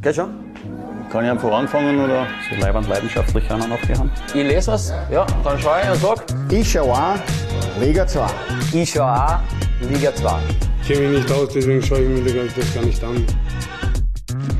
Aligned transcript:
Geht 0.00 0.14
schon? 0.14 0.28
Kann 1.10 1.24
ich 1.24 1.30
einfach 1.30 1.50
anfangen 1.50 1.98
oder 1.98 2.24
so 2.48 2.60
leibend 2.60 2.88
leidenschaftlich 2.88 3.50
an 3.50 3.72
auf 3.72 3.80
die 3.80 3.94
Hand? 3.94 4.12
Ich 4.28 4.34
lese 4.34 4.70
was, 4.70 4.92
ja, 5.10 5.26
dann 5.42 5.58
schaue 5.58 5.80
ich 5.82 5.90
und 5.90 6.00
sag. 6.00 6.24
Ich 6.50 6.70
schaue 6.70 6.94
an, 6.94 7.20
Liga 7.80 8.06
2. 8.06 8.26
Ich 8.74 8.90
schaue 8.92 9.12
auch 9.12 9.40
Liga 9.90 10.14
2. 10.14 10.38
Ich 10.82 10.88
kenne 10.88 11.08
mich 11.08 11.22
nicht 11.22 11.32
aus, 11.32 11.48
deswegen 11.52 11.82
schaue 11.82 12.00
ich 12.00 12.08
mir 12.22 12.44
das 12.44 12.74
gar 12.74 12.84
nicht 12.84 13.02
an. 13.02 13.26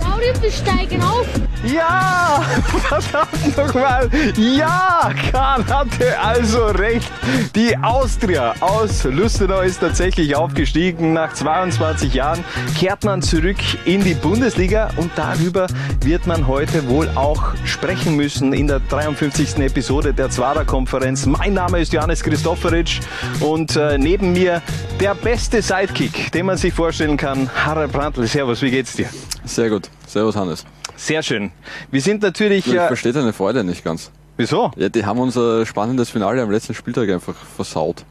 Maulwürfe 0.00 0.42
wir 0.42 0.50
steigen 0.50 1.02
auf. 1.02 1.26
Ja, 1.64 2.40
verdammt 2.88 3.56
nochmal. 3.56 4.08
Ja, 4.36 5.10
Kahn 5.32 5.66
hatte 5.66 6.18
also 6.20 6.66
recht. 6.66 7.10
Die 7.56 7.76
Austria 7.76 8.54
aus 8.60 9.02
Lustenau 9.04 9.60
ist 9.60 9.80
tatsächlich 9.80 10.36
aufgestiegen. 10.36 11.12
Nach 11.12 11.32
22 11.32 12.14
Jahren 12.14 12.44
kehrt 12.78 13.04
man 13.04 13.22
zurück 13.22 13.56
in 13.84 14.04
die 14.04 14.14
Bundesliga 14.14 14.90
und 14.96 15.10
darüber 15.16 15.66
wird 16.04 16.26
man 16.26 16.46
heute 16.46 16.88
wohl 16.88 17.08
auch 17.16 17.54
sprechen 17.64 18.14
müssen 18.14 18.52
in 18.52 18.68
der 18.68 18.80
53. 18.80 19.58
Episode 19.58 20.14
der 20.14 20.30
Zwarer-Konferenz. 20.30 21.26
Mein 21.26 21.54
Name 21.54 21.80
ist 21.80 21.92
Johannes 21.92 22.22
Christoferic 22.22 23.00
und 23.40 23.74
äh, 23.74 23.98
neben 23.98 24.32
mir 24.32 24.62
der 25.00 25.14
beste 25.16 25.60
Sidekick, 25.60 26.30
den 26.30 26.46
man 26.46 26.56
sich 26.56 26.72
vorstellen 26.72 27.16
kann, 27.16 27.50
Harald 27.64 27.90
Brandl. 27.90 28.26
Servus, 28.28 28.62
wie 28.62 28.70
geht's 28.70 28.92
dir? 28.94 29.08
Sehr 29.44 29.70
gut. 29.70 29.90
Servus 30.06 30.36
Hannes. 30.36 30.64
Sehr 30.98 31.22
schön. 31.22 31.52
Wir 31.92 32.00
sind 32.00 32.22
natürlich. 32.22 32.66
Ich 32.66 32.74
äh, 32.74 32.88
verstehe 32.88 33.12
deine 33.12 33.32
Freude 33.32 33.62
nicht 33.62 33.84
ganz. 33.84 34.10
Wieso? 34.36 34.72
Ja, 34.76 34.88
die 34.88 35.06
haben 35.06 35.20
unser 35.20 35.64
spannendes 35.64 36.10
Finale 36.10 36.42
am 36.42 36.50
letzten 36.50 36.74
Spieltag 36.74 37.08
einfach 37.08 37.36
versaut. 37.56 38.04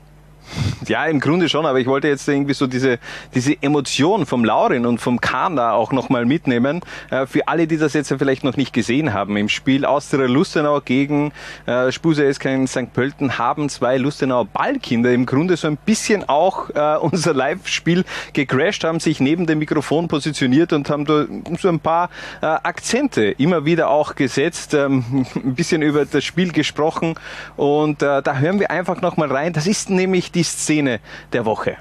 Ja, 0.88 1.06
im 1.06 1.20
Grunde 1.20 1.50
schon, 1.50 1.66
aber 1.66 1.80
ich 1.80 1.88
wollte 1.88 2.08
jetzt 2.08 2.28
irgendwie 2.28 2.54
so 2.54 2.66
diese, 2.66 3.00
diese 3.36 3.62
Emotion 3.62 4.26
vom 4.26 4.46
Laurin 4.46 4.86
und 4.86 5.00
vom 5.00 5.20
Kahn 5.20 5.56
da 5.58 5.74
auch 5.74 5.92
nochmal 5.92 6.26
mitnehmen. 6.26 6.82
Äh, 7.10 7.26
für 7.26 7.48
alle, 7.48 7.68
die 7.68 7.78
das 7.78 7.94
jetzt 7.94 8.14
vielleicht 8.18 8.44
noch 8.44 8.56
nicht 8.56 8.74
gesehen 8.74 9.14
haben, 9.14 9.36
im 9.36 9.50
Spiel 9.50 9.86
Austria 9.86 10.28
Lustenau 10.28 10.80
gegen 10.80 11.34
äh, 11.66 11.92
Spuse 11.92 12.34
SK 12.34 12.46
in 12.46 12.68
St. 12.68 12.94
Pölten 12.94 13.38
haben 13.38 13.70
zwei 13.70 13.98
Lustenauer 13.98 14.46
Ballkinder 14.46 15.12
im 15.12 15.26
Grunde 15.26 15.58
so 15.58 15.68
ein 15.68 15.78
bisschen 15.78 16.28
auch 16.30 16.70
äh, 16.70 16.98
unser 16.98 17.34
Live-Spiel 17.34 18.06
gecrashed, 18.34 18.84
haben 18.86 19.00
sich 19.00 19.20
neben 19.20 19.46
dem 19.46 19.60
Mikrofon 19.60 20.08
positioniert 20.08 20.72
und 20.72 20.90
haben 20.90 21.06
da 21.06 21.26
so 21.60 21.70
ein 21.70 21.80
paar 21.80 22.10
Akzente 22.42 23.26
immer 23.26 23.66
wieder 23.66 23.90
auch 23.90 24.16
gesetzt, 24.16 24.74
ähm, 24.74 25.26
ein 25.36 25.56
bisschen 25.56 25.82
über 25.82 26.06
das 26.06 26.24
Spiel 26.24 26.52
gesprochen 26.52 27.16
und 27.56 28.02
da 28.02 28.36
hören 28.38 28.60
wir 28.60 28.72
einfach 28.72 29.02
nochmal 29.02 29.32
rein. 29.32 29.54
Das 29.54 29.68
ist 29.68 29.90
nämlich 29.90 30.32
die 30.32 30.37
Szene 30.44 31.00
der 31.34 31.46
Woche. 31.46 31.78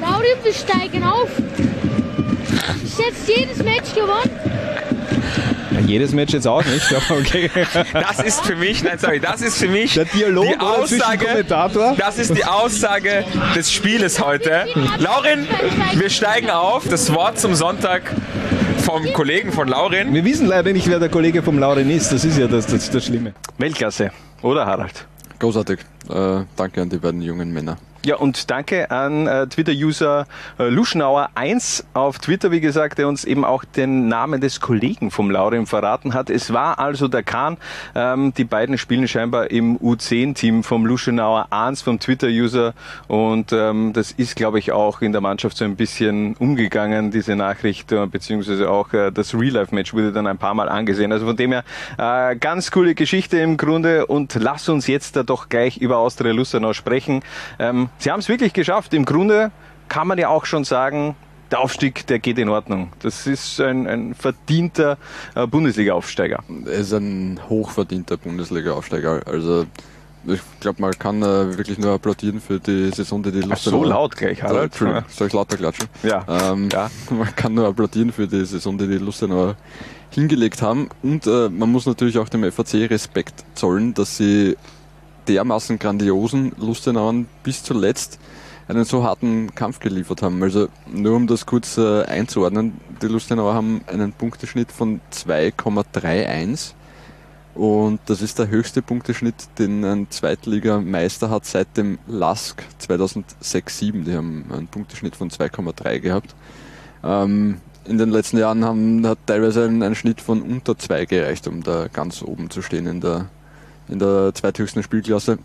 Maulwürfe 0.00 0.52
steigen 0.52 1.02
auf. 1.04 1.28
Ist 2.82 2.98
jetzt 2.98 3.28
jedes 3.28 3.58
Match 3.58 3.94
gewonnen? 3.94 4.30
Jedes 5.86 6.12
Match 6.12 6.32
jetzt 6.32 6.46
auch 6.46 6.64
nicht, 6.64 6.86
aber 6.94 7.18
okay. 7.20 7.50
Das 7.92 8.20
ist 8.20 8.40
für 8.42 8.54
mich, 8.54 8.82
nein, 8.84 8.98
sorry, 8.98 9.18
das 9.20 9.40
ist 9.42 9.58
für 9.58 9.68
mich 9.68 9.94
Der 9.94 10.04
Dialog 10.04 10.46
die 10.46 10.58
Aussage, 10.60 11.26
Kommentator. 11.26 11.96
das 11.98 12.18
ist 12.18 12.36
die 12.36 12.44
Aussage 12.44 13.24
des 13.56 13.72
Spieles 13.72 14.20
heute. 14.24 14.66
Laurin, 14.98 15.46
wir 15.94 16.10
steigen 16.10 16.50
auf. 16.50 16.86
Das 16.88 17.12
Wort 17.12 17.38
zum 17.40 17.54
Sonntag 17.54 18.02
vom 18.84 19.12
Kollegen 19.12 19.50
von 19.52 19.68
Laurin. 19.68 20.12
Wir 20.14 20.24
wissen 20.24 20.46
leider 20.46 20.72
nicht, 20.72 20.88
wer 20.88 20.98
der 21.00 21.08
Kollege 21.08 21.42
vom 21.42 21.58
Lauren 21.58 21.90
ist. 21.90 22.12
Das 22.12 22.24
ist 22.24 22.38
ja 22.38 22.46
das, 22.46 22.66
das, 22.66 22.90
das 22.90 23.04
Schlimme. 23.04 23.32
Weltklasse, 23.58 24.10
oder 24.42 24.66
Harald? 24.66 25.06
Großartig. 25.38 25.80
Äh, 26.08 26.44
danke 26.56 26.82
an 26.82 26.90
die 26.90 26.98
beiden 26.98 27.22
jungen 27.22 27.52
Männer. 27.52 27.76
Ja, 28.04 28.16
und 28.16 28.50
danke 28.50 28.90
an 28.90 29.28
äh, 29.28 29.46
Twitter-User 29.46 30.26
äh, 30.58 30.64
Luschnauer1 30.64 31.84
auf 31.94 32.18
Twitter, 32.18 32.50
wie 32.50 32.60
gesagt, 32.60 32.98
der 32.98 33.06
uns 33.06 33.24
eben 33.24 33.44
auch 33.44 33.62
den 33.64 34.08
Namen 34.08 34.40
des 34.40 34.60
Kollegen 34.60 35.12
vom 35.12 35.30
Laurin 35.30 35.66
verraten 35.66 36.12
hat. 36.12 36.28
Es 36.28 36.52
war 36.52 36.80
also 36.80 37.06
der 37.06 37.22
Kahn. 37.22 37.58
Ähm, 37.94 38.34
die 38.34 38.42
beiden 38.42 38.76
spielen 38.76 39.06
scheinbar 39.06 39.52
im 39.52 39.78
U10-Team 39.78 40.64
vom 40.64 40.84
Luschnauer 40.84 41.46
1, 41.50 41.82
vom 41.82 42.00
Twitter-User. 42.00 42.74
Und 43.06 43.52
ähm, 43.52 43.92
das 43.92 44.10
ist, 44.10 44.34
glaube 44.34 44.58
ich, 44.58 44.72
auch 44.72 45.00
in 45.00 45.12
der 45.12 45.20
Mannschaft 45.20 45.56
so 45.56 45.64
ein 45.64 45.76
bisschen 45.76 46.34
umgegangen, 46.40 47.12
diese 47.12 47.36
Nachricht, 47.36 47.92
äh, 47.92 48.04
beziehungsweise 48.06 48.68
auch 48.68 48.92
äh, 48.94 49.12
das 49.12 49.32
Real-Life-Match 49.32 49.94
wurde 49.94 50.10
dann 50.10 50.26
ein 50.26 50.38
paar 50.38 50.54
Mal 50.54 50.68
angesehen. 50.68 51.12
Also 51.12 51.26
von 51.26 51.36
dem 51.36 51.52
her, 51.52 51.62
äh, 51.98 52.34
ganz 52.34 52.72
coole 52.72 52.96
Geschichte 52.96 53.38
im 53.38 53.56
Grunde. 53.56 54.06
Und 54.06 54.34
lass 54.34 54.68
uns 54.68 54.88
jetzt 54.88 55.14
da 55.14 55.22
doch 55.22 55.48
gleich 55.48 55.76
über 55.76 55.98
Austria 55.98 56.32
Lustenau 56.32 56.72
sprechen. 56.72 57.22
Ähm, 57.60 57.90
Sie 57.98 58.10
haben 58.10 58.20
es 58.20 58.28
wirklich 58.28 58.52
geschafft. 58.52 58.94
Im 58.94 59.04
Grunde 59.04 59.50
kann 59.88 60.06
man 60.08 60.18
ja 60.18 60.28
auch 60.28 60.44
schon 60.44 60.64
sagen, 60.64 61.14
der 61.50 61.60
Aufstieg, 61.60 62.06
der 62.06 62.18
geht 62.18 62.38
in 62.38 62.48
Ordnung. 62.48 62.90
Das 63.00 63.26
ist 63.26 63.60
ein, 63.60 63.86
ein 63.86 64.14
verdienter 64.14 64.96
äh, 65.34 65.46
Bundesliga-Aufsteiger. 65.46 66.42
Er 66.64 66.72
ist 66.72 66.92
ein 66.94 67.38
hochverdienter 67.48 68.16
Bundesliga-Aufsteiger. 68.16 69.20
Also 69.26 69.66
ich 70.26 70.40
glaube, 70.60 70.80
man 70.80 70.92
kann 70.98 71.20
äh, 71.22 71.58
wirklich 71.58 71.78
nur 71.78 71.92
applaudieren 71.92 72.40
für 72.40 72.58
die 72.58 72.90
Saison, 72.90 73.22
die 73.22 73.32
die 73.32 73.42
Ach, 73.50 73.56
so 73.56 73.84
laut 73.84 74.16
gleich, 74.16 74.42
Harald. 74.42 74.64
Entschuldigung, 74.72 75.04
soll 75.08 75.26
ich 75.26 75.32
lauter 75.32 75.56
klatschen? 75.56 75.88
Ja. 76.02 76.24
Ähm, 76.52 76.68
Ja. 76.72 76.90
Man 77.10 77.34
kann 77.36 77.54
nur 77.54 77.66
applaudieren 77.66 78.12
für 78.12 78.26
die 78.26 78.44
Saison, 78.44 78.78
die 78.78 78.86
die 78.86 78.98
Lustenauer 78.98 79.56
hingelegt 80.10 80.62
haben. 80.62 80.88
Und 81.02 81.26
äh, 81.26 81.48
man 81.48 81.70
muss 81.72 81.86
natürlich 81.86 82.18
auch 82.18 82.28
dem 82.28 82.50
FAC 82.50 82.88
Respekt 82.90 83.44
zollen, 83.54 83.94
dass 83.94 84.16
sie 84.16 84.56
dermaßen 85.28 85.78
grandiosen 85.78 86.52
Lustenauern 86.58 87.26
bis 87.42 87.62
zuletzt 87.62 88.18
einen 88.68 88.84
so 88.84 89.02
harten 89.02 89.54
Kampf 89.54 89.80
geliefert 89.80 90.22
haben. 90.22 90.42
Also 90.42 90.68
nur 90.90 91.16
um 91.16 91.26
das 91.26 91.46
kurz 91.46 91.78
äh, 91.78 92.04
einzuordnen, 92.04 92.74
die 93.02 93.06
Lustenauer 93.06 93.54
haben 93.54 93.82
einen 93.86 94.12
Punkteschnitt 94.12 94.72
von 94.72 95.00
2,31 95.12 96.74
und 97.54 98.00
das 98.06 98.22
ist 98.22 98.38
der 98.38 98.48
höchste 98.48 98.80
Punkteschnitt, 98.80 99.34
den 99.58 99.84
ein 99.84 100.06
Zweitligameister 100.10 101.28
hat 101.28 101.44
seit 101.44 101.76
dem 101.76 101.98
LASK 102.06 102.62
2006-7. 102.80 104.04
Die 104.04 104.16
haben 104.16 104.46
einen 104.50 104.68
Punkteschnitt 104.68 105.16
von 105.16 105.30
2,3 105.30 105.98
gehabt. 105.98 106.34
Ähm, 107.04 107.60
in 107.84 107.98
den 107.98 108.10
letzten 108.10 108.38
Jahren 108.38 108.64
haben, 108.64 109.06
hat 109.06 109.18
teilweise 109.26 109.64
ein, 109.64 109.82
ein 109.82 109.94
Schnitt 109.94 110.20
von 110.20 110.40
unter 110.40 110.78
2 110.78 111.04
gereicht, 111.04 111.46
um 111.46 111.62
da 111.62 111.88
ganz 111.92 112.22
oben 112.22 112.48
zu 112.48 112.62
stehen 112.62 112.86
in 112.86 113.00
der, 113.00 113.28
in 113.88 113.98
der 113.98 114.32
zweithöchsten 114.34 114.82
Spielklasse. 114.82 115.38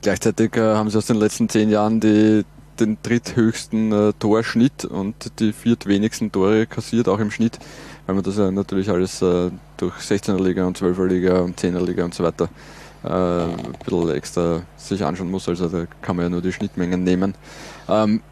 Gleichzeitig 0.00 0.56
äh, 0.56 0.74
haben 0.74 0.90
sie 0.90 0.98
aus 0.98 1.06
den 1.06 1.16
letzten 1.16 1.48
zehn 1.48 1.70
Jahren 1.70 2.00
die, 2.00 2.44
den 2.80 2.98
dritthöchsten 3.02 3.92
äh, 3.92 4.12
Torschnitt 4.18 4.84
und 4.84 5.38
die 5.38 5.52
viertwenigsten 5.52 6.32
Tore 6.32 6.66
kassiert, 6.66 7.08
auch 7.08 7.18
im 7.18 7.30
Schnitt, 7.30 7.58
weil 8.06 8.14
man 8.14 8.24
das 8.24 8.38
ja 8.38 8.50
natürlich 8.50 8.90
alles 8.90 9.20
äh, 9.22 9.50
durch 9.76 9.94
16er 9.96 10.42
Liga 10.42 10.64
und 10.66 10.78
12er 10.78 11.06
Liga 11.06 11.40
und 11.40 11.60
10er 11.60 11.84
Liga 11.84 12.04
und 12.04 12.14
so 12.14 12.24
weiter 12.24 12.48
äh, 13.04 13.08
ein 13.08 13.74
bisschen 13.84 14.10
extra 14.10 14.62
sich 14.76 15.04
anschauen 15.04 15.30
muss. 15.30 15.48
Also 15.48 15.68
da 15.68 15.86
kann 16.00 16.16
man 16.16 16.24
ja 16.24 16.28
nur 16.30 16.42
die 16.42 16.52
Schnittmengen 16.52 17.04
nehmen. 17.04 17.34
Ähm, 17.88 18.22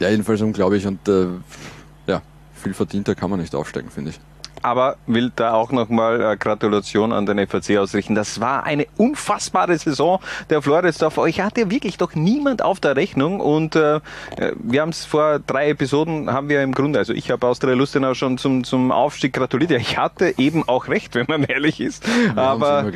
ja, 0.00 0.08
jedenfalls 0.08 0.40
unglaublich 0.42 0.86
und 0.86 1.08
äh, 1.08 1.26
ja, 2.06 2.22
viel 2.54 2.74
verdienter 2.74 3.14
kann 3.14 3.30
man 3.30 3.40
nicht 3.40 3.54
aufsteigen, 3.54 3.90
finde 3.90 4.10
ich. 4.10 4.20
Aber 4.62 4.96
will 5.06 5.32
da 5.34 5.54
auch 5.54 5.72
nochmal 5.72 6.20
äh, 6.20 6.36
Gratulation 6.36 7.12
an 7.12 7.26
den 7.26 7.46
FAC 7.46 7.78
ausrichten. 7.78 8.14
Das 8.14 8.40
war 8.40 8.64
eine 8.64 8.86
unfassbare 8.96 9.76
Saison 9.78 10.20
der 10.50 10.62
Floridsdorf. 10.62 11.18
Euch 11.18 11.40
hatte 11.40 11.70
wirklich 11.70 11.98
doch 11.98 12.14
niemand 12.14 12.62
auf 12.62 12.80
der 12.80 12.96
Rechnung 12.96 13.40
und 13.40 13.76
äh, 13.76 14.00
wir 14.54 14.80
haben 14.80 14.90
es 14.90 15.04
vor 15.04 15.38
drei 15.38 15.70
Episoden, 15.70 16.32
haben 16.32 16.48
wir 16.48 16.62
im 16.62 16.72
Grunde, 16.72 16.98
also 16.98 17.12
ich 17.12 17.30
habe 17.30 17.46
Austria 17.46 17.74
Lustenau 17.74 18.14
schon 18.14 18.38
zum, 18.38 18.64
zum 18.64 18.92
Aufstieg 18.92 19.32
gratuliert. 19.32 19.70
Ja, 19.70 19.78
ich 19.78 19.98
hatte 19.98 20.34
eben 20.38 20.68
auch 20.68 20.88
recht, 20.88 21.14
wenn 21.14 21.26
man 21.28 21.44
ehrlich 21.44 21.80
ist. 21.80 22.06
Wir 22.06 22.36
aber, 22.36 22.90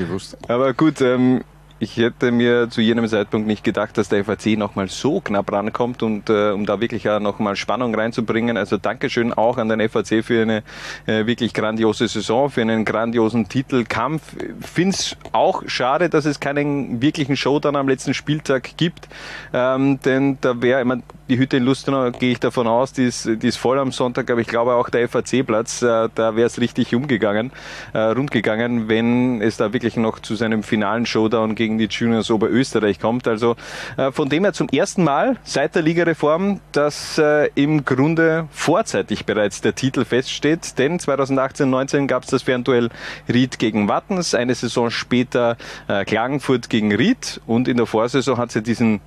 aber 0.48 0.74
gut, 0.74 1.00
ähm, 1.00 1.42
ich 1.82 1.96
hätte 1.96 2.30
mir 2.30 2.70
zu 2.70 2.80
jenem 2.80 3.08
Zeitpunkt 3.08 3.48
nicht 3.48 3.64
gedacht, 3.64 3.98
dass 3.98 4.08
der 4.08 4.24
FAC 4.24 4.56
nochmal 4.56 4.86
so 4.86 5.20
knapp 5.20 5.50
rankommt 5.50 6.04
und 6.04 6.30
äh, 6.30 6.52
um 6.52 6.64
da 6.64 6.80
wirklich 6.80 7.02
ja 7.02 7.18
nochmal 7.18 7.56
Spannung 7.56 7.92
reinzubringen. 7.92 8.56
Also 8.56 8.76
Dankeschön 8.76 9.32
auch 9.32 9.58
an 9.58 9.68
den 9.68 9.88
FAC 9.88 10.24
für 10.24 10.42
eine 10.42 10.62
äh, 11.06 11.26
wirklich 11.26 11.52
grandiose 11.52 12.06
Saison, 12.06 12.50
für 12.50 12.60
einen 12.60 12.84
grandiosen 12.84 13.48
Titelkampf. 13.48 14.22
Finde 14.60 14.94
es 14.94 15.16
auch 15.32 15.64
schade, 15.66 16.08
dass 16.08 16.24
es 16.24 16.38
keinen 16.38 17.02
wirklichen 17.02 17.34
Showdown 17.36 17.74
am 17.74 17.88
letzten 17.88 18.14
Spieltag 18.14 18.76
gibt, 18.76 19.08
ähm, 19.52 19.98
denn 20.04 20.38
da 20.40 20.62
wäre, 20.62 20.82
ich 20.82 20.86
mein, 20.86 21.02
die 21.28 21.38
Hütte 21.38 21.56
in 21.56 21.64
Lustenau, 21.64 22.10
gehe 22.10 22.32
ich 22.32 22.40
davon 22.40 22.66
aus, 22.66 22.92
die 22.92 23.04
ist, 23.04 23.24
die 23.24 23.48
ist 23.48 23.56
voll 23.56 23.78
am 23.78 23.90
Sonntag, 23.90 24.30
aber 24.30 24.40
ich 24.40 24.46
glaube 24.46 24.74
auch 24.74 24.90
der 24.90 25.08
FAC-Platz, 25.08 25.82
äh, 25.82 26.08
da 26.14 26.36
wäre 26.36 26.46
es 26.46 26.60
richtig 26.60 26.94
umgegangen, 26.94 27.50
äh, 27.92 27.98
rund 27.98 28.30
gegangen, 28.30 28.88
wenn 28.88 29.40
es 29.40 29.56
da 29.56 29.72
wirklich 29.72 29.96
noch 29.96 30.18
zu 30.18 30.34
seinem 30.34 30.62
finalen 30.62 31.06
Showdown 31.06 31.54
gegen 31.54 31.71
die 31.78 31.86
Juniors 31.86 32.30
Oberösterreich 32.30 33.00
kommt. 33.00 33.28
Also 33.28 33.56
äh, 33.96 34.12
von 34.12 34.28
dem 34.28 34.44
her 34.44 34.52
zum 34.52 34.68
ersten 34.68 35.04
Mal 35.04 35.36
seit 35.44 35.74
der 35.74 35.82
Ligareform, 35.82 36.60
dass 36.72 37.18
äh, 37.18 37.50
im 37.54 37.84
Grunde 37.84 38.48
vorzeitig 38.50 39.26
bereits 39.26 39.60
der 39.60 39.74
Titel 39.74 40.04
feststeht, 40.04 40.78
denn 40.78 40.98
2018-19 40.98 42.06
gab 42.06 42.24
es 42.24 42.30
das 42.30 42.42
Fernduell 42.42 42.90
Ried 43.28 43.58
gegen 43.58 43.88
Wattens, 43.88 44.34
eine 44.34 44.54
Saison 44.54 44.90
später 44.90 45.56
äh, 45.88 46.04
Klagenfurt 46.04 46.68
gegen 46.68 46.94
Ried 46.94 47.40
und 47.46 47.68
in 47.68 47.76
der 47.76 47.86
Vorsaison 47.86 48.38
hat 48.38 48.48
es 48.50 48.54
ja 48.54 48.60
diesen 48.60 49.00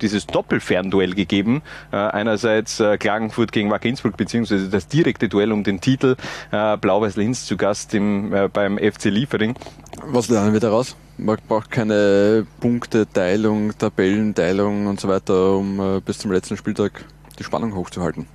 dieses 0.00 0.26
Doppelfernduell 0.26 1.14
gegeben. 1.14 1.62
Äh, 1.92 1.96
einerseits 1.96 2.80
äh, 2.80 2.98
Klagenfurt 2.98 3.52
gegen 3.52 3.70
Wacker 3.70 3.88
Innsbruck, 3.88 4.16
beziehungsweise 4.16 4.68
das 4.68 4.88
direkte 4.88 5.28
Duell 5.28 5.52
um 5.52 5.64
den 5.64 5.80
Titel. 5.80 6.16
Äh, 6.50 6.76
Blau-Weiß 6.76 7.16
Linz 7.16 7.46
zu 7.46 7.56
Gast 7.56 7.94
im, 7.94 8.32
beim 8.52 8.78
FC 8.78 9.06
Liefering. 9.06 9.54
Was 10.04 10.28
lernen 10.28 10.52
wir 10.52 10.60
daraus? 10.60 10.96
Man 11.18 11.36
braucht 11.48 11.70
keine 11.70 12.46
Punkteteilung, 12.60 13.76
Tabellenteilung 13.76 14.86
und 14.86 15.00
so 15.00 15.08
weiter, 15.08 15.56
um 15.56 15.80
äh, 15.80 16.00
bis 16.00 16.18
zum 16.18 16.30
letzten 16.30 16.56
Spieltag 16.56 17.04
die 17.38 17.44
Spannung 17.44 17.74
hochzuhalten. 17.74 18.26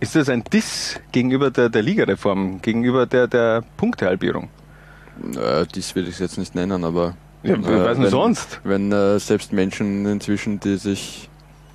Ist 0.00 0.16
das 0.16 0.28
ein 0.28 0.42
Diss 0.42 0.98
gegenüber 1.12 1.52
der, 1.52 1.68
der 1.68 1.82
Ligareform, 1.82 2.60
gegenüber 2.60 3.06
der, 3.06 3.28
der 3.28 3.62
Punktehalbierung? 3.76 4.48
Äh, 5.36 5.64
dies 5.72 5.94
will 5.94 6.08
ich 6.08 6.18
jetzt 6.18 6.38
nicht 6.38 6.56
nennen, 6.56 6.82
aber 6.82 7.14
Ja, 7.44 7.54
äh, 7.54 7.62
was 7.62 7.94
denn 7.96 8.04
wenn, 8.04 8.10
sonst? 8.10 8.60
Wenn 8.64 8.90
äh, 8.90 9.20
selbst 9.20 9.52
Menschen 9.52 10.04
inzwischen, 10.06 10.58
die 10.58 10.78
sich 10.78 11.28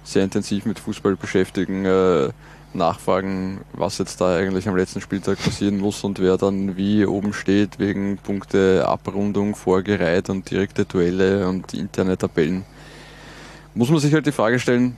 sehr 0.03 0.25
intensiv 0.25 0.65
mit 0.65 0.79
Fußball 0.79 1.15
beschäftigen, 1.15 1.85
äh, 1.85 2.29
nachfragen, 2.77 3.61
was 3.73 3.97
jetzt 3.97 4.21
da 4.21 4.37
eigentlich 4.37 4.67
am 4.67 4.75
letzten 4.75 5.01
Spieltag 5.01 5.37
passieren 5.43 5.77
muss 5.77 6.03
und 6.03 6.19
wer 6.19 6.37
dann 6.37 6.77
wie 6.77 7.05
oben 7.05 7.33
steht 7.33 7.79
wegen 7.79 8.17
Punkte 8.17 8.87
Abrundung, 8.87 9.55
vorgereiht 9.55 10.29
und 10.29 10.49
direkte 10.49 10.85
Duelle 10.85 11.47
und 11.47 11.73
interne 11.73 12.17
Tabellen, 12.17 12.65
muss 13.73 13.89
man 13.89 13.99
sich 13.99 14.13
halt 14.13 14.25
die 14.25 14.31
Frage 14.31 14.59
stellen, 14.59 14.95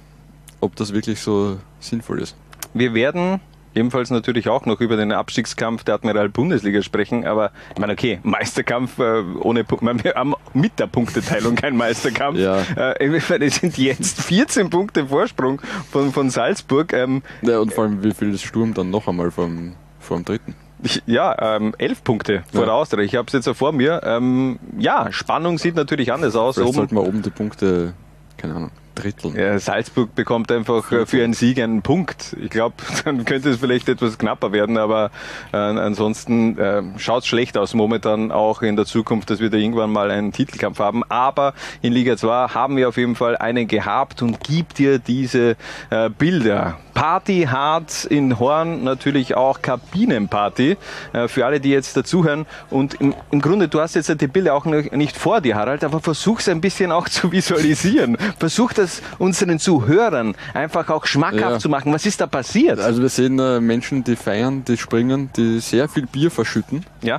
ob 0.59 0.75
das 0.75 0.93
wirklich 0.93 1.19
so 1.19 1.57
sinnvoll 1.79 2.21
ist. 2.21 2.35
Wir 2.73 2.93
werden 2.93 3.39
ebenfalls 3.79 4.09
natürlich 4.11 4.49
auch 4.49 4.65
noch 4.65 4.79
über 4.81 4.97
den 4.97 5.11
Abstiegskampf 5.11 5.83
der 5.83 5.95
Admiral 5.95 6.29
Bundesliga 6.29 6.81
sprechen, 6.81 7.25
aber 7.25 7.51
ich 7.73 7.79
meine, 7.79 7.93
okay, 7.93 8.19
Meisterkampf 8.23 8.99
äh, 8.99 9.23
ohne 9.39 9.63
meine, 9.63 10.03
wir 10.03 10.13
haben 10.15 10.35
mit 10.53 10.77
der 10.79 10.87
Punkteteilung 10.87 11.55
keinen 11.55 11.77
Meisterkampf. 11.77 12.37
Ja. 12.37 12.59
Äh, 12.75 13.05
es 13.41 13.55
sind 13.55 13.77
jetzt 13.77 14.21
14 14.21 14.69
Punkte 14.69 15.07
Vorsprung 15.07 15.61
von, 15.91 16.11
von 16.11 16.29
Salzburg. 16.29 16.93
Ähm, 16.93 17.23
Ja, 17.41 17.59
und 17.59 17.73
vor 17.73 17.85
allem, 17.85 18.03
wie 18.03 18.11
viel 18.13 18.33
ist 18.33 18.43
Sturm 18.43 18.73
dann 18.73 18.89
noch 18.91 19.07
einmal 19.07 19.31
vom, 19.31 19.73
vom 19.99 20.23
dritten? 20.25 20.55
ich- 20.83 21.01
ja, 21.05 21.55
ähm, 21.57 21.73
elf 21.77 22.03
Punkte 22.03 22.43
vor 22.51 22.61
Ja. 22.61 22.65
der 22.67 22.73
Austria. 22.75 23.03
Ich 23.03 23.15
habe 23.15 23.27
es 23.27 23.33
jetzt 23.33 23.47
auch 23.47 23.55
vor 23.55 23.71
mir. 23.71 24.01
Ähm, 24.03 24.59
ja, 24.77 25.11
Spannung 25.11 25.57
sieht 25.57 25.75
natürlich 25.75 26.11
anders 26.13 26.35
aus. 26.35 26.55
Vielleicht 26.55 26.69
Oben, 26.69 26.75
sollten 26.77 26.95
wir 26.95 27.03
oben 27.07 27.21
die 27.21 27.29
Punkte, 27.29 27.93
keine 28.37 28.55
Ahnung, 28.55 28.71
dritteln. 28.99 29.35
Ja, 29.35 29.57
Salzburg 29.59 30.15
bekommt 30.15 30.51
einfach 30.51 30.91
äh, 30.91 31.05
für 31.05 31.23
einen 31.23 31.33
Sieg 31.33 31.59
einen 31.59 31.81
Punkt. 31.81 32.35
Ich 32.41 32.49
glaube, 32.49 32.75
dann 33.05 33.25
könnte 33.25 33.49
es 33.49 33.57
vielleicht 33.59 33.89
etwas 33.89 34.17
knapper 34.17 34.51
werden, 34.51 34.77
aber 34.77 35.11
äh, 35.51 35.57
ansonsten 35.57 36.57
äh, 36.57 36.83
schaut 36.97 37.23
es 37.23 37.27
schlecht 37.27 37.57
aus 37.57 37.73
momentan 37.73 38.31
auch 38.31 38.61
in 38.61 38.75
der 38.75 38.85
Zukunft, 38.85 39.29
dass 39.29 39.39
wir 39.39 39.49
da 39.49 39.57
irgendwann 39.57 39.91
mal 39.91 40.11
einen 40.11 40.31
Titelkampf 40.31 40.79
haben. 40.79 41.03
Aber 41.09 41.53
in 41.81 41.93
Liga 41.93 42.17
2 42.17 42.49
haben 42.49 42.77
wir 42.77 42.89
auf 42.89 42.97
jeden 42.97 43.15
Fall 43.15 43.37
einen 43.37 43.67
gehabt 43.67 44.21
und 44.21 44.41
gibt 44.41 44.77
dir 44.77 44.99
diese 44.99 45.55
äh, 45.89 46.09
Bilder. 46.09 46.77
Party 46.99 47.47
hart 47.49 48.03
in 48.03 48.39
Horn, 48.39 48.83
natürlich 48.83 49.35
auch 49.35 49.61
Kabinenparty 49.61 50.75
äh, 51.13 51.27
für 51.29 51.45
alle, 51.45 51.61
die 51.61 51.69
jetzt 51.69 51.95
dazuhören. 51.95 52.45
Und 52.69 52.95
im, 52.95 53.15
im 53.31 53.41
Grunde, 53.41 53.69
du 53.69 53.79
hast 53.79 53.95
jetzt 53.95 54.09
die 54.19 54.27
Bilder 54.27 54.53
auch 54.53 54.65
noch 54.65 54.91
nicht 54.91 55.15
vor 55.15 55.39
dir, 55.39 55.55
Harald, 55.55 55.85
aber 55.85 56.01
versuch 56.01 56.39
es 56.39 56.49
ein 56.49 56.59
bisschen 56.59 56.91
auch 56.91 57.07
zu 57.07 57.31
visualisieren. 57.31 58.17
Versuch 58.37 58.73
das 58.73 58.88
unseren 59.17 59.59
Zuhörern 59.59 60.35
einfach 60.53 60.89
auch 60.89 61.05
schmackhaft 61.05 61.41
Ja. 61.41 61.59
zu 61.59 61.69
machen. 61.69 61.93
Was 61.93 62.05
ist 62.05 62.19
da 62.21 62.27
passiert? 62.27 62.79
Also 62.79 63.01
wir 63.01 63.09
sehen 63.09 63.39
äh, 63.39 63.59
Menschen, 63.59 64.03
die 64.03 64.15
feiern, 64.15 64.63
die 64.65 64.77
springen, 64.77 65.29
die 65.35 65.59
sehr 65.59 65.87
viel 65.89 66.05
Bier 66.07 66.31
verschütten. 66.31 66.85
ja, 67.01 67.17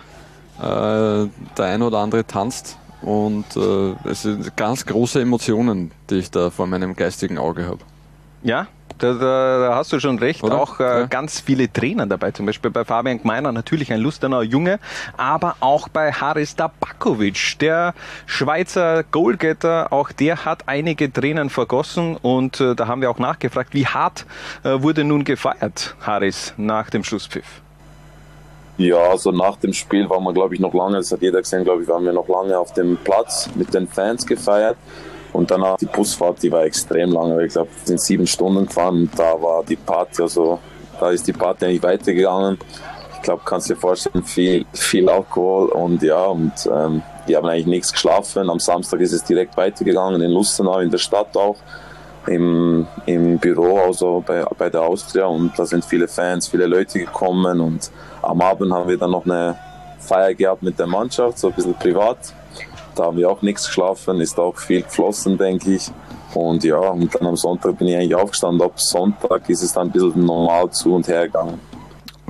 Äh, 0.58 1.28
der 1.56 1.64
eine 1.64 1.84
oder 1.87 1.99
andere 1.99 2.26
tanzt 2.26 2.76
und 3.02 3.46
äh, 3.56 3.94
es 4.11 4.22
sind 4.22 4.55
ganz 4.56 4.84
große 4.84 5.20
Emotionen, 5.22 5.90
die 6.11 6.17
ich 6.17 6.31
da 6.31 6.50
vor 6.50 6.67
meinem 6.67 6.94
geistigen 6.94 7.38
Auge 7.38 7.64
habe. 7.67 7.78
ja. 8.43 8.66
Da, 9.00 9.14
da, 9.14 9.58
da 9.69 9.75
hast 9.75 9.93
du 9.93 9.99
schon 10.00 10.19
recht. 10.19 10.43
Oder? 10.43 10.61
Auch 10.61 10.79
äh, 10.81 11.00
Ja. 11.00 11.06
ganz 11.06 11.41
viele 11.41 11.73
Trainer 11.73 12.06
dabei. 12.06 12.31
Zum 12.31 12.47
Beispiel 12.47 12.70
bei 12.70 12.85
Fabian 12.85 13.20
Gmeiner 13.20 13.50
natürlich 13.52 13.93
ein 13.93 14.00
Lustenauer 14.00 14.43
Junge, 14.43 14.79
aber 15.17 15.56
auch 15.61 15.88
bei 15.88 16.12
Haris 16.12 16.55
Tabakovic, 16.56 17.58
der 17.61 17.94
Schweizer 18.26 19.02
Goalgetter. 19.05 19.93
Auch 19.93 20.12
der 20.12 20.44
hat 20.44 20.64
einige 20.67 21.12
Tränen 21.12 21.50
vergossen 21.50 22.17
und 22.17 22.61
äh, 22.61 22.75
da 22.75 22.87
haben 22.87 23.00
wir 23.00 23.11
auch 23.11 23.19
nachgefragt, 23.19 23.75
wie 23.75 23.87
hart 23.87 24.26
äh, 24.64 24.82
wurde 24.82 25.05
nun 25.05 25.25
gefeiert, 25.25 25.97
Haris, 26.02 26.55
nach 26.56 26.91
dem 26.91 27.02
Schlusspfiff. 27.05 27.62
Ja, 28.79 28.97
also 28.97 29.31
nach 29.31 29.56
dem 29.56 29.75
Spiel 29.75 30.08
waren 30.08 30.25
wir, 30.25 30.32
glaube 30.32 30.55
ich, 30.55 30.61
noch 30.61 30.73
lange, 30.73 30.97
das 30.97 31.12
hat 31.12 31.20
jeder 31.20 31.41
gesehen, 31.41 31.64
glaube 31.64 31.82
ich, 31.82 31.88
waren 31.88 32.05
wir 32.05 32.12
noch 32.14 32.29
lange 32.29 32.58
auf 32.58 32.73
dem 32.73 32.97
Platz 32.97 33.50
mit 33.55 33.75
den 33.75 33.87
Fans 33.87 34.26
gefeiert. 34.26 34.76
Und 35.32 35.50
danach 35.50 35.76
die 35.76 35.86
Busfahrt, 35.86 36.42
die 36.42 36.50
war 36.50 36.64
extrem 36.64 37.12
lange. 37.12 37.44
Ich 37.44 37.52
glaube, 37.52 37.70
wir 37.70 37.86
sind 37.86 38.00
sieben 38.00 38.26
Stunden 38.26 38.66
gefahren 38.66 39.02
und 39.02 39.18
da 39.18 39.40
war 39.40 39.64
die 39.64 39.76
Party, 39.76 40.22
also 40.22 40.58
da 40.98 41.10
ist 41.10 41.26
die 41.26 41.32
Party 41.32 41.66
eigentlich 41.66 41.82
weitergegangen. 41.82 42.58
Ich 43.16 43.22
glaube, 43.22 43.42
kannst 43.44 43.68
dir 43.68 43.76
vorstellen, 43.76 44.24
viel, 44.24 44.64
viel 44.72 45.08
Alkohol 45.08 45.68
und 45.68 46.02
ja, 46.02 46.24
und 46.26 46.52
ähm, 46.72 47.02
die 47.28 47.36
haben 47.36 47.46
eigentlich 47.46 47.66
nichts 47.66 47.92
geschlafen. 47.92 48.48
Am 48.48 48.58
Samstag 48.58 49.00
ist 49.00 49.12
es 49.12 49.22
direkt 49.22 49.56
weitergegangen 49.56 50.20
in 50.22 50.30
Lustenau, 50.30 50.78
in 50.78 50.90
der 50.90 50.98
Stadt 50.98 51.36
auch 51.36 51.56
im, 52.26 52.86
im 53.06 53.38
Büro, 53.38 53.78
also 53.78 54.22
bei, 54.26 54.44
bei 54.56 54.68
der 54.70 54.82
Austria 54.82 55.26
und 55.26 55.58
da 55.58 55.64
sind 55.64 55.84
viele 55.84 56.08
Fans, 56.08 56.48
viele 56.48 56.66
Leute 56.66 56.98
gekommen 56.98 57.60
und 57.60 57.90
am 58.22 58.40
Abend 58.40 58.72
haben 58.72 58.88
wir 58.88 58.98
dann 58.98 59.10
noch 59.10 59.24
eine 59.24 59.56
Feier 59.98 60.34
gehabt 60.34 60.62
mit 60.62 60.78
der 60.78 60.86
Mannschaft, 60.86 61.38
so 61.38 61.48
ein 61.48 61.54
bisschen 61.54 61.74
privat. 61.74 62.18
Da 63.00 63.06
haben 63.06 63.17
wir 63.17 63.31
auch 63.31 63.41
nichts 63.41 63.64
geschlafen, 63.64 64.20
ist 64.20 64.38
auch 64.38 64.58
viel 64.58 64.82
geflossen, 64.82 65.38
denke 65.38 65.73
ich. 65.73 65.91
Und 66.35 66.62
ja, 66.64 66.76
und 66.76 67.14
dann 67.14 67.29
am 67.29 67.37
Sonntag 67.37 67.79
bin 67.79 67.88
ich 67.88 67.97
eigentlich 67.97 68.14
aufgestanden. 68.14 68.61
Ab 68.61 68.79
Sonntag 68.79 69.49
ist 69.49 69.62
es 69.62 69.73
dann 69.73 69.88
ein 69.88 69.91
bisschen 69.91 70.26
normal 70.26 70.69
zu 70.69 70.97
und 70.97 71.08
her 71.08 71.25
gegangen. 71.25 71.58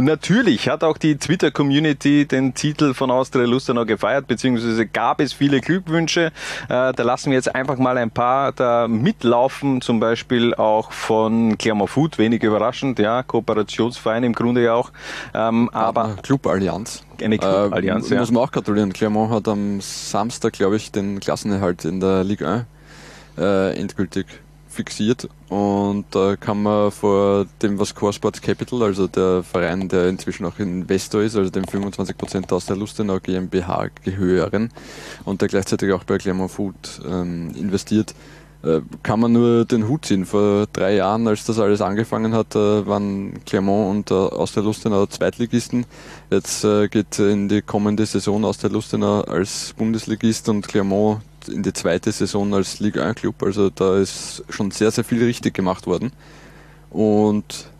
Und 0.01 0.07
natürlich 0.07 0.67
hat 0.71 0.83
auch 0.83 0.97
die 0.97 1.19
Twitter-Community 1.19 2.25
den 2.25 2.55
Titel 2.55 2.95
von 2.95 3.11
Austria 3.11 3.45
Lustenau 3.45 3.85
gefeiert, 3.85 4.27
beziehungsweise 4.29 4.87
gab 4.87 5.21
es 5.21 5.35
viele 5.35 5.61
Glückwünsche. 5.61 6.33
Äh, 6.71 6.95
da 6.95 7.03
lassen 7.03 7.31
wir 7.31 7.37
jetzt 7.37 7.55
einfach 7.55 7.77
mal 7.77 7.99
ein 7.99 8.11
paar 8.11 8.53
da 8.53 8.89
mitlaufen, 8.89 9.83
zum 9.83 10.01
Beispiel 10.01 10.55
auch 10.55 10.91
von 10.91 11.59
Clermont 11.59 11.91
Food, 11.91 12.17
wenig 12.17 12.43
überraschend, 12.43 12.99
ja, 12.99 13.23
Kooperationsverein 13.23 14.25
im 14.25 14.33
Grunde 14.33 14.65
ja 14.65 14.73
auch. 14.73 14.91
Ähm, 15.35 15.69
aber 15.75 16.17
Club 16.23 16.47
Allianz. 16.47 17.05
Eine 17.23 17.37
Club-Allianz, 17.37 18.11
äh, 18.11 18.15
ja. 18.15 18.21
Muss 18.21 18.31
man 18.31 18.43
auch 18.43 18.53
gratulieren. 18.53 18.95
Clermont 18.95 19.31
hat 19.31 19.49
am 19.49 19.83
Samstag, 19.83 20.55
glaube 20.55 20.77
ich, 20.77 20.93
den 20.93 21.21
Klassenerhalt 21.21 21.85
in 21.85 22.01
der 22.01 22.25
Ligue 22.25 22.49
1 22.49 22.65
äh, 23.37 23.79
endgültig 23.79 24.25
fixiert 24.71 25.29
und 25.49 26.05
da 26.13 26.37
kann 26.37 26.63
man 26.63 26.91
vor 26.91 27.47
dem, 27.61 27.79
was 27.79 27.95
Core 27.95 28.13
Sports 28.13 28.41
Capital, 28.41 28.83
also 28.83 29.07
der 29.07 29.43
Verein, 29.43 29.89
der 29.89 30.09
inzwischen 30.09 30.47
auch 30.47 30.59
Investor 30.59 31.23
ist, 31.23 31.37
also 31.37 31.51
dem 31.51 31.65
25% 31.65 32.53
aus 32.53 32.67
der 32.67 32.77
Lustenau 32.77 33.19
GmbH 33.21 33.89
gehören 34.05 34.71
und 35.25 35.41
der 35.41 35.49
gleichzeitig 35.49 35.93
auch 35.93 36.05
bei 36.05 36.19
Clermont 36.19 36.51
Food 36.51 37.01
ähm, 37.05 37.53
investiert, 37.57 38.15
äh, 38.63 38.81
kann 39.03 39.21
man 39.21 39.33
nur 39.33 39.65
den 39.65 39.89
Hut 39.89 40.05
ziehen. 40.05 40.27
Vor 40.27 40.67
drei 40.73 40.97
Jahren, 40.97 41.27
als 41.27 41.45
das 41.45 41.59
alles 41.59 41.81
angefangen 41.81 42.35
hat, 42.35 42.55
äh, 42.55 42.87
waren 42.87 43.43
Clermont 43.47 44.11
und 44.11 44.11
äh, 44.11 44.15
aus 44.15 44.53
der 44.53 44.63
Lustenau 44.63 45.07
Zweitligisten. 45.07 45.87
Jetzt 46.31 46.65
äh, 46.65 46.89
geht 46.89 47.19
in 47.19 47.49
die 47.49 47.63
kommende 47.63 48.05
Saison 48.05 48.45
aus 48.45 48.59
der 48.59 48.71
Lustenau 48.71 49.23
als 49.23 49.75
Bundesligist 49.77 50.49
und 50.49 50.69
Clermont 50.69 51.23
in 51.51 51.63
die 51.63 51.73
zweite 51.73 52.13
Saison 52.13 52.53
als 52.55 52.81
Ligue 52.81 53.03
1 53.03 53.17
Club. 53.17 53.43
Also 53.43 53.71
da 53.71 53.99
ist 53.99 54.45
schon 54.49 54.71
sehr, 54.71 54.91
sehr 54.91 55.05
viel 55.05 55.23
richtig 55.23 55.55
gemacht 55.55 55.87
worden. 55.87 56.13
Und 56.91 57.71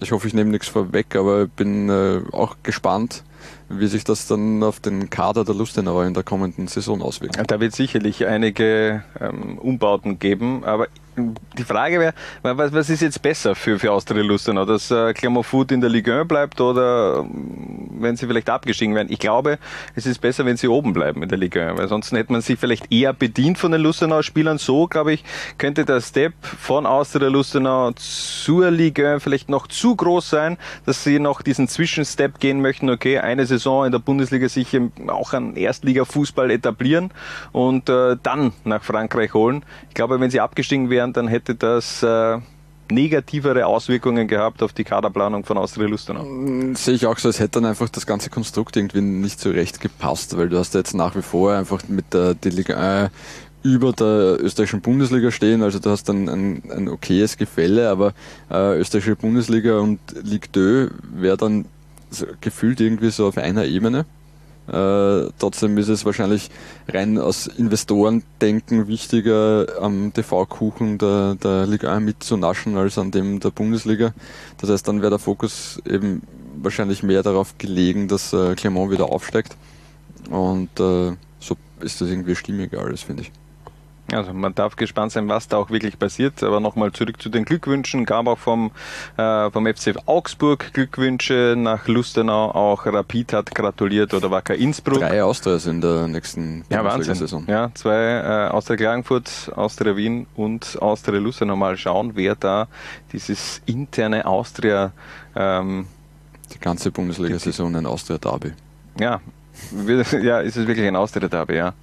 ich 0.00 0.12
hoffe, 0.12 0.26
ich 0.26 0.34
nehme 0.34 0.50
nichts 0.50 0.68
vorweg, 0.68 1.14
aber 1.16 1.46
bin 1.46 1.88
äh, 1.88 2.20
auch 2.32 2.56
gespannt, 2.62 3.22
wie 3.68 3.86
sich 3.86 4.04
das 4.04 4.26
dann 4.26 4.62
auf 4.62 4.80
den 4.80 5.10
Kader 5.10 5.44
der 5.44 5.54
Lustenauer 5.54 6.04
in 6.04 6.14
der 6.14 6.22
kommenden 6.22 6.68
Saison 6.68 7.02
auswirkt. 7.02 7.38
Da 7.46 7.60
wird 7.60 7.74
sicherlich 7.74 8.26
einige 8.26 9.04
ähm, 9.20 9.58
Umbauten 9.58 10.18
geben, 10.18 10.64
aber 10.64 10.88
die 11.16 11.64
Frage 11.64 12.00
wäre, 12.00 12.14
was, 12.42 12.72
was 12.72 12.90
ist 12.90 13.02
jetzt 13.02 13.20
besser 13.22 13.54
für, 13.54 13.78
für 13.78 13.92
Austria 13.92 14.22
Lustenau, 14.22 14.64
dass 14.64 14.90
äh, 14.90 15.12
Clermont 15.12 15.46
Foot 15.46 15.72
in 15.72 15.80
der 15.80 15.90
Ligue 15.90 16.20
1 16.20 16.28
bleibt 16.28 16.60
oder 16.60 17.18
ähm, 17.20 17.90
wenn 17.98 18.16
sie 18.16 18.26
vielleicht 18.26 18.48
abgestiegen 18.48 18.94
werden? 18.94 19.08
Ich 19.10 19.18
glaube, 19.18 19.58
es 19.94 20.06
ist 20.06 20.20
besser, 20.20 20.44
wenn 20.46 20.56
sie 20.56 20.68
oben 20.68 20.92
bleiben 20.92 21.22
in 21.22 21.28
der 21.28 21.38
Ligue 21.38 21.68
1, 21.68 21.78
weil 21.78 21.88
sonst 21.88 22.12
hätte 22.12 22.32
man 22.32 22.40
sich 22.40 22.58
vielleicht 22.58 22.92
eher 22.92 23.12
bedient 23.12 23.58
von 23.58 23.72
den 23.72 23.80
Lustenauer 23.80 24.22
Spielern. 24.22 24.58
So, 24.58 24.86
glaube 24.86 25.12
ich, 25.12 25.24
könnte 25.58 25.84
der 25.84 26.00
Step 26.00 26.34
von 26.42 26.86
Austria 26.86 27.28
Lustenau 27.28 27.92
zur 27.92 28.70
Ligue 28.70 29.14
1 29.14 29.22
vielleicht 29.22 29.48
noch 29.48 29.66
zu 29.66 29.96
groß 29.96 30.30
sein, 30.30 30.58
dass 30.86 31.04
sie 31.04 31.18
noch 31.18 31.42
diesen 31.42 31.68
Zwischenstep 31.68 32.38
gehen 32.40 32.60
möchten, 32.60 32.88
okay, 32.88 33.18
eine 33.18 33.46
Saison 33.46 33.84
in 33.84 33.92
der 33.92 33.98
Bundesliga 33.98 34.48
sich 34.48 34.78
auch 35.08 35.32
an 35.32 35.56
Erstliga-Fußball 35.56 36.50
etablieren 36.50 37.10
und 37.52 37.88
äh, 37.88 38.16
dann 38.22 38.52
nach 38.64 38.82
Frankreich 38.82 39.34
holen. 39.34 39.64
Ich 39.88 39.94
glaube, 39.94 40.20
wenn 40.20 40.30
sie 40.30 40.40
abgestiegen 40.40 40.90
wären, 40.90 40.99
dann 41.06 41.28
hätte 41.28 41.54
das 41.54 42.02
äh, 42.02 42.38
negativere 42.90 43.66
Auswirkungen 43.66 44.28
gehabt 44.28 44.62
auf 44.62 44.72
die 44.72 44.84
Kaderplanung 44.84 45.44
von 45.44 45.58
Austria 45.58 45.86
Lustenau. 45.86 46.26
Sehe 46.74 46.94
ich 46.94 47.06
auch 47.06 47.18
so, 47.18 47.28
es 47.28 47.40
hätte 47.40 47.60
dann 47.60 47.66
einfach 47.66 47.88
das 47.88 48.06
ganze 48.06 48.30
Konstrukt 48.30 48.76
irgendwie 48.76 49.00
nicht 49.00 49.40
so 49.40 49.50
recht 49.50 49.80
gepasst, 49.80 50.36
weil 50.36 50.48
du 50.48 50.58
hast 50.58 50.74
ja 50.74 50.80
jetzt 50.80 50.94
nach 50.94 51.16
wie 51.16 51.22
vor 51.22 51.54
einfach 51.54 51.82
mit 51.88 52.12
der 52.12 52.34
die 52.34 52.50
Liga 52.50 52.76
1 52.76 53.10
über 53.62 53.92
der 53.92 54.38
österreichischen 54.40 54.80
Bundesliga 54.80 55.30
stehen. 55.30 55.62
Also 55.62 55.78
du 55.78 55.90
hast 55.90 56.08
ein, 56.08 56.28
ein, 56.28 56.62
ein 56.70 56.88
okayes 56.88 57.36
Gefälle, 57.36 57.90
aber 57.90 58.14
äh, 58.50 58.78
österreichische 58.78 59.16
Bundesliga 59.16 59.78
und 59.78 60.00
Ligue 60.22 60.50
2 60.52 60.94
wäre 61.20 61.36
dann 61.36 61.66
so 62.10 62.26
gefühlt 62.40 62.80
irgendwie 62.80 63.10
so 63.10 63.26
auf 63.26 63.36
einer 63.36 63.66
Ebene. 63.66 64.06
Äh, 64.68 65.30
trotzdem 65.38 65.78
ist 65.78 65.88
es 65.88 66.04
wahrscheinlich 66.04 66.50
rein 66.88 67.18
aus 67.18 67.46
Investorendenken 67.46 68.86
wichtiger, 68.86 69.66
am 69.80 70.12
TV-Kuchen 70.12 70.98
der, 70.98 71.34
der 71.34 71.66
Liga 71.66 71.92
1 71.92 72.04
mitzunaschen 72.04 72.76
als 72.76 72.96
an 72.98 73.10
dem 73.10 73.40
der 73.40 73.50
Bundesliga. 73.50 74.12
Das 74.58 74.70
heißt, 74.70 74.86
dann 74.86 75.00
wäre 75.00 75.10
der 75.10 75.18
Fokus 75.18 75.80
eben 75.88 76.22
wahrscheinlich 76.62 77.02
mehr 77.02 77.22
darauf 77.22 77.58
gelegen, 77.58 78.06
dass 78.06 78.32
äh, 78.32 78.54
Clermont 78.54 78.92
wieder 78.92 79.06
aufsteigt. 79.06 79.56
Und 80.30 80.68
äh, 80.78 81.16
so 81.40 81.56
ist 81.80 82.00
das 82.00 82.08
irgendwie 82.08 82.36
stimmiger 82.36 82.80
alles, 82.80 83.02
finde 83.02 83.22
ich. 83.22 83.32
Also 84.12 84.32
man 84.32 84.54
darf 84.54 84.76
gespannt 84.76 85.12
sein, 85.12 85.28
was 85.28 85.48
da 85.48 85.58
auch 85.58 85.70
wirklich 85.70 85.98
passiert. 85.98 86.42
Aber 86.42 86.60
nochmal 86.60 86.92
zurück 86.92 87.20
zu 87.20 87.28
den 87.28 87.44
Glückwünschen. 87.44 88.04
Gab 88.04 88.26
auch 88.26 88.38
vom, 88.38 88.70
äh, 89.16 89.50
vom 89.50 89.66
FC 89.66 89.94
Augsburg 90.06 90.72
Glückwünsche 90.72 91.54
nach 91.56 91.86
Lustenau. 91.86 92.50
Auch 92.50 92.86
Rapid 92.86 93.32
hat 93.32 93.54
gratuliert 93.54 94.14
oder 94.14 94.30
Wacker 94.30 94.54
Innsbruck. 94.54 94.98
Drei 94.98 95.22
Austrias 95.22 95.66
in 95.66 95.80
der 95.80 96.08
nächsten 96.08 96.64
ja, 96.70 96.84
Wahnsinn. 96.84 97.14
Saison. 97.14 97.44
Ja, 97.48 97.70
zwei 97.74 97.96
äh, 97.96 98.48
Austria 98.50 98.76
Klagenfurt, 98.76 99.52
Austria 99.54 99.96
Wien 99.96 100.26
und 100.36 100.78
Austria 100.80 101.18
Lustenau. 101.18 101.56
Mal 101.56 101.76
schauen, 101.76 102.12
wer 102.14 102.34
da 102.34 102.68
dieses 103.12 103.60
interne 103.66 104.26
Austria 104.26 104.92
ähm, 105.34 105.86
die 106.52 106.58
ganze 106.58 106.90
Bundesliga-Saison 106.90 107.76
ein 107.76 107.86
Austria-Derby. 107.86 108.52
Ja, 108.98 109.20
ja, 110.20 110.40
ist 110.40 110.56
es 110.56 110.66
wirklich 110.66 110.86
ein 110.86 110.96
Austria-Derby, 110.96 111.56
ja. 111.56 111.74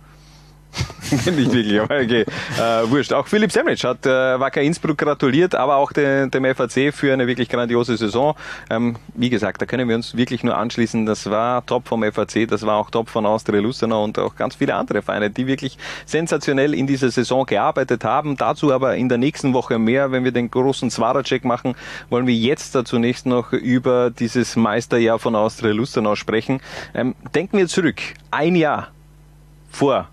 nicht 1.11 1.53
wirklich, 1.53 1.79
aber 1.79 1.99
okay. 1.99 2.25
Äh, 2.57 2.89
wurscht. 2.89 3.13
Auch 3.13 3.27
Philipp 3.27 3.51
Semlitsch 3.51 3.83
hat 3.83 4.05
äh, 4.05 4.39
Wacker 4.39 4.61
Innsbruck 4.61 4.97
gratuliert, 4.97 5.55
aber 5.55 5.77
auch 5.77 5.93
de, 5.93 6.29
dem 6.29 6.43
FAC 6.55 6.93
für 6.93 7.13
eine 7.13 7.27
wirklich 7.27 7.49
grandiose 7.49 7.95
Saison. 7.97 8.35
Ähm, 8.69 8.97
wie 9.13 9.29
gesagt, 9.29 9.61
da 9.61 9.65
können 9.65 9.87
wir 9.87 9.95
uns 9.95 10.17
wirklich 10.17 10.43
nur 10.43 10.57
anschließen. 10.57 11.05
Das 11.05 11.29
war 11.29 11.65
top 11.65 11.87
vom 11.87 12.03
FAC, 12.03 12.47
das 12.47 12.65
war 12.65 12.75
auch 12.75 12.89
top 12.89 13.09
von 13.09 13.25
Austria 13.25 13.61
Lustenau 13.61 14.03
und 14.03 14.19
auch 14.19 14.35
ganz 14.35 14.55
viele 14.55 14.75
andere 14.75 15.01
Vereine, 15.01 15.29
die 15.29 15.47
wirklich 15.47 15.77
sensationell 16.05 16.73
in 16.73 16.87
dieser 16.87 17.09
Saison 17.09 17.45
gearbeitet 17.45 18.03
haben. 18.03 18.35
Dazu 18.35 18.73
aber 18.73 18.95
in 18.95 19.07
der 19.07 19.17
nächsten 19.17 19.53
Woche 19.53 19.79
mehr. 19.79 20.11
Wenn 20.11 20.23
wir 20.23 20.31
den 20.31 20.51
großen 20.51 20.91
Zwarer-Check 20.91 21.45
machen, 21.45 21.75
wollen 22.09 22.27
wir 22.27 22.35
jetzt 22.35 22.75
da 22.75 22.83
zunächst 22.83 23.25
noch 23.25 23.53
über 23.53 24.09
dieses 24.09 24.55
Meisterjahr 24.55 25.19
von 25.19 25.35
Austria 25.35 25.71
Lustenau 25.71 26.15
sprechen. 26.15 26.59
Ähm, 26.93 27.15
denken 27.33 27.57
wir 27.57 27.67
zurück. 27.67 28.01
Ein 28.31 28.55
Jahr 28.55 28.89
vor 29.69 30.09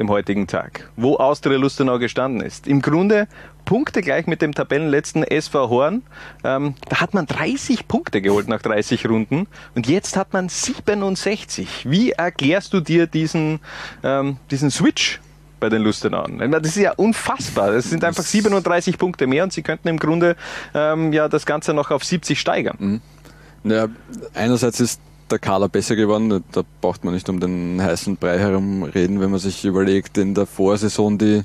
dem 0.00 0.08
heutigen 0.08 0.46
Tag, 0.46 0.90
wo 0.96 1.16
Austria 1.16 1.58
Lustenau 1.58 1.98
gestanden 1.98 2.40
ist. 2.40 2.66
Im 2.66 2.82
Grunde 2.82 3.28
Punkte 3.64 4.00
gleich 4.00 4.26
mit 4.26 4.42
dem 4.42 4.54
Tabellenletzten 4.54 5.22
SV 5.22 5.68
Horn. 5.68 6.02
Ähm, 6.42 6.74
da 6.88 7.00
hat 7.00 7.14
man 7.14 7.26
30 7.26 7.86
Punkte 7.86 8.22
geholt 8.22 8.48
nach 8.48 8.62
30 8.62 9.08
Runden 9.08 9.46
und 9.74 9.86
jetzt 9.86 10.16
hat 10.16 10.32
man 10.32 10.48
67. 10.48 11.88
Wie 11.88 12.12
erklärst 12.12 12.72
du 12.72 12.80
dir 12.80 13.06
diesen, 13.06 13.60
ähm, 14.02 14.38
diesen 14.50 14.70
Switch? 14.70 15.20
bei 15.60 15.68
den 15.68 15.82
Lustenauern. 15.82 16.38
Das 16.52 16.74
ist 16.74 16.76
ja 16.76 16.92
unfassbar. 16.92 17.74
Es 17.74 17.90
sind 17.90 18.02
einfach 18.02 18.22
37 18.22 18.96
Punkte 18.96 19.26
mehr 19.26 19.44
und 19.44 19.52
sie 19.52 19.60
könnten 19.60 19.88
im 19.88 19.98
Grunde 19.98 20.34
ähm, 20.72 21.12
ja 21.12 21.28
das 21.28 21.44
Ganze 21.44 21.74
noch 21.74 21.90
auf 21.90 22.02
70 22.02 22.40
steigern. 22.40 22.76
Mhm. 22.80 23.70
Ja, 23.70 23.88
einerseits 24.32 24.80
ist 24.80 25.02
der 25.30 25.38
Kader 25.38 25.68
besser 25.68 25.96
geworden. 25.96 26.44
Da 26.52 26.62
braucht 26.80 27.04
man 27.04 27.14
nicht 27.14 27.28
um 27.28 27.40
den 27.40 27.80
heißen 27.82 28.16
Brei 28.16 28.38
herumreden, 28.38 29.20
wenn 29.20 29.30
man 29.30 29.40
sich 29.40 29.64
überlegt, 29.64 30.18
in 30.18 30.34
der 30.34 30.46
Vorsaison 30.46 31.18
die 31.18 31.42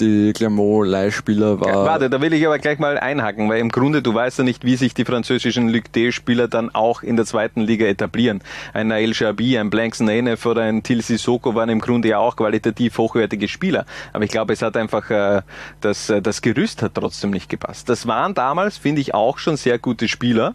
die 0.00 0.32
Clermont-Leihspieler 0.32 1.60
war. 1.60 1.84
Warte, 1.84 2.10
da 2.10 2.20
will 2.20 2.32
ich 2.32 2.46
aber 2.46 2.58
gleich 2.58 2.78
mal 2.78 2.98
einhaken, 2.98 3.48
weil 3.48 3.60
im 3.60 3.70
Grunde 3.70 4.02
du 4.02 4.14
weißt 4.14 4.38
ja 4.38 4.44
nicht, 4.44 4.64
wie 4.64 4.76
sich 4.76 4.94
die 4.94 5.04
französischen 5.04 5.68
Ligue 5.68 5.90
D-Spieler 5.90 6.48
dann 6.48 6.74
auch 6.74 7.02
in 7.02 7.16
der 7.16 7.26
zweiten 7.26 7.60
Liga 7.60 7.86
etablieren. 7.86 8.42
Ein 8.72 8.88
Nael 8.88 9.12
Chabi, 9.12 9.58
ein 9.58 9.70
Blanks 9.70 10.00
Nenef 10.00 10.46
oder 10.46 10.62
ein 10.62 10.82
Til 10.82 11.02
Sissoko 11.02 11.54
waren 11.54 11.68
im 11.68 11.80
Grunde 11.80 12.08
ja 12.08 12.18
auch 12.18 12.36
qualitativ 12.36 12.98
hochwertige 12.98 13.48
Spieler. 13.48 13.86
Aber 14.12 14.24
ich 14.24 14.30
glaube, 14.30 14.52
es 14.52 14.62
hat 14.62 14.76
einfach, 14.76 15.10
äh, 15.10 15.42
das, 15.80 16.10
äh, 16.10 16.22
das 16.22 16.42
Gerüst 16.42 16.82
hat 16.82 16.94
trotzdem 16.94 17.30
nicht 17.30 17.48
gepasst. 17.48 17.88
Das 17.88 18.06
waren 18.06 18.34
damals, 18.34 18.78
finde 18.78 19.00
ich, 19.00 19.14
auch 19.14 19.38
schon 19.38 19.56
sehr 19.56 19.78
gute 19.78 20.08
Spieler. 20.08 20.54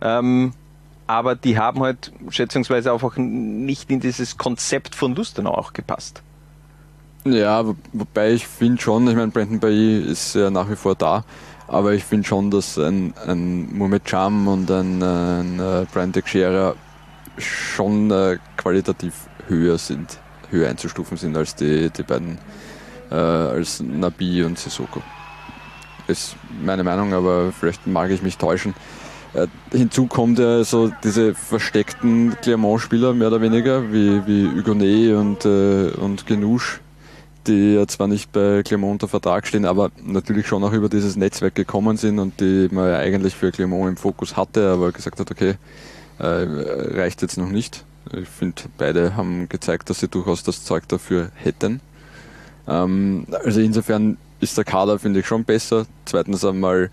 Ähm, 0.00 0.52
aber 1.08 1.34
die 1.34 1.58
haben 1.58 1.80
halt 1.80 2.12
schätzungsweise 2.28 2.92
einfach 2.92 3.16
nicht 3.16 3.90
in 3.90 3.98
dieses 3.98 4.36
Konzept 4.36 4.94
von 4.94 5.14
Lustenau 5.14 5.52
auch 5.52 5.72
gepasst. 5.72 6.22
Ja, 7.24 7.64
wobei 7.92 8.32
ich 8.32 8.46
finde 8.46 8.80
schon, 8.80 9.08
ich 9.08 9.16
meine, 9.16 9.28
Brandon 9.28 9.58
Bailly 9.58 10.00
ist 10.02 10.34
ja 10.34 10.50
nach 10.50 10.70
wie 10.70 10.76
vor 10.76 10.94
da, 10.94 11.24
aber 11.66 11.94
ich 11.94 12.04
finde 12.04 12.28
schon, 12.28 12.50
dass 12.50 12.78
ein, 12.78 13.14
ein 13.26 13.74
Mohamed 13.74 14.04
Cham 14.04 14.48
und 14.48 14.70
ein, 14.70 15.02
ein 15.02 15.60
uh, 15.60 15.86
Brian 15.92 16.12
Teixeira 16.12 16.74
schon 17.38 18.12
uh, 18.12 18.36
qualitativ 18.58 19.28
höher 19.48 19.78
sind, 19.78 20.18
höher 20.50 20.68
einzustufen 20.68 21.16
sind 21.16 21.36
als 21.36 21.54
die, 21.54 21.90
die 21.90 22.02
beiden, 22.02 22.38
uh, 23.10 23.14
als 23.14 23.80
Nabi 23.80 24.44
und 24.44 24.58
Sissoko. 24.58 25.02
Ist 26.06 26.36
meine 26.62 26.84
Meinung, 26.84 27.14
aber 27.14 27.50
vielleicht 27.58 27.86
mag 27.86 28.10
ich 28.10 28.22
mich 28.22 28.36
täuschen. 28.36 28.74
Äh, 29.38 29.46
hinzu 29.70 30.06
kommt 30.06 30.38
ja 30.38 30.64
so 30.64 30.90
diese 31.04 31.34
versteckten 31.34 32.36
Clermont-Spieler 32.42 33.14
mehr 33.14 33.28
oder 33.28 33.40
weniger, 33.40 33.92
wie, 33.92 34.26
wie 34.26 34.48
Hugonet 34.48 35.14
und, 35.14 35.44
äh, 35.44 35.90
und 35.90 36.26
Genouche, 36.26 36.80
die 37.46 37.74
ja 37.74 37.86
zwar 37.86 38.08
nicht 38.08 38.32
bei 38.32 38.62
Clermont 38.62 38.94
unter 38.94 39.08
Vertrag 39.08 39.46
stehen, 39.46 39.64
aber 39.64 39.90
natürlich 40.04 40.46
schon 40.46 40.64
auch 40.64 40.72
über 40.72 40.88
dieses 40.88 41.16
Netzwerk 41.16 41.54
gekommen 41.54 41.96
sind 41.96 42.18
und 42.18 42.40
die 42.40 42.68
man 42.70 42.88
ja 42.88 42.98
eigentlich 42.98 43.34
für 43.34 43.52
Clermont 43.52 43.90
im 43.90 43.96
Fokus 43.96 44.36
hatte, 44.36 44.70
aber 44.70 44.92
gesagt 44.92 45.20
hat, 45.20 45.30
okay, 45.30 45.54
äh, 46.18 46.24
reicht 46.24 47.22
jetzt 47.22 47.38
noch 47.38 47.50
nicht. 47.50 47.84
Ich 48.12 48.28
finde, 48.28 48.62
beide 48.78 49.16
haben 49.16 49.48
gezeigt, 49.48 49.90
dass 49.90 50.00
sie 50.00 50.08
durchaus 50.08 50.42
das 50.42 50.64
Zeug 50.64 50.88
dafür 50.88 51.30
hätten. 51.34 51.80
Ähm, 52.66 53.26
also 53.44 53.60
insofern 53.60 54.16
ist 54.40 54.56
der 54.56 54.64
Kader, 54.64 54.98
finde 54.98 55.20
ich, 55.20 55.26
schon 55.26 55.44
besser. 55.44 55.86
Zweitens 56.06 56.44
einmal 56.44 56.90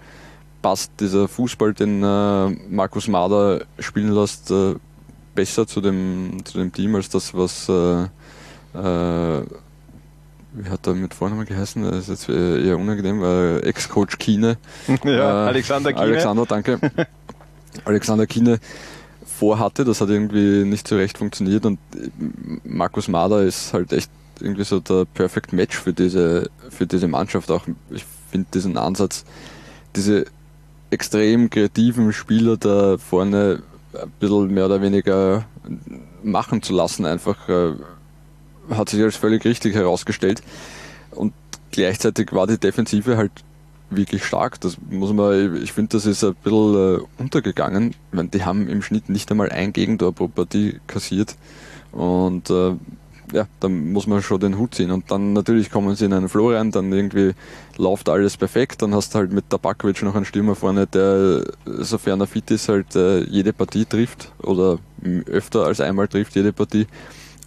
passt 0.66 0.94
dieser 1.00 1.28
Fußball, 1.28 1.76
den 1.76 2.02
äh, 2.02 2.50
Markus 2.72 3.08
Mader 3.08 3.66
spielen 3.78 4.12
lässt, 4.12 4.50
äh, 4.50 4.74
besser 5.36 5.68
zu 5.68 5.80
dem, 5.80 6.44
zu 6.44 6.58
dem 6.58 6.74
Team 6.74 6.96
als 6.96 7.08
das, 7.08 7.36
was 7.36 7.70
äh, 7.70 8.06
äh 8.74 9.44
wie 10.58 10.70
hat 10.70 10.88
er 10.88 10.96
mit 10.96 11.14
Vornamen 11.14 11.46
geheißen? 11.46 11.84
Das 11.84 12.10
ist 12.10 12.28
jetzt 12.28 12.30
eher 12.30 12.80
unangenehm, 12.80 13.22
äh, 13.22 13.60
Ex-Coach 13.60 14.18
Kiene. 14.18 14.58
Ja, 15.04 15.46
Alexander 15.46 15.94
Kiene. 15.94 16.06
Alexander, 16.06 16.46
danke. 16.48 16.80
Alexander 17.86 18.26
Kiene 18.26 18.58
vorhatte, 19.24 19.86
das 19.86 20.02
hat 20.02 20.10
irgendwie 20.10 20.64
nicht 20.64 20.88
so 20.88 20.96
recht 20.96 21.20
funktioniert 21.20 21.68
und 21.68 21.78
Markus 22.64 23.08
Mader 23.08 23.44
ist 23.44 23.72
halt 23.72 23.94
echt 23.94 24.10
irgendwie 24.40 24.64
so 24.64 24.80
der 24.80 25.06
Perfect 25.06 25.54
Match 25.54 25.78
für 25.78 25.94
diese, 25.94 26.50
für 26.72 26.88
diese 26.88 27.08
Mannschaft 27.08 27.52
auch. 27.52 27.68
Ich 27.92 28.04
finde 28.32 28.48
diesen 28.52 28.78
Ansatz, 28.78 29.26
diese 29.96 30.26
extrem 30.96 31.50
kreativen 31.50 32.14
Spieler 32.14 32.56
da 32.56 32.98
vorne 32.98 33.62
ein 33.94 34.12
bisschen 34.20 34.54
mehr 34.54 34.66
oder 34.66 34.82
weniger 34.82 35.46
machen 36.24 36.62
zu 36.62 36.74
lassen, 36.74 37.06
einfach 37.06 37.50
äh, 37.50 37.74
hat 38.70 38.90
sich 38.90 39.02
als 39.04 39.18
völlig 39.18 39.44
richtig 39.46 39.76
herausgestellt. 39.76 40.42
Und 41.12 41.34
gleichzeitig 41.72 42.32
war 42.32 42.48
die 42.48 42.58
Defensive 42.58 43.18
halt 43.18 43.32
wirklich 43.90 44.24
stark. 44.24 44.60
Das 44.62 44.78
muss 44.90 45.14
man, 45.14 45.62
ich 45.62 45.74
finde, 45.74 45.98
das 45.98 46.06
ist 46.06 46.24
ein 46.24 46.36
bisschen 46.44 46.98
äh, 46.98 47.22
untergegangen. 47.22 47.94
Ich 48.14 48.30
die 48.32 48.44
haben 48.46 48.68
im 48.68 48.82
Schnitt 48.82 49.10
nicht 49.10 49.30
einmal 49.32 49.52
ein 49.52 49.74
Gegentor 49.74 50.14
pro 50.14 50.28
Partie 50.30 50.80
kassiert. 50.88 51.36
Und 51.92 52.50
äh, 52.50 52.76
ja, 53.36 53.48
da 53.60 53.68
muss 53.68 54.08
man 54.08 54.22
schon 54.22 54.40
den 54.40 54.58
Hut 54.58 54.76
ziehen. 54.76 54.92
Und 54.92 55.12
dann 55.12 55.34
natürlich 55.34 55.70
kommen 55.70 55.96
sie 55.96 56.06
in 56.06 56.14
einen 56.14 56.30
Flow 56.30 56.52
rein, 56.52 56.72
dann 56.72 56.92
irgendwie 56.92 57.34
läuft 57.78 58.08
alles 58.08 58.38
perfekt, 58.38 58.82
dann 58.82 58.96
hast 58.96 59.14
du 59.14 59.20
halt 59.20 59.32
mit 59.34 59.50
Tabakovic 59.50 60.02
noch 60.04 60.16
einen 60.16 60.26
Stürmer 60.26 60.56
vorne, 60.56 60.88
der, 60.88 61.44
sofern 61.66 62.22
er 62.22 62.28
fit 62.28 62.50
ist, 62.52 62.70
halt 62.70 62.96
äh, 62.96 63.24
jede 63.26 63.52
Partie 63.52 63.86
trifft 63.86 64.32
oder 64.42 64.80
öfter 65.26 65.66
als 65.66 65.82
einmal 65.82 66.08
trifft 66.08 66.36
jede 66.36 66.54
Partie. 66.54 66.88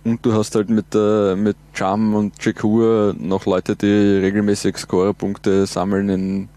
Und 0.04 0.25
du 0.25 0.33
hast 0.35 0.54
halt 0.54 0.68
mit, 0.68 0.95
äh, 0.95 1.35
mit 1.35 1.57
Cham 1.73 2.14
und 2.14 2.38
Chekur 2.38 3.14
noch 3.18 3.47
Leute, 3.47 3.75
die 3.75 3.87
regelmäßig 3.87 4.76
Scorerpunkte 4.76 5.66
sammeln 5.66 6.09
in, 6.09 6.49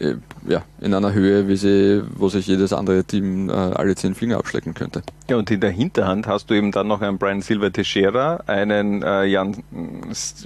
äh, 0.00 0.16
ja, 0.46 0.62
in 0.80 0.94
einer 0.94 1.12
Höhe, 1.12 1.48
wie 1.48 1.56
sie, 1.56 2.02
wo 2.14 2.28
sich 2.28 2.46
jedes 2.46 2.72
andere 2.72 3.04
Team 3.04 3.48
äh, 3.48 3.52
alle 3.52 3.94
zehn 3.94 4.14
Finger 4.14 4.38
abschlecken 4.38 4.74
könnte. 4.74 5.02
Ja, 5.28 5.36
und 5.36 5.50
in 5.50 5.60
der 5.60 5.70
Hinterhand 5.70 6.26
hast 6.26 6.50
du 6.50 6.54
eben 6.54 6.72
dann 6.72 6.88
noch 6.88 7.02
einen 7.02 7.18
Brian 7.18 7.40
Silva 7.42 7.70
Teixeira, 7.70 8.42
einen 8.46 9.02
äh, 9.02 9.24
Jan 9.26 9.62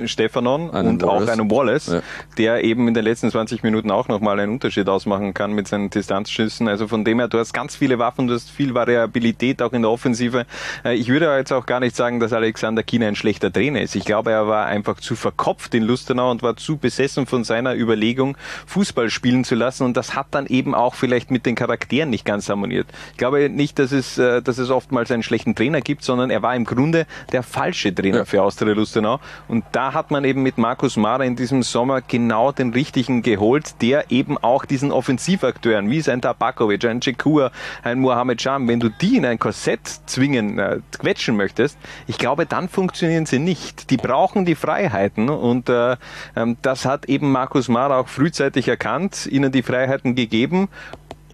Stefanon 0.04 0.70
Einen 0.70 0.88
und 0.88 1.02
Wallace. 1.02 1.28
auch 1.28 1.32
einen 1.32 1.50
Wallace, 1.50 1.86
Ja. 1.88 2.02
der 2.38 2.64
eben 2.64 2.88
in 2.88 2.94
den 2.94 3.04
letzten 3.04 3.30
20 3.30 3.62
Minuten 3.62 3.90
auch 3.90 4.08
nochmal 4.08 4.38
einen 4.40 4.52
Unterschied 4.52 4.88
ausmachen 4.88 5.34
kann 5.34 5.52
mit 5.52 5.68
seinen 5.68 5.90
Distanzschüssen. 5.90 6.68
Also 6.68 6.88
von 6.88 7.04
dem 7.04 7.18
her, 7.18 7.28
du 7.28 7.38
hast 7.38 7.52
ganz 7.52 7.76
viele 7.76 7.98
Waffen, 7.98 8.26
du 8.26 8.34
hast 8.34 8.50
viel 8.50 8.74
Variabilität 8.74 9.62
auch 9.62 9.72
in 9.72 9.82
der 9.82 9.90
Offensive. 9.90 10.46
Äh, 10.84 10.94
ich 10.96 11.08
würde 11.08 11.34
jetzt 11.36 11.52
auch 11.52 11.66
gar 11.66 11.80
nicht 11.80 11.96
sagen, 11.96 12.20
dass 12.20 12.32
Alexander 12.32 12.82
Kiener 12.82 13.06
ein 13.08 13.16
schlechter 13.16 13.52
Trainer 13.52 13.80
ist. 13.80 13.94
Ich 13.96 14.04
glaube, 14.04 14.32
er 14.32 14.46
war 14.48 14.66
einfach 14.66 15.00
zu 15.00 15.16
verkopft 15.16 15.74
in 15.74 15.82
Lustenau 15.84 16.30
und 16.30 16.42
war 16.42 16.56
zu 16.56 16.76
besessen 16.76 17.26
von 17.26 17.44
seiner 17.44 17.74
Überlegung, 17.74 18.36
Fußball 18.66 19.10
spielen 19.10 19.44
zu 19.44 19.54
lassen. 19.54 19.83
Und 19.84 19.96
das 19.96 20.14
hat 20.14 20.26
dann 20.32 20.46
eben 20.46 20.74
auch 20.74 20.94
vielleicht 20.94 21.30
mit 21.30 21.46
den 21.46 21.54
Charakteren 21.54 22.10
nicht 22.10 22.24
ganz 22.24 22.48
harmoniert. 22.48 22.86
Ich 23.12 23.18
glaube 23.18 23.48
nicht, 23.50 23.78
dass 23.78 23.92
es, 23.92 24.18
äh, 24.18 24.42
dass 24.42 24.58
es 24.58 24.70
oftmals 24.70 25.10
einen 25.10 25.22
schlechten 25.22 25.54
Trainer 25.54 25.80
gibt, 25.80 26.02
sondern 26.02 26.30
er 26.30 26.42
war 26.42 26.54
im 26.56 26.64
Grunde 26.64 27.06
der 27.32 27.42
falsche 27.42 27.94
Trainer 27.94 28.18
Ja. 28.18 28.24
für 28.24 28.42
Austria 28.42 28.74
Lustenau. 28.74 29.20
Und 29.48 29.64
da 29.72 29.92
hat 29.92 30.10
man 30.10 30.24
eben 30.24 30.42
mit 30.42 30.58
Markus 30.58 30.96
Mara 30.96 31.24
in 31.24 31.36
diesem 31.36 31.62
Sommer 31.62 32.00
genau 32.00 32.52
den 32.52 32.72
richtigen 32.72 33.22
geholt, 33.22 33.80
der 33.82 34.10
eben 34.10 34.38
auch 34.38 34.64
diesen 34.64 34.90
Offensivakteuren, 34.92 35.90
wie 35.90 36.00
sein 36.00 36.20
Tabakovic, 36.20 36.84
ein 36.84 37.00
Cekur, 37.02 37.50
ein 37.82 38.00
Mohamed 38.00 38.40
Sham, 38.40 38.68
wenn 38.68 38.80
du 38.80 38.88
die 38.88 39.16
in 39.16 39.24
ein 39.26 39.38
Korsett 39.38 39.86
zwingen, 40.06 40.58
äh, 40.58 40.78
quetschen 40.98 41.36
möchtest, 41.36 41.78
ich 42.06 42.18
glaube, 42.18 42.46
dann 42.46 42.68
funktionieren 42.68 43.26
sie 43.26 43.38
nicht. 43.38 43.90
Die 43.90 43.96
brauchen 43.96 44.44
die 44.44 44.54
Freiheiten 44.54 45.28
und 45.28 45.68
äh, 45.68 45.96
ähm, 46.36 46.56
das 46.62 46.84
hat 46.84 47.06
eben 47.06 47.30
Markus 47.32 47.68
Mara 47.68 47.98
auch 47.98 48.08
frühzeitig 48.08 48.68
erkannt, 48.68 49.26
ihnen 49.30 49.52
die 49.52 49.62
Freiheiten 49.62 49.73
gegeben 50.14 50.68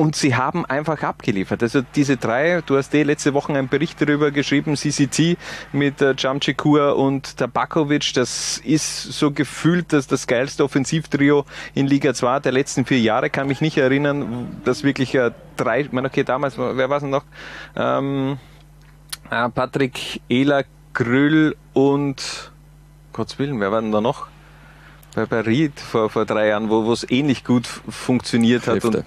und 0.00 0.16
sie 0.16 0.34
haben 0.34 0.64
einfach 0.64 1.02
abgeliefert. 1.02 1.62
Also 1.62 1.82
diese 1.94 2.16
drei, 2.16 2.62
du 2.64 2.78
hast 2.78 2.94
eh 2.94 3.02
letzte 3.02 3.34
Woche 3.34 3.52
einen 3.52 3.68
Bericht 3.68 4.00
darüber 4.00 4.30
geschrieben, 4.30 4.74
CCT 4.74 5.36
mit 5.72 6.00
äh, 6.00 6.14
und 6.94 7.36
Tabakovic, 7.36 8.14
das 8.14 8.56
ist 8.64 9.12
so 9.12 9.30
gefühlt 9.30 9.92
das, 9.92 10.06
das 10.06 10.26
geilste 10.26 10.64
Offensivtrio 10.64 11.44
in 11.74 11.86
Liga 11.86 12.14
2 12.14 12.40
der 12.40 12.52
letzten 12.52 12.86
vier 12.86 13.00
Jahre. 13.00 13.28
Kann 13.28 13.46
mich 13.46 13.60
nicht 13.60 13.76
erinnern, 13.76 14.62
dass 14.64 14.84
wirklich 14.84 15.14
äh, 15.14 15.32
drei, 15.58 15.82
ich 15.82 15.92
meine, 15.92 16.08
okay, 16.08 16.24
damals, 16.24 16.56
wer 16.56 16.88
war 16.88 16.96
es 16.96 17.02
noch? 17.02 17.24
Ähm, 17.76 18.38
äh, 19.30 19.50
Patrick 19.50 20.22
Ehler, 20.30 20.64
Grüll 20.94 21.56
und 21.74 22.52
Gottes 23.12 23.38
Willen, 23.38 23.60
wer 23.60 23.70
war 23.70 23.82
denn 23.82 23.92
da 23.92 24.00
noch? 24.00 24.29
Bei, 25.14 25.26
bei 25.26 25.40
Ried 25.40 25.78
vor, 25.80 26.08
vor 26.10 26.24
drei 26.24 26.48
Jahren, 26.48 26.70
wo 26.70 26.84
wo 26.84 26.92
es 26.92 27.08
ähnlich 27.10 27.44
gut 27.44 27.66
funktioniert 27.66 28.66
hat. 28.66 28.76
Hefte. 28.76 28.88
Und, 28.98 29.04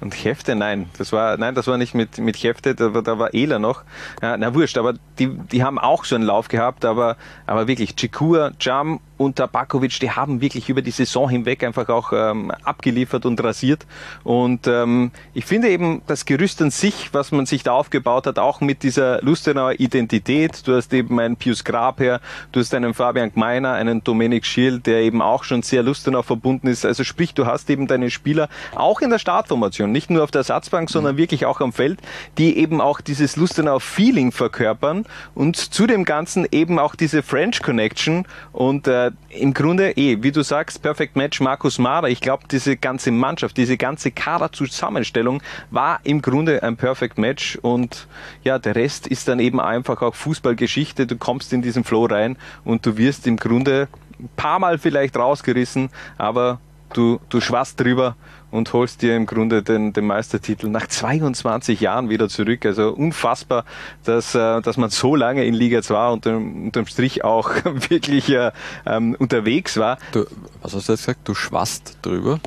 und 0.00 0.24
Hefte, 0.24 0.54
nein, 0.56 0.88
das 0.98 1.12
war, 1.12 1.36
nein, 1.36 1.54
das 1.54 1.66
war 1.68 1.78
nicht 1.78 1.94
mit, 1.94 2.18
mit 2.18 2.36
Hefte, 2.42 2.74
da, 2.74 2.92
war- 2.92 3.02
da 3.02 3.18
war 3.18 3.32
Ehler 3.34 3.58
noch. 3.58 3.82
Ja, 4.20 4.36
na 4.36 4.52
wurscht, 4.52 4.76
aber 4.76 4.94
die, 5.18 5.28
die 5.28 5.62
haben 5.62 5.78
auch 5.78 6.04
so 6.04 6.16
einen 6.16 6.24
Lauf 6.24 6.48
gehabt, 6.48 6.84
aber, 6.84 7.16
aber 7.46 7.68
wirklich, 7.68 7.94
Chikur, 7.96 8.52
Jam 8.60 9.00
und 9.24 9.36
Tabakovic, 9.36 9.98
die 10.00 10.10
haben 10.10 10.40
wirklich 10.40 10.68
über 10.68 10.82
die 10.82 10.90
Saison 10.90 11.28
hinweg 11.28 11.64
einfach 11.64 11.88
auch 11.88 12.12
ähm, 12.12 12.50
abgeliefert 12.64 13.24
und 13.24 13.42
rasiert. 13.42 13.86
Und 14.24 14.66
ähm, 14.66 15.10
ich 15.34 15.44
finde 15.44 15.68
eben 15.68 16.02
das 16.06 16.24
Gerüst 16.24 16.60
an 16.62 16.70
sich, 16.70 17.12
was 17.12 17.32
man 17.32 17.46
sich 17.46 17.62
da 17.62 17.72
aufgebaut 17.72 18.26
hat, 18.26 18.38
auch 18.38 18.60
mit 18.60 18.82
dieser 18.82 19.22
Lustenauer 19.22 19.78
Identität. 19.78 20.66
Du 20.66 20.74
hast 20.74 20.92
eben 20.92 21.18
einen 21.20 21.36
Pius 21.36 21.64
Grabherr, 21.64 22.20
du 22.52 22.60
hast 22.60 22.74
einen 22.74 22.94
Fabian 22.94 23.32
Gmeiner, 23.32 23.72
einen 23.72 24.02
Dominik 24.04 24.44
Schiel, 24.44 24.80
der 24.80 25.02
eben 25.02 25.22
auch 25.22 25.44
schon 25.44 25.62
sehr 25.62 25.82
Lustenau 25.82 26.22
verbunden 26.22 26.66
ist. 26.66 26.84
Also 26.84 27.04
sprich, 27.04 27.34
du 27.34 27.46
hast 27.46 27.70
eben 27.70 27.86
deine 27.86 28.10
Spieler 28.10 28.48
auch 28.74 29.00
in 29.00 29.10
der 29.10 29.18
Startformation, 29.18 29.92
nicht 29.92 30.10
nur 30.10 30.24
auf 30.24 30.30
der 30.30 30.40
Ersatzbank, 30.40 30.90
sondern 30.90 31.16
wirklich 31.16 31.46
auch 31.46 31.60
am 31.60 31.72
Feld, 31.72 32.00
die 32.38 32.58
eben 32.58 32.80
auch 32.80 33.00
dieses 33.00 33.36
Lustenau 33.36 33.78
Feeling 33.78 34.32
verkörpern 34.32 35.06
und 35.34 35.56
zu 35.56 35.86
dem 35.86 36.04
Ganzen 36.04 36.46
eben 36.50 36.78
auch 36.78 36.94
diese 36.94 37.22
French 37.22 37.62
Connection 37.62 38.26
und 38.52 38.88
äh, 38.88 39.11
im 39.30 39.54
Grunde 39.54 39.96
eh, 39.96 40.22
wie 40.22 40.32
du 40.32 40.42
sagst, 40.42 40.82
Perfect 40.82 41.16
Match 41.16 41.40
Markus 41.40 41.78
Mara. 41.78 42.08
Ich 42.08 42.20
glaube, 42.20 42.44
diese 42.50 42.76
ganze 42.76 43.10
Mannschaft, 43.10 43.56
diese 43.56 43.76
ganze 43.76 44.10
Kaderzusammenstellung 44.10 45.42
war 45.70 46.00
im 46.04 46.22
Grunde 46.22 46.62
ein 46.62 46.76
Perfect 46.76 47.18
Match 47.18 47.56
und 47.62 48.06
ja, 48.44 48.58
der 48.58 48.76
Rest 48.76 49.06
ist 49.06 49.28
dann 49.28 49.40
eben 49.40 49.60
einfach 49.60 50.02
auch 50.02 50.14
Fußballgeschichte. 50.14 51.06
Du 51.06 51.16
kommst 51.16 51.52
in 51.52 51.62
diesen 51.62 51.84
Flow 51.84 52.06
rein 52.06 52.36
und 52.64 52.84
du 52.86 52.96
wirst 52.96 53.26
im 53.26 53.36
Grunde 53.36 53.88
ein 54.18 54.28
paar 54.36 54.58
Mal 54.58 54.78
vielleicht 54.78 55.16
rausgerissen, 55.16 55.90
aber 56.18 56.60
du, 56.92 57.20
du 57.28 57.40
schwast 57.40 57.80
drüber 57.80 58.16
und 58.50 58.72
holst 58.72 59.02
dir 59.02 59.16
im 59.16 59.26
Grunde 59.26 59.62
den, 59.62 59.92
den 59.92 60.06
Meistertitel 60.06 60.68
nach 60.68 60.86
22 60.86 61.80
Jahren 61.80 62.10
wieder 62.10 62.28
zurück. 62.28 62.66
Also 62.66 62.90
unfassbar, 62.90 63.64
dass, 64.04 64.34
äh, 64.34 64.60
dass 64.60 64.76
man 64.76 64.90
so 64.90 65.16
lange 65.16 65.44
in 65.44 65.54
Liga 65.54 65.82
2 65.82 66.10
unterm, 66.10 66.64
unterm 66.66 66.86
Strich 66.86 67.24
auch 67.24 67.50
wirklich 67.64 68.28
äh, 68.28 68.52
ähm, 68.86 69.16
unterwegs 69.18 69.76
war. 69.78 69.98
Du, 70.12 70.26
was 70.60 70.74
hast 70.74 70.88
du 70.88 70.92
jetzt 70.92 71.06
gesagt? 71.06 71.20
Du 71.26 71.34
schwast 71.34 71.98
drüber? 72.02 72.40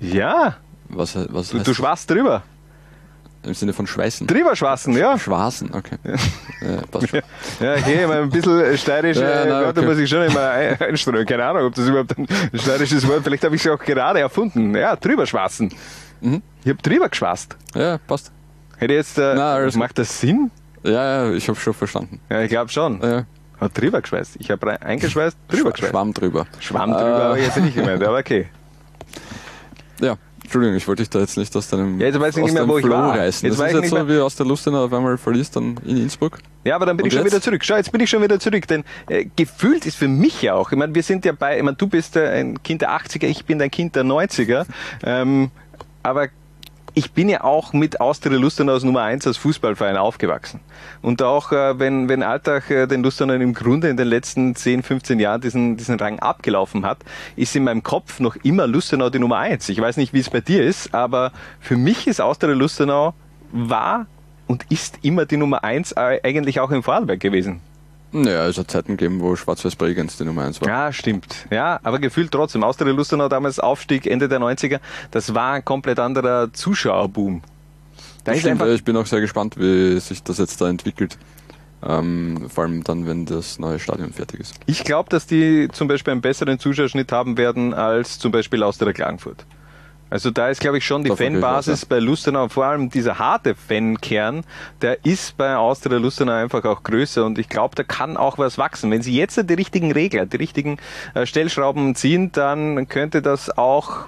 Ja, 0.00 0.56
Was, 0.88 1.16
was 1.32 1.50
du, 1.50 1.58
du 1.58 1.74
schwast 1.74 2.10
drüber. 2.10 2.42
Im 3.46 3.54
Sinne 3.54 3.72
von 3.72 3.86
Schweißen? 3.86 4.26
Drüber 4.26 4.56
schwassen, 4.56 4.96
ja. 4.96 5.16
Schwasen, 5.18 5.72
okay. 5.72 5.96
Ja, 6.60 6.82
passt 6.90 7.08
schon. 7.08 7.20
Ja, 7.60 7.74
okay, 7.74 8.06
mal 8.06 8.22
ein 8.22 8.30
bisschen 8.30 8.76
steirisch, 8.76 9.16
Ja, 9.18 9.42
äh, 9.44 9.48
na, 9.48 9.60
Wörter 9.62 9.80
okay. 9.82 9.88
muss 9.90 9.98
ich 9.98 10.10
schon 10.10 10.22
immer 10.24 10.50
ein- 10.50 10.80
einstreuen. 10.80 11.24
Keine 11.24 11.44
Ahnung, 11.44 11.66
ob 11.66 11.74
das 11.74 11.86
überhaupt 11.88 12.18
ein 12.18 12.26
steirisches 12.54 13.06
Wort 13.06 13.22
Vielleicht 13.22 13.44
habe 13.44 13.54
ich 13.54 13.64
es 13.64 13.70
auch 13.70 13.78
gerade 13.78 14.18
erfunden. 14.20 14.74
Ja, 14.74 14.96
drüber 14.96 15.26
schwassen. 15.26 15.72
Mhm. 16.20 16.42
Ich 16.64 16.70
habe 16.70 16.82
drüber 16.82 17.08
geschwast. 17.08 17.56
Ja, 17.74 17.98
passt. 17.98 18.32
Hätte 18.78 18.94
jetzt, 18.94 19.16
äh, 19.18 19.34
Na, 19.36 19.54
alles 19.54 19.76
macht 19.76 19.96
das 19.98 20.20
Sinn? 20.20 20.50
Ja, 20.82 21.26
ja, 21.26 21.32
ich 21.32 21.48
habe 21.48 21.58
schon 21.58 21.72
verstanden. 21.74 22.20
Ja, 22.28 22.42
ich 22.42 22.48
glaube 22.50 22.70
schon. 22.70 23.00
Ja. 23.00 23.24
Hat 23.60 23.78
drüber 23.80 24.02
geschweißt. 24.02 24.36
Ich 24.38 24.50
habe 24.50 24.80
eingeschweißt, 24.82 25.36
drüber 25.48 25.70
geschweißt. 25.70 25.90
Schwamm 25.92 26.12
drüber. 26.12 26.46
Schwamm 26.60 26.90
drüber, 26.90 27.06
Äh, 27.20 27.22
aber 27.22 27.38
jetzt 27.38 27.56
nicht 27.58 27.74
gemeint, 27.76 28.02
aber 28.02 28.18
okay. 28.18 28.48
Ja, 30.00 30.16
Entschuldigung, 30.46 30.76
ich 30.76 30.86
wollte 30.88 31.02
dich 31.02 31.10
da 31.10 31.18
jetzt 31.20 31.36
nicht 31.36 31.54
aus 31.56 31.68
deinem, 31.68 32.00
Ja, 32.00 32.06
jetzt 32.06 32.18
weiß 32.20 32.36
ich 32.36 32.42
aus 32.42 32.50
nicht 32.50 32.54
mehr, 32.54 32.68
wo 32.68 32.78
ich 32.78 32.84
Flow 32.84 32.94
war. 32.96 33.18
reißen. 33.18 33.46
Jetzt 33.46 33.58
das 33.58 33.64
weiß 33.64 33.72
ist 33.72 33.78
ich 33.78 33.90
jetzt 33.90 34.00
so, 34.00 34.08
wie 34.08 34.18
aus 34.18 34.36
der 34.36 34.46
Lustenau 34.46 34.84
auf 34.84 34.92
einmal 34.92 35.18
verlierst 35.18 35.56
dann 35.56 35.76
in 35.84 35.96
Innsbruck. 35.98 36.38
Ja, 36.64 36.76
aber 36.76 36.86
dann 36.86 36.96
bin 36.96 37.04
Und 37.04 37.08
ich 37.08 37.14
schon 37.14 37.22
jetzt? 37.24 37.32
wieder 37.32 37.42
zurück. 37.42 37.64
Schau, 37.64 37.76
jetzt 37.76 37.92
bin 37.92 38.00
ich 38.00 38.08
schon 38.10 38.22
wieder 38.22 38.38
zurück. 38.40 38.66
Denn 38.66 38.84
äh, 39.08 39.26
gefühlt 39.36 39.86
ist 39.86 39.96
für 39.96 40.08
mich 40.08 40.42
ja 40.42 40.54
auch, 40.54 40.72
ich 40.72 40.78
meine, 40.78 40.94
wir 40.94 41.02
sind 41.02 41.24
ja 41.24 41.32
bei, 41.32 41.58
ich 41.58 41.62
meine, 41.62 41.76
du 41.76 41.86
bist 41.86 42.16
äh, 42.16 42.28
ein 42.40 42.62
Kind 42.62 42.80
der 42.82 42.90
80er, 42.90 43.26
ich 43.26 43.44
bin 43.44 43.60
ein 43.60 43.70
Kind 43.70 43.94
der 43.96 44.04
90er. 44.04 44.66
Ähm, 45.04 45.50
aber 46.02 46.28
ich 46.98 47.12
bin 47.12 47.28
ja 47.28 47.44
auch 47.44 47.74
mit 47.74 48.00
Austria 48.00 48.38
Lustenau 48.38 48.72
als 48.72 48.82
Nummer 48.82 49.02
1 49.02 49.26
als 49.26 49.36
Fußballverein 49.36 49.98
aufgewachsen. 49.98 50.60
Und 51.02 51.20
auch 51.20 51.52
äh, 51.52 51.78
wenn, 51.78 52.08
wenn 52.08 52.22
Alltag 52.22 52.70
äh, 52.70 52.86
den 52.86 53.02
Lustenau 53.02 53.34
im 53.34 53.52
Grunde 53.52 53.90
in 53.90 53.98
den 53.98 54.08
letzten 54.08 54.56
10, 54.56 54.82
15 54.82 55.20
Jahren 55.20 55.42
diesen, 55.42 55.76
diesen 55.76 56.00
Rang 56.00 56.20
abgelaufen 56.20 56.86
hat, 56.86 56.96
ist 57.36 57.54
in 57.54 57.64
meinem 57.64 57.82
Kopf 57.82 58.18
noch 58.18 58.36
immer 58.36 58.66
Lustenau 58.66 59.10
die 59.10 59.18
Nummer 59.18 59.36
1. 59.36 59.68
Ich 59.68 59.78
weiß 59.78 59.98
nicht, 59.98 60.14
wie 60.14 60.20
es 60.20 60.30
bei 60.30 60.40
dir 60.40 60.64
ist, 60.64 60.94
aber 60.94 61.32
für 61.60 61.76
mich 61.76 62.06
ist 62.06 62.22
Austria 62.22 62.54
Lustenau 62.54 63.12
war 63.52 64.06
und 64.46 64.64
ist 64.70 64.98
immer 65.02 65.26
die 65.26 65.36
Nummer 65.36 65.64
1 65.64 65.92
äh, 65.92 66.20
eigentlich 66.22 66.60
auch 66.60 66.70
im 66.70 66.82
Vorarlberg 66.82 67.20
gewesen. 67.20 67.60
Naja, 68.12 68.46
es 68.46 68.56
hat 68.56 68.70
Zeiten 68.70 68.96
gegeben, 68.96 69.20
wo 69.20 69.36
Schwarz-Weiß 69.36 69.76
Bregenz 69.76 70.16
die 70.16 70.24
Nummer 70.24 70.42
1 70.42 70.60
war. 70.60 70.68
Ja, 70.68 70.92
stimmt. 70.92 71.46
Ja, 71.50 71.80
aber 71.82 71.98
gefühlt 71.98 72.30
trotzdem. 72.30 72.62
Austria 72.64 72.92
Lustenau 72.92 73.28
damals 73.28 73.58
Aufstieg 73.58 74.06
Ende 74.06 74.28
der 74.28 74.40
90er, 74.40 74.80
das 75.10 75.34
war 75.34 75.54
ein 75.54 75.64
komplett 75.64 75.98
anderer 75.98 76.52
Zuschauerboom. 76.52 77.42
Da 78.24 78.32
Das 78.32 78.36
ist 78.36 78.40
stimmt, 78.40 78.62
einfach, 78.62 78.74
ich 78.74 78.84
bin 78.84 78.96
auch 78.96 79.06
sehr 79.06 79.20
gespannt, 79.20 79.56
wie 79.58 79.98
sich 80.00 80.22
das 80.22 80.38
jetzt 80.38 80.60
da 80.60 80.68
entwickelt. 80.68 81.18
Ähm, 81.82 82.48
vor 82.48 82.64
allem 82.64 82.82
dann, 82.84 83.06
wenn 83.06 83.26
das 83.26 83.58
neue 83.58 83.78
Stadion 83.78 84.12
fertig 84.12 84.40
ist. 84.40 84.54
ich 84.66 84.82
glaube, 84.82 85.10
dass 85.10 85.26
die 85.26 85.68
zum 85.72 85.88
Beispiel 85.88 86.12
einen 86.12 86.22
besseren 86.22 86.58
Zuschauerschnitt 86.58 87.12
haben 87.12 87.36
werden 87.36 87.74
als 87.74 88.18
zum 88.18 88.32
Beispiel 88.32 88.62
Austria 88.62 88.92
Klagenfurt. 88.92 89.44
Also 90.08 90.30
da 90.30 90.48
ist, 90.48 90.60
glaube 90.60 90.78
ich, 90.78 90.86
schon 90.86 91.02
die 91.02 91.10
ich 91.10 91.18
Fanbasis 91.18 91.84
bei 91.84 91.98
Lustenau, 91.98 92.48
vor 92.48 92.66
allem 92.66 92.90
dieser 92.90 93.18
harte 93.18 93.54
Fankern, 93.56 94.44
der 94.80 95.04
ist 95.04 95.36
bei 95.36 95.56
Austria 95.56 95.98
Lustenau 95.98 96.32
einfach 96.32 96.64
auch 96.64 96.84
größer 96.84 97.24
und 97.24 97.38
ich 97.38 97.48
glaube, 97.48 97.74
da 97.74 97.82
kann 97.82 98.16
auch 98.16 98.38
was 98.38 98.56
wachsen. 98.56 98.90
Wenn 98.92 99.02
sie 99.02 99.16
jetzt 99.16 99.36
die 99.50 99.54
richtigen 99.54 99.90
Regler, 99.90 100.24
die 100.26 100.36
richtigen 100.36 100.78
äh, 101.14 101.26
Stellschrauben 101.26 101.96
ziehen, 101.96 102.30
dann 102.30 102.88
könnte 102.88 103.20
das 103.20 103.58
auch, 103.58 104.06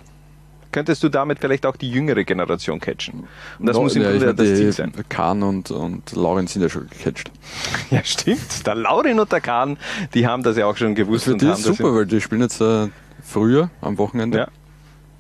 könntest 0.71 1.03
du 1.03 1.09
damit 1.09 1.41
vielleicht 1.41 1.67
auch 1.67 1.75
die 1.75 1.91
jüngere 1.91 2.23
Generation 2.23 2.79
catchen. 2.79 3.27
Und 3.59 3.67
das 3.67 3.75
No, 3.77 3.83
muss 3.83 3.97
im 3.97 4.03
ja, 4.03 4.11
Grunde 4.11 4.35
das 4.35 4.47
Ziel 4.47 4.71
sein. 4.71 4.93
Kahn 5.09 5.43
und, 5.43 5.73
und 5.73 6.13
Lauren 6.13 6.47
sind 6.47 6.63
ja 6.63 6.69
schon 6.69 6.89
gecatcht. 6.89 7.33
Ja, 7.91 8.05
stimmt. 8.05 8.65
Der 8.67 8.77
Laurin 8.77 9.19
und 9.19 9.33
der 9.33 9.41
Kahn, 9.41 9.79
die 10.15 10.29
haben 10.29 10.45
das 10.45 10.57
ja 10.57 10.67
auch 10.67 10.77
schon 10.77 10.95
gewusst. 10.95 11.25
Für 11.25 11.37
die 11.37 11.47
ist 11.47 11.67
das 11.67 11.77
super, 11.77 11.93
weil 11.93 12.07
die 12.07 12.21
spielen 12.21 12.43
jetzt 12.43 12.61
äh, 12.61 12.87
früher 13.25 13.71
am 13.81 13.99
Wochenende. 13.99 14.49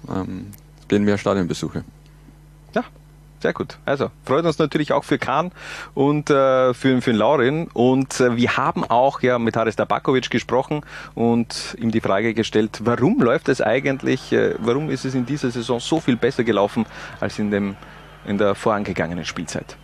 Ja. 0.06 0.20
Ähm, 0.20 0.52
gehen 0.88 1.04
mehr 1.04 1.18
Stadionbesuche. 1.18 1.84
Sehr 3.40 3.52
gut. 3.52 3.78
Also 3.84 4.10
freut 4.24 4.44
uns 4.44 4.58
natürlich 4.58 4.92
auch 4.92 5.04
für 5.04 5.18
Kahn 5.18 5.52
und 5.94 6.28
äh, 6.28 6.74
für, 6.74 7.00
für 7.00 7.12
Laurin. 7.12 7.68
Und 7.72 8.18
äh, 8.20 8.36
wir 8.36 8.56
haben 8.56 8.84
auch 8.84 9.20
ja 9.22 9.38
mit 9.38 9.56
Haris 9.56 9.76
Tabakovic 9.76 10.28
gesprochen 10.30 10.82
und 11.14 11.76
ihm 11.80 11.92
die 11.92 12.00
Frage 12.00 12.34
gestellt, 12.34 12.80
warum 12.82 13.20
läuft 13.20 13.48
es 13.48 13.60
eigentlich, 13.60 14.32
äh, 14.32 14.54
warum 14.58 14.90
ist 14.90 15.04
es 15.04 15.14
in 15.14 15.24
dieser 15.24 15.50
Saison 15.50 15.78
so 15.78 16.00
viel 16.00 16.16
besser 16.16 16.42
gelaufen 16.42 16.84
als 17.20 17.38
in, 17.38 17.50
dem, 17.52 17.76
in 18.26 18.38
der 18.38 18.56
vorangegangenen 18.56 19.24
Spielzeit? 19.24 19.76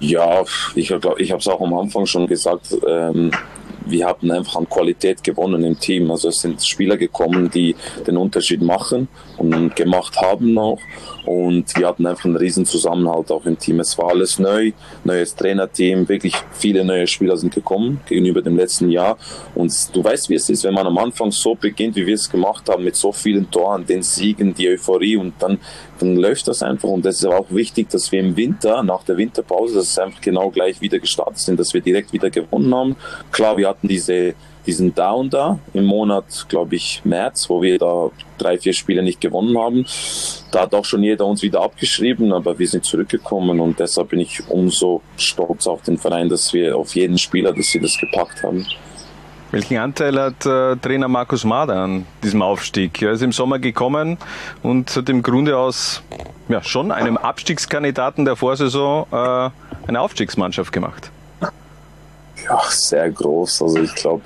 Ja, 0.00 0.42
ich 0.74 0.88
glaube, 0.88 1.14
ich 1.18 1.30
habe 1.30 1.40
es 1.40 1.48
auch 1.48 1.60
am 1.60 1.74
Anfang 1.74 2.06
schon 2.06 2.26
gesagt. 2.26 2.76
Ähm, 2.86 3.30
wir 3.86 4.06
haben 4.06 4.30
einfach 4.30 4.56
an 4.56 4.68
Qualität 4.68 5.22
gewonnen 5.22 5.64
im 5.64 5.78
Team. 5.78 6.10
Also 6.10 6.28
es 6.28 6.36
sind 6.36 6.64
Spieler 6.64 6.96
gekommen, 6.96 7.50
die 7.50 7.74
den 8.06 8.16
Unterschied 8.16 8.62
machen 8.62 9.08
und 9.38 9.74
gemacht 9.76 10.16
haben 10.20 10.58
auch. 10.58 10.80
Und 11.24 11.76
wir 11.76 11.88
hatten 11.88 12.06
einfach 12.06 12.24
einen 12.24 12.36
riesen 12.36 12.64
Zusammenhalt 12.66 13.32
auch 13.32 13.44
im 13.46 13.58
Team. 13.58 13.80
Es 13.80 13.98
war 13.98 14.10
alles 14.10 14.38
neu, 14.38 14.70
neues 15.02 15.34
Trainerteam, 15.34 16.08
wirklich 16.08 16.34
viele 16.52 16.84
neue 16.84 17.06
Spieler 17.08 17.36
sind 17.36 17.52
gekommen 17.52 18.00
gegenüber 18.06 18.42
dem 18.42 18.56
letzten 18.56 18.90
Jahr. 18.90 19.18
Und 19.56 19.72
du 19.92 20.04
weißt, 20.04 20.28
wie 20.30 20.34
es 20.34 20.48
ist, 20.48 20.62
wenn 20.62 20.74
man 20.74 20.86
am 20.86 20.98
Anfang 20.98 21.32
so 21.32 21.56
beginnt, 21.56 21.96
wie 21.96 22.06
wir 22.06 22.14
es 22.14 22.30
gemacht 22.30 22.68
haben, 22.68 22.84
mit 22.84 22.94
so 22.94 23.10
vielen 23.10 23.50
Toren, 23.50 23.84
den 23.84 24.02
Siegen, 24.02 24.54
die 24.54 24.68
Euphorie 24.68 25.16
und 25.16 25.34
dann, 25.40 25.58
dann 25.98 26.16
läuft 26.16 26.48
das 26.48 26.62
einfach. 26.62 26.88
Und 26.88 27.06
es 27.06 27.18
ist 27.18 27.26
auch 27.26 27.46
wichtig, 27.50 27.90
dass 27.90 28.12
wir 28.12 28.20
im 28.20 28.36
Winter, 28.36 28.82
nach 28.82 29.04
der 29.04 29.16
Winterpause, 29.16 29.76
dass 29.76 29.90
es 29.90 29.98
einfach 29.98 30.20
genau 30.20 30.50
gleich 30.50 30.80
wieder 30.80 30.98
gestartet 30.98 31.38
sind, 31.38 31.60
dass 31.60 31.74
wir 31.74 31.80
direkt 31.80 32.12
wieder 32.12 32.30
gewonnen 32.30 32.74
haben. 32.74 32.96
Klar, 33.32 33.56
wir 33.56 33.68
hatten 33.68 33.88
diese 33.88 34.34
diesen 34.66 34.94
Down 34.94 35.30
da 35.30 35.58
im 35.72 35.84
Monat, 35.84 36.46
glaube 36.48 36.74
ich, 36.74 37.00
März, 37.04 37.48
wo 37.48 37.62
wir 37.62 37.78
da 37.78 38.10
drei, 38.36 38.58
vier 38.58 38.72
Spiele 38.72 39.02
nicht 39.02 39.20
gewonnen 39.20 39.56
haben. 39.56 39.86
Da 40.50 40.62
hat 40.62 40.74
auch 40.74 40.84
schon 40.84 41.02
jeder 41.02 41.24
uns 41.24 41.42
wieder 41.42 41.62
abgeschrieben, 41.62 42.32
aber 42.32 42.58
wir 42.58 42.66
sind 42.66 42.84
zurückgekommen 42.84 43.60
und 43.60 43.78
deshalb 43.78 44.08
bin 44.10 44.20
ich 44.20 44.42
umso 44.48 45.02
stolz 45.16 45.66
auf 45.66 45.82
den 45.82 45.98
Verein, 45.98 46.28
dass 46.28 46.52
wir 46.52 46.76
auf 46.76 46.94
jeden 46.96 47.18
Spieler, 47.18 47.52
dass 47.52 47.66
sie 47.66 47.80
das 47.80 47.96
gepackt 47.98 48.42
haben. 48.42 48.66
Welchen 49.52 49.78
Anteil 49.78 50.20
hat 50.20 50.44
äh, 50.44 50.76
Trainer 50.76 51.08
Markus 51.08 51.44
Mader 51.44 51.76
an 51.76 52.06
diesem 52.22 52.42
Aufstieg? 52.42 53.00
Er 53.00 53.12
ist 53.12 53.22
im 53.22 53.32
Sommer 53.32 53.58
gekommen 53.58 54.18
und 54.62 54.94
hat 54.94 55.08
im 55.08 55.22
Grunde 55.22 55.56
aus 55.56 56.02
ja, 56.48 56.62
schon 56.62 56.90
einem 56.90 57.16
Abstiegskandidaten 57.16 58.24
der 58.24 58.36
Vorsaison 58.36 59.06
äh, 59.12 59.50
eine 59.88 60.00
Aufstiegsmannschaft 60.00 60.72
gemacht 60.72 61.10
ja, 62.48 62.60
sehr 62.70 63.10
groß. 63.10 63.62
Also 63.62 63.78
ich 63.78 63.94
glaube, 63.94 64.22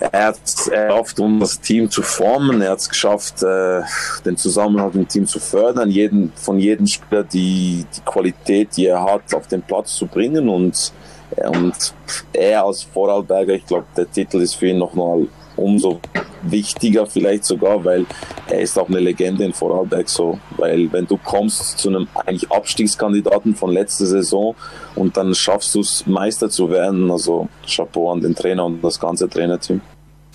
er 0.00 0.26
hat 0.26 0.38
es 0.44 0.64
geschafft, 0.64 1.20
um 1.20 1.40
das 1.40 1.60
Team 1.60 1.90
zu 1.90 2.02
formen. 2.02 2.60
Er 2.60 2.72
hat 2.72 2.80
es 2.80 2.88
geschafft, 2.88 3.42
äh, 3.42 3.82
den 4.24 4.36
Zusammenhalt 4.36 4.94
im 4.94 5.06
Team 5.06 5.26
zu 5.26 5.38
fördern, 5.38 5.90
jeden, 5.90 6.32
von 6.34 6.58
jedem 6.58 6.86
Spieler 6.86 7.22
die, 7.22 7.84
die 7.96 8.00
Qualität, 8.00 8.76
die 8.76 8.86
er 8.86 9.02
hat, 9.02 9.32
auf 9.34 9.46
den 9.46 9.62
Platz 9.62 9.94
zu 9.94 10.06
bringen. 10.06 10.48
Und, 10.48 10.92
und 11.36 11.94
er 12.32 12.64
als 12.64 12.82
Vorarlberger, 12.82 13.54
ich 13.54 13.66
glaube, 13.66 13.86
der 13.96 14.10
Titel 14.10 14.40
ist 14.40 14.54
für 14.54 14.68
ihn 14.68 14.78
nochmal 14.78 15.26
umso 15.56 16.00
wichtiger 16.42 17.06
vielleicht 17.06 17.44
sogar, 17.44 17.84
weil 17.84 18.06
er 18.48 18.60
ist 18.60 18.78
auch 18.78 18.88
eine 18.88 19.00
Legende 19.00 19.44
in 19.44 19.52
Vorarlberg 19.52 20.08
so, 20.08 20.38
weil 20.56 20.92
wenn 20.92 21.06
du 21.06 21.16
kommst 21.16 21.78
zu 21.78 21.88
einem 21.88 22.08
eigentlich 22.14 22.50
Abstiegskandidaten 22.50 23.54
von 23.54 23.70
letzter 23.70 24.06
Saison 24.06 24.54
und 24.94 25.16
dann 25.16 25.34
schaffst 25.34 25.74
du 25.74 25.80
es 25.80 26.06
Meister 26.06 26.50
zu 26.50 26.70
werden, 26.70 27.10
also 27.10 27.48
Chapeau 27.66 28.12
an 28.12 28.20
den 28.20 28.34
Trainer 28.34 28.64
und 28.64 28.82
das 28.82 28.98
ganze 28.98 29.28
Trainerteam. 29.28 29.80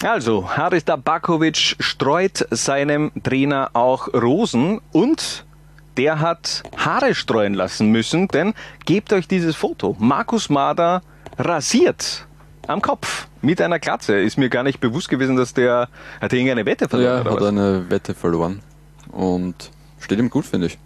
Also, 0.03 0.47
Haris 0.55 0.85
Dabakovic 0.85 1.75
streut 1.79 2.45
seinem 2.51 3.11
Trainer 3.23 3.71
auch 3.73 4.07
Rosen 4.13 4.79
und 4.91 5.46
der 5.97 6.19
hat 6.19 6.63
Haare 6.77 7.15
streuen 7.15 7.53
lassen 7.53 7.91
müssen, 7.91 8.27
denn 8.27 8.53
gebt 8.85 9.13
euch 9.13 9.27
dieses 9.27 9.55
Foto. 9.55 9.95
Markus 9.99 10.49
Mader 10.49 11.01
rasiert 11.37 12.25
am 12.67 12.81
Kopf 12.81 13.27
mit 13.41 13.61
einer 13.61 13.79
Glatze. 13.79 14.19
Ist 14.19 14.37
mir 14.37 14.49
gar 14.49 14.63
nicht 14.63 14.79
bewusst 14.79 15.09
gewesen, 15.09 15.35
dass 15.35 15.53
der 15.53 15.89
hat 16.21 16.33
irgendeine 16.33 16.65
Wette 16.65 16.87
verloren. 16.87 17.25
Ja, 17.25 17.31
hat 17.31 17.41
was? 17.41 17.47
eine 17.47 17.89
Wette 17.89 18.13
verloren 18.13 18.61
und 19.11 19.71
steht 19.99 20.19
ihm 20.19 20.29
gut, 20.29 20.45
finde 20.45 20.67
ich. 20.67 20.77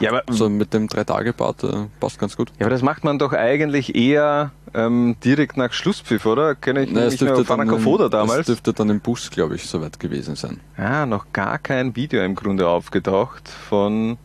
Ja, 0.00 0.10
aber 0.10 0.22
so 0.32 0.48
mit 0.48 0.72
dem 0.74 0.86
drei 0.86 1.02
Tage 1.04 1.32
Bart 1.32 1.64
äh, 1.64 1.86
passt 1.98 2.18
ganz 2.18 2.36
gut. 2.36 2.52
Ja, 2.58 2.66
aber 2.66 2.70
das 2.70 2.82
macht 2.82 3.04
man 3.04 3.18
doch 3.18 3.32
eigentlich 3.32 3.96
eher 3.96 4.52
ähm, 4.74 5.16
direkt 5.24 5.56
nach 5.56 5.72
Schlusspfiff, 5.72 6.24
oder? 6.26 6.54
Kenne 6.54 6.84
ich 6.84 6.92
Nein, 6.92 7.08
nicht 7.08 7.20
mehr 7.20 7.80
Foda 7.80 8.08
damals. 8.08 8.38
Das 8.38 8.46
dürfte 8.46 8.72
dann 8.74 8.90
im 8.90 9.00
Bus, 9.00 9.30
glaube 9.30 9.56
ich, 9.56 9.66
soweit 9.66 9.98
gewesen 9.98 10.36
sein. 10.36 10.60
Ah, 10.76 11.06
noch 11.06 11.32
gar 11.32 11.58
kein 11.58 11.96
Video 11.96 12.22
im 12.22 12.34
Grunde 12.34 12.68
aufgetaucht 12.68 13.48
von 13.48 14.18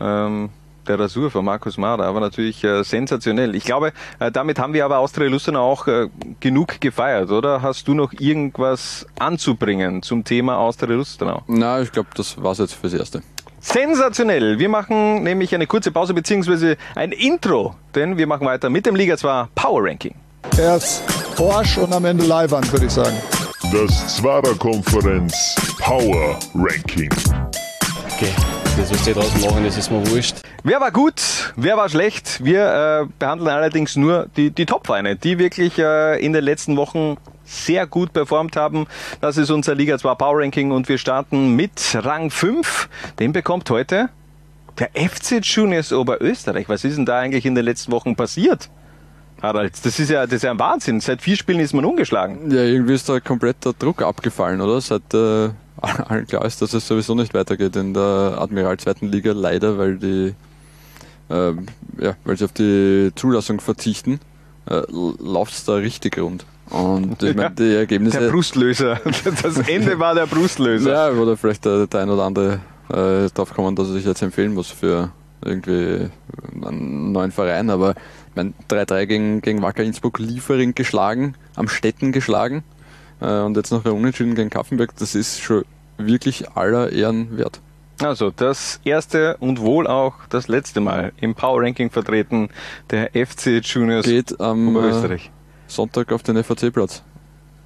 ähm, 0.00 0.50
der 0.88 0.98
Rasur 0.98 1.30
von 1.30 1.44
Markus 1.44 1.76
Mader, 1.76 2.04
aber 2.04 2.20
natürlich 2.20 2.64
äh, 2.64 2.82
sensationell. 2.82 3.54
Ich 3.54 3.64
glaube, 3.64 3.92
äh, 4.18 4.30
damit 4.30 4.58
haben 4.58 4.72
wir 4.72 4.84
aber 4.84 4.98
Austria 4.98 5.28
Lustenau 5.28 5.60
auch 5.60 5.86
äh, 5.86 6.08
genug 6.40 6.80
gefeiert, 6.80 7.30
oder? 7.30 7.62
Hast 7.62 7.86
du 7.88 7.94
noch 7.94 8.12
irgendwas 8.12 9.06
anzubringen 9.18 10.02
zum 10.02 10.24
Thema 10.24 10.58
Austria 10.58 10.96
Lustenau? 10.96 11.42
Na, 11.46 11.80
ich 11.80 11.92
glaube, 11.92 12.08
das 12.14 12.42
war's 12.42 12.58
jetzt 12.58 12.74
fürs 12.74 12.94
Erste. 12.94 13.22
Sensationell. 13.60 14.58
Wir 14.58 14.68
machen 14.68 15.22
nämlich 15.24 15.54
eine 15.54 15.66
kurze 15.66 15.90
Pause 15.90 16.14
beziehungsweise 16.14 16.76
ein 16.94 17.12
Intro, 17.12 17.74
denn 17.94 18.16
wir 18.16 18.26
machen 18.26 18.46
weiter 18.46 18.70
mit 18.70 18.86
dem 18.86 18.94
Liga 18.94 19.16
2 19.16 19.48
Power 19.54 19.84
Ranking. 19.84 20.14
Erst 20.56 21.04
Porsche 21.36 21.80
und 21.80 21.92
am 21.92 22.04
Ende 22.04 22.24
Leihwand, 22.24 22.72
würde 22.72 22.86
ich 22.86 22.92
sagen. 22.92 23.16
Das 23.72 24.16
Zwarer 24.16 24.54
Konferenz 24.54 25.56
Power 25.78 26.38
Ranking. 26.54 27.10
Okay 28.14 28.32
das, 28.78 28.92
was 28.92 29.02
die 29.02 29.12
draußen 29.12 29.40
machen, 29.40 29.64
das 29.64 29.76
ist 29.76 29.90
mir 29.90 30.08
wurscht. 30.08 30.36
Wer 30.62 30.80
war 30.80 30.92
gut, 30.92 31.20
wer 31.56 31.76
war 31.76 31.88
schlecht? 31.88 32.44
Wir 32.44 33.02
äh, 33.02 33.12
behandeln 33.18 33.50
allerdings 33.50 33.96
nur 33.96 34.28
die, 34.36 34.50
die 34.50 34.66
Top-Vereine, 34.66 35.16
die 35.16 35.38
wirklich 35.38 35.78
äh, 35.78 36.24
in 36.24 36.32
den 36.32 36.44
letzten 36.44 36.76
Wochen 36.76 37.16
sehr 37.44 37.88
gut 37.88 38.12
performt 38.12 38.54
haben. 38.54 38.86
Das 39.20 39.36
ist 39.36 39.50
unser 39.50 39.74
Liga 39.74 39.98
2 39.98 40.14
Power 40.14 40.42
Ranking 40.42 40.70
und 40.70 40.88
wir 40.88 40.98
starten 40.98 41.56
mit 41.56 41.72
Rang 41.94 42.30
5. 42.30 42.88
Den 43.18 43.32
bekommt 43.32 43.68
heute 43.68 44.10
der 44.78 44.90
FC 44.94 45.40
Juniors 45.42 45.92
Oberösterreich. 45.92 46.68
Was 46.68 46.84
ist 46.84 46.98
denn 46.98 47.06
da 47.06 47.18
eigentlich 47.18 47.46
in 47.46 47.56
den 47.56 47.64
letzten 47.64 47.90
Wochen 47.90 48.14
passiert? 48.14 48.70
Harald, 49.42 49.74
das 49.84 49.98
ist 49.98 50.10
ja, 50.10 50.24
das 50.24 50.34
ist 50.34 50.42
ja 50.44 50.52
ein 50.52 50.58
Wahnsinn. 50.58 51.00
Seit 51.00 51.22
vier 51.22 51.36
Spielen 51.36 51.58
ist 51.58 51.72
man 51.72 51.84
ungeschlagen. 51.84 52.50
Ja, 52.52 52.62
irgendwie 52.62 52.94
ist 52.94 53.08
da 53.08 53.18
komplett 53.18 53.64
der 53.64 53.72
Druck 53.72 54.02
abgefallen, 54.02 54.60
oder? 54.60 54.80
Seit 54.80 55.14
äh, 55.14 55.50
allen 56.08 56.26
klar 56.26 56.44
ist, 56.44 56.60
dass 56.62 56.74
es 56.74 56.86
sowieso 56.86 57.14
nicht 57.14 57.34
weitergeht 57.34 57.76
in 57.76 57.94
der 57.94 58.36
Admiral 58.38 58.78
zweiten 58.78 59.08
Liga, 59.08 59.32
leider, 59.32 59.78
weil 59.78 59.96
die 59.98 60.34
äh, 61.30 61.52
ja, 62.00 62.16
weil 62.24 62.36
sie 62.36 62.44
auf 62.44 62.52
die 62.52 63.10
Zulassung 63.14 63.60
verzichten, 63.60 64.20
äh, 64.68 64.82
läuft 64.90 65.52
es 65.52 65.64
da 65.64 65.74
richtig 65.74 66.18
rund. 66.18 66.44
Und 66.70 67.22
ich 67.22 67.34
meine, 67.34 67.54
die 67.54 67.74
Ergebnisse. 67.74 68.20
Der 68.20 68.30
Brustlöser. 68.30 69.00
Das 69.42 69.58
Ende 69.68 69.98
war 69.98 70.14
der 70.14 70.26
Brustlöser. 70.26 70.90
Ja, 70.90 71.10
oder 71.10 71.36
vielleicht 71.36 71.64
der, 71.64 71.86
der 71.86 72.00
ein 72.00 72.10
oder 72.10 72.24
andere 72.24 72.60
äh, 72.90 73.30
drauf 73.30 73.54
kommen, 73.54 73.74
dass 73.74 73.88
er 73.88 73.94
sich 73.94 74.04
jetzt 74.04 74.22
empfehlen 74.22 74.52
muss 74.52 74.70
für 74.70 75.10
irgendwie 75.42 76.08
einen 76.62 77.12
neuen 77.12 77.32
Verein. 77.32 77.70
Aber 77.70 77.90
ich 77.92 78.36
meine, 78.36 78.52
3-3 78.68 79.06
gegen, 79.06 79.40
gegen 79.40 79.62
Wacker 79.62 79.82
Innsbruck 79.82 80.18
Liefering 80.18 80.74
geschlagen, 80.74 81.34
am 81.56 81.68
Städten 81.68 82.12
geschlagen 82.12 82.64
und 83.20 83.56
jetzt 83.56 83.70
noch 83.70 83.84
ein 83.84 83.92
Unentschieden 83.92 84.34
gegen 84.34 84.50
Kaffenberg, 84.50 84.96
das 84.96 85.14
ist 85.14 85.40
schon 85.40 85.64
wirklich 85.96 86.50
aller 86.50 86.92
Ehren 86.92 87.36
wert. 87.36 87.60
Also 88.00 88.30
das 88.30 88.80
erste 88.84 89.36
und 89.38 89.60
wohl 89.60 89.88
auch 89.88 90.14
das 90.28 90.46
letzte 90.46 90.80
Mal 90.80 91.12
im 91.20 91.34
Power 91.34 91.62
Ranking 91.62 91.90
vertreten 91.90 92.48
der 92.90 93.10
FC 93.10 93.60
Juniors 93.60 94.06
Geht 94.06 94.40
am 94.40 94.76
äh, 94.76 95.18
Sonntag 95.66 96.12
auf 96.12 96.22
den 96.22 96.42
FAC-Platz 96.42 97.02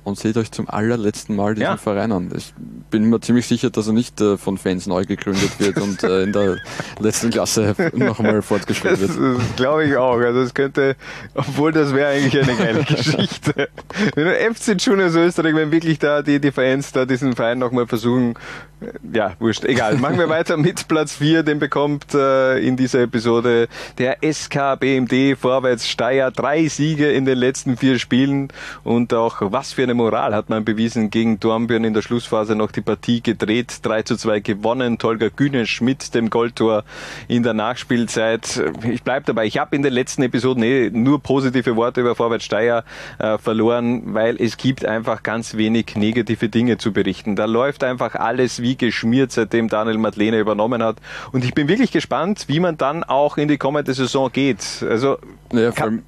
und 0.05 0.19
seht 0.19 0.37
euch 0.37 0.51
zum 0.51 0.69
allerletzten 0.69 1.37
Mal 1.37 1.55
diesen 1.55 1.65
ja. 1.65 1.77
Verein 1.77 2.13
an. 2.13 2.31
Ich 2.37 2.53
bin 2.91 3.09
mir 3.09 3.21
ziemlich 3.21 3.47
sicher, 3.47 3.71
dass 3.71 3.87
er 3.87 3.93
nicht 3.93 4.21
äh, 4.21 4.37
von 4.37 4.59
Fans 4.59 4.87
neu 4.87 5.05
gegründet 5.05 5.59
wird 5.59 5.79
und 5.79 6.03
äh, 6.03 6.25
in 6.25 6.33
der 6.33 6.57
letzten 6.99 7.31
Klasse 7.31 7.75
nochmal 7.95 8.43
fortgeschrieben 8.43 9.01
wird. 9.01 9.11
Das, 9.11 9.17
das 9.17 9.57
glaube 9.57 9.85
ich 9.85 9.97
auch. 9.97 10.19
Also 10.19 10.41
es 10.41 10.55
könnte, 10.55 10.97
obwohl 11.35 11.73
das 11.73 11.95
wäre 11.95 12.11
eigentlich 12.11 12.43
eine 12.43 12.57
geile 12.57 12.85
Geschichte. 12.85 13.69
Wenn 14.15 14.55
FC 14.55 14.81
Juniors 14.81 15.15
Österreich, 15.15 15.55
wenn 15.55 15.71
wirklich 15.71 15.99
da 15.99 16.23
die, 16.23 16.41
die 16.41 16.53
Fans 16.53 16.93
da 16.93 17.05
diesen 17.05 17.35
Verein 17.35 17.59
nochmal 17.59 17.87
versuchen, 17.87 18.35
äh, 18.81 18.93
ja, 19.13 19.35
wurscht, 19.39 19.65
egal. 19.65 19.97
Machen 19.97 20.19
wir 20.19 20.29
weiter 20.29 20.57
mit 20.57 20.89
Platz 20.89 21.15
4, 21.17 21.43
den 21.43 21.59
bekommt 21.59 22.15
äh, 22.15 22.59
in 22.59 22.77
dieser 22.77 23.03
Episode 23.03 23.69
der 23.99 24.19
SK 24.23 24.79
BMD 24.81 25.39
Vorwärts 25.39 25.89
Steyr. 25.89 26.31
Drei 26.31 26.69
Siege 26.69 27.11
in 27.11 27.25
den 27.25 27.39
letzten 27.39 27.77
vier 27.77 27.99
Spielen 27.99 28.49
und 28.85 29.15
auch 29.15 29.37
was 29.41 29.73
für 29.73 29.83
eine 29.83 29.92
seine 29.93 30.03
Moral 30.03 30.35
hat 30.35 30.49
man 30.49 30.65
bewiesen 30.65 31.11
gegen 31.11 31.39
Dornbirn 31.39 31.85
in 31.85 31.93
der 31.93 32.01
Schlussphase 32.01 32.55
noch 32.55 32.71
die 32.71 32.81
Partie 32.81 33.23
gedreht, 33.23 33.81
3 33.83 34.03
zu 34.03 34.17
2 34.17 34.41
gewonnen, 34.41 34.97
Tolga 34.97 35.29
Günesch 35.29 35.83
mit 35.83 36.15
dem 36.15 36.31
Goldtor 36.31 36.85
in 37.29 37.43
der 37.43 37.53
Nachspielzeit. 37.53 38.63
Ich 38.91 39.03
bleibe 39.03 39.27
dabei, 39.27 39.45
ich 39.45 39.59
habe 39.59 39.77
in 39.77 39.83
den 39.83 39.93
letzten 39.93 40.23
Episoden 40.23 40.63
eh 40.63 40.89
nur 40.91 41.23
positive 41.23 41.77
Worte 41.77 42.01
über 42.01 42.15
Vorwärts 42.15 42.47
Steyr 42.47 42.85
äh, 43.19 43.37
verloren, 43.37 44.15
weil 44.15 44.41
es 44.41 44.57
gibt 44.57 44.87
einfach 44.87 45.23
ganz 45.23 45.59
wenig 45.59 45.95
negative 45.95 46.49
Dinge 46.49 46.79
zu 46.79 46.93
berichten. 46.93 47.37
Da 47.37 47.45
läuft 47.45 47.85
einfach 47.85 48.15
alles 48.15 48.63
wie 48.63 48.77
geschmiert, 48.77 49.31
seitdem 49.33 49.69
Daniel 49.69 49.99
Madlene 49.99 50.39
übernommen 50.39 50.83
hat. 50.83 50.97
Und 51.33 51.45
ich 51.45 51.53
bin 51.53 51.69
wirklich 51.69 51.93
gespannt, 51.93 52.45
wie 52.47 52.61
man 52.61 52.79
dann 52.79 53.05
auch 53.05 53.37
in 53.37 53.49
die 53.49 53.59
kommende 53.59 53.93
Saison 53.93 54.33
geht. 54.33 54.83
Also, 54.89 55.19
vor 55.51 55.83
allem 55.83 56.03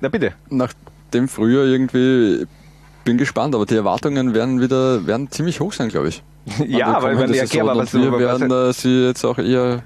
na 0.00 0.08
bitte. 0.08 0.32
nach 0.50 0.72
dem 1.14 1.28
Frühjahr 1.28 1.66
irgendwie 1.66 2.46
bin 3.04 3.18
gespannt, 3.18 3.54
aber 3.54 3.66
die 3.66 3.76
Erwartungen 3.76 4.34
werden 4.34 4.60
wieder 4.60 5.06
werden 5.06 5.30
ziemlich 5.30 5.60
hoch 5.60 5.72
sein, 5.72 5.88
glaube 5.88 6.08
ich. 6.08 6.22
Ja, 6.58 6.62
An 6.62 6.68
der 6.68 6.86
aber 6.88 7.06
wenn 7.08 7.16
kommenden 7.16 7.32
die 7.32 7.38
Saison. 7.38 7.42
erklärbar, 7.58 7.76
Und 7.76 7.82
was, 7.82 7.94
wir 7.94 8.18
werden 8.18 8.50
äh, 8.50 8.72
sie 8.72 9.06
jetzt 9.06 9.24
auch 9.24 9.38
eher 9.38 9.82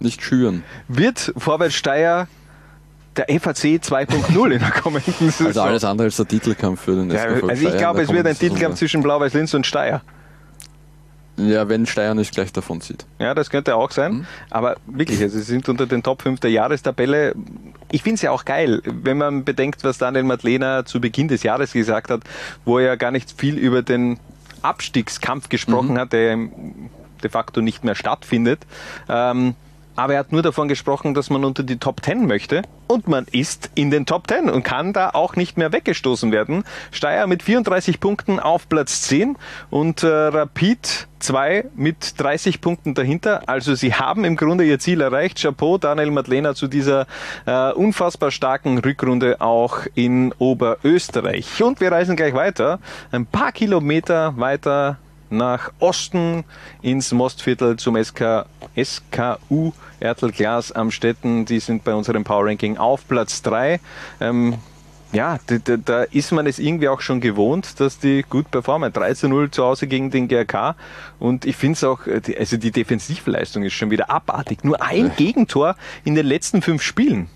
nicht 0.00 0.22
schüren. 0.22 0.62
wird 0.88 1.32
Vorwärts 1.36 1.74
Steyr 1.74 2.28
der 3.16 3.24
FAC 3.40 3.56
2.0 3.80 4.50
in 4.52 4.58
der 4.60 4.70
kommenden 4.70 5.12
Saison? 5.30 5.46
Also 5.46 5.60
alles 5.62 5.84
andere 5.84 6.06
als 6.06 6.16
der 6.16 6.28
Titelkampf 6.28 6.82
für 6.82 6.94
den 6.96 7.10
ja, 7.10 7.20
SKV 7.20 7.48
also 7.48 7.68
ich 7.68 7.76
glaube, 7.78 8.02
es 8.02 8.12
wird 8.12 8.26
ein 8.26 8.38
Titelkampf 8.38 8.76
zwischen 8.76 9.02
Blau-Weiß 9.02 9.32
Linz 9.34 9.54
und 9.54 9.66
Steyr. 9.66 10.02
Ja, 11.38 11.68
wenn 11.68 11.84
Steyr 11.86 12.14
nicht 12.14 12.32
gleich 12.34 12.52
davon 12.52 12.80
zieht. 12.80 13.04
Ja, 13.18 13.34
das 13.34 13.50
könnte 13.50 13.76
auch 13.76 13.90
sein. 13.90 14.12
Mhm. 14.12 14.26
Aber 14.50 14.76
wirklich, 14.86 15.20
also 15.20 15.36
sie 15.38 15.44
sind 15.44 15.68
unter 15.68 15.86
den 15.86 16.02
Top 16.02 16.22
5 16.22 16.40
der 16.40 16.50
Jahrestabelle. 16.50 17.34
Ich 17.92 18.02
finde 18.02 18.14
es 18.16 18.22
ja 18.22 18.30
auch 18.30 18.44
geil, 18.46 18.80
wenn 18.84 19.18
man 19.18 19.44
bedenkt, 19.44 19.84
was 19.84 19.98
Daniel 19.98 20.24
Madlena 20.24 20.84
zu 20.86 21.00
Beginn 21.00 21.28
des 21.28 21.42
Jahres 21.42 21.72
gesagt 21.72 22.10
hat, 22.10 22.22
wo 22.64 22.78
er 22.78 22.86
ja 22.86 22.94
gar 22.96 23.10
nicht 23.10 23.34
viel 23.38 23.58
über 23.58 23.82
den 23.82 24.18
Abstiegskampf 24.62 25.48
gesprochen 25.48 25.92
Mhm. 25.94 25.98
hat, 25.98 26.12
der 26.12 26.36
de 27.22 27.30
facto 27.30 27.60
nicht 27.60 27.84
mehr 27.84 27.94
stattfindet. 27.94 28.60
Ähm, 29.08 29.54
aber 29.96 30.14
er 30.14 30.20
hat 30.20 30.32
nur 30.32 30.42
davon 30.42 30.68
gesprochen, 30.68 31.14
dass 31.14 31.30
man 31.30 31.44
unter 31.44 31.62
die 31.62 31.78
Top 31.78 32.04
10 32.04 32.26
möchte. 32.26 32.62
Und 32.86 33.08
man 33.08 33.26
ist 33.32 33.70
in 33.74 33.90
den 33.90 34.06
Top 34.06 34.28
10 34.28 34.48
und 34.48 34.62
kann 34.62 34.92
da 34.92 35.10
auch 35.10 35.34
nicht 35.34 35.56
mehr 35.56 35.72
weggestoßen 35.72 36.30
werden. 36.30 36.64
Steyr 36.92 37.26
mit 37.26 37.42
34 37.42 37.98
Punkten 37.98 38.38
auf 38.38 38.68
Platz 38.68 39.02
10 39.02 39.36
und 39.70 40.02
äh, 40.02 40.06
Rapid 40.06 41.08
2 41.18 41.64
mit 41.74 42.20
30 42.20 42.60
Punkten 42.60 42.94
dahinter. 42.94 43.42
Also 43.46 43.74
sie 43.74 43.94
haben 43.94 44.24
im 44.24 44.36
Grunde 44.36 44.64
ihr 44.64 44.78
Ziel 44.78 45.00
erreicht. 45.00 45.40
Chapeau, 45.40 45.78
Daniel 45.78 46.10
Madlena 46.10 46.54
zu 46.54 46.68
dieser 46.68 47.06
äh, 47.46 47.72
unfassbar 47.72 48.30
starken 48.30 48.78
Rückrunde 48.78 49.40
auch 49.40 49.80
in 49.94 50.32
Oberösterreich. 50.38 51.62
Und 51.62 51.80
wir 51.80 51.90
reisen 51.90 52.14
gleich 52.14 52.34
weiter. 52.34 52.78
Ein 53.10 53.26
paar 53.26 53.52
Kilometer 53.52 54.36
weiter 54.36 54.98
nach 55.30 55.72
Osten 55.80 56.44
ins 56.82 57.12
Mostviertel 57.12 57.76
zum 57.76 58.02
SK, 58.02 58.46
SKU 58.80 59.72
Ertelglas 60.00 60.72
am 60.72 60.90
Städten. 60.90 61.44
Die 61.44 61.60
sind 61.60 61.84
bei 61.84 61.94
unserem 61.94 62.24
Power 62.24 62.46
Ranking 62.46 62.76
auf 62.76 63.06
Platz 63.08 63.42
3. 63.42 63.80
Ähm, 64.20 64.54
ja, 65.12 65.38
da, 65.46 65.76
da, 65.76 66.02
ist 66.02 66.32
man 66.32 66.46
es 66.46 66.58
irgendwie 66.58 66.88
auch 66.88 67.00
schon 67.00 67.20
gewohnt, 67.20 67.78
dass 67.80 67.98
die 67.98 68.24
gut 68.28 68.50
performen. 68.50 68.92
3 68.92 69.14
zu 69.14 69.28
0 69.28 69.50
zu 69.50 69.64
Hause 69.64 69.86
gegen 69.86 70.10
den 70.10 70.28
GRK. 70.28 70.74
Und 71.18 71.44
ich 71.46 71.56
finde 71.56 71.74
es 71.74 71.84
auch, 71.84 72.06
äh, 72.06 72.20
die- 72.20 72.36
also 72.36 72.56
die 72.56 72.72
Defensivleistung 72.72 73.62
ist 73.62 73.72
schon 73.74 73.90
wieder 73.90 74.10
abartig. 74.10 74.64
Nur 74.64 74.82
ein 74.82 75.12
Gegentor 75.16 75.76
in 76.04 76.14
den 76.16 76.26
letzten 76.26 76.60
fünf 76.60 76.82
Spielen. 76.82 77.28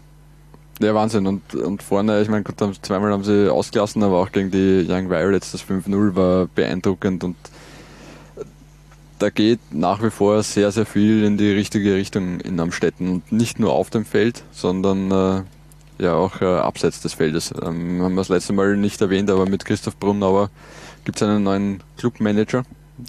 Ja, 0.81 0.95
Wahnsinn. 0.95 1.27
Und, 1.27 1.55
und 1.55 1.83
vorne, 1.83 2.21
ich 2.23 2.29
meine, 2.29 2.45
zweimal 2.83 3.13
haben 3.13 3.25
sie 3.25 3.51
ausgelassen, 3.53 4.03
aber 4.03 4.19
auch 4.19 4.33
gegen 4.33 4.51
die 4.51 4.87
Young 4.89 5.09
Violets 5.11 5.53
das 5.53 5.63
5-0 5.63 6.17
war 6.17 6.47
beeindruckend 6.55 7.23
und 7.23 7.37
da 9.21 9.31
geht 9.31 9.61
nach 9.71 10.03
wie 10.03 10.11
vor 10.11 10.43
sehr, 10.43 10.73
sehr 10.73 10.87
viel 10.87 11.25
in 11.25 11.37
die 11.37 11.51
richtige 11.51 11.95
Richtung 11.95 12.41
in 12.41 12.59
Amstetten. 12.59 13.09
Und 13.09 13.33
nicht 13.33 13.61
nur 13.61 13.73
auf 13.73 13.91
dem 13.91 14.05
Feld, 14.05 14.43
sondern 14.51 15.11
äh, 15.11 15.43
ja 16.03 16.15
auch 16.15 16.41
äh, 16.41 16.47
abseits 16.47 17.01
des 17.01 17.15
Feldes. 17.15 17.53
Ähm, 17.63 18.03
haben 18.03 18.15
wir 18.15 18.21
das 18.23 18.31
letzte 18.31 18.53
Mal 18.55 18.77
nicht 18.77 19.01
erwähnt, 19.01 19.31
aber 19.31 19.47
mit 19.47 19.65
Christoph 19.65 19.97
Brunauer 19.99 20.51
gibt 21.05 21.21
es 21.21 21.23
einen 21.23 21.43
neuen 21.43 21.83
Clubmanager, 21.99 22.63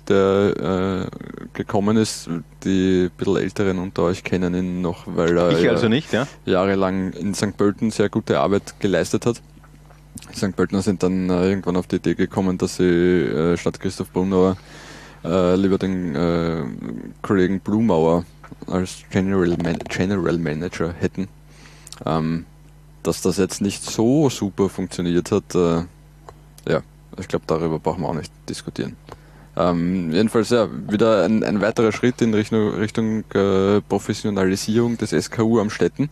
der 0.09 1.07
äh, 1.09 1.47
gekommen 1.53 1.95
ist. 1.95 2.29
Die 2.65 3.05
ein 3.05 3.11
bisschen 3.17 3.37
Älteren 3.37 3.79
unter 3.79 4.03
euch 4.03 4.23
kennen 4.23 4.53
ihn 4.53 4.81
noch, 4.81 5.03
weil 5.05 5.37
er 5.37 5.51
Ich 5.51 5.63
ja 5.63 5.71
also 5.71 5.87
nicht, 5.87 6.11
ja. 6.11 6.27
jahrelang 6.45 7.13
in 7.13 7.33
St. 7.33 7.55
Pölten 7.55 7.89
sehr 7.91 8.09
gute 8.09 8.39
Arbeit 8.39 8.79
geleistet 8.79 9.25
hat. 9.25 9.41
Die 10.33 10.37
St. 10.37 10.55
Pöltener 10.55 10.81
sind 10.81 11.03
dann 11.03 11.29
äh, 11.29 11.49
irgendwann 11.49 11.77
auf 11.77 11.87
die 11.87 11.95
Idee 11.97 12.15
gekommen, 12.15 12.57
dass 12.57 12.75
sie 12.75 12.83
äh, 12.83 13.57
statt 13.57 13.79
Christoph 13.79 14.11
Brunauer 14.11 14.57
äh, 15.23 15.55
lieber 15.55 15.77
den 15.77 16.15
äh, 16.15 16.63
Kollegen 17.21 17.59
Blumauer 17.59 18.25
als 18.67 19.03
General, 19.09 19.55
Man 19.63 19.79
General 19.89 20.37
Manager 20.37 20.93
hätten. 20.93 21.27
Ähm, 22.05 22.45
dass 23.03 23.21
das 23.21 23.37
jetzt 23.37 23.61
nicht 23.61 23.83
so 23.83 24.29
super 24.29 24.69
funktioniert 24.69 25.31
hat, 25.31 25.55
äh, 25.55 25.83
ja, 26.69 26.81
ich 27.17 27.27
glaube, 27.27 27.45
darüber 27.47 27.79
brauchen 27.79 28.01
wir 28.01 28.09
auch 28.09 28.13
nicht 28.15 28.31
diskutieren. 28.47 28.95
Ähm, 29.57 30.11
jedenfalls 30.11 30.49
ja, 30.49 30.69
wieder 30.89 31.25
ein, 31.25 31.43
ein 31.43 31.61
weiterer 31.61 31.91
Schritt 31.91 32.21
in 32.21 32.33
Richtung, 32.33 32.69
Richtung 32.75 33.23
äh, 33.33 33.81
Professionalisierung 33.81 34.97
des 34.97 35.11
SKU 35.11 35.59
am 35.59 35.69
Städten. 35.69 36.09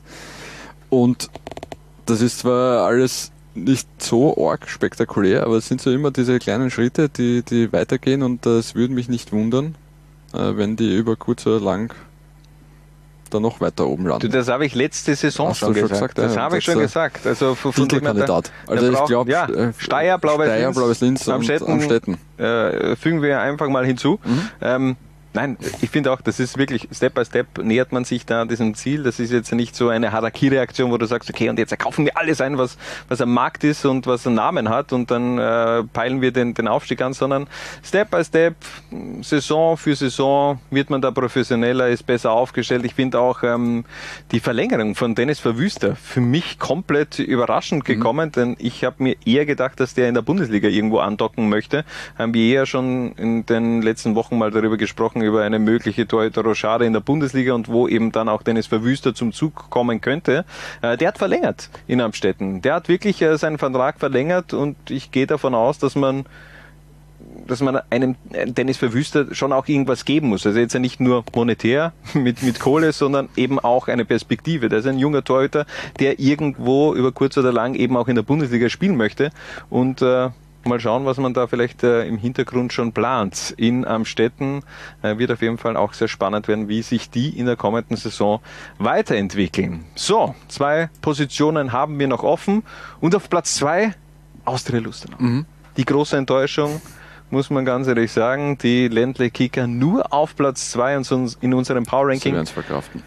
Und 0.90 1.30
das 2.06 2.22
ist 2.22 2.40
zwar 2.40 2.86
alles 2.86 3.32
nicht 3.64 3.88
so 4.02 4.36
arg 4.50 4.68
spektakulär, 4.70 5.44
aber 5.44 5.56
es 5.58 5.68
sind 5.68 5.82
so 5.82 5.92
immer 5.92 6.12
diese 6.12 6.40
kleinen 6.40 6.72
Schritte, 6.72 7.10
die, 7.10 7.44
die 7.44 7.72
weitergehen 7.74 8.24
und 8.24 8.46
es 8.46 8.76
würde 8.76 8.94
mich 8.94 9.10
nicht 9.10 9.32
wundern, 9.32 9.76
äh, 10.34 10.56
wenn 10.58 10.76
die 10.76 10.96
über 10.96 11.16
kurz 11.16 11.46
oder 11.48 11.60
lang 11.60 11.94
da 13.30 13.40
noch 13.40 13.62
weiter 13.62 13.86
oben 13.86 14.06
Du, 14.06 14.10
landen. 14.10 14.32
das 14.32 14.48
habe 14.48 14.66
ich 14.66 14.74
letzte 14.74 15.14
Saison 15.16 15.50
Hast 15.50 15.60
schon 15.60 15.74
du 15.76 15.80
schon 15.82 15.90
gesagt. 15.90 16.16
gesagt, 16.16 16.18
ja, 16.18 16.24
das 16.24 16.38
habe 16.38 16.58
ich 16.58 16.64
schon 16.64 16.80
gesagt. 16.80 17.28
Also 17.28 17.54
von, 17.54 17.72
Titelkandidat. 17.74 18.52
da- 18.66 18.72
Also 18.74 18.92
ich 18.92 19.06
glaube, 19.06 19.30
ja, 19.32 19.46
äh, 19.48 19.72
Steyr, 19.78 20.18
Blau-Weiß 20.18 20.48
Steyr, 20.50 20.62
Linz, 20.66 20.76
Blau-Weiß 20.78 21.02
Linz 21.02 21.28
und 21.28 21.34
Amstetten, 21.36 21.72
Amstetten. 21.72 22.18
äh, 22.38 22.96
fügen 22.96 23.22
wir 23.22 23.40
einfach 23.40 23.70
mal 23.70 23.86
hinzu. 23.86 24.20
Mhm. 24.26 24.42
Ähm, 24.62 24.96
nein, 25.40 25.58
ich 25.82 25.90
finde 25.90 26.12
auch, 26.12 26.22
das 26.22 26.40
ist 26.40 26.58
wirklich 26.58 26.90
Step 26.92 27.14
by 27.14 27.24
Step 27.24 27.64
nähert 27.64 27.92
man 27.92 28.04
sich 28.04 28.26
da 28.26 28.44
diesem 28.46 28.74
Ziel. 28.76 29.04
Das 29.04 29.20
ist 29.20 29.32
jetzt 29.32 29.52
nicht 29.54 29.76
so 29.76 29.88
eine 29.88 30.12
Harakiri-Aktion, 30.12 30.92
wo 30.92 30.98
du 30.98 31.06
sagst, 31.06 31.30
okay, 31.30 31.50
und 31.50 31.58
jetzt 31.58 31.78
kaufen 31.80 32.06
wir 32.06 32.18
alles 32.18 32.42
ein, 32.42 32.58
was, 32.58 32.78
was 33.08 33.22
am 33.22 33.34
Markt 33.34 33.64
ist 33.64 33.86
und 33.86 34.06
was 34.06 34.28
einen 34.28 34.36
Namen 34.36 34.70
hat 34.70 34.92
und 34.92 35.12
dann 35.12 35.38
äh, 35.38 35.84
peilen 35.94 36.22
wir 36.22 36.32
den, 36.32 36.54
den 36.54 36.68
Aufstieg 36.68 37.02
an, 37.02 37.14
sondern 37.14 37.48
Step 37.84 38.12
by 38.12 38.24
Step, 38.24 38.56
Saison 39.22 39.78
für 39.78 39.96
Saison 39.96 40.60
wird 40.72 40.90
man 40.90 41.02
da 41.02 41.12
professioneller, 41.12 41.88
ist 41.88 42.06
besser 42.06 42.32
aufgestellt. 42.32 42.84
Ich 42.84 42.96
finde 42.96 43.20
auch 43.20 43.44
ähm, 43.44 43.86
die 44.32 44.42
Verlängerung 44.42 44.96
von 44.96 45.16
Dennis 45.16 45.40
Verwüster 45.40 45.96
für 45.96 46.22
mich 46.22 46.60
komplett 46.60 47.20
überraschend 47.20 47.86
gekommen, 47.86 48.32
denn 48.34 48.58
ich 48.60 48.84
habe 48.84 49.02
mir 49.04 49.16
eher 49.26 49.46
gedacht, 49.46 49.80
dass 49.80 49.94
der 49.94 50.10
in 50.10 50.16
der 50.16 50.22
Bundesliga 50.22 50.68
irgendwo 50.68 51.00
andocken 51.00 51.48
möchte. 51.48 51.86
Haben 52.18 52.34
wir 52.34 52.44
eher 52.44 52.66
schon 52.66 53.14
in 53.14 53.46
den 53.46 53.82
letzten 53.82 54.16
Wochen 54.16 54.38
mal 54.38 54.52
darüber 54.52 54.76
gesprochen, 54.76 55.22
über 55.30 55.44
eine 55.44 55.60
mögliche 55.60 56.08
Torhüter-Rochade 56.08 56.86
in 56.86 56.94
der 56.94 57.00
Bundesliga 57.00 57.54
und 57.54 57.70
wo 57.70 57.88
eben 57.88 58.12
dann 58.12 58.28
auch 58.28 58.44
Dennis 58.44 58.68
Verwüster 58.68 59.16
zum 59.16 59.32
Zug 59.32 59.70
kommen 59.70 60.02
könnte. 60.02 60.46
Äh, 60.82 60.98
der 60.98 61.10
hat 61.10 61.18
verlängert 61.18 61.70
in 61.88 62.02
Amstetten. 62.02 62.62
Der 62.62 62.76
hat 62.76 62.90
wirklich 62.90 63.22
äh, 63.22 63.38
seinen 63.38 63.58
Vertrag 63.58 64.00
verlängert 64.00 64.54
und 64.54 64.76
ich 64.90 65.12
gehe 65.12 65.28
davon 65.28 65.56
aus, 65.56 65.80
dass 65.80 65.96
man 65.96 66.26
dass 67.48 67.62
man 67.62 67.80
einem 67.90 68.16
Dennis 68.46 68.78
Verwüster 68.78 69.34
schon 69.34 69.52
auch 69.52 69.68
irgendwas 69.68 70.06
geben 70.06 70.30
muss. 70.30 70.46
Also 70.46 70.60
jetzt 70.60 70.74
ja 70.74 70.80
nicht 70.80 71.00
nur 71.00 71.24
monetär 71.36 71.94
mit, 72.14 72.44
mit 72.44 72.60
Kohle, 72.60 72.92
sondern 72.94 73.30
eben 73.36 73.60
auch 73.60 73.88
eine 73.88 74.06
Perspektive. 74.06 74.70
Der 74.70 74.80
ist 74.80 74.88
ein 74.88 75.00
junger 75.00 75.24
Torhüter, 75.24 75.66
der 76.00 76.20
irgendwo 76.20 76.94
über 76.94 77.12
kurz 77.12 77.38
oder 77.38 77.52
lang 77.52 77.76
eben 77.76 77.98
auch 77.98 78.08
in 78.08 78.16
der 78.16 78.24
Bundesliga 78.24 78.70
spielen 78.70 78.98
möchte. 78.98 79.32
Und 79.70 80.02
äh, 80.02 80.30
mal 80.70 80.80
schauen, 80.80 81.06
was 81.06 81.18
man 81.18 81.34
da 81.34 81.48
vielleicht 81.48 81.84
äh, 81.84 82.06
im 82.06 82.18
Hintergrund 82.18 82.72
schon 82.72 82.94
plant. 82.94 83.54
In 83.58 83.86
Amstetten 83.86 84.62
äh, 85.02 85.18
wird 85.18 85.32
auf 85.32 85.42
jeden 85.42 85.58
Fall 85.58 85.76
auch 85.76 85.94
sehr 85.94 86.08
spannend 86.08 86.48
werden, 86.48 86.70
wie 86.70 86.82
sich 86.82 87.10
die 87.10 87.38
in 87.38 87.46
der 87.46 87.56
kommenden 87.58 87.98
Saison 87.98 88.40
weiterentwickeln. 88.78 89.84
So, 89.96 90.36
zwei 90.48 90.90
Positionen 91.02 91.72
haben 91.74 92.00
wir 92.00 92.08
noch 92.08 92.24
offen. 92.24 92.64
Und 93.02 93.16
auf 93.16 93.30
Platz 93.30 93.56
zwei 93.56 93.94
Austria 94.46 94.80
Lustenau. 94.80 95.44
Die 95.78 95.86
große 95.86 96.18
Enttäuschung, 96.18 96.82
muss 97.30 97.50
man 97.50 97.66
ganz 97.66 97.88
ehrlich 97.88 98.12
sagen. 98.12 98.58
Die 98.58 98.88
Ländle 98.88 99.30
Kicker 99.30 99.68
nur 99.68 100.12
auf 100.14 100.36
Platz 100.36 100.72
2 100.72 101.02
in 101.42 101.54
unserem 101.54 101.86
Power 101.86 102.06
Sie 102.08 102.12
Ranking. 102.14 102.34
werden 102.34 102.44
es 102.44 102.52
verkraften. 102.52 103.04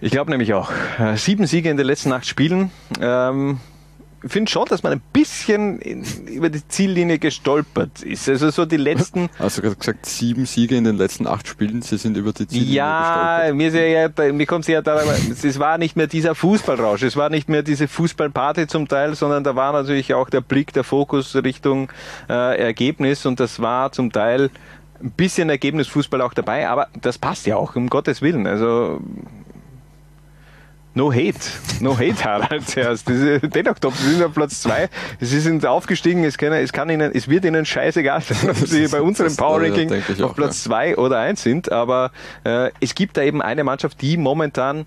Ich 0.00 0.10
glaube 0.10 0.30
nämlich 0.32 0.52
auch. 0.54 0.72
Äh, 0.98 1.16
Sieben 1.16 1.46
Siege 1.46 1.70
in 1.70 1.76
den 1.76 1.86
letzten 1.86 2.12
acht 2.12 2.26
Spielen. 2.26 2.72
Ähm, 3.00 3.60
finde 4.26 4.50
schon, 4.50 4.66
dass 4.68 4.82
man 4.82 4.92
ein 4.92 5.02
bisschen 5.12 5.78
in, 5.80 6.04
über 6.28 6.48
die 6.50 6.66
Ziellinie 6.68 7.18
gestolpert 7.18 8.02
ist. 8.02 8.28
Also 8.28 8.50
so 8.50 8.64
die 8.64 8.76
letzten. 8.76 9.28
Also 9.38 9.62
gerade 9.62 9.76
gesagt, 9.76 10.06
sieben 10.06 10.46
Siege 10.46 10.76
in 10.76 10.84
den 10.84 10.96
letzten 10.96 11.26
acht 11.26 11.48
Spielen, 11.48 11.82
sie 11.82 11.96
sind 11.98 12.16
über 12.16 12.32
die 12.32 12.46
Ziellinie 12.46 12.74
Ja, 12.74 13.38
gestolpert. 13.38 13.56
mir, 13.56 13.68
ist 13.68 13.74
ja, 13.74 14.26
ja, 14.26 14.32
mir 14.32 14.46
kommt 14.46 14.64
es 14.64 14.68
ja 14.68 14.82
daran, 14.82 15.06
es 15.30 15.58
war 15.58 15.78
nicht 15.78 15.96
mehr 15.96 16.06
dieser 16.06 16.34
Fußballrausch, 16.34 17.02
es 17.02 17.16
war 17.16 17.30
nicht 17.30 17.48
mehr 17.48 17.62
diese 17.62 17.88
Fußballparty 17.88 18.66
zum 18.66 18.88
Teil, 18.88 19.14
sondern 19.14 19.42
da 19.44 19.56
war 19.56 19.72
natürlich 19.72 20.14
auch 20.14 20.30
der 20.30 20.40
Blick, 20.40 20.72
der 20.72 20.84
Fokus 20.84 21.34
Richtung 21.34 21.90
äh, 22.28 22.58
Ergebnis 22.60 23.26
und 23.26 23.40
das 23.40 23.60
war 23.60 23.92
zum 23.92 24.12
Teil 24.12 24.50
ein 25.02 25.10
bisschen 25.10 25.50
Ergebnisfußball 25.50 26.20
auch 26.20 26.34
dabei, 26.34 26.68
aber 26.68 26.86
das 27.00 27.18
passt 27.18 27.46
ja 27.46 27.56
auch, 27.56 27.74
um 27.74 27.88
Gottes 27.90 28.22
Willen. 28.22 28.46
Also 28.46 29.00
No 30.94 31.10
hate, 31.10 31.40
no 31.80 31.98
hate, 31.98 32.22
Harald. 32.22 32.68
Zuerst. 32.68 33.08
Diese 33.08 33.40
Dennoch 33.40 33.78
Top, 33.78 33.94
sie 33.94 34.10
sind 34.10 34.22
auf 34.22 34.34
Platz 34.34 34.60
zwei. 34.60 34.90
Sie 35.20 35.40
sind 35.40 35.64
aufgestiegen. 35.64 36.22
Es 36.24 36.36
kann, 36.36 36.52
es 36.52 36.72
kann 36.72 36.90
ihnen, 36.90 37.10
es 37.14 37.28
wird 37.28 37.46
ihnen 37.46 37.64
scheißegal 37.64 38.20
sein, 38.20 38.50
ob 38.50 38.56
sie 38.56 38.86
bei 38.88 39.00
unserem 39.00 39.28
das, 39.28 39.36
Power 39.36 39.62
Ranking 39.62 40.02
auf 40.22 40.34
Platz 40.34 40.64
zwei 40.64 40.96
oder 40.96 41.18
eins 41.18 41.42
sind. 41.42 41.72
Aber 41.72 42.10
äh, 42.44 42.70
es 42.80 42.94
gibt 42.94 43.16
da 43.16 43.22
eben 43.22 43.40
eine 43.40 43.64
Mannschaft, 43.64 44.02
die 44.02 44.18
momentan 44.18 44.84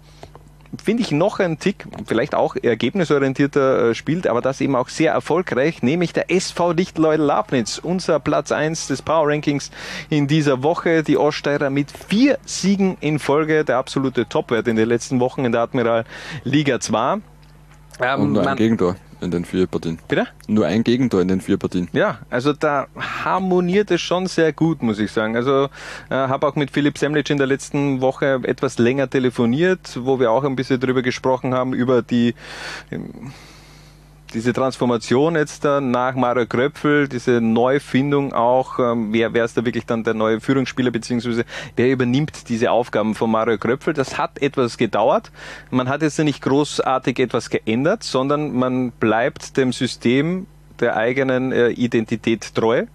finde 0.83 1.03
ich 1.03 1.11
noch 1.11 1.39
ein 1.39 1.59
Tick, 1.59 1.85
vielleicht 2.05 2.35
auch 2.35 2.55
ergebnisorientierter 2.55 3.89
äh, 3.89 3.95
spielt, 3.95 4.27
aber 4.27 4.41
das 4.41 4.61
eben 4.61 4.75
auch 4.75 4.89
sehr 4.89 5.11
erfolgreich, 5.11 5.83
nämlich 5.83 6.13
der 6.13 6.31
SV 6.31 6.71
Lichtenleudel 6.73 7.25
Labnitz, 7.25 7.77
unser 7.77 8.19
Platz 8.19 8.51
eins 8.51 8.87
des 8.87 9.01
Power 9.01 9.27
Rankings 9.29 9.71
in 10.09 10.27
dieser 10.27 10.63
Woche. 10.63 11.03
Die 11.03 11.17
Oststeirer 11.17 11.69
mit 11.69 11.91
vier 11.91 12.37
Siegen 12.45 12.97
in 12.99 13.19
Folge, 13.19 13.63
der 13.65 13.77
absolute 13.77 14.27
Topwert 14.27 14.67
in 14.67 14.75
den 14.75 14.87
letzten 14.87 15.19
Wochen 15.19 15.45
in 15.45 15.51
der 15.51 15.61
Admiral 15.61 16.05
Liga 16.43 16.79
2. 16.79 17.15
Ähm, 18.01 18.21
Und 18.21 18.37
ein 18.37 18.45
man- 18.45 18.57
Gegentor 18.57 18.95
in 19.25 19.31
den 19.31 19.45
vier 19.45 19.67
Partien. 19.67 19.99
Bitte? 20.07 20.27
Nur 20.47 20.65
ein 20.65 20.83
Gegentor 20.83 21.21
in 21.21 21.27
den 21.27 21.41
vier 21.41 21.57
Partien. 21.57 21.89
Ja, 21.91 22.19
also 22.29 22.53
da 22.53 22.87
harmoniert 22.97 23.91
es 23.91 24.01
schon 24.01 24.27
sehr 24.27 24.53
gut, 24.53 24.81
muss 24.81 24.99
ich 24.99 25.11
sagen. 25.11 25.35
Also 25.35 25.65
äh, 26.09 26.15
habe 26.15 26.47
auch 26.47 26.55
mit 26.55 26.71
Philipp 26.71 26.97
Semlitsch 26.97 27.31
in 27.31 27.37
der 27.37 27.47
letzten 27.47 28.01
Woche 28.01 28.39
etwas 28.43 28.77
länger 28.77 29.09
telefoniert, 29.09 29.99
wo 30.01 30.19
wir 30.19 30.31
auch 30.31 30.43
ein 30.43 30.55
bisschen 30.55 30.79
drüber 30.79 31.01
gesprochen 31.01 31.53
haben, 31.53 31.73
über 31.73 32.01
die 32.01 32.35
ähm, 32.91 33.33
diese 34.35 34.51
Transformation 34.51 35.35
jetzt 35.35 35.63
nach 35.63 36.13
Mario 36.13 36.45
Kröpfel, 36.45 37.07
diese 37.07 37.39
Neufindung 37.39 38.33
auch, 38.33 38.79
ähm, 38.79 39.13
wer, 39.13 39.33
wer 39.33 39.45
ist 39.45 39.57
da 39.57 39.63
wirklich 39.63 39.85
dann 39.85 40.03
der 40.03 40.13
neue 40.13 40.41
Führungsspieler, 40.41 40.91
beziehungsweise 40.91 41.45
wer 41.77 41.89
übernimmt 41.89 42.49
diese 42.49 42.69
Aufgaben 42.69 43.15
von 43.15 43.31
Mario 43.31 43.57
Kröpfel. 43.57 43.93
Das 43.93 44.17
hat 44.17 44.41
etwas 44.41 44.77
gedauert. 44.77 45.31
Man 45.71 45.87
hat 45.87 46.01
jetzt 46.01 46.19
nicht 46.19 46.41
großartig 46.41 47.17
etwas 47.19 47.49
geändert, 47.49 48.03
sondern 48.03 48.53
man 48.53 48.91
bleibt 48.91 49.55
dem 49.55 49.71
System 49.71 50.47
der 50.81 50.97
eigenen 50.97 51.53
äh, 51.53 51.69
Identität 51.69 52.53
treu. 52.53 52.85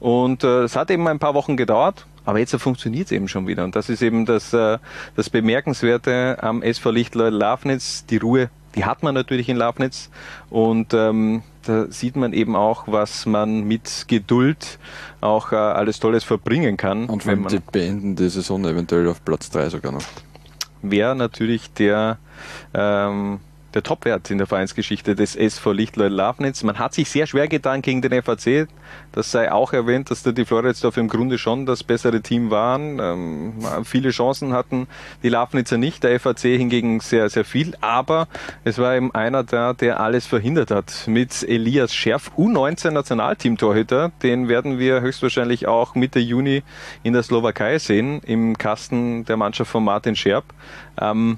Und 0.00 0.44
äh, 0.44 0.62
es 0.62 0.76
hat 0.76 0.90
eben 0.90 1.06
ein 1.08 1.18
paar 1.18 1.34
Wochen 1.34 1.58
gedauert. 1.58 2.06
Aber 2.24 2.40
jetzt 2.40 2.56
funktioniert 2.56 3.06
es 3.06 3.12
eben 3.12 3.28
schon 3.28 3.46
wieder. 3.46 3.62
Und 3.62 3.76
das 3.76 3.90
ist 3.90 4.02
eben 4.02 4.24
das, 4.24 4.52
äh, 4.54 4.78
das 5.14 5.28
Bemerkenswerte 5.28 6.38
am 6.40 6.62
SV 6.62 6.90
Lichtleut 6.90 7.32
Lafnitz. 7.32 8.06
Die 8.06 8.16
Ruhe, 8.16 8.48
die 8.76 8.84
hat 8.84 9.02
man 9.02 9.14
natürlich 9.14 9.48
in 9.48 9.56
Lafnitz. 9.56 10.10
Und 10.50 10.94
ähm, 10.94 11.42
da 11.64 11.86
sieht 11.90 12.16
man 12.16 12.32
eben 12.32 12.54
auch, 12.54 12.84
was 12.86 13.26
man 13.26 13.64
mit 13.64 14.04
Geduld 14.06 14.78
auch 15.20 15.52
äh, 15.52 15.56
alles 15.56 15.98
Tolles 15.98 16.22
verbringen 16.24 16.76
kann. 16.76 17.06
Und 17.06 17.26
wenn 17.26 17.32
allem 17.32 17.42
man 17.42 17.52
die 17.52 17.60
beenden 17.72 18.16
die 18.16 18.28
Saison 18.28 18.64
eventuell 18.64 19.08
auf 19.08 19.24
Platz 19.24 19.50
drei 19.50 19.68
sogar 19.68 19.92
noch. 19.92 20.04
wäre 20.82 21.16
natürlich 21.16 21.72
der, 21.72 22.18
ähm, 22.74 23.40
der 23.76 23.82
Topwert 23.82 24.30
in 24.30 24.38
der 24.38 24.46
Vereinsgeschichte 24.46 25.14
des 25.14 25.36
SV 25.36 25.72
Lichtleut 25.72 26.10
Lafnitz. 26.10 26.62
Man 26.62 26.78
hat 26.78 26.94
sich 26.94 27.10
sehr 27.10 27.26
schwer 27.26 27.46
getan 27.46 27.82
gegen 27.82 28.00
den 28.00 28.22
FAC. 28.22 28.68
Das 29.12 29.30
sei 29.30 29.52
auch 29.52 29.74
erwähnt, 29.74 30.10
dass 30.10 30.22
da 30.22 30.32
die 30.32 30.46
Floridsdorf 30.46 30.96
im 30.96 31.08
Grunde 31.08 31.36
schon 31.36 31.66
das 31.66 31.84
bessere 31.84 32.22
Team 32.22 32.50
waren. 32.50 32.98
Ähm, 32.98 33.84
viele 33.84 34.10
Chancen 34.10 34.54
hatten 34.54 34.88
die 35.22 35.28
Lafnitzer 35.28 35.76
nicht, 35.76 36.02
der 36.02 36.18
FAC 36.18 36.38
hingegen 36.38 37.00
sehr, 37.00 37.28
sehr 37.28 37.44
viel. 37.44 37.74
Aber 37.82 38.28
es 38.64 38.78
war 38.78 38.96
eben 38.96 39.14
einer 39.14 39.44
da, 39.44 39.74
der 39.74 40.00
alles 40.00 40.26
verhindert 40.26 40.70
hat. 40.70 41.04
Mit 41.06 41.42
Elias 41.42 41.94
Scherf, 41.94 42.30
U19 42.38 42.92
Nationalteam-Torhüter. 42.92 44.10
Den 44.22 44.48
werden 44.48 44.78
wir 44.78 45.02
höchstwahrscheinlich 45.02 45.68
auch 45.68 45.94
Mitte 45.94 46.18
Juni 46.18 46.62
in 47.02 47.12
der 47.12 47.22
Slowakei 47.22 47.78
sehen, 47.78 48.22
im 48.24 48.56
Kasten 48.56 49.26
der 49.26 49.36
Mannschaft 49.36 49.70
von 49.70 49.84
Martin 49.84 50.16
Scherb. 50.16 50.44
Ähm, 50.98 51.36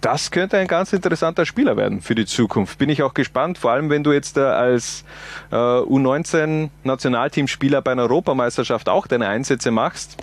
das 0.00 0.30
könnte 0.30 0.58
ein 0.58 0.66
ganz 0.66 0.92
interessanter 0.92 1.44
Spieler 1.44 1.76
werden 1.76 2.00
für 2.00 2.14
die 2.14 2.26
Zukunft. 2.26 2.78
Bin 2.78 2.88
ich 2.88 3.02
auch 3.02 3.14
gespannt, 3.14 3.58
vor 3.58 3.72
allem 3.72 3.90
wenn 3.90 4.04
du 4.04 4.12
jetzt 4.12 4.36
äh, 4.36 4.40
als 4.40 5.04
äh, 5.50 5.56
U19 5.56 6.70
Nationalteamspieler 6.84 7.82
bei 7.82 7.92
einer 7.92 8.02
Europameisterschaft 8.02 8.88
auch 8.88 9.06
deine 9.06 9.28
Einsätze 9.28 9.70
machst. 9.70 10.16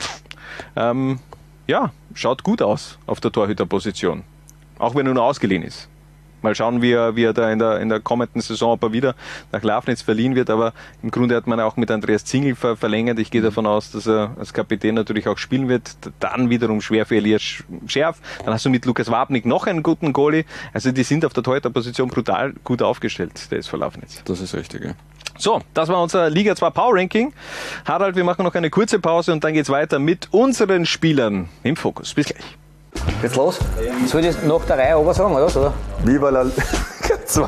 Ähm, 0.75 1.19
ja, 1.67 1.91
schaut 2.13 2.43
gut 2.43 2.61
aus 2.61 2.97
auf 3.05 3.19
der 3.19 3.31
Torhüterposition. 3.31 4.23
Auch 4.77 4.95
wenn 4.95 5.07
er 5.07 5.13
nur 5.13 5.23
ausgeliehen 5.23 5.63
ist. 5.63 5.89
Mal 6.45 6.55
schauen, 6.55 6.81
wie 6.81 6.91
er, 6.93 7.15
wie 7.17 7.23
er 7.25 7.33
da 7.33 7.51
in 7.51 7.59
der, 7.59 7.79
in 7.81 7.89
der 7.89 7.99
kommenden 7.99 8.39
Saison, 8.41 8.71
ob 8.71 8.83
er 8.83 8.93
wieder 8.93 9.15
nach 9.51 9.61
Lafnitz 9.63 10.01
verliehen 10.01 10.35
wird. 10.35 10.49
Aber 10.49 10.71
im 11.03 11.11
Grunde 11.11 11.35
hat 11.35 11.47
man 11.47 11.59
auch 11.59 11.75
mit 11.75 11.91
Andreas 11.91 12.23
Zingel 12.23 12.55
ver 12.55 12.77
verlängert. 12.77 13.19
Ich 13.19 13.31
gehe 13.31 13.41
davon 13.41 13.65
aus, 13.65 13.91
dass 13.91 14.07
er 14.07 14.31
als 14.39 14.53
Kapitän 14.53 14.95
natürlich 14.95 15.27
auch 15.27 15.37
spielen 15.37 15.67
wird. 15.67 15.97
Dann 16.21 16.49
wiederum 16.49 16.79
schwer 16.81 17.05
für 17.05 17.17
Elias 17.17 17.41
Sch- 17.41 17.63
Scherf. 17.87 18.17
Dann 18.45 18.53
hast 18.53 18.63
du 18.63 18.69
mit 18.69 18.85
Lukas 18.85 19.11
Wabnik 19.11 19.45
noch 19.45 19.67
einen 19.67 19.83
guten 19.83 20.13
Goalie. 20.13 20.45
Also 20.71 20.91
die 20.91 21.03
sind 21.03 21.25
auf 21.25 21.33
der 21.33 21.43
Torhüterposition 21.43 22.07
brutal 22.09 22.53
gut 22.63 22.81
aufgestellt, 22.81 23.51
der 23.51 23.59
ist 23.59 23.67
vor 23.67 23.79
Lafnitz. 23.79 24.23
Das 24.25 24.39
ist 24.39 24.53
richtig, 24.53 24.85
ja. 24.85 24.91
So, 25.37 25.61
das 25.73 25.89
war 25.89 26.01
unser 26.01 26.29
Liga 26.29 26.55
2 26.55 26.69
Power 26.69 26.95
Ranking. 26.95 27.33
Harald, 27.83 28.15
wir 28.15 28.23
machen 28.23 28.43
noch 28.43 28.55
eine 28.55 28.69
kurze 28.69 28.99
Pause 28.99 29.33
und 29.33 29.43
dann 29.43 29.53
geht's 29.53 29.69
weiter 29.69 29.99
mit 29.99 30.29
unseren 30.31 30.85
Spielern 30.85 31.49
im 31.63 31.75
Fokus. 31.75 32.13
Bis 32.13 32.27
gleich. 32.27 32.45
Geht's 33.21 33.35
los? 33.35 33.59
Soll 34.07 34.21
ich 34.25 34.35
das 34.35 34.43
nach 34.43 34.65
der 34.65 34.77
Reihe 34.77 34.97
oben 34.97 35.13
sagen, 35.13 35.33
oder? 35.33 35.45
oder? 35.45 35.73
Viva 36.03 36.29
la 36.29 36.45
zwei. 37.25 37.47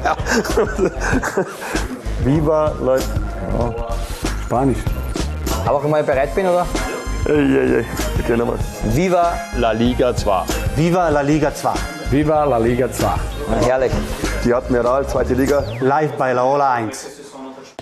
Viva 2.23 2.73
la 2.81 2.97
Spanisch. 4.45 4.79
Aber 5.65 5.81
ich 5.83 5.89
mal 5.89 6.03
bereit 6.03 6.33
bin, 6.33 6.47
oder? 6.47 6.65
Ey, 7.25 7.33
ey, 7.35 7.75
ey. 7.79 7.85
Okay, 8.23 8.37
nochmal. 8.37 8.57
Viva 8.85 9.33
La 9.57 9.71
Liga 9.73 10.15
2. 10.15 10.45
Viva 10.75 11.09
la 11.09 11.21
Liga 11.21 11.53
2. 11.53 11.73
Viva 12.09 12.45
la 12.45 12.57
Liga 12.57 12.89
2. 12.89 13.07
Herrlich. 13.65 13.91
Die 14.45 14.53
Admiral, 14.53 15.05
zweite 15.07 15.33
Liga. 15.33 15.63
Live 15.81 16.13
bei 16.13 16.31
Laola 16.31 16.71
1. 16.73 17.05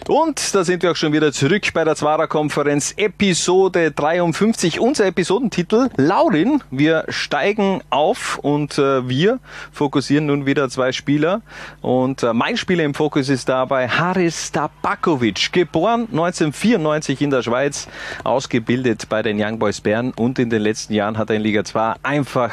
Und 0.07 0.53
da 0.53 0.63
sind 0.63 0.83
wir 0.83 0.91
auch 0.91 0.95
schon 0.95 1.13
wieder 1.13 1.31
zurück 1.31 1.63
bei 1.73 1.83
der 1.83 1.95
Zwarer-Konferenz, 1.95 2.93
Episode 2.95 3.89
53. 3.89 4.79
Unser 4.79 5.07
Episodentitel, 5.07 5.89
Laurin, 5.97 6.61
wir 6.69 7.05
steigen 7.09 7.81
auf 7.89 8.37
und 8.37 8.77
äh, 8.77 9.09
wir 9.09 9.39
fokussieren 9.71 10.27
nun 10.27 10.45
wieder 10.45 10.69
zwei 10.69 10.91
Spieler. 10.91 11.41
Und 11.81 12.21
äh, 12.21 12.33
mein 12.33 12.55
Spieler 12.55 12.83
im 12.83 12.93
Fokus 12.93 13.29
ist 13.29 13.49
dabei 13.49 13.87
Haris 13.87 14.51
Tabakovic, 14.51 15.51
geboren 15.51 16.01
1994 16.11 17.21
in 17.21 17.31
der 17.31 17.41
Schweiz, 17.41 17.87
ausgebildet 18.23 19.09
bei 19.09 19.23
den 19.23 19.41
Young 19.41 19.57
Boys 19.57 19.81
Bern 19.81 20.11
und 20.15 20.37
in 20.37 20.51
den 20.51 20.61
letzten 20.61 20.93
Jahren 20.93 21.17
hat 21.17 21.31
er 21.31 21.37
in 21.37 21.41
Liga 21.41 21.63
2 21.63 21.95
einfach 22.03 22.51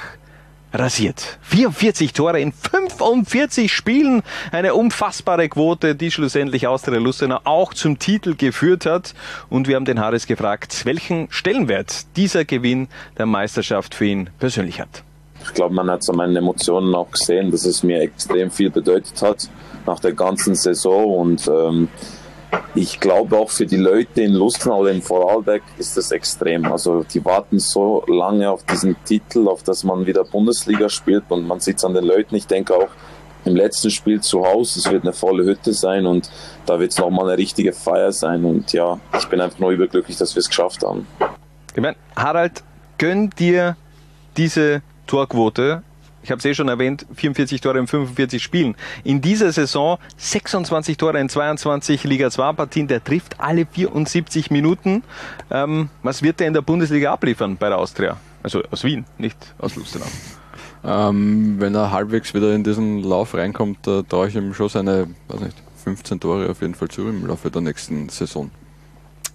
rasiert. 0.72 1.38
44 1.42 2.12
Tore 2.12 2.40
in 2.40 2.52
45 2.52 3.72
Spielen, 3.72 4.22
eine 4.50 4.74
unfassbare 4.74 5.48
Quote, 5.48 5.94
die 5.94 6.10
schlussendlich 6.10 6.66
Austria 6.66 6.98
Lustenau 6.98 7.40
auch 7.44 7.74
zum 7.74 7.98
Titel 7.98 8.34
geführt 8.34 8.86
hat. 8.86 9.14
Und 9.48 9.68
wir 9.68 9.76
haben 9.76 9.84
den 9.84 10.00
Harris 10.00 10.26
gefragt, 10.26 10.84
welchen 10.84 11.28
Stellenwert 11.30 12.16
dieser 12.16 12.44
Gewinn 12.44 12.88
der 13.18 13.26
Meisterschaft 13.26 13.94
für 13.94 14.06
ihn 14.06 14.30
persönlich 14.38 14.80
hat. 14.80 15.02
Ich 15.44 15.54
glaube, 15.54 15.74
man 15.74 15.90
hat 15.90 16.00
es 16.02 16.08
an 16.08 16.16
meinen 16.16 16.36
Emotionen 16.36 16.94
auch 16.94 17.10
gesehen, 17.10 17.50
dass 17.50 17.64
es 17.64 17.82
mir 17.82 18.00
extrem 18.00 18.50
viel 18.50 18.70
bedeutet 18.70 19.20
hat 19.22 19.48
nach 19.86 19.98
der 19.98 20.12
ganzen 20.12 20.54
Saison. 20.54 21.18
Und 21.18 21.48
ähm, 21.48 21.88
ich 22.74 23.00
glaube 23.00 23.38
auch 23.38 23.50
für 23.50 23.66
die 23.66 23.76
Leute 23.76 24.22
in 24.22 24.32
Lustenau 24.32 24.80
oder 24.80 24.90
in 24.90 25.02
Vorarlberg 25.02 25.62
ist 25.78 25.96
das 25.96 26.10
extrem. 26.10 26.64
Also 26.66 27.02
die 27.04 27.24
warten 27.24 27.58
so 27.58 28.04
lange 28.06 28.50
auf 28.50 28.64
diesen 28.64 28.96
Titel, 29.04 29.48
auf 29.48 29.62
dass 29.62 29.84
man 29.84 30.06
wieder 30.06 30.24
Bundesliga 30.24 30.88
spielt 30.88 31.24
und 31.28 31.46
man 31.46 31.60
sieht 31.60 31.78
es 31.78 31.84
an 31.84 31.94
den 31.94 32.04
Leuten. 32.04 32.34
Ich 32.34 32.46
denke 32.46 32.74
auch 32.74 32.88
im 33.44 33.56
letzten 33.56 33.90
Spiel 33.90 34.20
zu 34.20 34.44
Hause, 34.44 34.78
es 34.78 34.90
wird 34.90 35.02
eine 35.02 35.12
volle 35.12 35.44
Hütte 35.44 35.72
sein 35.72 36.06
und 36.06 36.30
da 36.66 36.78
wird 36.78 36.92
es 36.92 36.98
nochmal 36.98 37.28
eine 37.28 37.38
richtige 37.38 37.72
Feier 37.72 38.12
sein. 38.12 38.44
Und 38.44 38.72
ja, 38.72 38.98
ich 39.18 39.26
bin 39.26 39.40
einfach 39.40 39.58
nur 39.58 39.70
überglücklich, 39.70 40.16
dass 40.16 40.34
wir 40.34 40.40
es 40.40 40.48
geschafft 40.48 40.82
haben. 40.82 41.06
Ich 41.74 41.80
meine, 41.80 41.96
Harald, 42.16 42.62
gönn 42.98 43.30
dir 43.30 43.76
diese 44.36 44.82
Torquote. 45.06 45.82
Ich 46.22 46.30
habe 46.30 46.38
es 46.38 46.44
eh 46.44 46.54
schon 46.54 46.68
erwähnt, 46.68 47.04
44 47.14 47.60
Tore 47.60 47.78
in 47.78 47.86
45 47.86 48.42
Spielen. 48.42 48.76
In 49.02 49.20
dieser 49.20 49.50
Saison 49.52 49.98
26 50.16 50.96
Tore 50.96 51.18
in 51.18 51.28
22 51.28 52.04
Liga 52.04 52.30
2 52.30 52.52
Partien. 52.52 52.86
Der 52.86 53.02
trifft 53.02 53.40
alle 53.40 53.66
74 53.66 54.50
Minuten. 54.50 55.02
Ähm, 55.50 55.88
was 56.02 56.22
wird 56.22 56.40
der 56.40 56.46
in 56.46 56.54
der 56.54 56.62
Bundesliga 56.62 57.12
abliefern 57.12 57.56
bei 57.56 57.68
der 57.68 57.78
Austria? 57.78 58.18
Also 58.42 58.62
aus 58.70 58.84
Wien, 58.84 59.04
nicht 59.18 59.36
aus 59.58 59.76
Lustenau. 59.76 60.06
Ähm, 60.84 61.56
wenn 61.58 61.74
er 61.74 61.92
halbwegs 61.92 62.34
wieder 62.34 62.54
in 62.54 62.64
diesen 62.64 63.02
Lauf 63.02 63.34
reinkommt, 63.34 63.86
da 63.86 64.02
traue 64.02 64.28
ich 64.28 64.34
ihm 64.34 64.52
schon 64.52 64.68
seine 64.68 65.08
weiß 65.28 65.40
nicht, 65.40 65.56
15 65.84 66.20
Tore 66.20 66.50
auf 66.50 66.60
jeden 66.60 66.74
Fall 66.74 66.88
zu 66.88 67.02
im 67.02 67.26
Laufe 67.26 67.50
der 67.50 67.62
nächsten 67.62 68.08
Saison. 68.08 68.50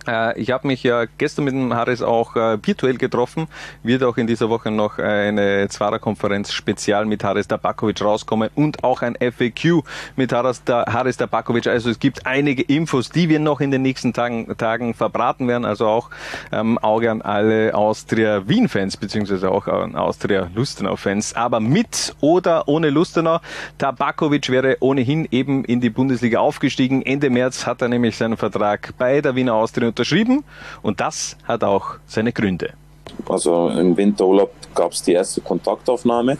Äh, 0.08 0.40
ich 0.40 0.52
habe 0.52 0.68
mich 0.68 0.84
ja 0.84 1.06
gestern 1.18 1.46
mit 1.46 1.54
dem 1.54 1.74
Harris 1.74 2.02
auch 2.02 2.36
äh, 2.36 2.58
virtuell 2.66 2.98
getroffen. 2.98 3.48
Wird 3.84 4.04
auch 4.04 4.18
in 4.18 4.28
dieser 4.28 4.50
Woche 4.50 4.72
noch 4.72 4.98
eine 4.98 5.68
Zwarer-Konferenz 5.70 6.52
spezial 6.52 7.06
mit 7.06 7.24
Haris 7.24 7.48
Tabakovic 7.48 8.02
rauskommen 8.02 8.50
und 8.56 8.84
auch 8.84 9.02
ein 9.02 9.16
FAQ 9.16 9.84
mit 10.16 10.32
Haris, 10.32 10.64
Haris 10.68 11.18
Tabakovic. 11.18 11.68
Also 11.68 11.90
es 11.90 12.00
gibt 12.00 12.26
einige 12.26 12.62
Infos, 12.64 13.10
die 13.10 13.30
wir 13.30 13.40
noch 13.40 13.60
in 13.60 13.72
den 13.72 13.82
nächsten 13.82 14.14
Tagen, 14.14 14.56
Tagen 14.58 14.94
verbraten 14.94 15.48
werden. 15.48 15.66
Also 15.66 15.88
auch 15.88 16.10
ähm, 16.52 16.78
Auge 16.78 17.12
an 17.12 17.22
alle 17.22 17.76
Austria-Wien-Fans, 17.76 18.98
beziehungsweise 18.98 19.52
auch 19.52 19.68
an 19.68 19.96
Austria-Lustenau-Fans. 19.96 21.36
Aber 21.36 21.60
mit 21.60 22.16
oder 22.22 22.68
ohne 22.68 22.90
Lustenau, 22.90 23.40
Tabakovic 23.78 24.50
wäre 24.50 24.78
ohnehin 24.80 25.28
eben 25.32 25.66
in 25.66 25.82
die 25.82 25.90
Bundesliga 25.90 26.40
aufgestiegen. 26.40 27.02
Ende 27.02 27.30
März 27.30 27.66
hat 27.66 27.82
er 27.82 27.90
nämlich 27.90 28.16
seinen 28.18 28.38
Vertrag 28.38 28.94
bei 28.98 29.22
der 29.22 29.36
Wiener 29.36 29.54
Austria 29.54 29.92
unterschrieben 29.98 30.44
und 30.84 31.00
das 31.00 31.38
hat 31.44 31.64
auch 31.64 31.96
seine 32.06 32.32
Gründe. 32.32 32.74
Also 33.28 33.70
im 33.70 33.98
Winterurlaub 33.98 34.52
gab 34.76 34.92
es 34.92 35.02
die 35.02 35.14
erste 35.14 35.42
Kontaktaufnahme 35.42 36.38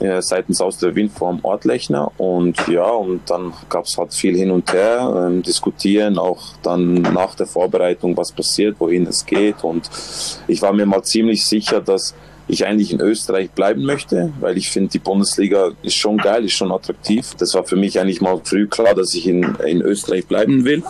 äh, 0.00 0.22
seitens 0.22 0.60
aus 0.60 0.78
der 0.78 0.94
Wien 0.94 1.10
vor 1.10 1.32
dem 1.32 1.44
Ort 1.44 1.64
Lechner 1.64 2.12
und 2.18 2.68
ja, 2.68 2.88
und 2.88 3.28
dann 3.28 3.52
gab 3.68 3.84
es 3.86 3.98
halt 3.98 4.14
viel 4.14 4.36
hin 4.36 4.52
und 4.52 4.72
her, 4.72 5.26
ähm, 5.26 5.42
diskutieren, 5.42 6.18
auch 6.18 6.56
dann 6.62 6.94
nach 7.02 7.34
der 7.34 7.46
Vorbereitung, 7.46 8.16
was 8.16 8.30
passiert, 8.30 8.76
wohin 8.78 9.06
es 9.06 9.26
geht 9.26 9.64
und 9.64 9.90
ich 10.46 10.62
war 10.62 10.72
mir 10.72 10.86
mal 10.86 11.02
ziemlich 11.02 11.44
sicher, 11.44 11.80
dass 11.80 12.14
ich 12.46 12.64
eigentlich 12.64 12.92
in 12.92 13.00
Österreich 13.00 13.50
bleiben 13.50 13.82
möchte, 13.82 14.32
weil 14.40 14.56
ich 14.56 14.70
finde, 14.70 14.90
die 14.90 14.98
Bundesliga 15.00 15.72
ist 15.82 15.96
schon 15.96 16.16
geil, 16.16 16.46
ist 16.46 16.54
schon 16.54 16.72
attraktiv. 16.72 17.34
Das 17.36 17.52
war 17.52 17.64
für 17.64 17.76
mich 17.76 18.00
eigentlich 18.00 18.22
mal 18.22 18.40
früh 18.42 18.66
klar, 18.66 18.94
dass 18.94 19.12
ich 19.14 19.26
in, 19.26 19.54
in 19.66 19.82
Österreich 19.82 20.26
bleiben 20.26 20.64
will. 20.64 20.82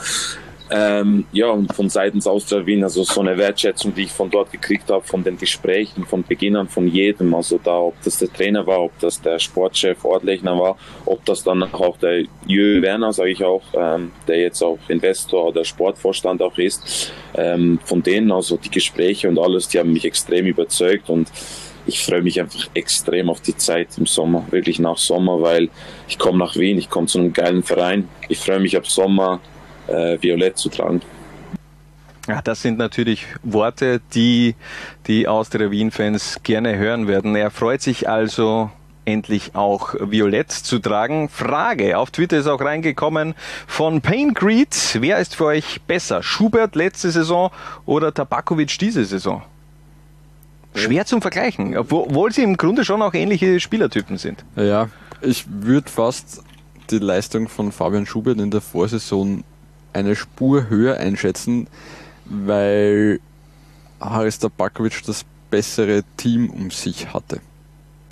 Ähm, 0.71 1.25
ja, 1.33 1.49
und 1.49 1.73
von 1.75 1.89
seitens 1.89 2.27
Austria 2.27 2.65
Wien, 2.67 2.85
also 2.85 3.03
so 3.03 3.21
eine 3.21 3.39
Wertschätzung, 3.39 3.95
die 3.95 4.03
ich 4.03 4.13
von 4.13 4.31
dort 4.31 4.53
gekriegt 4.53 4.91
habe, 4.91 5.03
von 5.05 5.25
den 5.25 5.39
Gesprächen, 5.39 6.05
von 6.05 6.23
Beginn 6.23 6.57
an 6.57 6.69
von 6.69 6.87
jedem, 6.89 7.35
also 7.35 7.59
da, 7.63 7.79
ob 7.79 7.95
das 8.03 8.19
der 8.19 8.31
Trainer 8.31 8.67
war, 8.67 8.83
ob 8.83 8.99
das 9.01 9.21
der 9.21 9.39
Sportchef 9.39 10.05
Ortlechner 10.05 10.59
war, 10.59 10.77
ob 11.07 11.25
das 11.25 11.43
dann 11.43 11.63
auch 11.63 11.97
der 11.97 12.25
Jö 12.47 12.83
Werner, 12.83 13.13
sage 13.13 13.31
ich 13.31 13.45
auch, 13.45 13.63
ähm, 13.75 14.13
der 14.27 14.41
jetzt 14.41 14.63
auch 14.63 14.79
Investor 14.89 15.47
oder 15.47 15.65
Sportvorstand 15.65 16.43
auch 16.43 16.59
ist, 16.59 17.13
ähm, 17.35 17.79
von 17.85 18.03
denen, 18.03 18.31
also 18.31 18.59
die 18.59 18.71
Gespräche 18.71 19.29
und 19.29 19.39
alles, 19.39 19.69
die 19.69 19.79
haben 19.79 19.93
mich 19.93 20.05
extrem 20.05 20.47
überzeugt 20.47 21.09
und 21.09 21.31
ich 21.87 22.05
freue 22.05 22.21
mich 22.21 22.39
einfach 22.39 22.69
extrem 22.75 23.31
auf 23.31 23.41
die 23.41 23.57
Zeit 23.57 23.89
im 23.97 24.05
Sommer, 24.05 24.45
wirklich 24.51 24.79
nach 24.79 24.99
Sommer, 24.99 25.41
weil 25.41 25.71
ich 26.07 26.19
komme 26.19 26.39
nach 26.39 26.57
Wien, 26.57 26.77
ich 26.77 26.91
komme 26.91 27.07
zu 27.07 27.19
einem 27.19 27.33
geilen 27.33 27.63
Verein. 27.63 28.07
Ich 28.29 28.39
freue 28.39 28.61
mich 28.61 28.77
ab 28.77 28.87
Sommer 28.87 29.41
äh, 29.89 30.21
violett 30.21 30.59
zu 30.59 30.69
tragen. 30.69 31.03
Ja, 32.29 32.43
das 32.43 32.61
sind 32.61 32.77
natürlich 32.77 33.27
Worte, 33.43 34.01
die 34.15 34.55
die 35.07 35.27
Austria 35.27 35.71
Wien-Fans 35.71 36.41
gerne 36.43 36.77
hören 36.77 37.09
werden. 37.09 37.35
Er 37.35 37.51
freut 37.51 37.81
sich 37.81 38.07
also 38.07 38.71
endlich 39.07 39.55
auch 39.55 39.95
violett 39.99 40.53
zu 40.53 40.79
tragen. 40.79 41.31
Frage, 41.31 41.97
auf 41.97 42.11
Twitter 42.11 42.37
ist 42.37 42.47
auch 42.47 42.61
reingekommen 42.61 43.35
von 43.67 44.03
Pain 44.03 44.35
Greed. 44.35 44.99
Wer 45.01 45.19
ist 45.19 45.37
für 45.37 45.47
euch 45.47 45.81
besser? 45.87 46.23
Schubert 46.23 46.77
letzte 46.77 47.11
Saison 47.11 47.51
oder 47.87 48.13
Tabakovic 48.13 48.79
diese 48.79 49.07
Saison? 49.07 49.43
Schwer 50.75 51.07
zum 51.07 51.23
Vergleichen, 51.23 51.77
obwohl 51.77 52.31
sie 52.31 52.43
im 52.43 52.59
Grunde 52.59 52.85
schon 52.85 53.01
auch 53.01 53.15
ähnliche 53.15 53.59
Spielertypen 53.59 54.19
sind. 54.19 54.45
Ja, 54.55 54.91
ich 55.23 55.47
würde 55.49 55.91
fast 55.91 56.43
die 56.91 56.99
Leistung 56.99 57.49
von 57.49 57.73
Fabian 57.73 58.05
Schubert 58.05 58.39
in 58.39 58.51
der 58.51 58.61
Vorsaison 58.61 59.43
eine 59.99 60.17
Spur 60.17 60.69
höher 60.69 60.99
einschätzen, 60.99 61.67
weil 62.25 63.21
Haris 64.01 64.39
Tabakovic 64.39 65.03
das 65.07 65.25
bessere 65.51 66.05
Team 66.17 66.51
um 66.51 66.71
sich 66.71 67.13
hatte 67.13 67.41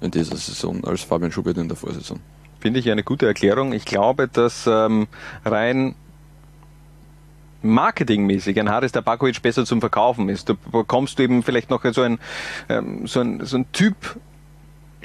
in 0.00 0.10
dieser 0.10 0.36
Saison 0.36 0.84
als 0.84 1.02
Fabian 1.02 1.32
Schubert 1.32 1.58
in 1.58 1.68
der 1.68 1.76
Vorsaison. 1.76 2.20
Finde 2.60 2.80
ich 2.80 2.90
eine 2.90 3.02
gute 3.02 3.26
Erklärung. 3.26 3.72
Ich 3.72 3.84
glaube, 3.84 4.28
dass 4.28 4.66
ähm, 4.66 5.06
rein 5.44 5.94
marketingmäßig 7.62 8.58
ein 8.60 8.70
Haris 8.70 8.92
Tabakovic 8.92 9.42
besser 9.42 9.64
zum 9.64 9.80
Verkaufen 9.80 10.28
ist. 10.28 10.48
Da 10.48 10.54
bekommst 10.70 11.18
du 11.18 11.22
eben 11.22 11.42
vielleicht 11.42 11.70
noch 11.70 11.82
so 11.92 12.02
ein, 12.02 12.18
ähm, 12.68 13.06
so 13.06 13.20
ein, 13.20 13.44
so 13.44 13.58
ein 13.58 13.70
Typ 13.72 13.96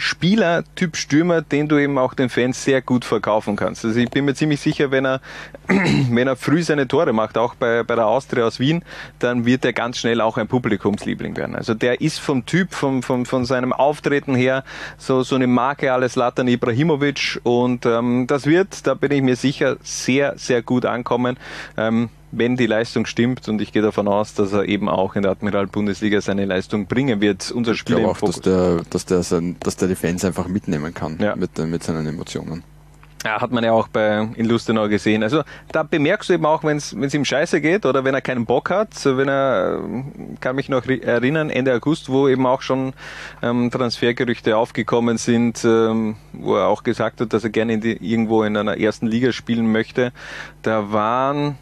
Spieler, 0.01 0.63
Typ 0.75 0.97
Stürmer, 0.97 1.43
den 1.43 1.67
du 1.67 1.77
eben 1.77 1.99
auch 1.99 2.15
den 2.15 2.29
Fans 2.29 2.63
sehr 2.63 2.81
gut 2.81 3.05
verkaufen 3.05 3.55
kannst. 3.55 3.85
Also 3.85 3.99
ich 3.99 4.09
bin 4.09 4.25
mir 4.25 4.33
ziemlich 4.33 4.59
sicher, 4.59 4.89
wenn 4.89 5.05
er, 5.05 5.21
wenn 5.67 6.27
er 6.27 6.35
früh 6.35 6.63
seine 6.63 6.87
Tore 6.87 7.13
macht, 7.13 7.37
auch 7.37 7.53
bei, 7.53 7.83
bei 7.83 7.93
der 7.95 8.07
Austria 8.07 8.45
aus 8.45 8.59
Wien, 8.59 8.83
dann 9.19 9.45
wird 9.45 9.63
er 9.63 9.73
ganz 9.73 9.99
schnell 9.99 10.19
auch 10.19 10.37
ein 10.37 10.47
Publikumsliebling 10.47 11.37
werden. 11.37 11.55
Also 11.55 11.75
der 11.75 12.01
ist 12.01 12.19
vom 12.19 12.47
Typ, 12.47 12.73
vom, 12.73 13.03
vom, 13.03 13.27
von 13.27 13.45
seinem 13.45 13.73
Auftreten 13.73 14.33
her 14.33 14.63
so, 14.97 15.21
so 15.21 15.35
eine 15.35 15.45
Marke 15.45 15.93
alles 15.93 16.15
Latan 16.15 16.47
Ibrahimovic 16.47 17.39
und 17.43 17.85
ähm, 17.85 18.25
das 18.25 18.47
wird, 18.47 18.87
da 18.87 18.95
bin 18.95 19.11
ich 19.11 19.21
mir 19.21 19.35
sicher, 19.35 19.77
sehr, 19.83 20.33
sehr 20.37 20.63
gut 20.63 20.85
ankommen. 20.85 21.37
Ähm, 21.77 22.09
wenn 22.31 22.55
die 22.55 22.65
Leistung 22.65 23.05
stimmt 23.05 23.47
und 23.49 23.61
ich 23.61 23.71
gehe 23.71 23.81
davon 23.81 24.07
aus, 24.07 24.33
dass 24.33 24.53
er 24.53 24.65
eben 24.65 24.89
auch 24.89 25.15
in 25.15 25.23
der 25.23 25.31
Admiral-Bundesliga 25.31 26.21
seine 26.21 26.45
Leistung 26.45 26.87
bringen 26.87 27.21
wird. 27.21 27.51
Unser 27.51 27.75
Spiel 27.75 27.97
ich 27.97 28.03
glaube 28.03 28.17
auch, 28.17 28.21
dass 28.21 28.41
der, 28.41 28.81
dass, 28.89 29.05
der 29.05 29.23
sein, 29.23 29.55
dass 29.59 29.75
der 29.75 29.87
die 29.87 29.95
Fans 29.95 30.23
einfach 30.25 30.47
mitnehmen 30.47 30.93
kann 30.93 31.17
ja. 31.19 31.35
mit, 31.35 31.57
mit 31.57 31.83
seinen 31.83 32.07
Emotionen. 32.07 32.63
Ja, 33.23 33.39
hat 33.39 33.51
man 33.51 33.63
ja 33.63 33.71
auch 33.71 33.87
bei 33.87 34.27
in 34.35 34.47
Lustenau 34.47 34.87
gesehen. 34.87 35.21
Also 35.21 35.43
da 35.71 35.83
bemerkst 35.83 36.29
du 36.29 36.33
eben 36.33 36.45
auch, 36.45 36.63
wenn 36.63 36.77
es 36.77 37.13
ihm 37.13 37.23
scheiße 37.23 37.61
geht 37.61 37.85
oder 37.85 38.03
wenn 38.03 38.15
er 38.15 38.21
keinen 38.21 38.45
Bock 38.45 38.71
hat, 38.71 38.89
wenn 39.05 39.27
er, 39.27 39.79
kann 40.39 40.55
mich 40.55 40.69
noch 40.69 40.87
erinnern, 40.87 41.51
Ende 41.51 41.73
August, 41.75 42.09
wo 42.09 42.27
eben 42.27 42.47
auch 42.47 42.63
schon 42.63 42.93
ähm, 43.43 43.69
Transfergerüchte 43.69 44.57
aufgekommen 44.57 45.17
sind, 45.17 45.63
ähm, 45.63 46.15
wo 46.33 46.55
er 46.55 46.67
auch 46.67 46.81
gesagt 46.81 47.21
hat, 47.21 47.31
dass 47.33 47.43
er 47.43 47.51
gerne 47.51 47.73
in 47.73 47.81
die, 47.81 48.11
irgendwo 48.11 48.43
in 48.43 48.57
einer 48.57 48.79
ersten 48.79 49.05
Liga 49.05 49.31
spielen 49.31 49.71
möchte. 49.71 50.13
Da 50.63 50.91
waren 50.91 51.57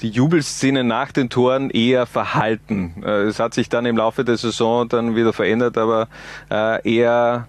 die 0.00 0.10
Jubelszene 0.10 0.84
nach 0.84 1.12
den 1.12 1.30
Toren 1.30 1.70
eher 1.70 2.06
verhalten. 2.06 3.02
Äh, 3.04 3.22
es 3.22 3.38
hat 3.38 3.54
sich 3.54 3.68
dann 3.68 3.86
im 3.86 3.96
Laufe 3.96 4.24
der 4.24 4.36
Saison 4.36 4.88
dann 4.88 5.16
wieder 5.16 5.32
verändert, 5.32 5.76
aber 5.76 6.08
äh, 6.50 6.96
eher, 6.96 7.48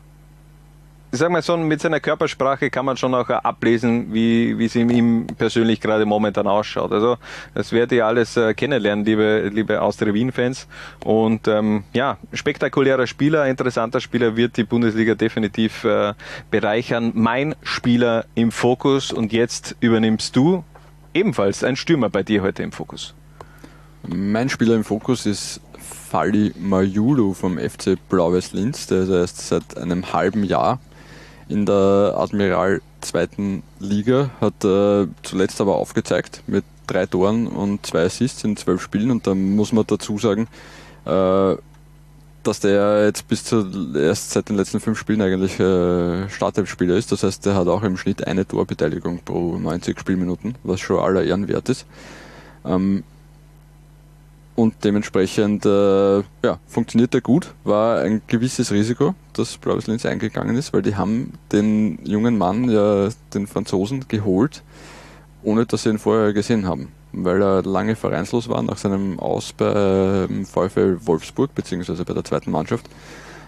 ich 1.12 1.20
sag 1.20 1.30
mal 1.30 1.42
so, 1.42 1.56
mit 1.56 1.82
seiner 1.82 2.00
Körpersprache 2.00 2.70
kann 2.70 2.86
man 2.86 2.98
schon 2.98 3.14
auch 3.14 3.30
ablesen, 3.30 4.14
wie, 4.14 4.58
wie 4.58 4.66
es 4.66 4.76
ihm 4.76 5.28
persönlich 5.38 5.80
gerade 5.80 6.06
momentan 6.06 6.48
ausschaut. 6.48 6.92
Also 6.92 7.18
das 7.54 7.72
werdet 7.72 7.92
ihr 7.92 8.06
alles 8.08 8.36
äh, 8.38 8.54
kennenlernen, 8.56 9.06
liebe, 9.06 9.50
liebe 9.54 9.82
Austria 9.82 10.14
Wien-Fans. 10.14 10.68
Und 11.04 11.48
ähm, 11.48 11.84
ja, 11.94 12.18
spektakulärer 12.34 13.06
Spieler, 13.06 13.46
interessanter 13.46 14.02
Spieler 14.02 14.36
wird 14.36 14.58
die 14.58 14.64
Bundesliga 14.64 15.14
definitiv 15.14 15.84
äh, 15.84 16.14
bereichern. 16.50 17.12
Mein 17.14 17.56
Spieler 17.62 18.26
im 18.34 18.52
Fokus 18.52 19.14
und 19.14 19.32
jetzt 19.32 19.76
übernimmst 19.80 20.36
du 20.36 20.64
ebenfalls 21.16 21.64
ein 21.64 21.78
Stürmer 21.78 22.10
bei 22.10 22.22
dir 22.22 22.44
heute 22.44 22.62
im 22.62 22.72
Fokus. 22.72 23.16
Mein 24.08 24.50
Spieler 24.50 24.76
im 24.76 24.84
Fokus 24.84 25.26
ist 25.26 25.62
Fali 25.80 26.54
Majulu 26.60 27.34
vom 27.34 27.58
FC 27.58 27.98
Blau-Weiß 28.10 28.52
Linz. 28.52 28.86
Der 28.88 29.04
ist 29.04 29.10
erst 29.10 29.48
seit 29.48 29.78
einem 29.78 30.14
halben 30.14 30.44
Jahr 30.44 30.80
in 31.48 31.66
der 31.66 32.14
Admiral 32.18 32.82
zweiten 33.02 33.64
Liga, 33.80 34.32
hat 34.42 34.64
äh, 34.66 35.08
zuletzt 35.24 35.62
aber 35.62 35.76
aufgezeigt 35.76 36.44
mit 36.48 36.66
drei 36.88 37.06
Toren 37.06 37.48
und 37.48 37.86
zwei 37.86 38.04
Assists 38.04 38.44
in 38.44 38.58
zwölf 38.58 38.82
Spielen. 38.82 39.10
Und 39.10 39.26
da 39.26 39.34
muss 39.34 39.72
man 39.72 39.86
dazu 39.88 40.18
sagen, 40.18 40.48
äh, 41.06 41.56
dass 42.48 42.60
der 42.60 43.06
jetzt 43.06 43.28
bis 43.28 43.44
zu 43.44 43.94
erst 43.96 44.32
seit 44.32 44.50
den 44.50 44.56
letzten 44.56 44.80
fünf 44.80 45.00
Spielen 45.00 45.22
eigentlich 45.22 45.60
äh, 45.60 46.30
Startelf-Spieler 46.30 46.96
ist. 46.96 47.12
Das 47.12 47.24
heißt, 47.24 47.46
der 47.46 47.56
hat 47.56 47.68
auch 47.68 47.84
im 47.84 47.98
Schnitt 47.98 48.26
eine 48.26 48.48
Torbeteiligung 48.48 49.20
pro 49.24 49.58
90 49.58 50.00
Spielminuten, 50.00 50.56
was 50.64 50.80
schon 50.80 51.00
aller 51.00 51.24
Ehren 51.24 51.48
wert 51.48 51.70
ist. 51.70 51.86
Ähm, 52.64 53.04
und 54.56 54.74
dementsprechend 54.84 55.66
äh, 55.66 56.20
ja, 56.20 56.60
funktioniert 56.68 57.14
er 57.14 57.22
gut. 57.22 57.54
War 57.64 58.00
ein 58.00 58.22
gewisses 58.28 58.72
Risiko, 58.72 59.16
dass 59.34 59.58
Blaues 59.58 59.88
Linz 59.88 60.06
eingegangen 60.06 60.56
ist, 60.56 60.72
weil 60.72 60.82
die 60.82 60.96
haben 60.96 61.34
den 61.52 62.00
jungen 62.06 62.38
Mann, 62.38 62.70
ja, 62.70 63.10
den 63.34 63.48
Franzosen, 63.48 64.08
geholt, 64.08 64.64
ohne 65.44 65.66
dass 65.66 65.84
sie 65.84 65.90
ihn 65.90 66.00
vorher 66.00 66.32
gesehen 66.32 66.66
haben 66.68 66.90
weil 67.24 67.42
er 67.42 67.64
lange 67.64 67.96
vereinslos 67.96 68.50
war 68.50 68.62
nach 68.62 68.78
seinem 68.78 69.20
Aus 69.20 69.54
beim 69.54 70.46
VfL 70.46 71.00
Wolfsburg, 71.06 71.54
beziehungsweise 71.56 72.04
bei 72.06 72.14
der 72.14 72.24
zweiten 72.24 72.52
Mannschaft. 72.52 72.86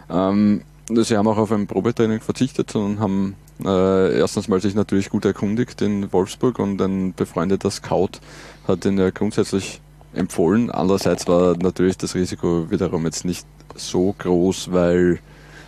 Ähm, 0.09 0.61
sie 0.89 1.17
haben 1.17 1.27
auch 1.27 1.37
auf 1.37 1.51
ein 1.51 1.67
Probetraining 1.67 2.21
verzichtet 2.21 2.75
und 2.75 2.99
haben 2.99 3.35
äh, 3.63 4.19
erstens 4.19 4.47
mal 4.47 4.61
sich 4.61 4.75
natürlich 4.75 5.09
gut 5.09 5.25
erkundigt 5.25 5.81
in 5.81 6.11
Wolfsburg 6.13 6.59
und 6.59 6.81
ein 6.81 7.13
befreundeter 7.13 7.71
Scout 7.71 8.19
hat 8.67 8.85
ihn 8.85 8.97
ja 8.97 9.09
grundsätzlich 9.09 9.81
empfohlen. 10.13 10.71
Andererseits 10.71 11.27
war 11.27 11.57
natürlich 11.57 11.97
das 11.97 12.15
Risiko 12.15 12.69
wiederum 12.69 13.05
jetzt 13.05 13.25
nicht 13.25 13.45
so 13.75 14.15
groß, 14.17 14.71
weil 14.71 15.19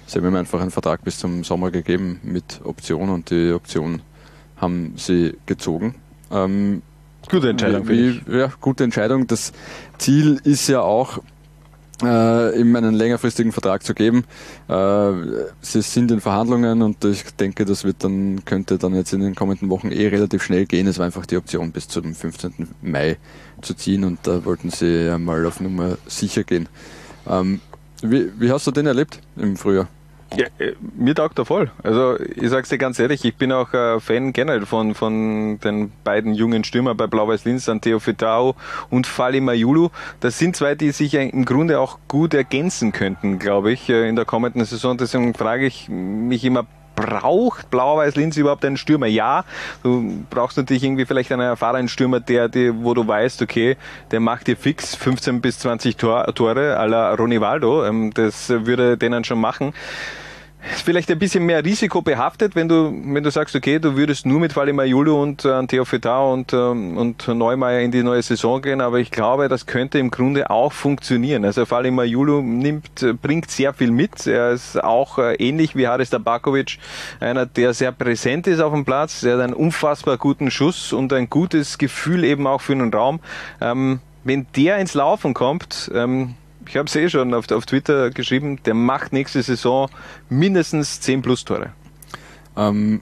sie 0.08 0.20
haben 0.20 0.28
ihm 0.28 0.36
einfach 0.36 0.62
einen 0.62 0.72
Vertrag 0.72 1.04
bis 1.04 1.20
zum 1.20 1.44
Sommer 1.44 1.72
gegeben 1.72 2.20
mit 2.24 2.62
Option 2.64 3.10
und 3.10 3.30
die 3.30 3.52
Option 3.52 4.02
haben 4.58 4.94
sie 4.98 5.38
gezogen. 5.46 5.96
Ähm, 6.32 6.82
Gute 7.30 7.50
Entscheidung, 7.50 7.88
wie, 7.88 8.22
wie, 8.26 8.38
Ja, 8.38 8.52
gute 8.60 8.84
Entscheidung. 8.84 9.28
Das 9.28 9.54
Ziel 9.98 10.40
ist 10.44 10.68
ja 10.68 10.82
auch, 10.82 11.20
äh, 12.02 12.60
ihm 12.60 12.76
einen 12.76 12.96
längerfristigen 12.96 13.52
Vertrag 13.52 13.84
zu 13.84 13.94
geben. 13.94 14.24
Äh, 14.68 15.12
sie 15.62 15.82
sind 15.82 16.12
in 16.12 16.22
Verhandlungen 16.22 16.82
und 16.82 17.04
ich 17.06 17.24
denke, 17.36 17.66
das 17.66 17.84
wird 17.84 18.04
dann, 18.04 18.44
könnte 18.46 18.78
dann 18.78 18.96
jetzt 18.96 19.14
in 19.14 19.22
den 19.22 19.36
kommenden 19.36 19.70
Wochen 19.70 19.92
eh 19.92 20.08
relativ 20.08 20.44
schnell 20.44 20.66
gehen. 20.66 20.88
Es 20.88 20.98
war 20.98 21.06
einfach 21.06 21.26
die 21.26 21.38
Option 21.38 21.72
bis 21.72 21.88
zum 21.88 22.16
15. 22.16 22.70
Mai 22.82 23.18
zu 23.62 23.74
ziehen 23.74 24.06
und 24.06 24.20
da 24.24 24.44
wollten 24.46 24.70
sie 24.70 25.16
mal 25.20 25.46
auf 25.46 25.60
Nummer 25.60 25.98
sicher 26.08 26.44
gehen. 26.44 26.68
Ähm, 27.28 27.60
wie, 28.02 28.32
wie 28.40 28.52
hast 28.52 28.66
du 28.66 28.72
den 28.72 28.88
erlebt 28.88 29.20
im 29.36 29.58
Frühjahr? 29.58 29.88
Ja, 30.36 30.46
äh, 30.60 30.74
mir 30.96 31.16
taugt 31.16 31.40
er 31.40 31.46
voll. 31.46 31.72
Also 31.84 32.18
ich 32.20 32.50
sag's 32.50 32.70
dir 32.70 32.78
ganz 32.78 33.00
ehrlich, 33.00 33.26
ich 33.26 33.36
bin 33.36 33.52
auch 33.52 33.74
äh, 33.74 34.00
Fan 34.00 34.32
generell 34.34 34.66
von, 34.66 34.94
von 34.94 35.60
den 35.60 35.92
beiden 36.04 36.34
jungen 36.34 36.64
Stürmer 36.64 36.94
bei 36.96 37.08
Blau-Weiß 37.08 37.46
Linz, 37.46 37.68
Anteo 37.68 38.00
Fitao 38.00 38.56
und 38.90 39.08
Fali 39.08 39.42
Mayulu. 39.42 39.90
Das 40.20 40.38
sind 40.38 40.56
zwei, 40.56 40.76
die 40.76 40.92
sich 40.92 41.16
im 41.16 41.46
Grunde 41.46 41.80
auch 41.80 42.00
gut 42.08 42.34
ergänzen 42.34 42.92
könnten, 42.92 43.40
glaube 43.40 43.72
ich, 43.72 43.90
äh, 43.90 44.08
in 44.08 44.16
der 44.16 44.26
kommenden 44.26 44.64
Saison. 44.66 44.98
Deswegen 44.98 45.34
frage 45.34 45.66
ich 45.66 45.90
mich 45.90 46.46
immer, 46.46 46.68
braucht 47.00 47.70
Blau-Weiß 47.70 48.16
Linz 48.16 48.38
überhaupt 48.38 48.66
einen 48.66 48.78
Stürmer? 48.78 49.08
Ja, 49.08 49.46
du 49.84 50.26
brauchst 50.30 50.58
natürlich 50.58 50.84
irgendwie 50.84 51.06
vielleicht 51.06 51.32
einen 51.32 51.42
erfahrenen 51.42 51.88
Stürmer, 51.88 52.20
der, 52.20 52.50
der 52.50 52.84
wo 52.84 52.94
du 52.94 53.08
weißt, 53.08 53.42
okay, 53.42 53.78
der 54.12 54.20
macht 54.20 54.48
dir 54.48 54.58
fix 54.58 54.96
15 54.96 55.42
bis 55.42 55.60
20 55.60 55.98
Tor, 55.98 56.26
Tore 56.34 56.78
à 56.80 56.86
la 56.86 57.14
Ronivaldo. 57.14 57.86
Ähm, 57.86 58.12
das 58.14 58.50
würde 58.50 58.98
denen 58.98 59.24
schon 59.24 59.40
machen 59.40 59.74
ist 60.74 60.82
vielleicht 60.82 61.10
ein 61.10 61.20
bisschen 61.20 61.46
mehr 61.46 61.64
risikobehaftet, 61.64 62.56
wenn 62.56 62.68
du, 62.68 62.92
wenn 62.92 63.24
du 63.24 63.32
sagst, 63.32 63.56
okay, 63.56 63.80
du 63.80 63.96
würdest 63.96 64.26
nur 64.26 64.40
mit 64.40 64.56
Valimar 64.56 64.86
Julu 64.86 65.22
und 65.22 65.46
äh, 65.46 65.68
Theo 65.68 65.86
Fetau 65.86 66.34
und, 66.34 66.54
ähm, 66.54 66.98
und 66.98 67.28
Neumeier 67.28 67.82
in 67.82 67.92
die 67.92 68.04
neue 68.04 68.22
Saison 68.22 68.62
gehen, 68.62 68.82
aber 68.82 69.00
ich 69.00 69.12
glaube, 69.12 69.48
das 69.48 69.66
könnte 69.66 70.00
im 70.00 70.12
Grunde 70.12 70.50
auch 70.50 70.74
funktionieren. 70.74 71.46
Also 71.46 71.70
Valimar 71.70 72.06
Julu 72.06 72.42
nimmt, 72.42 73.04
äh, 73.04 73.14
bringt 73.14 73.50
sehr 73.50 73.74
viel 73.74 73.92
mit. 73.92 74.28
Er 74.28 74.52
ist 74.52 74.84
auch 74.84 75.18
äh, 75.18 75.36
ähnlich 75.36 75.76
wie 75.76 75.88
Haris 75.88 76.10
Tabakovic, 76.10 76.78
einer, 77.20 77.46
der 77.46 77.74
sehr 77.74 77.92
präsent 77.92 78.48
ist 78.48 78.60
auf 78.60 78.74
dem 78.74 78.84
Platz. 78.84 79.24
Er 79.24 79.36
hat 79.36 79.44
einen 79.44 79.54
unfassbar 79.54 80.18
guten 80.18 80.52
Schuss 80.52 80.92
und 80.92 81.14
ein 81.14 81.30
gutes 81.30 81.78
Gefühl 81.78 82.24
eben 82.24 82.46
auch 82.48 82.62
für 82.62 82.76
den 82.76 82.94
Raum. 82.94 83.22
Ähm, 83.62 84.00
wenn 84.24 84.46
der 84.56 84.78
ins 84.78 84.94
Laufen 84.94 85.34
kommt, 85.34 85.90
ähm, 85.96 86.36
ich 86.70 86.78
habe 86.78 86.86
es 86.86 86.96
eh 86.96 87.10
schon 87.10 87.34
auf, 87.34 87.50
auf 87.52 87.66
Twitter 87.66 88.12
geschrieben, 88.12 88.60
der 88.64 88.76
macht 88.76 89.12
nächste 89.12 89.42
Saison 89.42 89.90
mindestens 90.30 91.02
10 91.02 91.24
plus 91.24 91.44
Tore. 91.44 91.72
Ähm, 92.56 93.02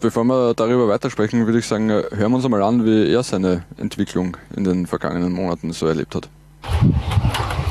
bevor 0.00 0.24
wir 0.24 0.52
darüber 0.54 0.88
weitersprechen, 0.88 1.46
würde 1.46 1.60
ich 1.60 1.66
sagen, 1.66 1.90
hören 1.90 2.10
wir 2.32 2.34
uns 2.34 2.44
einmal 2.44 2.62
an, 2.62 2.84
wie 2.84 3.12
er 3.12 3.22
seine 3.22 3.64
Entwicklung 3.76 4.36
in 4.56 4.64
den 4.64 4.86
vergangenen 4.86 5.32
Monaten 5.32 5.72
so 5.72 5.86
erlebt 5.86 6.16
hat. 6.16 6.28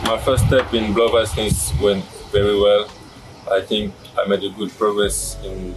My 0.06 0.18
first 0.24 0.46
step 0.48 0.74
in 0.74 0.94
Blow 0.94 1.12
Vikings 1.12 1.74
went 1.82 2.04
very 2.32 2.56
well. 2.56 2.86
I 3.52 3.62
think 3.68 3.92
I 4.18 4.30
made 4.30 4.46
a 4.46 4.50
good 4.58 4.72
progress 4.78 5.38
in 5.44 5.76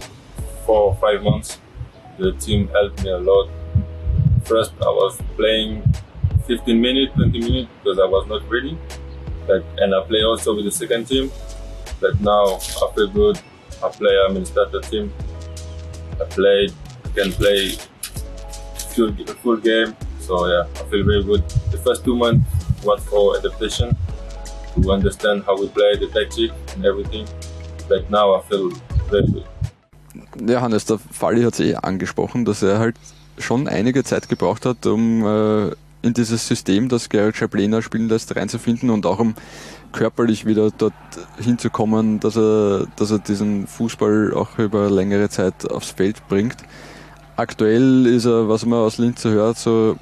four 0.65 0.91
or 0.91 0.97
five 1.01 1.21
months. 1.23 1.59
The 2.19 2.31
team 2.33 2.69
helped 2.69 3.03
me 3.03 3.11
a 3.11 3.17
lot. 3.17 3.49
First, 4.45 4.71
I 4.79 4.85
was 4.85 5.17
playing 5.35 5.83
15 6.47 6.81
minutes, 6.81 7.13
20 7.15 7.39
minutes 7.39 7.69
because 7.83 7.99
I 7.99 8.05
was 8.05 8.25
not 8.27 8.49
ready. 8.49 8.77
But, 9.45 9.63
and 9.77 9.93
I 9.93 10.01
play 10.05 10.23
also 10.23 10.55
with 10.55 10.65
the 10.65 10.71
second 10.71 11.07
team. 11.07 11.31
But 11.99 12.19
now 12.21 12.55
I 12.55 12.93
feel 12.95 13.07
good. 13.07 13.39
I 13.83 13.89
play, 13.89 14.17
I'm 14.25 14.35
in 14.37 14.45
starter 14.45 14.81
team. 14.81 15.13
I 16.19 16.25
played, 16.25 16.73
I 17.05 17.09
can 17.09 17.31
play 17.31 17.71
full, 18.93 19.13
full 19.43 19.57
game. 19.57 19.95
So 20.19 20.47
yeah, 20.47 20.65
I 20.75 20.83
feel 20.89 21.05
very 21.05 21.23
good. 21.23 21.47
The 21.71 21.77
first 21.77 22.03
two 22.03 22.15
months 22.15 22.45
was 22.83 23.03
for 23.05 23.37
adaptation 23.37 23.95
to 24.75 24.91
understand 24.91 25.43
how 25.45 25.59
we 25.59 25.67
play, 25.69 25.95
the 25.97 26.07
tactic 26.07 26.51
and 26.75 26.85
everything. 26.85 27.27
But 27.87 28.09
now 28.09 28.35
I 28.35 28.41
feel 28.49 28.71
very 29.09 29.27
good. 29.27 29.45
Ja, 30.39 30.61
Hannes, 30.61 30.85
der 30.85 30.99
Falli 30.99 31.43
hat 31.43 31.53
es 31.53 31.59
eh 31.59 31.75
angesprochen, 31.75 32.45
dass 32.45 32.61
er 32.61 32.79
halt 32.79 32.95
schon 33.37 33.67
einige 33.67 34.03
Zeit 34.03 34.29
gebraucht 34.29 34.65
hat, 34.65 34.85
um 34.85 35.25
äh, 35.25 35.71
in 36.07 36.13
dieses 36.13 36.47
System, 36.47 36.89
das 36.89 37.09
Gerald 37.09 37.37
Schablena 37.37 37.81
spielen 37.81 38.09
lässt, 38.09 38.35
reinzufinden 38.35 38.89
und 38.89 39.05
auch 39.05 39.19
um 39.19 39.35
körperlich 39.91 40.45
wieder 40.45 40.71
dort 40.71 40.93
hinzukommen, 41.39 42.19
dass 42.19 42.35
er, 42.35 42.87
dass 42.95 43.11
er 43.11 43.19
diesen 43.19 43.67
Fußball 43.67 44.33
auch 44.33 44.57
über 44.57 44.89
längere 44.89 45.29
Zeit 45.29 45.69
aufs 45.69 45.91
Feld 45.91 46.27
bringt. 46.27 46.57
Aktuell 47.35 48.07
ist 48.07 48.25
er, 48.25 48.49
was 48.49 48.65
man 48.65 48.79
aus 48.79 48.97
Linz 48.97 49.23
hört, 49.23 49.57
so, 49.57 49.97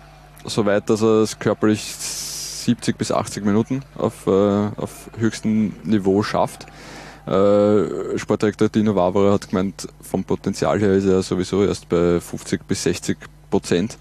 so 0.46 0.66
weit, 0.66 0.90
dass 0.90 1.02
er 1.02 1.22
es 1.22 1.38
körperlich 1.38 1.84
70 1.84 2.98
bis 2.98 3.12
80 3.12 3.46
Minuten 3.46 3.84
auf, 3.96 4.26
äh, 4.28 4.32
auf 4.32 5.10
höchstem 5.18 5.74
Niveau 5.84 6.24
schafft. 6.24 6.66
Äh, 7.28 8.18
Sportdirektor 8.18 8.70
Dino 8.70 8.96
Vavra 8.96 9.34
hat 9.34 9.50
gemeint, 9.50 9.88
vom 10.02 10.24
Potenzial 10.24 10.80
her 10.80 10.94
ist 10.94 11.06
er 11.06 11.24
sowieso 11.24 11.64
erst 11.64 11.90
bei 11.90 12.20
50 12.20 12.68
bis 12.68 12.84
60 12.84 13.18
Prozent. 13.50 13.98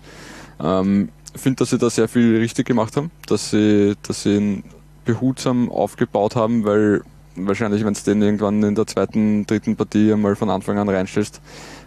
Ähm, 0.63 1.09
finde, 1.35 1.57
dass 1.57 1.71
sie 1.71 1.79
da 1.79 1.91
sehr 1.91 2.09
viel 2.09 2.39
richtig 2.39 2.67
gemacht 2.67 2.97
haben, 2.97 3.11
dass 3.27 3.51
sie, 3.51 3.95
dass 4.03 4.23
sie 4.23 4.37
ihn 4.37 4.65
behutsam 5.05 5.71
aufgebaut 5.71 6.37
haben, 6.37 6.65
weil 6.65 7.03
wahrscheinlich, 7.37 7.85
wenn 7.85 7.95
du 7.95 8.01
den 8.01 8.23
irgendwann 8.23 8.63
in 8.63 8.75
der 8.75 8.87
zweiten, 8.87 9.47
dritten 9.47 9.77
Partie 9.77 10.13
einmal 10.13 10.37
von 10.37 10.51
Anfang 10.51 10.79
an 10.79 10.89
reinstellst, 10.89 11.41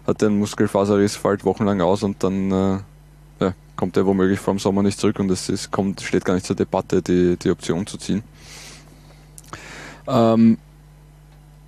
hat 0.05 0.21
der 0.21 0.29
einen 0.29 0.39
Muskelfaserriss, 0.39 1.15
fällt 1.15 1.45
wochenlang 1.45 1.81
aus 1.81 2.03
und 2.03 2.23
dann 2.23 2.51
äh, 2.51 2.77
ja, 3.39 3.53
kommt 3.75 3.97
er 3.97 4.05
womöglich 4.05 4.39
vor 4.39 4.53
dem 4.53 4.59
Sommer 4.59 4.83
nicht 4.83 4.99
zurück 4.99 5.19
und 5.19 5.29
es 5.31 5.49
ist, 5.49 5.71
kommt, 5.71 6.01
steht 6.01 6.25
gar 6.25 6.33
nicht 6.33 6.45
zur 6.45 6.55
Debatte, 6.55 7.01
die, 7.01 7.37
die 7.37 7.49
Option 7.49 7.87
zu 7.87 7.97
ziehen. 7.97 8.23
Ähm, 10.07 10.57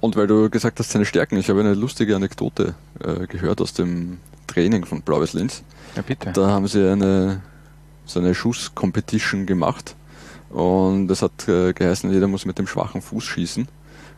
und 0.02 0.16
weil 0.16 0.28
du 0.28 0.50
gesagt 0.50 0.80
hast, 0.80 0.92
seine 0.92 1.06
Stärken, 1.06 1.38
ich 1.38 1.50
habe 1.50 1.60
eine 1.60 1.74
lustige 1.74 2.16
Anekdote 2.16 2.76
äh, 3.04 3.28
gehört 3.28 3.60
aus 3.62 3.74
dem 3.74 4.20
Training 4.48 4.86
von 4.86 5.02
Blaues 5.02 5.34
Linz. 5.34 5.64
Ja, 5.96 6.02
bitte. 6.02 6.32
Da 6.32 6.48
haben 6.48 6.68
sie 6.68 6.90
eine 6.90 7.42
so 8.10 8.20
eine 8.20 8.34
Schuss-Competition 8.36 9.46
gemacht. 9.46 9.96
Und 10.50 11.10
es 11.12 11.22
hat 11.22 11.48
äh, 11.48 11.74
geheißen, 11.74 12.12
jeder 12.12 12.28
muss 12.28 12.46
mit 12.46 12.58
dem 12.58 12.68
schwachen 12.68 13.02
Fuß 13.02 13.24
schießen. 13.24 13.68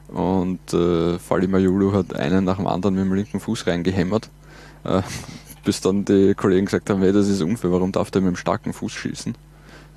Und 0.08 0.74
äh, 0.74 1.20
Fali 1.20 1.48
Mayulu 1.48 1.94
hat 1.94 2.14
einen 2.16 2.46
nach 2.46 2.58
dem 2.58 2.68
anderen 2.68 2.96
mit 2.96 3.06
dem 3.06 3.14
linken 3.14 3.40
Fuß 3.40 3.68
reingehämmert. 3.68 4.30
Äh, 4.84 5.02
bis 5.66 5.82
dann 5.82 6.06
die 6.06 6.34
Kollegen 6.34 6.66
gesagt 6.66 6.90
haben, 6.90 7.02
hey, 7.02 7.12
das 7.14 7.28
ist 7.28 7.42
unfair, 7.42 7.72
warum 7.72 7.92
darf 7.92 8.12
der 8.12 8.22
mit 8.22 8.30
dem 8.34 8.36
starken 8.38 8.74
Fuß 8.74 8.92
schießen? 8.94 9.36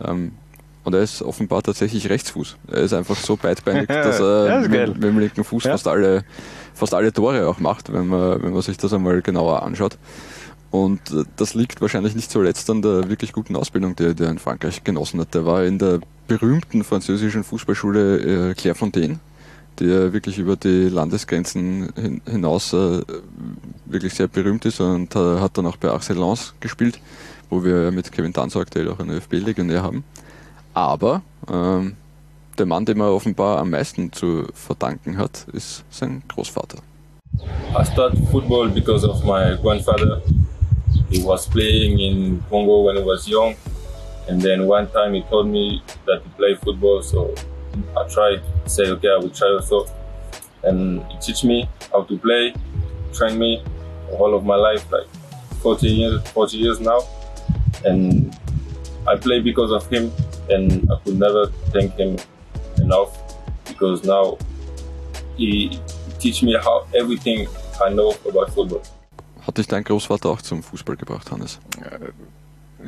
Ähm, 0.05 0.33
und 0.83 0.93
er 0.93 1.01
ist 1.01 1.23
offenbar 1.23 1.63
tatsächlich 1.63 2.11
Rechtsfuß. 2.11 2.57
Er 2.71 2.83
ist 2.83 2.93
einfach 2.93 3.17
so 3.17 3.37
beidbeinig, 3.37 3.87
dass 3.89 4.21
er 4.21 4.69
geil. 4.69 4.89
mit, 4.89 4.97
mit 4.97 5.05
dem 5.05 5.19
linken 5.19 5.45
Fuß 5.45 5.65
Ja. 5.65 5.71
fast, 5.73 5.89
alle, 5.89 6.25
fast 6.75 6.93
alle 6.95 7.13
Tore 7.13 7.49
auch 7.49 7.59
macht, 7.61 7.93
wenn 7.93 8.09
man, 8.09 8.43
wenn 8.43 8.53
man 8.53 8.61
sich 8.61 8.77
das 8.77 8.93
einmal 8.93 9.23
genauer 9.23 9.63
anschaut. 9.63 9.97
Und 10.75 11.13
äh, 11.13 11.23
das 11.37 11.55
liegt 11.55 11.81
wahrscheinlich 11.81 12.17
nicht 12.17 12.33
zuletzt 12.33 12.69
an 12.69 12.83
der 12.83 13.09
wirklich 13.09 13.33
guten 13.33 13.55
Ausbildung, 13.55 13.95
die 13.95 14.13
der 14.13 14.29
in 14.29 14.41
Frankreich 14.41 14.83
genossen 14.83 15.21
hat. 15.21 15.33
Der 15.33 15.47
war 15.47 15.63
in 15.65 15.79
der 15.79 16.01
berühmten 16.27 16.83
französischen 16.83 17.45
Fußballschule 17.45 18.51
äh, 18.51 18.55
Clairefontaine, 18.55 19.21
die 19.79 19.85
ja 19.85 20.13
wirklich 20.13 20.37
über 20.37 20.57
die 20.57 20.89
Landesgrenzen 20.89 21.93
hin, 21.95 22.23
hinaus 22.29 22.73
äh, 22.73 23.03
wirklich 23.87 24.15
sehr 24.15 24.27
berühmt 24.27 24.65
ist 24.65 24.81
und 24.81 25.15
hat 25.15 25.57
dann 25.57 25.67
auch 25.67 25.77
bei 25.77 25.91
Arcel 25.91 26.19
Lens 26.19 26.55
gespielt, 26.59 26.99
wo 27.51 27.63
wir 27.63 27.93
mit 27.93 28.11
Kevin 28.11 28.33
Danzo 28.33 28.61
aktuell 28.61 28.89
auch 28.89 28.99
einen 28.99 29.11
ÖFB-Legionär 29.11 29.81
haben. 29.81 30.03
Aber 30.73 31.23
ähm, 31.49 31.95
der 32.59 32.67
Mann, 32.67 32.85
dem 32.85 33.01
er 33.01 33.13
offenbar 33.13 33.59
am 33.59 33.71
meisten 33.71 34.11
zu 34.13 34.49
verdanken 34.55 35.19
hat, 35.19 35.47
ist 35.53 35.85
sein 35.91 36.25
Großvater. 36.27 36.79
I 37.79 37.85
started 37.85 38.19
football 38.31 38.69
because 38.69 39.09
of 39.09 39.25
my 39.25 39.57
grandfather. 39.63 40.21
He 41.15 41.23
was 41.23 41.47
playing 41.47 42.01
in 42.01 42.43
Congo 42.51 42.81
when 42.81 42.97
he 42.97 43.03
was 43.03 43.29
young, 43.29 43.55
and 44.27 44.43
then 44.43 44.67
one 44.67 44.91
time 44.91 45.15
he 45.15 45.23
told 45.23 45.47
me 45.47 45.81
that 46.07 46.23
he 46.25 46.29
played 46.31 46.59
football, 46.59 47.03
so 47.03 47.33
I 47.97 48.09
tried 48.09 48.43
say, 48.67 48.89
okay, 48.91 49.11
I 49.11 49.19
will 49.19 49.31
try 49.31 49.47
also. 49.49 49.87
And 50.65 51.05
he 51.13 51.19
teach 51.19 51.45
me 51.45 51.69
how 51.93 52.03
to 52.03 52.19
play, 52.19 52.53
train 53.13 53.39
me 53.39 53.63
all 54.19 54.35
of 54.35 54.45
my 54.45 54.57
life, 54.57 54.91
like 54.91 55.07
40 55.63 55.87
years, 55.87 56.23
40 56.31 56.57
years 56.57 56.81
now. 56.81 57.01
And 57.85 58.37
I 59.07 59.15
play 59.15 59.41
because 59.41 59.71
of 59.71 59.89
him, 59.89 60.11
and 60.51 60.91
I 60.91 60.97
could 61.05 61.21
never 61.21 61.47
thank 61.71 61.95
him 61.95 62.17
enough 62.79 63.17
because 63.69 64.03
now 64.03 64.37
he 65.37 65.79
teach 66.19 66.43
me 66.43 66.57
how 66.61 66.89
everything 66.93 67.47
I 67.81 67.91
know 67.91 68.17
about 68.29 68.51
football. 68.53 68.83
Hat 69.47 69.59
dich 69.59 69.69
dein 69.69 69.85
Großvater 69.85 70.29
auch 70.29 70.43
zum 70.43 70.63
Fußball 70.63 70.97
gebracht, 70.97 71.31
Hannes? 71.31 71.61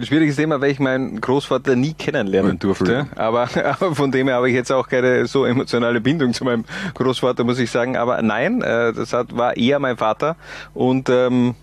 Schwieriges 0.02 0.36
Thema, 0.36 0.60
weil 0.60 0.70
ich 0.70 0.78
meinen 0.78 1.20
Großvater 1.20 1.74
nie 1.74 1.94
kennenlernen 1.94 2.58
durfte. 2.58 3.06
Aber, 3.16 3.48
aber 3.64 3.94
von 3.94 4.10
dem 4.10 4.26
her 4.26 4.36
habe 4.36 4.48
ich 4.48 4.54
jetzt 4.54 4.70
auch 4.70 4.88
keine 4.88 5.26
so 5.26 5.44
emotionale 5.46 6.00
Bindung 6.00 6.34
zu 6.34 6.44
meinem 6.44 6.64
Großvater, 6.94 7.44
muss 7.44 7.58
ich 7.58 7.70
sagen. 7.70 7.96
Aber 7.96 8.20
nein, 8.20 8.60
äh, 8.62 8.92
das 8.92 9.12
hat, 9.12 9.34
war 9.36 9.56
eher 9.56 9.78
mein 9.78 9.96
Vater. 9.96 10.36
Und 10.74 11.08
ähm, 11.08 11.54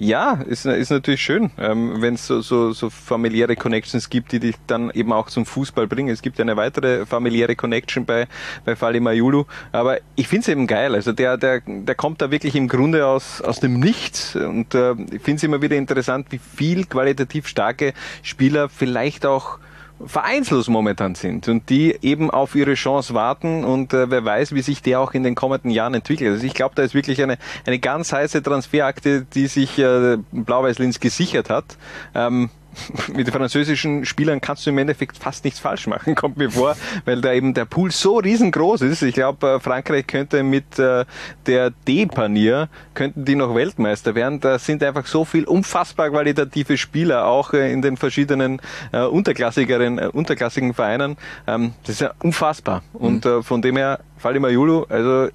Ja, 0.00 0.34
ist, 0.34 0.64
ist 0.64 0.90
natürlich 0.90 1.20
schön, 1.20 1.50
ähm, 1.58 2.00
wenn 2.00 2.14
es 2.14 2.24
so, 2.24 2.40
so, 2.40 2.70
so 2.70 2.88
familiäre 2.88 3.56
Connections 3.56 4.08
gibt, 4.08 4.30
die 4.30 4.38
dich 4.38 4.54
dann 4.68 4.92
eben 4.92 5.12
auch 5.12 5.28
zum 5.28 5.44
Fußball 5.44 5.88
bringen. 5.88 6.10
Es 6.10 6.22
gibt 6.22 6.40
eine 6.40 6.56
weitere 6.56 7.04
familiäre 7.04 7.56
Connection 7.56 8.06
bei, 8.06 8.28
bei 8.64 8.76
Fali 8.76 9.00
Mayulu, 9.00 9.46
aber 9.72 9.98
ich 10.14 10.28
finde 10.28 10.42
es 10.42 10.48
eben 10.50 10.68
geil. 10.68 10.94
Also 10.94 11.10
der, 11.10 11.36
der, 11.36 11.62
der 11.66 11.94
kommt 11.96 12.22
da 12.22 12.30
wirklich 12.30 12.54
im 12.54 12.68
Grunde 12.68 13.06
aus, 13.06 13.42
aus 13.42 13.58
dem 13.58 13.80
Nichts 13.80 14.36
und 14.36 14.72
äh, 14.76 14.92
ich 14.92 15.22
finde 15.22 15.38
es 15.38 15.42
immer 15.42 15.62
wieder 15.62 15.74
interessant, 15.74 16.28
wie 16.30 16.38
viel 16.38 16.84
qualitativ 16.84 17.48
starke 17.48 17.92
Spieler 18.22 18.68
vielleicht 18.68 19.26
auch 19.26 19.58
vereinslos 20.06 20.68
momentan 20.68 21.14
sind 21.14 21.48
und 21.48 21.70
die 21.70 21.96
eben 22.02 22.30
auf 22.30 22.54
ihre 22.54 22.74
Chance 22.74 23.14
warten 23.14 23.64
und 23.64 23.92
äh, 23.92 24.10
wer 24.10 24.24
weiß, 24.24 24.54
wie 24.54 24.62
sich 24.62 24.82
der 24.82 25.00
auch 25.00 25.12
in 25.12 25.22
den 25.22 25.34
kommenden 25.34 25.70
Jahren 25.70 25.94
entwickelt. 25.94 26.32
Also 26.32 26.46
ich 26.46 26.54
glaube, 26.54 26.74
da 26.74 26.82
ist 26.82 26.94
wirklich 26.94 27.22
eine, 27.22 27.38
eine 27.66 27.78
ganz 27.78 28.12
heiße 28.12 28.42
Transferakte, 28.42 29.26
die 29.34 29.46
sich 29.46 29.78
äh, 29.78 30.18
Blau-Weiß-Linz 30.32 31.00
gesichert 31.00 31.50
hat. 31.50 31.76
Ähm, 32.14 32.50
mit 33.14 33.26
den 33.26 33.34
französischen 33.34 34.04
Spielern 34.04 34.40
kannst 34.40 34.66
du 34.66 34.70
im 34.70 34.78
Endeffekt 34.78 35.16
fast 35.18 35.44
nichts 35.44 35.60
falsch 35.60 35.86
machen, 35.86 36.14
kommt 36.16 36.36
mir 36.36 36.50
vor, 36.50 36.76
weil 37.04 37.20
da 37.20 37.32
eben 37.32 37.54
der 37.54 37.64
Pool 37.64 37.90
so 37.90 38.18
riesengroß 38.18 38.82
ist. 38.82 39.02
Ich 39.02 39.14
glaube, 39.14 39.46
äh, 39.46 39.60
Frankreich 39.60 40.06
könnte 40.06 40.42
mit 40.42 40.78
äh, 40.78 41.04
der 41.46 41.70
D-Panier, 41.86 42.68
könnten 42.94 43.24
die 43.24 43.34
noch 43.34 43.54
Weltmeister 43.54 44.14
werden. 44.14 44.40
Da 44.40 44.58
sind 44.58 44.82
einfach 44.82 45.06
so 45.06 45.24
viel 45.24 45.44
unfassbar 45.44 46.10
qualitative 46.10 46.76
Spieler, 46.76 47.26
auch 47.26 47.52
äh, 47.52 47.72
in 47.72 47.82
den 47.82 47.96
verschiedenen 47.96 48.60
unterklassigeren, 48.92 49.98
unterklassigen 49.98 50.74
Vereinen. 50.74 51.16
Ähm, 51.46 51.72
das 51.82 51.96
ist 51.96 52.00
ja 52.00 52.12
unfassbar. 52.22 52.82
Und 52.92 53.24
mhm. 53.24 53.42
von 53.42 53.62
dem 53.62 53.76
her 53.76 54.00
Fali 54.18 54.40
Majulu, 54.40 54.84
also 54.88 55.28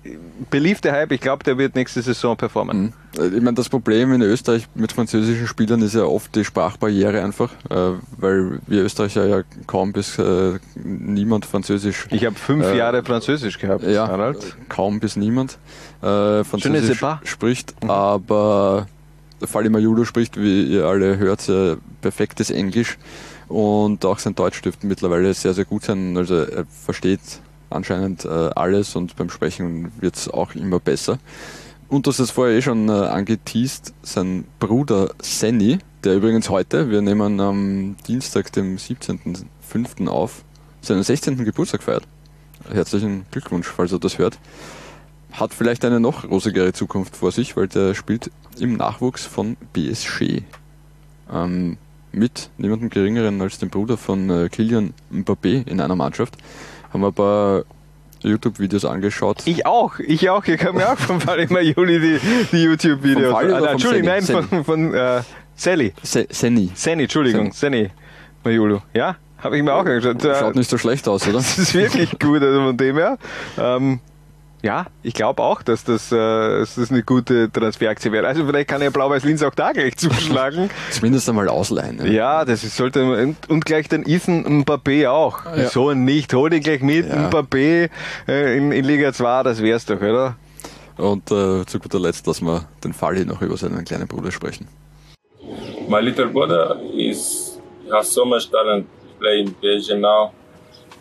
beliebter 0.49 0.91
Hype, 0.91 1.11
ich 1.11 1.21
glaube, 1.21 1.43
der 1.43 1.57
wird 1.57 1.75
nächste 1.75 2.01
Saison 2.01 2.35
performen. 2.35 2.93
Mhm. 3.17 3.35
Ich 3.35 3.41
meine, 3.41 3.53
das 3.53 3.69
Problem 3.69 4.13
in 4.13 4.21
Österreich 4.21 4.67
mit 4.75 4.91
französischen 4.91 5.47
Spielern 5.47 5.81
ist 5.81 5.93
ja 5.95 6.03
oft 6.03 6.35
die 6.35 6.43
Sprachbarriere 6.43 7.23
einfach, 7.23 7.51
äh, 7.69 7.93
weil 8.17 8.59
wir 8.67 8.83
Österreicher 8.83 9.25
ja 9.25 9.43
kaum 9.67 9.93
bis 9.93 10.17
äh, 10.17 10.59
niemand 10.75 11.45
Französisch. 11.45 12.07
Ich 12.09 12.25
habe 12.25 12.35
fünf 12.35 12.65
äh, 12.65 12.77
Jahre 12.77 13.03
Französisch 13.03 13.59
gehabt, 13.59 13.83
ja, 13.83 14.07
Harald. 14.07 14.57
Kaum 14.67 14.99
bis 14.99 15.15
niemand 15.15 15.57
äh, 16.01 16.43
Französisch 16.43 17.01
spricht, 17.23 17.83
mhm. 17.83 17.89
aber 17.89 18.87
Fali 19.41 19.69
Majulu 19.69 20.05
spricht, 20.05 20.37
wie 20.37 20.63
ihr 20.63 20.85
alle 20.85 21.17
hört, 21.17 21.41
sehr 21.41 21.77
perfektes 22.01 22.49
Englisch 22.49 22.97
und 23.47 24.03
auch 24.05 24.19
sein 24.19 24.35
Deutsch 24.35 24.61
dürfte 24.61 24.87
mittlerweile 24.87 25.33
sehr, 25.33 25.53
sehr 25.53 25.65
gut 25.65 25.83
sein. 25.83 26.17
Also 26.17 26.35
er 26.35 26.65
versteht 26.65 27.19
anscheinend 27.73 28.25
äh, 28.25 28.29
alles 28.29 28.95
und 28.95 29.15
beim 29.15 29.29
Sprechen 29.29 29.91
wird 29.99 30.15
es 30.15 30.29
auch 30.29 30.55
immer 30.55 30.79
besser. 30.79 31.19
Und 31.89 32.07
das 32.07 32.19
ist 32.19 32.31
vorher 32.31 32.57
eh 32.57 32.61
schon 32.61 32.89
äh, 32.89 32.91
angeteased, 32.91 33.93
sein 34.01 34.45
Bruder 34.59 35.11
Senny, 35.21 35.79
der 36.03 36.15
übrigens 36.15 36.49
heute, 36.49 36.89
wir 36.89 37.01
nehmen 37.01 37.39
am 37.39 37.95
Dienstag, 38.07 38.51
dem 38.51 38.77
17.05. 38.77 40.07
auf, 40.07 40.43
seinen 40.81 41.03
16. 41.03 41.45
Geburtstag 41.45 41.83
feiert. 41.83 42.03
Herzlichen 42.71 43.25
Glückwunsch, 43.31 43.67
falls 43.67 43.91
er 43.91 43.99
das 43.99 44.17
hört. 44.17 44.39
Hat 45.33 45.53
vielleicht 45.53 45.83
eine 45.85 45.99
noch 45.99 46.29
rosigere 46.29 46.73
Zukunft 46.73 47.15
vor 47.15 47.31
sich, 47.31 47.57
weil 47.57 47.67
der 47.67 47.93
spielt 47.93 48.31
im 48.57 48.77
Nachwuchs 48.77 49.25
von 49.25 49.57
BSG. 49.73 50.41
Ähm, 51.31 51.77
mit 52.11 52.49
niemandem 52.57 52.89
geringeren 52.89 53.41
als 53.41 53.57
dem 53.57 53.69
Bruder 53.69 53.97
von 53.97 54.29
äh, 54.29 54.49
Kilian 54.49 54.93
Mbappé 55.11 55.67
in 55.67 55.81
einer 55.81 55.95
Mannschaft 55.95 56.37
haben 56.93 57.01
wir 57.01 57.07
ein 57.07 57.13
paar 57.13 57.63
YouTube-Videos 58.21 58.85
angeschaut. 58.85 59.41
Ich 59.45 59.65
auch, 59.65 59.99
ich 59.99 60.29
auch. 60.29 60.45
Ich 60.45 60.63
habe 60.63 60.77
mir 60.77 60.91
auch 60.91 60.97
von 60.97 61.19
Fatima 61.19 61.59
Juli 61.59 61.99
die, 61.99 62.19
die 62.51 62.63
YouTube-Videos. 62.63 63.33
Ah, 63.33 63.71
Entschuldigung, 63.71 64.07
nein, 64.07 64.23
von, 64.23 64.63
von 64.63 64.93
äh, 64.93 65.21
Sally. 65.55 65.93
Se 66.01 66.27
Senni. 66.29 66.71
Senni, 66.73 67.03
Entschuldigung, 67.03 67.51
Senni 67.51 67.89
Majulu. 68.43 68.79
Ja, 68.93 69.17
habe 69.39 69.57
ich 69.57 69.63
mir 69.63 69.73
auch 69.73 69.85
angeschaut. 69.85 70.21
Schaut 70.21 70.55
nicht 70.55 70.69
so 70.69 70.77
schlecht 70.77 71.07
aus, 71.07 71.27
oder? 71.27 71.37
Das 71.37 71.57
ist 71.57 71.73
wirklich 71.73 72.17
gut, 72.19 72.41
also 72.41 72.61
von 72.61 72.77
dem 72.77 72.97
her. 72.97 73.17
Ähm, 73.57 73.99
ja, 74.63 74.85
ich 75.03 75.13
glaube 75.13 75.43
auch, 75.43 75.61
dass 75.61 75.83
das, 75.83 76.09
äh, 76.13 76.15
dass 76.15 76.75
das 76.75 76.89
eine 76.89 77.03
gute 77.03 77.51
Transferaktie 77.51 78.13
wäre. 78.13 78.25
Also 78.25 78.45
vielleicht 78.45 78.69
kann 78.69 78.81
ja 78.81 78.89
Blau-Weiß-Linz 78.89 79.43
auch 79.43 79.53
da 79.53 79.73
gleich 79.73 79.97
zuschlagen. 79.97 80.69
Zumindest 80.89 81.27
einmal 81.27 81.49
ausleihen. 81.49 81.99
Ja, 82.05 82.11
ja 82.11 82.45
das 82.45 82.63
ist, 82.63 82.77
sollte 82.77 83.03
und, 83.03 83.49
und 83.49 83.65
gleich 83.65 83.89
den 83.89 84.07
Ethan 84.07 84.63
Mbappé 84.63 85.09
auch. 85.09 85.45
Ja. 85.45 85.67
So 85.67 85.91
nicht, 85.93 86.33
hol 86.33 86.53
ihn 86.53 86.63
gleich 86.63 86.81
mit, 86.81 87.09
ja. 87.09 87.29
Mbappé 87.29 87.89
äh, 88.25 88.57
in, 88.57 88.71
in 88.71 88.85
Liga 88.85 89.11
2, 89.11 89.43
das 89.43 89.61
wär's 89.61 89.85
doch, 89.85 89.97
oder? 89.97 90.37
Und 90.95 91.29
äh, 91.29 91.65
zu 91.65 91.79
guter 91.79 91.99
Letzt 91.99 92.25
lassen 92.25 92.45
wir 92.45 92.65
den 92.85 92.93
Fall 92.93 93.17
hier 93.17 93.25
noch 93.25 93.41
über 93.41 93.57
seinen 93.57 93.83
kleinen 93.83 94.07
Bruder 94.07 94.31
sprechen. 94.31 94.69
My 95.89 95.99
little 95.99 96.27
brother 96.27 96.79
is 96.95 97.59
has 97.91 98.13
so 98.13 98.23
much 98.23 98.49
talent 98.49 98.87
playing 99.19 99.53
PSG 99.61 99.99
now. 99.99 100.31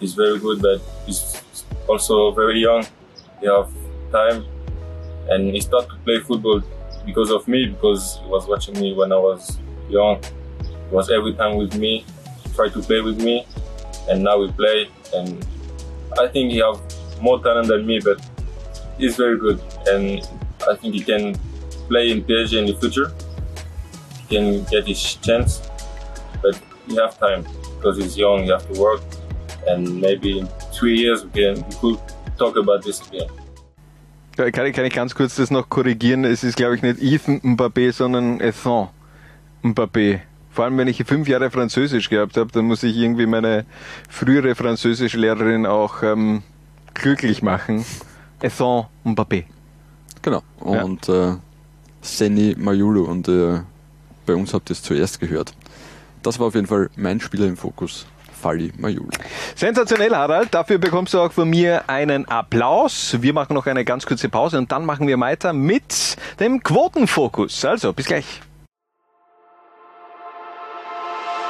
He's 0.00 0.14
very 0.14 0.40
good, 0.40 0.60
but 0.60 0.80
he's 1.06 1.40
also 1.88 2.32
very 2.32 2.60
young. 2.60 2.84
He 3.42 3.48
have 3.48 3.68
time 4.12 4.44
and 5.28 5.52
he 5.52 5.60
started 5.60 5.90
to 5.90 5.96
play 6.04 6.20
football 6.20 6.62
because 7.04 7.30
of 7.30 7.46
me 7.48 7.66
because 7.66 8.20
he 8.22 8.28
was 8.28 8.46
watching 8.46 8.78
me 8.80 8.94
when 8.94 9.12
I 9.12 9.16
was 9.16 9.58
young. 9.88 10.22
He 10.62 10.94
was 10.94 11.10
every 11.10 11.34
time 11.34 11.56
with 11.56 11.76
me, 11.76 12.04
tried 12.54 12.72
to 12.74 12.80
play 12.80 13.00
with 13.00 13.20
me, 13.20 13.46
and 14.08 14.22
now 14.22 14.38
we 14.38 14.50
play. 14.52 14.88
And 15.14 15.44
I 16.18 16.28
think 16.28 16.52
he 16.52 16.58
have 16.58 16.80
more 17.20 17.42
talent 17.42 17.68
than 17.68 17.86
me, 17.86 18.00
but 18.00 18.20
he's 18.98 19.16
very 19.16 19.38
good, 19.38 19.60
and 19.86 20.26
I 20.68 20.76
think 20.76 20.94
he 20.94 21.02
can 21.02 21.34
play 21.88 22.10
in 22.10 22.22
PSG 22.22 22.58
in 22.58 22.66
the 22.66 22.74
future. 22.74 23.12
He 24.20 24.36
can 24.36 24.64
get 24.64 24.86
his 24.86 25.14
chance, 25.16 25.68
but 26.42 26.60
he 26.86 26.96
have 26.96 27.18
time 27.18 27.44
because 27.76 27.98
he's 27.98 28.16
young. 28.16 28.44
He 28.44 28.50
have 28.50 28.70
to 28.72 28.80
work, 28.80 29.02
and 29.66 30.00
maybe 30.00 30.38
in 30.38 30.46
three 30.72 30.96
years 30.98 31.24
we 31.24 31.30
can 31.30 31.54
we 31.68 31.76
could 31.80 32.00
talk 32.42 32.56
about 32.56 32.80
this 32.82 33.00
again. 33.08 33.28
Kann 34.36 34.66
ich, 34.66 34.74
kann 34.74 34.84
ich 34.84 34.94
ganz 34.94 35.14
kurz 35.14 35.36
das 35.36 35.50
noch 35.50 35.68
korrigieren? 35.68 36.24
Es 36.24 36.42
ist, 36.42 36.56
glaube 36.56 36.74
ich, 36.74 36.82
nicht 36.82 37.02
Ethan 37.02 37.40
Mbappé, 37.40 37.92
sondern 37.92 38.40
Ethan 38.40 38.88
Mbappé. 39.62 40.20
Vor 40.50 40.64
allem, 40.64 40.78
wenn 40.78 40.88
ich 40.88 41.02
fünf 41.04 41.28
Jahre 41.28 41.50
Französisch 41.50 42.08
gehabt 42.08 42.36
habe, 42.36 42.50
dann 42.52 42.64
muss 42.66 42.82
ich 42.82 42.96
irgendwie 42.96 43.26
meine 43.26 43.66
frühere 44.08 44.54
Französischlehrerin 44.54 45.66
auch 45.66 46.02
ähm, 46.02 46.42
glücklich 46.94 47.42
machen. 47.42 47.84
Ethan 48.40 48.86
Mbappé. 49.04 49.44
Genau. 50.22 50.42
Und 50.60 51.08
ja. 51.08 51.34
äh, 51.34 51.36
Seni 52.00 52.54
Mayulu. 52.58 53.04
Und 53.04 53.28
äh, 53.28 53.60
bei 54.24 54.34
uns 54.34 54.54
habt 54.54 54.70
ihr 54.70 54.74
es 54.74 54.82
zuerst 54.82 55.20
gehört. 55.20 55.54
Das 56.22 56.38
war 56.38 56.46
auf 56.46 56.54
jeden 56.54 56.66
Fall 56.66 56.88
mein 56.96 57.20
Spieler 57.20 57.46
im 57.46 57.56
Fokus 57.56 58.06
Fali 58.42 58.72
Majul. 58.76 59.08
Sensationell, 59.54 60.14
Harald. 60.14 60.52
Dafür 60.52 60.78
bekommst 60.78 61.14
du 61.14 61.20
auch 61.20 61.32
von 61.32 61.48
mir 61.48 61.88
einen 61.88 62.26
Applaus. 62.26 63.16
Wir 63.20 63.32
machen 63.32 63.54
noch 63.54 63.66
eine 63.66 63.84
ganz 63.84 64.04
kurze 64.04 64.28
Pause 64.28 64.58
und 64.58 64.72
dann 64.72 64.84
machen 64.84 65.06
wir 65.06 65.18
weiter 65.20 65.52
mit 65.52 66.16
dem 66.40 66.62
Quotenfokus. 66.62 67.64
Also, 67.64 67.92
bis 67.92 68.06
gleich. 68.06 68.42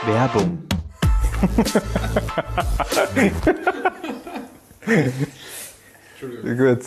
Werbung. 0.05 0.59
Gut. 6.23 6.79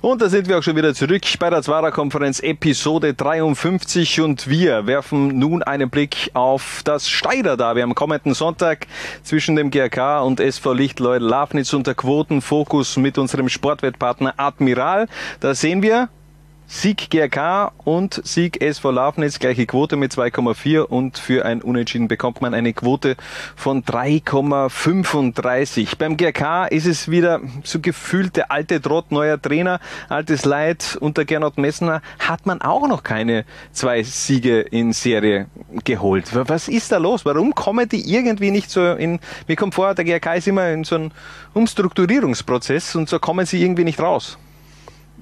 Und 0.00 0.22
da 0.22 0.30
sind 0.30 0.48
wir 0.48 0.58
auch 0.58 0.62
schon 0.62 0.76
wieder 0.76 0.94
zurück 0.94 1.22
bei 1.38 1.50
der 1.50 1.60
Zwarer-Konferenz 1.60 2.40
Episode 2.40 3.12
53 3.12 4.22
und 4.22 4.48
wir 4.48 4.86
werfen 4.86 5.38
nun 5.38 5.62
einen 5.62 5.90
Blick 5.90 6.30
auf 6.32 6.80
das 6.84 7.06
Steider 7.06 7.58
Derby 7.58 7.82
am 7.82 7.94
kommenden 7.94 8.32
Sonntag 8.32 8.86
zwischen 9.22 9.56
dem 9.56 9.70
GRK 9.70 10.22
und 10.22 10.40
SV 10.40 10.72
Lichtleut 10.72 11.20
Lafnitz 11.20 11.74
unter 11.74 11.94
Quotenfokus 11.94 12.96
mit 12.96 13.18
unserem 13.18 13.50
Sportwettpartner 13.50 14.34
Admiral. 14.38 15.06
Da 15.40 15.54
sehen 15.54 15.82
wir, 15.82 16.08
Sieg 16.74 17.10
GRK 17.10 17.70
und 17.84 18.22
Sieg 18.24 18.62
SV 18.62 18.92
Lafnitz, 18.92 19.38
gleiche 19.38 19.66
Quote 19.66 19.96
mit 19.96 20.12
2,4 20.12 20.80
und 20.80 21.18
für 21.18 21.44
ein 21.44 21.60
Unentschieden 21.60 22.08
bekommt 22.08 22.40
man 22.40 22.54
eine 22.54 22.72
Quote 22.72 23.16
von 23.54 23.84
3,35. 23.84 25.98
Beim 25.98 26.16
GRK 26.16 26.68
ist 26.68 26.86
es 26.86 27.10
wieder 27.10 27.42
so 27.62 27.78
gefühlt 27.78 28.36
der 28.36 28.50
alte 28.50 28.80
Trott, 28.80 29.12
neuer 29.12 29.38
Trainer, 29.40 29.80
altes 30.08 30.46
Leid. 30.46 30.96
Unter 30.98 31.26
Gernot 31.26 31.58
Messner 31.58 32.00
hat 32.18 32.46
man 32.46 32.62
auch 32.62 32.88
noch 32.88 33.02
keine 33.02 33.44
zwei 33.72 34.02
Siege 34.02 34.62
in 34.62 34.94
Serie 34.94 35.48
geholt. 35.84 36.30
Was 36.32 36.68
ist 36.68 36.90
da 36.90 36.96
los? 36.96 37.26
Warum 37.26 37.54
kommen 37.54 37.86
die 37.86 38.10
irgendwie 38.12 38.50
nicht 38.50 38.70
so 38.70 38.94
in, 38.94 39.20
mir 39.46 39.56
kommt 39.56 39.74
vor, 39.74 39.94
der 39.94 40.06
GRK 40.06 40.36
ist 40.36 40.48
immer 40.48 40.70
in 40.70 40.84
so 40.84 40.94
einem 40.94 41.10
Umstrukturierungsprozess 41.52 42.96
und 42.96 43.10
so 43.10 43.18
kommen 43.18 43.44
sie 43.44 43.62
irgendwie 43.62 43.84
nicht 43.84 44.00
raus. 44.00 44.38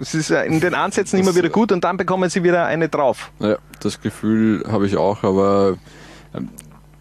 Es 0.01 0.15
ist 0.15 0.31
in 0.31 0.61
den 0.61 0.75
Ansätzen 0.75 1.19
das 1.19 1.29
immer 1.29 1.37
wieder 1.37 1.51
gut 1.51 1.73
und 1.73 1.85
dann 1.85 1.99
bekommen 1.99 2.31
sie 2.31 2.43
wieder 2.43 2.65
eine 2.65 2.89
drauf. 2.89 3.31
Ja, 3.39 3.59
das 3.81 4.01
Gefühl 4.01 4.65
habe 4.67 4.87
ich 4.87 4.97
auch, 4.97 5.23
aber 5.23 5.77
ähm, 6.35 6.49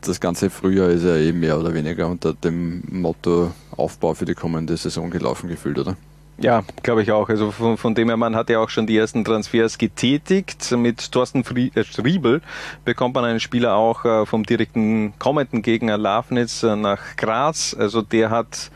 das 0.01 0.19
ganze 0.19 0.49
Frühjahr 0.49 0.89
ist 0.89 1.03
ja 1.03 1.15
eh 1.15 1.31
mehr 1.31 1.57
oder 1.57 1.73
weniger 1.73 2.07
unter 2.07 2.33
dem 2.33 2.83
Motto 2.89 3.51
Aufbau 3.75 4.13
für 4.13 4.25
die 4.25 4.35
kommende 4.35 4.75
Saison 4.75 5.09
gelaufen 5.09 5.49
gefühlt, 5.49 5.79
oder? 5.79 5.95
Ja, 6.41 6.63
glaube 6.83 7.03
ich 7.03 7.11
auch. 7.11 7.27
Also 7.27 7.51
von, 7.51 7.77
von 7.77 7.95
dem 7.95 8.07
her, 8.07 8.15
man 8.15 8.35
hat 8.35 8.49
ja 8.49 8.59
auch 8.59 8.69
schon 8.69 8.87
die 8.87 8.97
ersten 8.97 9.25
Transfers 9.25 9.77
getätigt. 9.77 10.71
Mit 10.71 11.11
Thorsten 11.11 11.43
Frie 11.43 11.71
äh, 11.75 11.83
Striebel 11.83 12.41
bekommt 12.85 13.15
man 13.15 13.25
einen 13.25 13.41
Spieler 13.41 13.75
auch 13.75 14.05
äh, 14.05 14.25
vom 14.25 14.45
direkten 14.45 15.13
kommenden 15.19 15.61
Gegner 15.61 15.97
Lafnitz 15.97 16.63
äh, 16.63 16.77
nach 16.77 17.17
Graz. 17.17 17.75
Also 17.77 18.01
der 18.01 18.29
hat 18.29 18.71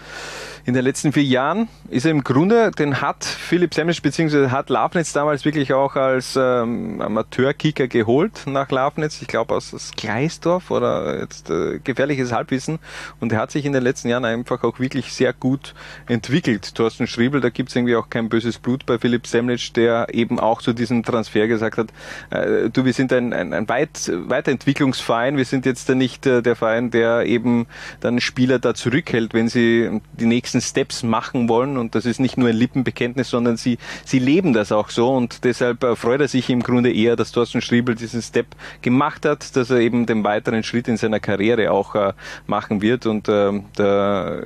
in 0.66 0.74
den 0.74 0.84
letzten 0.84 1.12
vier 1.12 1.24
Jahren 1.24 1.68
ist 1.90 2.06
er 2.06 2.12
im 2.12 2.24
Grunde, 2.24 2.72
den 2.72 3.02
hat 3.02 3.26
Philipp 3.26 3.74
Semmisch 3.74 4.02
bzw. 4.02 4.48
hat 4.48 4.70
Lafnitz 4.70 5.12
damals 5.12 5.44
wirklich 5.44 5.74
auch 5.74 5.96
als 5.96 6.40
ähm, 6.40 7.02
Amateurkicker 7.02 7.90
geholt 7.90 8.44
nach 8.46 8.72
Lafnitz. 8.72 9.22
Ich 9.22 9.28
glaube 9.28 9.56
aus, 9.56 9.74
aus 9.74 9.92
Gleisdorf 9.96 10.72
oder 10.72 11.20
jetzt 11.20 11.50
äh, 11.50 11.80
gefährliches 11.84 12.32
Halbwissen. 12.32 12.80
Und 13.20 13.34
er 13.34 13.40
hat 13.40 13.52
sich 13.52 13.66
in 13.66 13.74
den 13.74 13.84
letzten 13.84 14.08
Jahren 14.08 14.24
einfach 14.24 14.64
auch 14.64 14.80
wirklich 14.80 15.12
sehr 15.12 15.34
gut 15.34 15.74
entwickelt. 16.08 16.76
Thorsten 16.76 17.08
Schriebel, 17.08 17.42
da 17.42 17.50
gibt 17.50 17.70
es 17.70 17.76
irgendwie 17.76 17.98
auch 17.98 18.10
kein 18.10 18.30
böses 18.30 18.58
Blut 18.58 18.86
bei 18.86 18.98
Philipp 18.98 19.28
Semnitsch, 19.28 19.74
der 19.76 20.08
eben 20.14 20.40
auch 20.40 20.62
zu 20.62 20.72
diesem 20.72 21.04
Transfer 21.04 21.48
gesagt 21.48 21.78
hat, 21.78 21.88
äh, 22.30 22.70
du, 22.70 22.86
wir 22.86 22.94
sind 22.94 23.12
ein, 23.12 23.34
ein, 23.34 23.54
ein 23.54 23.68
Weit 23.68 24.10
Weiterentwicklungsverein, 24.14 25.36
wir 25.36 25.46
sind 25.46 25.66
jetzt 25.66 25.90
nicht 25.90 26.26
äh, 26.26 26.42
der 26.42 26.56
Verein, 26.56 26.90
der 26.90 27.26
eben 27.26 27.68
dann 28.00 28.22
Spieler 28.22 28.60
da 28.60 28.74
zurückhält, 28.74 29.34
wenn 29.34 29.50
sie 29.50 30.00
die 30.14 30.26
nächsten 30.26 30.53
Steps 30.62 31.04
machen 31.04 31.50
wollen. 31.50 31.78
Und 31.78 31.96
das 31.96 32.06
ist 32.06 32.20
nicht 32.20 32.38
nur 32.38 32.50
ein 32.50 32.56
Lippenbekenntnis, 32.56 33.30
sondern 33.30 33.58
sie, 33.58 33.78
sie 34.06 34.20
leben 34.20 34.54
das 34.54 34.72
auch 34.72 34.90
so. 34.90 35.10
Und 35.14 35.44
deshalb 35.44 35.84
äh, 35.84 35.96
freut 35.96 36.22
er 36.22 36.28
sich 36.28 36.50
im 36.50 36.62
Grunde 36.62 36.92
eher, 36.92 37.16
dass 37.16 37.32
Thorsten 37.32 37.62
Striebel 37.62 37.96
diesen 37.96 38.22
Step 38.22 38.48
gemacht 38.82 39.26
hat, 39.26 39.56
dass 39.56 39.70
er 39.70 39.78
eben 39.78 40.06
den 40.06 40.24
weiteren 40.24 40.64
Schritt 40.64 40.88
in 40.88 40.98
seiner 40.98 41.20
Karriere 41.20 41.72
auch 41.72 41.96
äh, 41.96 42.14
machen 42.48 42.82
wird. 42.82 43.06
Und 43.06 43.28
äh, 43.30 43.62
da 43.76 44.44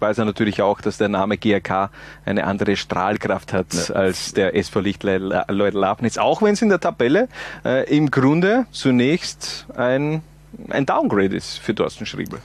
weiß 0.00 0.18
er 0.18 0.24
natürlich 0.24 0.62
auch, 0.62 0.80
dass 0.80 0.98
der 0.98 1.08
Name 1.08 1.38
GRK 1.38 1.90
eine 2.24 2.44
andere 2.44 2.76
Strahlkraft 2.76 3.52
hat 3.52 3.72
ja. 3.72 3.94
als 3.94 4.32
der 4.34 4.56
SV 4.56 4.80
Lichtleut 4.80 5.74
Lafnitz. 5.74 6.18
Auch 6.18 6.42
wenn 6.42 6.54
es 6.54 6.62
in 6.62 6.68
der 6.68 6.80
Tabelle 6.80 7.28
äh, 7.64 7.88
im 7.94 8.10
Grunde 8.10 8.66
zunächst 8.70 9.66
ein, 9.76 10.22
ein 10.70 10.86
Downgrade 10.86 11.36
ist 11.36 11.58
für 11.58 11.74
Thorsten 11.74 12.06
Schriebel. 12.06 12.40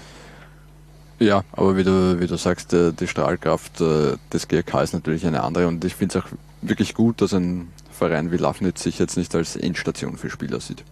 Ja, 1.20 1.43
aber 1.51 1.76
wie 1.76 1.84
du, 1.84 2.20
wie 2.20 2.28
du 2.28 2.38
sagst, 2.38 2.74
äh, 2.74 2.93
die 2.93 3.07
Strahlkraft 3.07 3.82
äh, 3.82 4.18
des 4.32 4.47
GRK 4.47 4.84
ist 4.84 4.93
natürlich 4.93 5.26
eine 5.26 5.43
andere 5.43 5.68
und 5.68 5.84
ich 5.84 5.95
finde 5.95 6.20
es 6.20 6.24
auch 6.24 6.30
wirklich 6.61 6.93
gut, 6.93 7.22
dass 7.22 7.34
ein 7.34 7.70
Verein 7.91 8.32
wie 8.32 8.38
Lafnitz 8.38 8.84
sich 8.84 8.99
jetzt 8.99 9.18
nicht 9.18 9.34
als 9.34 9.55
Endstation 9.55 10.18
für 10.18 10.30
Spieler 10.30 10.59
sieht. 10.59 10.84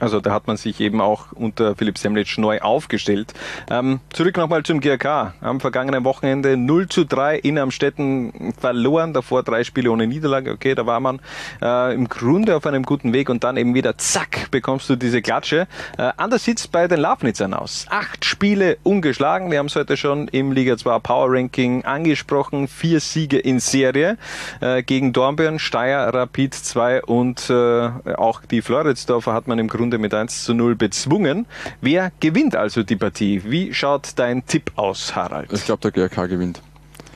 Also 0.00 0.20
da 0.20 0.32
hat 0.32 0.46
man 0.46 0.56
sich 0.56 0.80
eben 0.80 1.00
auch 1.00 1.32
unter 1.32 1.76
Philipp 1.76 1.96
Semlitsch 1.96 2.38
neu 2.38 2.60
aufgestellt. 2.60 3.32
Ähm, 3.70 4.00
zurück 4.12 4.36
nochmal 4.36 4.62
zum 4.62 4.80
GRK. 4.80 5.34
Am 5.40 5.60
vergangenen 5.60 6.04
Wochenende 6.04 6.56
0 6.56 6.88
zu 6.88 7.04
3 7.04 7.38
in 7.38 7.58
Amstetten 7.58 8.52
verloren, 8.58 9.12
davor 9.12 9.42
drei 9.42 9.64
Spiele 9.64 9.90
ohne 9.90 10.06
Niederlage. 10.06 10.52
Okay, 10.52 10.74
da 10.74 10.86
war 10.86 11.00
man 11.00 11.20
äh, 11.60 11.94
im 11.94 12.08
Grunde 12.08 12.56
auf 12.56 12.66
einem 12.66 12.82
guten 12.82 13.12
Weg 13.12 13.30
und 13.30 13.44
dann 13.44 13.56
eben 13.56 13.74
wieder 13.74 13.96
zack, 13.98 14.50
bekommst 14.50 14.90
du 14.90 14.96
diese 14.96 15.22
Klatsche. 15.22 15.66
Äh, 15.98 16.10
anders 16.16 16.44
sieht's 16.44 16.68
bei 16.68 16.88
den 16.88 17.00
Lafnitzern 17.00 17.54
aus. 17.54 17.86
Acht 17.88 18.24
Spiele 18.24 18.78
ungeschlagen. 18.82 19.50
Wir 19.50 19.58
haben 19.58 19.66
es 19.66 19.76
heute 19.76 19.96
schon 19.96 20.28
im 20.28 20.52
Liga 20.52 20.76
2 20.76 20.98
Power 20.98 21.28
Ranking 21.30 21.84
angesprochen. 21.84 22.68
Vier 22.68 23.00
Siege 23.00 23.38
in 23.38 23.60
Serie 23.60 24.18
äh, 24.60 24.82
gegen 24.82 25.12
Dornbirn, 25.12 25.58
Steyr, 25.58 26.10
Rapid 26.12 26.54
2 26.54 27.02
und 27.04 27.50
äh, 27.50 27.90
auch 28.16 28.42
die 28.50 28.62
Floridsdorfer 28.62 29.32
hat 29.32 29.46
man 29.46 29.58
im 29.58 29.68
Grunde 29.68 29.91
Runde 29.92 29.98
mit 29.98 30.14
1 30.14 30.44
zu 30.44 30.54
0 30.54 30.74
bezwungen. 30.74 31.46
Wer 31.80 32.12
gewinnt 32.20 32.56
also 32.56 32.82
die 32.82 32.96
Partie? 32.96 33.42
Wie 33.44 33.74
schaut 33.74 34.12
dein 34.16 34.46
Tipp 34.46 34.72
aus, 34.76 35.14
Harald? 35.14 35.52
Ich 35.52 35.66
glaube, 35.66 35.90
der 35.90 35.90
GRK 35.90 36.26
gewinnt. 36.26 36.62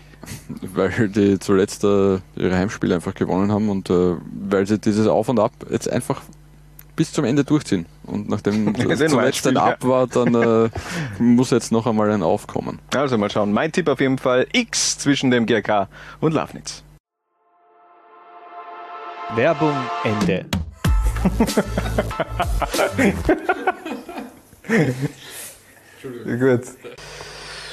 Weil 0.74 1.08
die 1.08 1.38
zuletzt 1.38 1.84
äh, 1.84 2.18
ihre 2.36 2.56
Heimspiele 2.56 2.94
einfach 2.94 3.14
gewonnen 3.14 3.50
haben 3.50 3.68
und 3.70 3.90
äh, 3.90 4.16
weil 4.48 4.66
sie 4.66 4.78
dieses 4.78 5.06
Auf 5.06 5.28
und 5.28 5.38
Ab 5.38 5.52
jetzt 5.70 5.88
einfach 5.88 6.20
bis 6.96 7.12
zum 7.12 7.24
Ende 7.24 7.44
durchziehen. 7.44 7.86
Und 8.04 8.28
nachdem 8.28 8.74
zuletzt 9.08 9.46
ein 9.46 9.56
Ab 9.56 9.84
war, 9.84 10.08
dann 10.08 10.34
äh, 10.34 10.68
muss 11.20 11.50
jetzt 11.50 11.70
noch 11.70 11.86
einmal 11.86 12.10
ein 12.10 12.24
Aufkommen. 12.24 12.80
Also 12.92 13.16
mal 13.18 13.30
schauen. 13.30 13.52
Mein 13.52 13.70
Tipp 13.70 13.88
auf 13.88 14.00
jeden 14.00 14.18
Fall 14.18 14.48
X 14.52 14.98
zwischen 14.98 15.30
dem 15.30 15.46
GRK 15.46 15.88
und 16.20 16.34
Lafnitz. 16.34 16.82
Werbung 19.36 19.76
Ende. 20.02 20.46
Gut. 26.24 26.62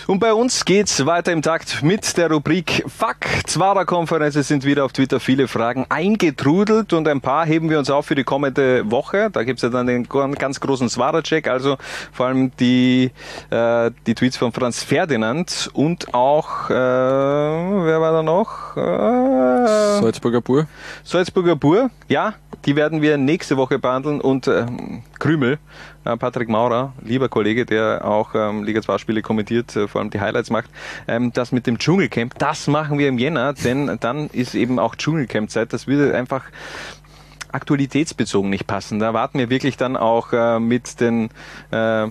Und 0.06 0.20
bei 0.20 0.34
uns 0.34 0.66
geht's 0.66 1.06
weiter 1.06 1.32
im 1.32 1.42
Takt 1.42 1.82
mit 1.82 2.18
der 2.18 2.30
Rubrik 2.30 2.84
Fuck. 2.88 3.20
Zwarer 3.46 3.86
Konferenz. 3.86 4.36
Es 4.36 4.50
sind 4.50 4.66
wieder 4.66 4.84
auf 4.84 4.92
Twitter 4.92 5.22
viele 5.22 5.48
Fragen 5.48 5.86
eingetrudelt 5.88 6.92
und 6.92 7.08
ein 7.08 7.22
paar 7.22 7.46
heben 7.46 7.70
wir 7.70 7.80
uns 7.80 7.90
auf 7.90 8.08
für 8.08 8.16
die 8.16 8.26
kommende 8.26 8.92
Woche. 8.92 9.30
Da 9.32 9.44
gibt's 9.44 9.62
ja 9.62 9.70
dann 9.70 9.88
den 9.88 10.06
ganz 10.10 10.60
großen 10.60 10.90
Zwarer-Check, 10.90 11.48
also 11.48 11.78
vor 12.12 12.26
allem 12.26 12.52
die, 12.58 13.12
äh, 13.50 13.92
die 14.06 14.14
Tweets 14.14 14.36
von 14.36 14.52
Franz 14.52 14.84
Ferdinand 14.84 15.70
und 15.74 16.14
auch, 16.14 16.70
äh, 16.70 16.74
wer 16.74 18.02
war 18.02 18.12
da 18.12 18.24
noch? 18.24 18.76
Äh, 18.76 20.02
Salzburger 20.02 20.42
Bur. 20.42 20.68
Salzburger 21.06 21.56
Bur, 21.56 21.90
ja, 22.10 22.34
die 22.66 22.76
werden 22.76 23.02
wir 23.02 23.18
nächste 23.18 23.58
Woche 23.58 23.80
behandeln 23.80 24.22
und 24.22 24.48
äh, 24.48 24.66
Krümel 25.20 25.60
äh, 26.06 26.18
Patrick 26.18 26.50
Maurer, 26.50 26.94
lieber 27.04 27.30
Kollege, 27.30 27.66
der 27.66 28.06
auch 28.06 28.36
ähm, 28.36 28.64
Liga 28.64 28.82
2 28.82 28.98
Spiele 28.98 29.22
kommentiert, 29.22 29.76
äh, 29.76 29.88
vor 29.88 30.02
allem 30.02 30.10
die 30.10 30.20
Highlights 30.20 30.50
macht, 30.50 30.70
ähm, 31.08 31.32
das 31.34 31.52
mit 31.52 31.68
dem 31.68 31.78
Dschungelcamp, 31.78 32.38
das 32.38 32.68
machen 32.68 32.98
wir 32.98 33.08
im 33.08 33.18
Jänner, 33.18 33.54
denn 33.54 33.98
dann 34.00 34.28
ist 34.28 34.56
eben 34.56 34.80
auch 34.80 34.96
Dschungelcamp-Zeit. 34.96 35.74
Das 35.74 35.88
würde 35.88 36.16
einfach 36.16 36.46
aktualitätsbezogen 37.52 38.50
nicht 38.50 38.68
passen. 38.68 39.00
Da 39.00 39.14
warten 39.14 39.38
wir 39.38 39.50
wirklich 39.50 39.78
dann 39.78 39.96
auch 39.96 40.34
äh, 40.34 40.60
mit 40.60 41.00
den 41.00 41.30
äh, 41.72 42.08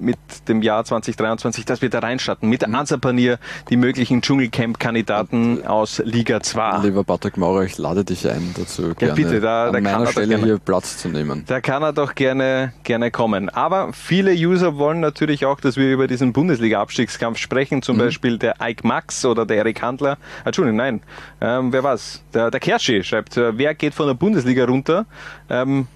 mit 0.00 0.18
dem 0.48 0.62
Jahr 0.62 0.84
2023, 0.84 1.64
dass 1.64 1.82
wir 1.82 1.90
da 1.90 2.00
reinstarten. 2.00 2.48
Mit 2.48 2.66
mhm. 2.66 2.74
Ansapanier 2.74 3.38
die 3.70 3.76
möglichen 3.76 4.22
Dschungelcamp-Kandidaten 4.22 5.66
aus 5.66 6.00
Liga 6.04 6.40
2. 6.40 6.78
Lieber 6.82 7.04
Patrick 7.04 7.36
Maurer, 7.36 7.64
ich 7.64 7.78
lade 7.78 8.04
dich 8.04 8.28
ein 8.28 8.54
dazu. 8.56 8.92
Ja, 9.00 9.14
bitte, 9.14 9.40
da, 9.40 9.66
an 9.66 9.72
da 9.72 9.80
meiner 9.80 10.06
Stelle 10.06 10.28
gerne, 10.28 10.44
hier 10.44 10.58
Platz 10.58 10.98
zu 10.98 11.08
nehmen. 11.08 11.44
Da 11.46 11.60
kann 11.60 11.82
er 11.82 11.92
doch 11.92 12.14
gerne, 12.14 12.72
gerne 12.84 13.10
kommen. 13.10 13.48
Aber 13.48 13.92
viele 13.92 14.32
User 14.32 14.76
wollen 14.76 15.00
natürlich 15.00 15.44
auch, 15.44 15.60
dass 15.60 15.76
wir 15.76 15.92
über 15.92 16.06
diesen 16.06 16.32
Bundesliga-Abstiegskampf 16.32 17.38
sprechen. 17.38 17.82
Zum 17.82 17.96
mhm. 17.96 18.00
Beispiel 18.00 18.38
der 18.38 18.56
Ike 18.62 18.86
Max 18.86 19.24
oder 19.24 19.46
der 19.46 19.58
Erik 19.58 19.82
Handler. 19.82 20.18
Entschuldigung, 20.44 20.76
nein. 20.76 21.00
Ähm, 21.40 21.72
wer 21.72 21.82
war's? 21.82 22.22
Der, 22.34 22.50
der 22.50 22.60
Kerschi 22.60 23.02
schreibt, 23.04 23.36
äh, 23.36 23.56
wer 23.56 23.74
geht 23.74 23.94
von 23.94 24.06
der 24.06 24.14
Bundesliga 24.14 24.64
runter? 24.64 25.06
Ähm, 25.48 25.86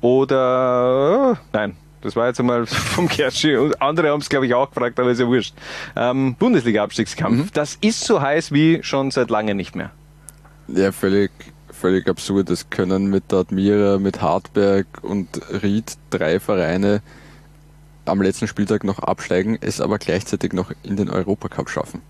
oder, 0.00 1.32
äh, 1.32 1.36
nein, 1.52 1.76
das 2.02 2.16
war 2.16 2.28
jetzt 2.28 2.40
einmal 2.40 2.66
vom 2.66 3.08
Kerschi. 3.08 3.56
Und 3.56 3.80
andere 3.80 4.10
haben 4.10 4.20
es, 4.20 4.28
glaube 4.28 4.46
ich, 4.46 4.54
auch 4.54 4.68
gefragt, 4.68 4.98
aber 5.00 5.10
ist 5.10 5.20
ja 5.20 5.26
wurscht. 5.26 5.54
Ähm, 5.96 6.34
Bundesliga-Abstiegskampf. 6.38 7.36
Mhm. 7.36 7.48
Das 7.54 7.78
ist 7.80 8.04
so 8.04 8.20
heiß 8.20 8.52
wie 8.52 8.82
schon 8.82 9.10
seit 9.10 9.30
lange 9.30 9.54
nicht 9.54 9.74
mehr. 9.74 9.90
Ja, 10.68 10.92
völlig, 10.92 11.30
völlig 11.70 12.08
absurd. 12.08 12.50
Es 12.50 12.70
können 12.70 13.06
mit 13.06 13.32
der 13.32 13.40
Admira, 13.40 13.98
mit 13.98 14.20
Hartberg 14.20 14.86
und 15.02 15.40
Ried 15.62 15.96
drei 16.10 16.40
Vereine 16.40 17.02
am 18.04 18.20
letzten 18.20 18.48
Spieltag 18.48 18.84
noch 18.84 18.98
absteigen, 18.98 19.58
es 19.60 19.80
aber 19.80 19.98
gleichzeitig 19.98 20.52
noch 20.52 20.72
in 20.82 20.96
den 20.96 21.08
Europacup 21.08 21.70
schaffen. 21.70 22.02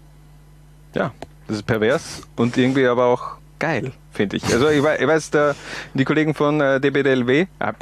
Ja, 0.94 1.12
das 1.48 1.58
ist 1.58 1.66
pervers 1.66 2.22
und 2.36 2.56
irgendwie 2.56 2.86
aber 2.86 3.06
auch 3.06 3.36
geil, 3.58 3.92
finde 4.10 4.36
ich. 4.36 4.44
Also 4.46 4.68
ich 4.68 4.82
weiß, 4.82 5.00
ich 5.00 5.06
weiß 5.06 5.30
der, 5.30 5.54
die 5.94 6.04
Kollegen 6.04 6.34
von 6.34 6.60
äh, 6.60 6.80
DBDLW, 6.80 7.46
äh, 7.58 7.72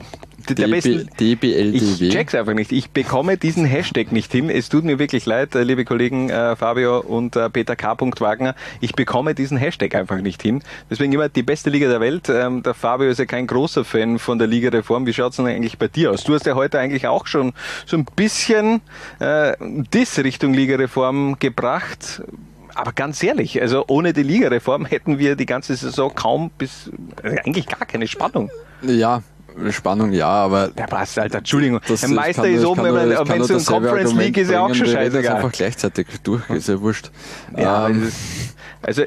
der 0.55 0.68
besten, 0.68 1.09
DBLDW. 1.18 2.07
Ich 2.07 2.12
check's 2.12 2.34
einfach 2.34 2.55
nicht. 2.55 2.72
Ich 2.72 2.90
bekomme 2.90 3.36
diesen 3.36 3.64
Hashtag 3.64 4.12
nicht 4.12 4.32
hin. 4.32 4.51
Es 4.51 4.68
tut 4.68 4.84
mir 4.84 4.98
wirklich 4.98 5.26
leid, 5.26 5.55
äh, 5.55 5.62
liebe 5.62 5.84
Kollegen 5.84 6.30
äh, 6.30 6.57
Fabio 6.57 7.01
und 7.01 7.36
äh, 7.36 7.51
Peter 7.51 7.76
K. 7.76 7.96
Wagner. 8.20 8.55
Ich 8.80 8.94
bekomme 8.94 9.34
diesen 9.34 9.57
Hashtag 9.59 9.94
einfach 9.94 10.20
nicht 10.20 10.42
hin. 10.42 10.62
Deswegen 10.88 11.12
immer 11.12 11.28
die 11.28 11.42
beste 11.42 11.70
Liga 11.70 11.88
der 11.88 12.01
Welt. 12.01 12.28
Ähm, 12.28 12.62
der 12.62 12.74
Fabio 12.74 13.09
ist 13.09 13.18
ja 13.18 13.26
kein 13.26 13.46
großer 13.46 13.84
Fan 13.84 14.18
von 14.18 14.38
der 14.38 14.46
Liga-Reform. 14.46 15.07
Wie 15.07 15.12
schaut's 15.12 15.36
denn 15.36 15.46
eigentlich 15.46 15.78
bei 15.78 15.88
dir 15.88 16.12
aus? 16.12 16.24
Du 16.24 16.34
hast 16.34 16.46
ja 16.46 16.55
heute 16.55 16.78
eigentlich 16.78 17.07
auch 17.07 17.26
schon 17.26 17.53
so 17.86 17.96
ein 17.96 18.07
bisschen 18.16 18.80
äh, 19.18 19.55
Diss 19.61 20.18
Richtung 20.18 20.55
Liga-Reform 20.55 21.38
gebracht 21.38 22.22
aber 22.74 22.92
ganz 22.92 23.22
ehrlich, 23.22 23.61
also 23.61 23.84
ohne 23.88 24.12
die 24.12 24.22
Ligareform 24.22 24.86
hätten 24.86 25.18
wir 25.18 25.36
die 25.36 25.46
ganze 25.46 25.74
Saison 25.76 26.14
kaum 26.14 26.51
bis 26.57 26.90
also 27.22 27.36
eigentlich 27.44 27.66
gar 27.66 27.86
keine 27.86 28.07
Spannung. 28.07 28.51
Ja, 28.82 29.22
Spannung 29.70 30.12
ja, 30.12 30.28
aber. 30.28 30.68
Der 30.68 30.84
passt, 30.84 31.18
Alter, 31.18 31.38
Entschuldigung. 31.38 31.80
Das, 31.86 32.05
ein 32.05 32.14
Meister 32.14 32.48
ist 32.48 32.64
oben, 32.64 32.82
wenn, 32.82 33.44
so 33.44 33.55
ein 33.55 33.64
Conference 33.64 34.12
League 34.14 34.36
ist 34.36 34.51
ja 34.51 34.61
auch 34.61 34.74
schon 34.74 34.86
scheißegal. 34.86 35.22
Das 35.22 35.34
einfach 35.34 35.53
gleichzeitig 35.53 36.07
durch, 36.22 36.48
ist 36.51 36.68
ja 36.68 36.80
wurscht. 36.80 37.11
Ja, 37.57 37.88
ähm, 37.88 38.11
also. 38.82 39.03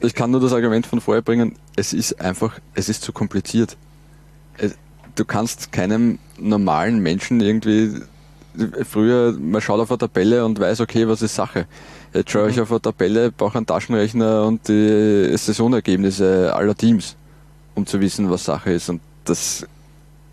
Ich 0.00 0.14
kann 0.14 0.30
nur 0.30 0.40
das 0.40 0.52
Argument 0.52 0.86
von 0.86 1.00
vorher 1.00 1.22
bringen, 1.22 1.56
es 1.74 1.92
ist 1.94 2.20
einfach, 2.20 2.58
es 2.74 2.88
ist 2.88 3.02
zu 3.02 3.12
kompliziert. 3.12 3.76
Du 5.14 5.24
kannst 5.24 5.72
keinem 5.72 6.18
normalen 6.38 7.00
Menschen 7.00 7.40
irgendwie 7.40 8.02
früher, 8.84 9.32
man 9.32 9.60
schaut 9.60 9.80
auf 9.80 9.90
eine 9.90 9.98
Tabelle 9.98 10.44
und 10.44 10.58
weiß, 10.60 10.80
okay, 10.80 11.08
was 11.08 11.22
ist 11.22 11.34
Sache. 11.34 11.66
Jetzt 12.12 12.30
schaue 12.30 12.50
ich 12.50 12.56
Mhm. 12.56 12.62
auf 12.62 12.70
eine 12.70 12.82
Tabelle, 12.82 13.30
brauche 13.30 13.56
einen 13.58 13.66
Taschenrechner 13.66 14.44
und 14.44 14.66
die 14.68 15.36
Saisonergebnisse 15.36 16.54
aller 16.54 16.74
Teams, 16.74 17.16
um 17.74 17.86
zu 17.86 18.00
wissen, 18.00 18.28
was 18.30 18.44
Sache 18.44 18.72
ist. 18.72 18.88
Und 18.88 19.00
das 19.24 19.66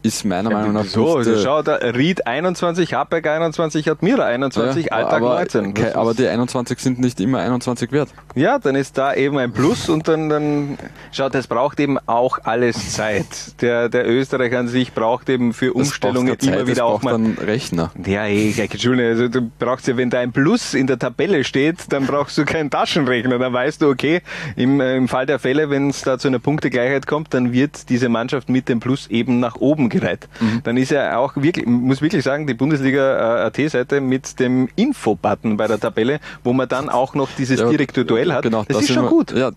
ist 0.07 0.25
meiner 0.25 0.49
Meinung 0.49 0.73
nach 0.73 0.85
So, 0.85 1.17
also 1.17 1.37
schau, 1.41 1.61
da 1.61 1.75
Ried 1.75 2.25
21, 2.25 2.93
Habeck 2.93 3.27
21, 3.27 3.89
Admira 3.91 4.25
21, 4.25 4.85
ja, 4.85 4.91
Alltag 4.93 5.21
aber, 5.21 5.35
19. 5.35 5.73
kei- 5.73 5.95
aber 5.95 6.13
die 6.13 6.27
21 6.27 6.79
sind 6.79 6.99
nicht 6.99 7.19
immer 7.19 7.39
21 7.39 7.91
wert. 7.91 8.09
Ja, 8.35 8.59
dann 8.59 8.75
ist 8.75 8.97
da 8.97 9.13
eben 9.13 9.37
ein 9.37 9.51
Plus 9.51 9.89
und 9.89 10.07
dann, 10.07 10.29
dann 10.29 10.77
schaut, 11.11 11.35
es 11.35 11.47
braucht 11.47 11.79
eben 11.79 11.97
auch 12.07 12.39
alles 12.43 12.93
Zeit. 12.93 13.25
Der, 13.61 13.89
der 13.89 14.07
Österreicher 14.07 14.59
an 14.59 14.67
sich 14.67 14.93
braucht 14.93 15.29
eben 15.29 15.53
für 15.53 15.67
Das 15.67 15.75
Umstellungen 15.75 16.39
Zeit, 16.39 16.43
immer 16.47 16.57
das 16.57 16.67
wieder 16.67 16.85
auch 16.85 17.01
mal. 17.03 17.15
einen 17.15 17.37
Rechner. 17.37 17.91
Ja, 18.05 18.25
eh, 18.25 18.51
gleich, 18.51 18.71
Entschuldigung, 18.71 19.11
also 19.11 19.27
du 19.27 19.51
brauchst 19.59 19.87
ja, 19.87 19.97
wenn 19.97 20.09
da 20.09 20.19
ein 20.19 20.31
Plus 20.31 20.73
in 20.73 20.87
der 20.87 20.99
Tabelle 20.99 21.43
steht, 21.43 21.91
dann 21.91 22.05
brauchst 22.07 22.37
du 22.37 22.45
keinen 22.45 22.69
Taschenrechner. 22.69 23.39
Dann 23.39 23.53
weißt 23.53 23.81
du, 23.81 23.89
okay, 23.89 24.21
im, 24.55 24.79
äh, 24.79 24.95
im 24.95 25.07
Fall 25.07 25.25
der 25.25 25.39
Fälle, 25.39 25.69
wenn 25.69 25.89
es 25.89 26.01
da 26.01 26.17
zu 26.17 26.27
einer 26.27 26.39
Punktegleichheit 26.39 27.07
kommt, 27.07 27.33
dann 27.33 27.51
wird 27.51 27.89
diese 27.89 28.09
Mannschaft 28.09 28.49
mit 28.49 28.69
dem 28.69 28.79
Plus 28.79 29.07
eben 29.07 29.39
nach 29.39 29.55
oben 29.57 29.89
gereiht. 29.99 30.27
Mhm. 30.39 30.61
Dann 30.63 30.77
ist 30.77 30.91
ja 30.91 31.17
auch 31.17 31.35
wirklich, 31.35 31.65
muss 31.65 32.01
wirklich 32.01 32.23
sagen, 32.23 32.47
die 32.47 32.53
Bundesliga 32.53 33.43
äh, 33.43 33.47
AT-Seite 33.47 34.01
mit 34.01 34.39
dem 34.39 34.67
Info-Button 34.75 35.57
bei 35.57 35.67
der 35.67 35.79
Tabelle, 35.79 36.19
wo 36.43 36.53
man 36.53 36.67
dann 36.67 36.89
auch 36.89 37.13
noch 37.15 37.29
dieses 37.37 37.59
Ja, 37.59 37.69
direkte 37.69 38.05
Duell 38.05 38.31
hat, 38.33 38.43
Genau, 38.43 38.63
das 38.63 38.77
da 38.77 38.79
ist 38.83 38.91
schon 38.93 39.03
wir, 39.03 39.09
gut. 39.09 39.31
Ja, 39.31 39.51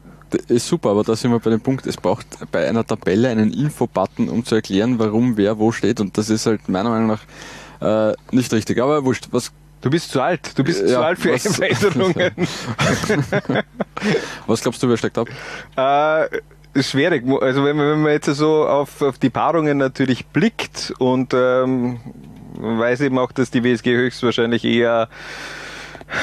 ist 0.48 0.68
super, 0.68 0.90
aber 0.90 1.02
da 1.02 1.16
sind 1.16 1.30
wir 1.32 1.40
bei 1.40 1.50
dem 1.50 1.60
Punkt, 1.60 1.86
es 1.86 1.96
braucht 1.96 2.26
bei 2.52 2.68
einer 2.68 2.86
Tabelle 2.86 3.28
einen 3.30 3.52
Info-Button, 3.52 4.28
um 4.28 4.44
zu 4.44 4.54
erklären, 4.54 4.98
warum 4.98 5.36
wer 5.36 5.58
wo 5.58 5.72
steht 5.72 6.00
und 6.00 6.16
das 6.16 6.30
ist 6.30 6.46
halt 6.46 6.68
meiner 6.68 6.90
Meinung 6.90 7.08
nach 7.08 8.10
äh, 8.10 8.14
nicht 8.30 8.52
richtig. 8.52 8.78
Aber 8.80 9.04
wurscht, 9.04 9.28
was 9.32 9.50
Du 9.82 9.88
bist 9.88 10.10
zu 10.10 10.20
alt. 10.20 10.58
Du 10.58 10.62
bist 10.62 10.82
Ja, 10.82 10.86
zu 10.88 10.98
alt 11.00 11.18
für 11.18 11.32
was- 11.32 11.56
Veränderungen. 11.56 12.30
was 14.46 14.60
glaubst 14.60 14.82
du, 14.82 14.88
wer 14.88 14.96
steigt 14.98 15.16
ab? 15.18 15.28
Äh, 15.76 16.38
schwierig. 16.76 17.24
Also 17.40 17.64
wenn 17.64 17.76
man, 17.76 17.90
wenn 17.90 18.02
man 18.02 18.12
jetzt 18.12 18.26
so 18.26 18.66
auf, 18.66 19.02
auf 19.02 19.18
die 19.18 19.30
Paarungen 19.30 19.78
natürlich 19.78 20.26
blickt 20.26 20.92
und 20.98 21.34
ähm, 21.34 22.00
weiß 22.54 23.00
eben 23.02 23.18
auch, 23.18 23.32
dass 23.32 23.50
die 23.50 23.64
WSG 23.64 23.94
höchstwahrscheinlich 23.94 24.64
eher 24.64 25.08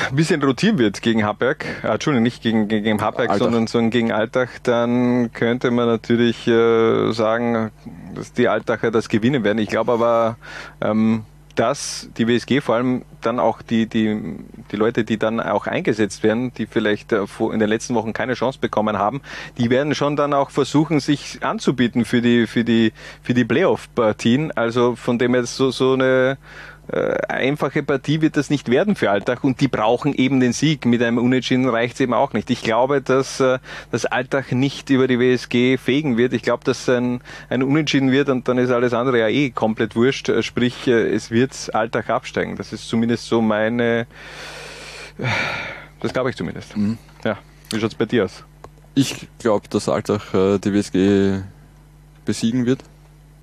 ein 0.10 0.16
bisschen 0.16 0.44
rotieren 0.44 0.78
wird 0.78 1.02
gegen 1.02 1.24
Haberg, 1.24 1.66
äh, 1.84 1.88
Entschuldigung, 1.88 2.24
nicht 2.24 2.42
gegen, 2.44 2.68
gegen 2.68 3.02
Haberg, 3.02 3.30
Altach. 3.30 3.38
sondern, 3.38 3.68
sondern 3.68 3.90
gegen 3.90 4.12
Altach, 4.12 4.50
dann 4.64 5.32
könnte 5.32 5.72
man 5.72 5.88
natürlich 5.88 6.48
äh, 6.48 7.12
sagen, 7.14 7.72
dass 8.14 8.34
die 8.34 8.48
Altacher 8.48 8.92
das 8.92 9.08
gewinnen 9.10 9.44
werden. 9.44 9.60
Ich 9.60 9.70
glaube 9.70 9.94
aber, 9.94 10.38
ähm, 10.82 11.24
dass 11.58 12.08
die 12.18 12.28
WSG 12.28 12.62
vor 12.62 12.76
allem 12.76 13.02
dann 13.22 13.40
auch 13.40 13.64
die, 13.64 13.88
die, 13.88 14.38
die 14.72 14.76
Leute, 14.76 15.04
die 15.04 15.18
dann 15.18 15.40
auch 15.40 15.66
eingesetzt 15.66 16.22
werden, 16.22 16.54
die 16.54 16.68
vielleicht 16.68 17.12
äh, 17.12 17.26
in 17.52 17.60
den 17.60 17.68
letzten 17.68 17.96
Wochen 17.96 18.14
keine 18.14 18.36
Chance 18.36 18.60
bekommen 18.62 18.98
haben, 18.98 19.22
die 19.58 19.72
werden 19.72 19.96
schon 19.96 20.16
dann 20.16 20.34
auch 20.34 20.52
versuchen, 20.52 21.00
sich 21.00 21.44
anzubieten 21.44 22.06
für 22.06 22.22
die, 22.22 22.46
für 22.46 22.64
die, 22.64 22.94
für 23.24 23.34
die 23.34 23.44
Playoff-Partien. 23.44 24.52
Also 24.52 24.96
von 24.96 25.18
dem 25.18 25.34
jetzt 25.34 25.56
so, 25.56 25.72
so 25.72 25.94
eine 25.94 26.38
einfache 27.28 27.84
Partie 27.84 28.22
wird 28.22 28.38
das 28.38 28.50
nicht 28.50 28.70
werden 28.70 28.96
für 28.96 29.12
Alltag 29.12 29.44
und 29.44 29.60
die 29.62 29.68
brauchen 29.68 30.14
eben 30.14 30.40
den 30.40 30.54
Sieg. 30.54 30.86
Mit 30.86 31.02
einem 31.04 31.18
Unentschieden 31.18 31.68
reicht 31.68 31.96
es 31.96 32.00
eben 32.00 32.14
auch 32.14 32.34
nicht. 32.34 32.50
Ich 32.50 32.62
glaube, 32.62 33.02
dass 33.02 33.40
äh, 33.40 33.60
das 33.92 34.06
Alltag 34.06 34.52
nicht 34.52 34.90
über 34.90 35.08
die 35.08 35.20
WSG 35.20 35.78
fegen 35.78 36.18
wird. 36.18 36.34
Ich 36.34 36.44
glaube, 36.44 36.64
dass 36.64 36.88
ein, 36.88 37.22
ein 37.50 37.64
Unentschieden 37.64 38.12
wird 38.12 38.30
und 38.30 38.48
dann 38.48 38.58
ist 38.58 38.72
alles 38.72 38.94
andere 38.94 39.20
ja 39.20 39.28
eh 39.28 39.50
komplett 39.50 39.96
wurscht. 39.96 40.30
Äh, 40.30 40.44
Sprich, 40.44 40.88
äh, 40.88 41.14
es 41.14 41.32
wird 41.32 41.74
Alltag 41.74 42.10
absteigen. 42.10 42.56
Das 42.56 42.72
ist 42.72 42.88
zumindest 42.88 43.26
so 43.26 43.42
meine, 43.42 44.08
das 46.00 46.14
glaube 46.14 46.30
ich 46.30 46.36
zumindest. 46.36 46.74
Ja, 47.24 47.38
wie 47.72 47.80
schaut's 47.80 47.96
bei 47.96 48.06
dir 48.06 48.26
aus? 48.26 48.44
Ich 48.96 49.28
glaube, 49.40 49.68
dass 49.70 49.88
äh, 49.88 50.60
die 50.60 50.74
WSG 50.74 51.42
besiegen 52.26 52.66
wird. 52.66 52.84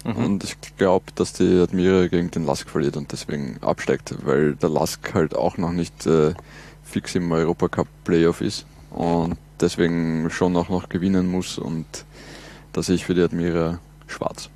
Mhm. 0.05 0.25
Und 0.25 0.45
ich 0.45 0.57
glaube, 0.77 1.07
dass 1.15 1.33
die 1.33 1.61
Admira 1.61 2.07
gegen 2.07 2.31
den 2.31 2.47
Lask 2.47 2.69
verliert 2.69 2.97
und 2.97 3.11
deswegen 3.11 3.59
absteigt, 3.63 4.15
weil 4.25 4.55
der 4.55 4.69
Lask 4.69 5.15
halt 5.15 5.35
auch 5.35 5.57
noch 5.57 5.73
nicht 5.73 6.07
äh, 6.07 6.35
fix 6.85 7.15
im 7.15 7.33
Europacup 7.33 7.89
Playoff 8.05 8.41
ist 8.41 8.67
und 8.91 9.37
deswegen 9.61 10.29
schon 10.31 10.57
auch 10.57 10.69
noch 10.69 10.89
gewinnen 10.89 11.31
muss 11.31 11.59
und 11.59 11.87
da 12.73 12.83
sehe 12.83 12.97
ich 12.97 13.05
für 13.07 13.15
die 13.15 13.23
Admira 13.23 13.79
schwarz. 14.07 14.51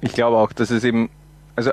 Ich 0.00 0.12
glaube 0.12 0.36
auch, 0.36 0.52
dass 0.52 0.70
es 0.70 0.84
eben, 0.84 1.10
also 1.56 1.72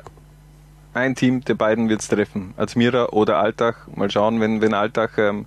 ein 0.99 1.15
Team 1.15 1.43
der 1.43 1.55
beiden 1.55 1.89
wird 1.89 2.01
es 2.01 2.07
treffen. 2.07 2.53
Admira 2.57 3.07
oder 3.07 3.37
Altach. 3.37 3.75
Mal 3.95 4.11
schauen, 4.11 4.39
wenn, 4.39 4.61
wenn 4.61 4.73
Altach 4.73 5.17
ähm, 5.17 5.45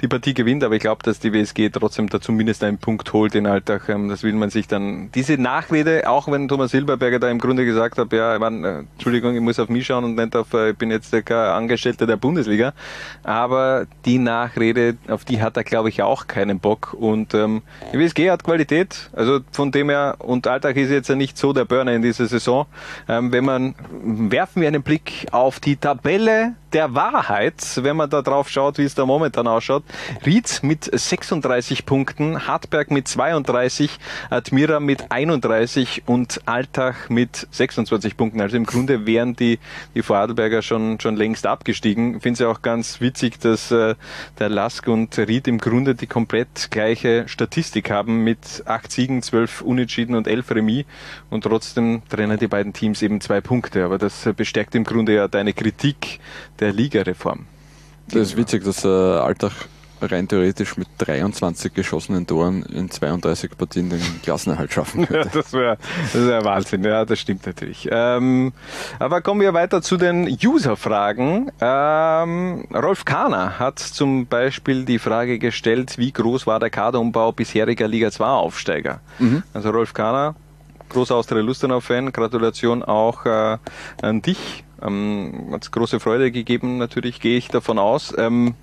die 0.00 0.08
Partie 0.08 0.34
gewinnt. 0.34 0.64
Aber 0.64 0.74
ich 0.74 0.80
glaube, 0.80 1.02
dass 1.02 1.20
die 1.20 1.32
WSG 1.32 1.70
trotzdem 1.70 2.08
da 2.08 2.20
zumindest 2.20 2.64
einen 2.64 2.78
Punkt 2.78 3.12
holt 3.12 3.34
in 3.34 3.46
Altach. 3.46 3.88
Ähm, 3.88 4.08
das 4.08 4.22
will 4.22 4.32
man 4.32 4.50
sich 4.50 4.66
dann. 4.66 5.10
Diese 5.12 5.38
Nachrede, 5.38 6.08
auch 6.08 6.30
wenn 6.30 6.48
Thomas 6.48 6.70
Silberberger 6.70 7.18
da 7.18 7.30
im 7.30 7.38
Grunde 7.38 7.64
gesagt 7.64 7.98
hat, 7.98 8.12
ja, 8.12 8.38
mein, 8.38 8.64
äh, 8.64 8.78
Entschuldigung, 8.94 9.34
ich 9.34 9.40
muss 9.40 9.58
auf 9.58 9.68
mich 9.68 9.86
schauen 9.86 10.04
und 10.04 10.14
nicht 10.16 10.34
auf, 10.34 10.52
äh, 10.54 10.70
ich 10.70 10.76
bin 10.76 10.90
jetzt 10.90 11.12
der 11.12 11.22
kein 11.22 11.36
Angestellter 11.36 12.06
der 12.06 12.16
Bundesliga. 12.16 12.72
Aber 13.22 13.86
die 14.04 14.18
Nachrede, 14.18 14.96
auf 15.08 15.24
die 15.24 15.40
hat 15.42 15.56
er, 15.56 15.64
glaube 15.64 15.88
ich, 15.88 16.02
auch 16.02 16.26
keinen 16.26 16.60
Bock. 16.60 16.94
Und 16.98 17.34
ähm, 17.34 17.62
die 17.92 17.98
WSG 17.98 18.30
hat 18.30 18.44
Qualität. 18.44 19.10
Also 19.12 19.40
von 19.52 19.70
dem 19.72 19.90
her, 19.90 20.16
und 20.18 20.46
Alltag 20.46 20.76
ist 20.76 20.90
jetzt 20.90 21.08
ja 21.08 21.14
nicht 21.14 21.36
so 21.36 21.52
der 21.52 21.64
Burner 21.64 21.92
in 21.92 22.02
dieser 22.02 22.26
Saison. 22.26 22.66
Ähm, 23.08 23.32
wenn 23.32 23.44
man, 23.44 23.74
werfen 23.90 24.62
wir 24.62 24.68
einen 24.78 24.84
Blick 24.84 25.26
auf 25.32 25.58
die 25.58 25.76
Tabelle 25.76 26.54
der 26.72 26.94
Wahrheit, 26.94 27.62
wenn 27.82 27.96
man 27.96 28.10
da 28.10 28.22
drauf 28.22 28.48
schaut, 28.48 28.78
wie 28.78 28.84
es 28.84 28.94
da 28.94 29.06
momentan 29.06 29.46
ausschaut. 29.46 29.84
Ried 30.24 30.60
mit 30.62 30.84
36 30.84 31.86
Punkten, 31.86 32.46
Hartberg 32.46 32.90
mit 32.90 33.08
32, 33.08 33.98
Admira 34.30 34.80
mit 34.80 35.10
31 35.10 36.02
und 36.06 36.40
Altach 36.46 37.08
mit 37.08 37.46
26 37.50 38.16
Punkten. 38.16 38.40
Also 38.40 38.56
im 38.56 38.66
Grunde 38.66 39.06
wären 39.06 39.34
die, 39.34 39.58
die 39.94 40.02
Vorarlberger 40.02 40.62
schon, 40.62 41.00
schon 41.00 41.16
längst 41.16 41.46
abgestiegen. 41.46 42.16
Ich 42.16 42.22
finde 42.22 42.34
es 42.34 42.38
ja 42.40 42.48
auch 42.48 42.62
ganz 42.62 43.00
witzig, 43.00 43.40
dass 43.40 43.70
äh, 43.70 43.94
der 44.38 44.48
Lask 44.48 44.86
und 44.88 45.16
Ried 45.18 45.48
im 45.48 45.58
Grunde 45.58 45.94
die 45.94 46.06
komplett 46.06 46.70
gleiche 46.70 47.28
Statistik 47.28 47.90
haben 47.90 48.24
mit 48.24 48.62
acht 48.66 48.92
Siegen, 48.92 49.22
zwölf 49.22 49.62
Unentschieden 49.62 50.14
und 50.14 50.26
elf 50.26 50.50
Remis 50.50 50.84
und 51.30 51.44
trotzdem 51.44 52.02
trennen 52.08 52.38
die 52.38 52.46
beiden 52.46 52.72
Teams 52.72 53.02
eben 53.02 53.20
zwei 53.20 53.40
Punkte. 53.40 53.84
Aber 53.84 53.98
das 53.98 54.26
äh, 54.26 54.32
bestärkt 54.32 54.74
im 54.74 54.84
Grunde 54.84 55.14
ja 55.14 55.28
deine 55.28 55.52
Kritik 55.52 56.20
der 56.60 56.72
Ligareform. 56.72 57.46
Das 58.08 58.16
ist 58.28 58.36
witzig, 58.36 58.64
dass 58.64 58.84
äh, 58.84 58.88
Altach 58.88 59.52
rein 60.00 60.28
theoretisch 60.28 60.76
mit 60.76 60.86
23 60.98 61.74
geschossenen 61.74 62.24
Toren 62.24 62.62
in 62.62 62.88
32 62.88 63.50
Partien 63.58 63.90
den 63.90 64.00
Klassenerhalt 64.22 64.72
schaffen 64.72 65.00
Ja, 65.00 65.06
könnte. 65.06 65.30
das 65.38 65.52
wäre 65.52 65.76
wär 66.12 66.44
Wahnsinn, 66.44 66.84
ja, 66.84 67.04
das 67.04 67.18
stimmt 67.18 67.44
natürlich. 67.44 67.88
Ähm, 67.90 68.52
aber 69.00 69.20
kommen 69.22 69.40
wir 69.40 69.52
weiter 69.54 69.82
zu 69.82 69.96
den 69.96 70.28
User-Fragen. 70.28 71.50
Ähm, 71.60 72.64
Rolf 72.72 73.04
Kahner 73.04 73.58
hat 73.58 73.80
zum 73.80 74.26
Beispiel 74.26 74.84
die 74.84 75.00
Frage 75.00 75.38
gestellt, 75.40 75.98
wie 75.98 76.12
groß 76.12 76.46
war 76.46 76.60
der 76.60 76.70
Kaderumbau 76.70 77.32
bisheriger 77.32 77.88
Liga 77.88 78.10
2 78.12 78.24
Aufsteiger? 78.24 79.00
Mhm. 79.18 79.42
Also 79.52 79.70
Rolf 79.70 79.94
Kahner, 79.94 80.36
großer 80.90 81.16
Austria-Lustenau-Fan, 81.16 82.12
Gratulation 82.12 82.84
auch 82.84 83.26
äh, 83.26 83.58
an 84.00 84.22
dich. 84.22 84.62
Ähm, 84.82 85.48
hat 85.52 85.70
große 85.72 86.00
Freude 86.00 86.30
gegeben, 86.30 86.78
natürlich 86.78 87.20
gehe 87.20 87.36
ich 87.36 87.48
davon 87.48 87.78
aus. 87.78 88.14
Ähm, 88.16 88.54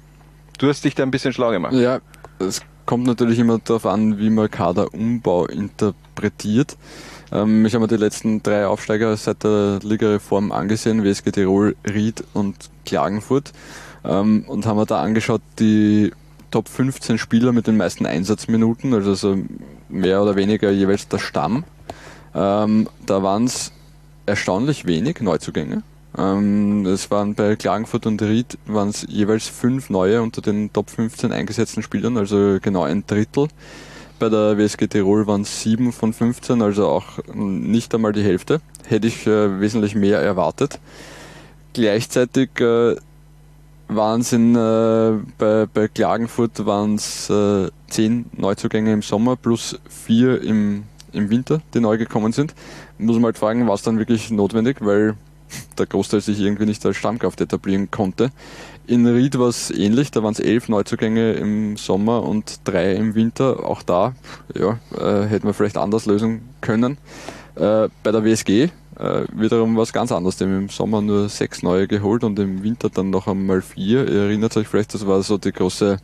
du 0.57 0.67
hast 0.67 0.83
dich 0.83 0.95
da 0.95 1.03
ein 1.03 1.11
bisschen 1.11 1.33
schlau 1.33 1.51
gemacht. 1.51 1.73
Ja, 1.73 1.99
es 2.39 2.61
kommt 2.85 3.05
natürlich 3.05 3.39
immer 3.39 3.59
darauf 3.59 3.85
an, 3.85 4.17
wie 4.19 4.29
man 4.29 4.49
Kaderumbau 4.49 5.45
interpretiert. 5.45 6.77
Ähm, 7.31 7.65
ich 7.65 7.73
habe 7.73 7.83
mir 7.83 7.87
die 7.87 7.97
letzten 7.97 8.43
drei 8.43 8.67
Aufsteiger 8.67 9.15
seit 9.17 9.43
der 9.43 9.79
Ligareform 9.83 10.51
angesehen, 10.51 11.03
WSG 11.03 11.31
Tirol, 11.31 11.75
Ried 11.85 12.23
und 12.33 12.55
Klagenfurt. 12.85 13.51
Ähm, 14.03 14.45
und 14.47 14.65
haben 14.65 14.77
mir 14.77 14.85
da 14.85 15.01
angeschaut, 15.01 15.41
die 15.59 16.11
Top 16.51 16.69
15 16.69 17.17
Spieler 17.17 17.51
mit 17.51 17.67
den 17.67 17.75
meisten 17.75 18.05
Einsatzminuten, 18.05 18.93
also 18.93 19.15
so 19.15 19.37
mehr 19.89 20.21
oder 20.21 20.35
weniger 20.35 20.71
jeweils 20.71 21.07
der 21.07 21.17
Stamm. 21.17 21.63
Ähm, 22.33 22.87
da 23.05 23.23
waren 23.23 23.45
es 23.45 23.71
erstaunlich 24.25 24.85
wenig 24.85 25.21
Neuzugänge. 25.21 25.83
Ähm, 26.17 26.85
es 26.85 27.11
waren 27.11 27.35
bei 27.35 27.55
Klagenfurt 27.55 28.05
und 28.05 28.21
Ried 28.21 28.57
waren 28.67 28.89
es 28.89 29.05
jeweils 29.09 29.47
fünf 29.47 29.89
neue 29.89 30.21
unter 30.21 30.41
den 30.41 30.71
Top 30.71 30.89
15 30.89 31.31
eingesetzten 31.31 31.83
Spielern, 31.83 32.17
also 32.17 32.57
genau 32.61 32.83
ein 32.83 33.05
Drittel. 33.05 33.47
Bei 34.17 34.29
der 34.29 34.57
WSG 34.57 34.87
Tirol 34.87 35.27
waren 35.27 35.41
es 35.41 35.61
sieben 35.61 35.91
von 35.91 36.13
15, 36.13 36.61
also 36.61 36.87
auch 36.87 37.19
nicht 37.33 37.93
einmal 37.93 38.13
die 38.13 38.23
Hälfte. 38.23 38.61
Hätte 38.87 39.07
ich 39.07 39.27
äh, 39.27 39.59
wesentlich 39.59 39.93
mehr 39.93 40.19
erwartet. 40.19 40.79
Gleichzeitig 41.73 42.49
äh, 42.61 42.95
waren 43.89 44.21
es 44.21 44.31
äh, 44.31 45.11
bei, 45.37 45.65
bei 45.71 45.87
Klagenfurt 45.89 46.65
waren 46.65 46.95
es 46.95 47.29
äh, 47.29 47.69
zehn 47.87 48.25
Neuzugänge 48.37 48.93
im 48.93 49.01
Sommer 49.01 49.35
plus 49.35 49.77
vier 49.89 50.41
im, 50.41 50.83
im 51.11 51.29
Winter, 51.29 51.61
die 51.73 51.81
neu 51.81 51.97
gekommen 51.97 52.31
sind. 52.31 52.55
Muss 52.97 53.15
man 53.15 53.25
halt 53.25 53.37
fragen, 53.37 53.67
war 53.67 53.75
es 53.75 53.83
dann 53.83 53.99
wirklich 53.99 54.31
notwendig, 54.31 54.77
weil 54.79 55.15
der 55.77 55.85
Großteil 55.85 56.21
sich 56.21 56.39
irgendwie 56.39 56.65
nicht 56.65 56.85
als 56.85 56.97
Stammkraft 56.97 57.41
etablieren 57.41 57.91
konnte. 57.91 58.31
In 58.87 59.07
Ried 59.07 59.39
war 59.39 59.47
es 59.47 59.71
ähnlich, 59.71 60.11
da 60.11 60.21
waren 60.21 60.33
es 60.33 60.39
elf 60.39 60.69
Neuzugänge 60.69 61.33
im 61.33 61.75
Sommer 61.77 62.23
und 62.23 62.59
drei 62.65 62.93
im 62.93 63.15
Winter. 63.15 63.65
Auch 63.65 63.81
da 63.81 64.13
ja, 64.53 64.79
äh, 64.97 65.25
hätten 65.25 65.47
wir 65.47 65.53
vielleicht 65.53 65.77
anders 65.77 66.05
lösen 66.05 66.41
können. 66.61 66.97
Äh, 67.55 67.89
bei 68.03 68.11
der 68.11 68.23
WSG 68.23 68.69
äh, 68.97 69.25
wiederum 69.33 69.75
was 69.75 69.91
ganz 69.91 70.11
anderes. 70.11 70.37
Die 70.37 70.45
haben 70.45 70.57
im 70.57 70.69
Sommer 70.69 71.01
nur 71.01 71.29
sechs 71.29 71.63
neue 71.63 71.87
geholt 71.87 72.23
und 72.23 72.37
im 72.39 72.63
Winter 72.63 72.89
dann 72.89 73.09
noch 73.09 73.27
einmal 73.27 73.61
vier. 73.61 74.07
Ihr 74.07 74.21
erinnert 74.23 74.55
euch 74.57 74.67
vielleicht, 74.67 74.93
das 74.93 75.07
war 75.07 75.21
so 75.23 75.37
die 75.37 75.51
große 75.51 75.99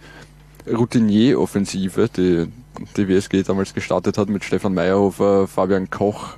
Routinier-Offensive, 0.68 2.10
die 2.16 2.48
die 2.98 3.08
WSG 3.08 3.44
damals 3.44 3.74
gestartet 3.74 4.18
hat 4.18 4.30
mit 4.30 4.44
Stefan 4.44 4.74
Meyerhofer, 4.74 5.48
Fabian 5.48 5.90
Koch, 5.90 6.36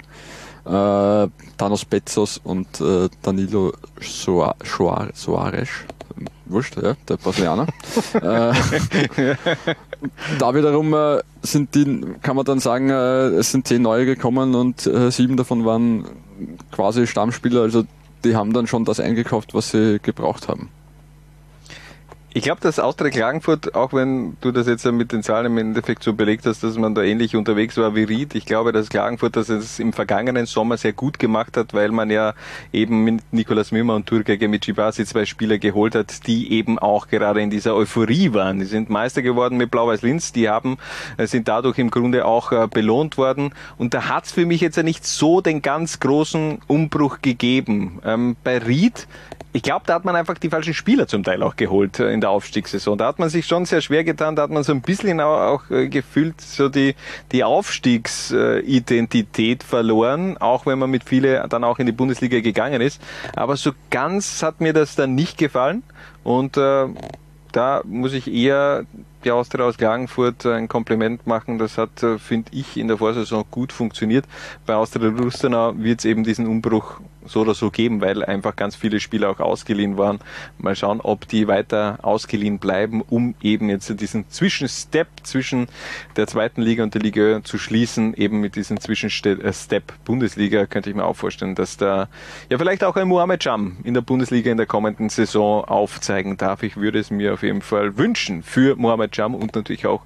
äh, 0.65 1.27
Thanos 1.57 1.85
Betzos 1.85 2.39
und 2.43 2.81
äh, 2.81 3.09
Danilo 3.21 3.73
Soares. 3.99 5.69
Wurscht, 6.45 6.75
ja, 6.81 6.95
der 7.07 7.17
Brasilianer. 7.17 7.67
äh, 8.13 8.53
da 10.39 10.53
wiederum 10.53 10.93
äh, 10.93 11.19
sind 11.41 11.73
die, 11.73 12.01
kann 12.21 12.35
man 12.35 12.45
dann 12.45 12.59
sagen, 12.59 12.89
äh, 12.89 13.27
es 13.29 13.51
sind 13.51 13.67
zehn 13.67 13.81
neue 13.81 14.05
gekommen 14.05 14.53
und 14.53 14.85
äh, 14.85 15.09
sieben 15.09 15.37
davon 15.37 15.65
waren 15.65 16.05
quasi 16.71 17.07
Stammspieler, 17.07 17.61
also 17.61 17.85
die 18.23 18.35
haben 18.35 18.53
dann 18.53 18.67
schon 18.67 18.85
das 18.85 18.99
eingekauft, 18.99 19.53
was 19.53 19.71
sie 19.71 19.99
gebraucht 20.01 20.47
haben. 20.47 20.69
Ich 22.35 22.41
glaube, 22.41 22.61
dass 22.61 22.79
Austria 22.79 23.11
Klagenfurt, 23.11 23.75
auch 23.75 23.93
wenn 23.93 24.37
du 24.41 24.51
das 24.51 24.65
jetzt 24.65 24.83
mit 24.85 25.11
den 25.11 25.21
Zahlen 25.21 25.45
im 25.45 25.57
Endeffekt 25.59 26.01
so 26.01 26.13
belegt 26.13 26.47
hast, 26.47 26.63
dass 26.63 26.75
man 26.79 26.95
da 26.95 27.03
ähnlich 27.03 27.35
unterwegs 27.35 27.77
war 27.77 27.93
wie 27.93 28.05
Ried, 28.05 28.33
ich 28.33 28.47
glaube, 28.47 28.71
dass 28.71 28.89
Klagenfurt 28.89 29.35
das 29.35 29.49
es 29.49 29.77
im 29.77 29.93
vergangenen 29.93 30.47
Sommer 30.47 30.77
sehr 30.77 30.93
gut 30.93 31.19
gemacht 31.19 31.57
hat, 31.57 31.75
weil 31.75 31.91
man 31.91 32.09
ja 32.09 32.33
eben 32.71 33.03
mit 33.03 33.21
Nikolas 33.31 33.71
Mümmer 33.71 33.93
und 33.93 34.07
Turgage 34.07 34.47
mit 34.47 34.65
Chibasi 34.65 35.05
zwei 35.05 35.25
Spieler 35.25 35.59
geholt 35.59 35.93
hat, 35.93 36.25
die 36.25 36.51
eben 36.53 36.79
auch 36.79 37.07
gerade 37.07 37.39
in 37.39 37.51
dieser 37.51 37.75
Euphorie 37.75 38.33
waren. 38.33 38.57
Die 38.57 38.65
sind 38.65 38.89
Meister 38.89 39.21
geworden 39.21 39.55
mit 39.55 39.69
Blau-Weiß 39.69 40.01
Linz, 40.01 40.31
die 40.31 40.49
haben, 40.49 40.77
äh, 41.17 41.27
sind 41.27 41.47
dadurch 41.47 41.77
im 41.77 41.91
Grunde 41.91 42.25
auch 42.25 42.51
äh, 42.51 42.67
belohnt 42.67 43.15
worden. 43.19 43.53
Und 43.77 43.93
da 43.93 44.09
hat's 44.09 44.31
für 44.31 44.47
mich 44.47 44.59
jetzt 44.59 44.77
ja 44.77 44.81
nicht 44.81 45.05
so 45.05 45.39
den 45.39 45.61
ganz 45.61 45.99
großen 45.99 46.63
Umbruch 46.65 47.21
gegeben. 47.21 47.99
Ähm, 48.03 48.37
bei 48.43 48.57
Ried 48.57 49.07
ich 49.55 49.61
glaube, 49.61 49.83
da 49.85 49.93
hat 49.93 50.03
man 50.03 50.15
einfach 50.15 50.39
die 50.39 50.49
falschen 50.49 50.73
Spieler 50.73 51.07
zum 51.07 51.23
Teil 51.23 51.43
auch 51.43 51.55
geholt 51.55 51.99
äh, 51.99 52.11
in 52.11 52.21
der 52.21 52.31
Aufstiegssaison. 52.31 52.97
Da 52.97 53.05
hat 53.05 53.19
man 53.19 53.29
sich 53.29 53.45
schon 53.45 53.65
sehr 53.65 53.81
schwer 53.81 54.03
getan, 54.03 54.35
da 54.35 54.41
hat 54.41 54.49
man 54.49 54.63
so 54.63 54.73
ein 54.73 54.81
bisschen 54.81 55.21
auch, 55.21 55.69
äh, 55.69 55.89
gefühlt 55.89 56.41
so 56.41 56.69
die, 56.69 56.95
die 57.31 57.43
Aufstiegsidentität 57.43 59.61
verloren, 59.61 60.39
auch 60.39 60.65
wenn 60.65 60.79
man 60.79 60.89
mit 60.89 61.03
viele 61.03 61.47
dann 61.47 61.63
auch 61.63 61.77
in 61.77 61.85
die 61.85 61.91
Bundesliga 61.91 62.39
gegangen 62.39 62.81
ist. 62.81 62.99
Aber 63.35 63.55
so 63.55 63.73
ganz 63.91 64.41
hat 64.41 64.59
mir 64.59 64.73
das 64.73 64.95
dann 64.95 65.13
nicht 65.13 65.37
gefallen 65.37 65.83
und 66.23 66.57
äh, 66.57 66.87
da 67.51 67.83
muss 67.85 68.13
ich 68.13 68.33
eher 68.33 68.87
die 69.23 69.31
Austria 69.31 69.65
aus 69.65 69.77
Klagenfurt 69.77 70.45
ein 70.45 70.67
Kompliment 70.67 71.27
machen. 71.27 71.59
Das 71.59 71.77
hat, 71.77 72.01
äh, 72.01 72.17
finde 72.17 72.49
ich, 72.51 72.77
in 72.77 72.87
der 72.87 72.97
Vorsaison 72.97 73.45
gut 73.51 73.71
funktioniert. 73.71 74.25
Bei 74.65 74.75
Austria 74.75 75.09
Lustenau 75.09 75.73
wird 75.77 75.99
es 75.99 76.05
eben 76.05 76.23
diesen 76.23 76.47
Umbruch 76.47 76.99
so 77.25 77.41
oder 77.41 77.53
so 77.53 77.71
geben, 77.71 78.01
weil 78.01 78.23
einfach 78.23 78.55
ganz 78.55 78.75
viele 78.75 78.99
Spieler 78.99 79.29
auch 79.29 79.39
ausgeliehen 79.39 79.97
waren. 79.97 80.19
Mal 80.57 80.75
schauen, 80.75 81.01
ob 81.01 81.27
die 81.27 81.47
weiter 81.47 81.99
ausgeliehen 82.01 82.59
bleiben, 82.59 83.01
um 83.01 83.35
eben 83.41 83.69
jetzt 83.69 83.99
diesen 83.99 84.29
Zwischenstep 84.29 85.07
zwischen 85.23 85.67
der 86.15 86.27
zweiten 86.27 86.61
Liga 86.61 86.83
und 86.83 86.93
der 86.93 87.01
Liga 87.01 87.43
zu 87.43 87.57
schließen, 87.57 88.13
eben 88.13 88.39
mit 88.39 88.55
diesem 88.55 88.79
Zwischenstep 88.79 89.43
äh, 89.43 89.81
Bundesliga, 90.05 90.65
könnte 90.65 90.89
ich 90.89 90.95
mir 90.95 91.05
auch 91.05 91.15
vorstellen, 91.15 91.55
dass 91.55 91.77
da 91.77 92.09
ja 92.49 92.57
vielleicht 92.57 92.83
auch 92.83 92.95
ein 92.95 93.07
Mohamed 93.07 93.43
Jam 93.43 93.77
in 93.83 93.93
der 93.93 94.01
Bundesliga 94.01 94.51
in 94.51 94.57
der 94.57 94.65
kommenden 94.65 95.09
Saison 95.09 95.63
aufzeigen 95.65 96.37
darf. 96.37 96.63
Ich 96.63 96.77
würde 96.77 96.99
es 96.99 97.11
mir 97.11 97.33
auf 97.33 97.43
jeden 97.43 97.61
Fall 97.61 97.97
wünschen 97.97 98.43
für 98.43 98.75
Mohamed 98.75 99.15
Jam 99.15 99.35
und 99.35 99.55
natürlich 99.55 99.85
auch 99.85 100.01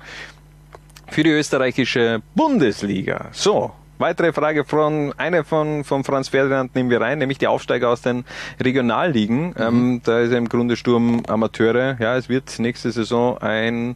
für 1.10 1.24
die 1.24 1.32
österreichische 1.32 2.22
Bundesliga. 2.36 3.30
So, 3.32 3.72
Weitere 4.00 4.32
Frage 4.32 4.64
von 4.64 5.14
einer 5.18 5.44
von, 5.44 5.84
von 5.84 6.04
Franz 6.04 6.30
Ferdinand 6.30 6.76
nehmen 6.76 6.90
wir 6.90 7.02
rein, 7.02 7.18
nämlich 7.18 7.40
die 7.40 7.48
Aufsteiger 7.48 7.90
aus 7.90 8.02
den 8.02 8.26
Regionalligen. 8.60 9.50
Mhm. 9.50 9.54
Ähm, 9.58 10.02
da 10.04 10.20
ist 10.20 10.32
ja 10.32 10.38
im 10.38 10.50
Grunde 10.50 10.76
Sturm 10.76 11.24
Amateure. 11.28 11.98
Ja, 12.00 12.16
es 12.16 12.30
wird 12.30 12.60
nächste 12.60 12.92
Saison 12.92 13.40
ein 13.40 13.96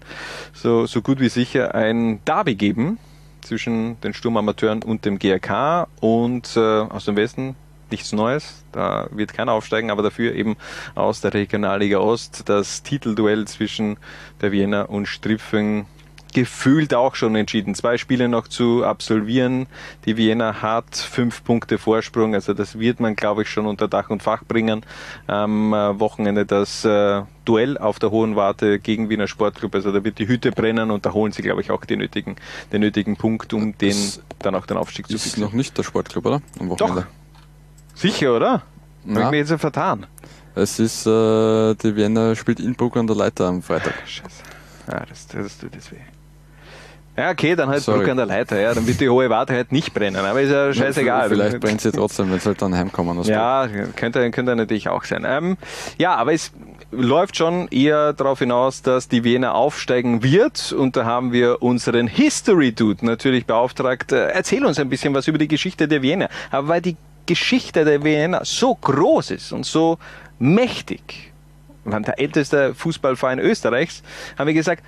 so, 0.53 0.87
so 0.87 1.01
gut 1.01 1.19
wie 1.19 1.29
sicher 1.29 1.75
ein 1.75 2.19
Derby 2.25 2.55
geben 2.55 2.97
zwischen 3.41 3.99
den 4.01 4.13
Sturmamateuren 4.13 4.81
und 4.83 5.05
dem 5.05 5.19
GRK 5.19 5.87
und 5.99 6.55
äh, 6.55 6.59
aus 6.59 7.05
dem 7.05 7.15
Westen 7.15 7.55
nichts 7.91 8.11
Neues. 8.11 8.63
Da 8.71 9.07
wird 9.11 9.33
keiner 9.33 9.51
aufsteigen, 9.51 9.91
aber 9.91 10.01
dafür 10.01 10.33
eben 10.33 10.55
aus 10.95 11.21
der 11.21 11.33
Regionalliga 11.33 11.99
Ost 11.99 12.49
das 12.49 12.83
Titelduell 12.83 13.45
zwischen 13.45 13.97
der 14.41 14.51
Wiener 14.51 14.89
und 14.89 15.07
Stripfing 15.07 15.85
gefühlt 16.33 16.93
auch 16.93 17.15
schon 17.15 17.35
entschieden. 17.35 17.75
Zwei 17.75 17.97
Spiele 17.97 18.27
noch 18.27 18.47
zu 18.47 18.83
absolvieren. 18.85 19.67
Die 20.05 20.17
Vienna 20.17 20.61
hat 20.61 20.95
fünf 20.95 21.43
Punkte 21.43 21.77
Vorsprung, 21.77 22.33
also 22.33 22.53
das 22.53 22.79
wird 22.79 22.99
man, 22.99 23.15
glaube 23.15 23.43
ich, 23.43 23.49
schon 23.49 23.65
unter 23.65 23.87
Dach 23.87 24.09
und 24.09 24.23
Fach 24.23 24.43
bringen. 24.43 24.83
Am 25.27 25.73
äh, 25.73 25.99
Wochenende 25.99 26.45
das 26.45 26.85
äh, 26.85 27.23
Duell 27.45 27.77
auf 27.77 27.99
der 27.99 28.11
Hohen 28.11 28.35
Warte 28.35 28.79
gegen 28.79 29.09
Wiener 29.09 29.27
Sportclub. 29.27 29.73
Also 29.75 29.91
da 29.91 30.03
wird 30.03 30.19
die 30.19 30.27
Hütte 30.27 30.51
brennen 30.51 30.91
und 30.91 31.05
da 31.05 31.13
holen 31.13 31.31
sie, 31.31 31.41
glaube 31.41 31.61
ich, 31.61 31.71
auch 31.71 31.85
den 31.85 31.99
nötigen, 31.99 32.35
den 32.71 32.81
nötigen 32.81 33.17
Punkt, 33.17 33.53
um 33.53 33.77
den 33.77 33.95
dann 34.39 34.55
auch 34.55 34.65
den 34.65 34.77
Aufstieg 34.77 35.07
zu 35.07 35.17
finden. 35.17 35.27
Ist 35.27 35.37
noch 35.37 35.53
nicht 35.53 35.77
der 35.77 35.83
Sportclub, 35.83 36.25
oder? 36.25 36.41
Am 36.59 36.69
Wochenende. 36.69 37.01
Doch. 37.01 37.97
Sicher, 37.97 38.35
oder? 38.35 38.63
Habe 39.09 39.21
ich 39.21 39.31
mir 39.31 39.37
jetzt 39.37 39.53
vertan. 39.59 40.05
Es 40.53 40.79
ist, 40.79 41.05
äh, 41.05 41.75
die 41.75 41.95
Vienna 41.95 42.35
spielt 42.35 42.59
Innsbruck 42.59 42.97
an 42.97 43.07
der 43.07 43.15
Leiter 43.15 43.47
am 43.47 43.61
Freitag. 43.61 43.93
Scheiße. 44.05 44.43
Ja, 44.91 45.05
das, 45.05 45.27
das 45.27 45.57
tut 45.57 45.75
das 45.75 45.91
weh. 45.91 45.95
Ja, 47.17 47.29
okay, 47.29 47.55
dann 47.55 47.67
halt 47.67 47.83
Sorry. 47.83 48.09
an 48.09 48.17
der 48.17 48.25
Leiter, 48.25 48.59
ja. 48.59 48.73
Dann 48.73 48.87
wird 48.87 49.01
die 49.01 49.09
hohe 49.09 49.29
Warte 49.29 49.53
halt 49.53 49.71
nicht 49.71 49.93
brennen, 49.93 50.25
aber 50.25 50.41
ist 50.41 50.51
ja 50.51 50.73
scheißegal. 50.73 51.29
Vielleicht 51.29 51.59
brennt 51.59 51.81
sie 51.81 51.91
trotzdem, 51.91 52.31
wenn 52.31 52.39
sie 52.39 52.47
halt 52.47 52.61
dann 52.61 52.75
heimkommen. 52.75 53.21
Ja, 53.23 53.67
könnte, 53.95 54.31
könnte 54.31 54.55
natürlich 54.55 54.87
auch 54.87 55.03
sein. 55.03 55.25
Ähm, 55.27 55.57
ja, 55.97 56.15
aber 56.15 56.33
es 56.33 56.51
läuft 56.91 57.35
schon 57.35 57.67
eher 57.67 58.13
darauf 58.13 58.39
hinaus, 58.39 58.81
dass 58.81 59.09
die 59.09 59.23
Wiener 59.25 59.55
aufsteigen 59.55 60.23
wird 60.23 60.71
und 60.71 60.95
da 60.95 61.05
haben 61.05 61.33
wir 61.33 61.61
unseren 61.61 62.07
History 62.07 62.71
Dude 62.71 63.05
natürlich 63.05 63.45
beauftragt. 63.45 64.13
Äh, 64.13 64.27
erzähl 64.29 64.65
uns 64.65 64.79
ein 64.79 64.89
bisschen 64.89 65.13
was 65.13 65.27
über 65.27 65.37
die 65.37 65.49
Geschichte 65.49 65.87
der 65.89 66.01
Wiener. 66.01 66.29
Aber 66.49 66.69
weil 66.69 66.81
die 66.81 66.95
Geschichte 67.25 67.83
der 67.83 68.03
Wiener 68.03 68.41
so 68.43 68.73
groß 68.73 69.31
ist 69.31 69.51
und 69.51 69.65
so 69.65 69.99
mächtig, 70.39 71.31
der 71.85 72.19
älteste 72.19 72.73
Fußballverein 72.75 73.39
Österreichs, 73.39 74.03
haben 74.37 74.47
wir 74.47 74.53
gesagt, 74.53 74.83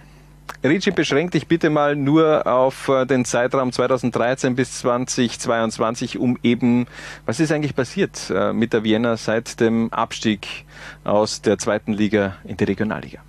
Ricci, 0.63 0.91
beschränk 0.91 1.31
dich 1.31 1.47
bitte 1.47 1.69
mal 1.69 1.95
nur 1.95 2.47
auf 2.47 2.87
äh, 2.87 3.05
den 3.05 3.25
Zeitraum 3.25 3.71
2013 3.71 4.55
bis 4.55 4.79
2022, 4.79 6.17
um 6.17 6.37
eben, 6.41 6.85
was 7.25 7.41
ist 7.41 7.51
eigentlich 7.51 7.75
passiert 7.75 8.31
äh, 8.33 8.53
mit 8.53 8.71
der 8.71 8.83
Vienna 8.85 9.17
seit 9.17 9.59
dem 9.59 9.91
Abstieg 9.91 10.65
aus 11.03 11.41
der 11.41 11.57
zweiten 11.57 11.91
Liga 11.91 12.37
in 12.45 12.55
die 12.55 12.63
Regionalliga? 12.63 13.19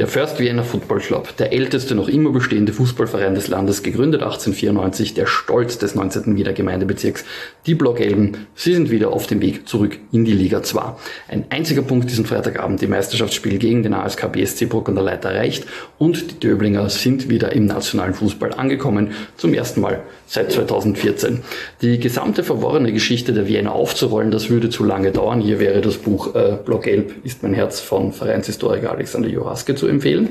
Der 0.00 0.08
First 0.08 0.40
Vienna 0.40 0.64
Football 0.64 0.98
Club, 0.98 1.36
der 1.36 1.52
älteste 1.52 1.94
noch 1.94 2.08
immer 2.08 2.30
bestehende 2.30 2.72
Fußballverein 2.72 3.36
des 3.36 3.46
Landes, 3.46 3.84
gegründet 3.84 4.24
1894, 4.24 5.14
der 5.14 5.26
Stolz 5.26 5.78
des 5.78 5.94
19. 5.94 6.36
Wiener 6.36 6.52
Gemeindebezirks, 6.52 7.24
die 7.66 7.76
Blockelben, 7.76 8.48
sie 8.56 8.74
sind 8.74 8.90
wieder 8.90 9.12
auf 9.12 9.28
dem 9.28 9.40
Weg 9.40 9.68
zurück 9.68 10.00
in 10.10 10.24
die 10.24 10.32
Liga 10.32 10.64
2. 10.64 10.96
Ein 11.28 11.44
einziger 11.50 11.82
Punkt 11.82 12.10
diesen 12.10 12.26
Freitagabend, 12.26 12.80
die 12.80 12.88
Meisterschaftsspiel 12.88 13.58
gegen 13.58 13.84
den 13.84 13.94
ASK 13.94 14.32
BSC 14.32 14.66
Bruck 14.66 14.88
an 14.88 14.96
der 14.96 15.04
Leiter 15.04 15.30
erreicht 15.30 15.64
und 15.96 16.28
die 16.28 16.40
Döblinger 16.40 16.90
sind 16.90 17.28
wieder 17.28 17.52
im 17.52 17.66
nationalen 17.66 18.14
Fußball 18.14 18.52
angekommen, 18.52 19.12
zum 19.36 19.54
ersten 19.54 19.80
Mal 19.80 20.02
seit 20.26 20.50
2014. 20.50 21.42
Die 21.82 22.00
gesamte 22.00 22.42
verworrene 22.42 22.92
Geschichte 22.92 23.32
der 23.32 23.46
Vienna 23.46 23.70
aufzurollen, 23.70 24.32
das 24.32 24.50
würde 24.50 24.70
zu 24.70 24.82
lange 24.82 25.12
dauern. 25.12 25.40
Hier 25.40 25.60
wäre 25.60 25.80
das 25.80 25.98
Buch 25.98 26.34
äh, 26.34 26.56
Blockelb 26.64 27.24
ist 27.24 27.44
mein 27.44 27.54
Herz 27.54 27.78
von 27.78 28.12
Vereinshistoriker 28.12 28.90
Alexander 28.90 29.28
Johaske 29.28 29.76
zu 29.76 29.83
empfehlen. 29.86 30.30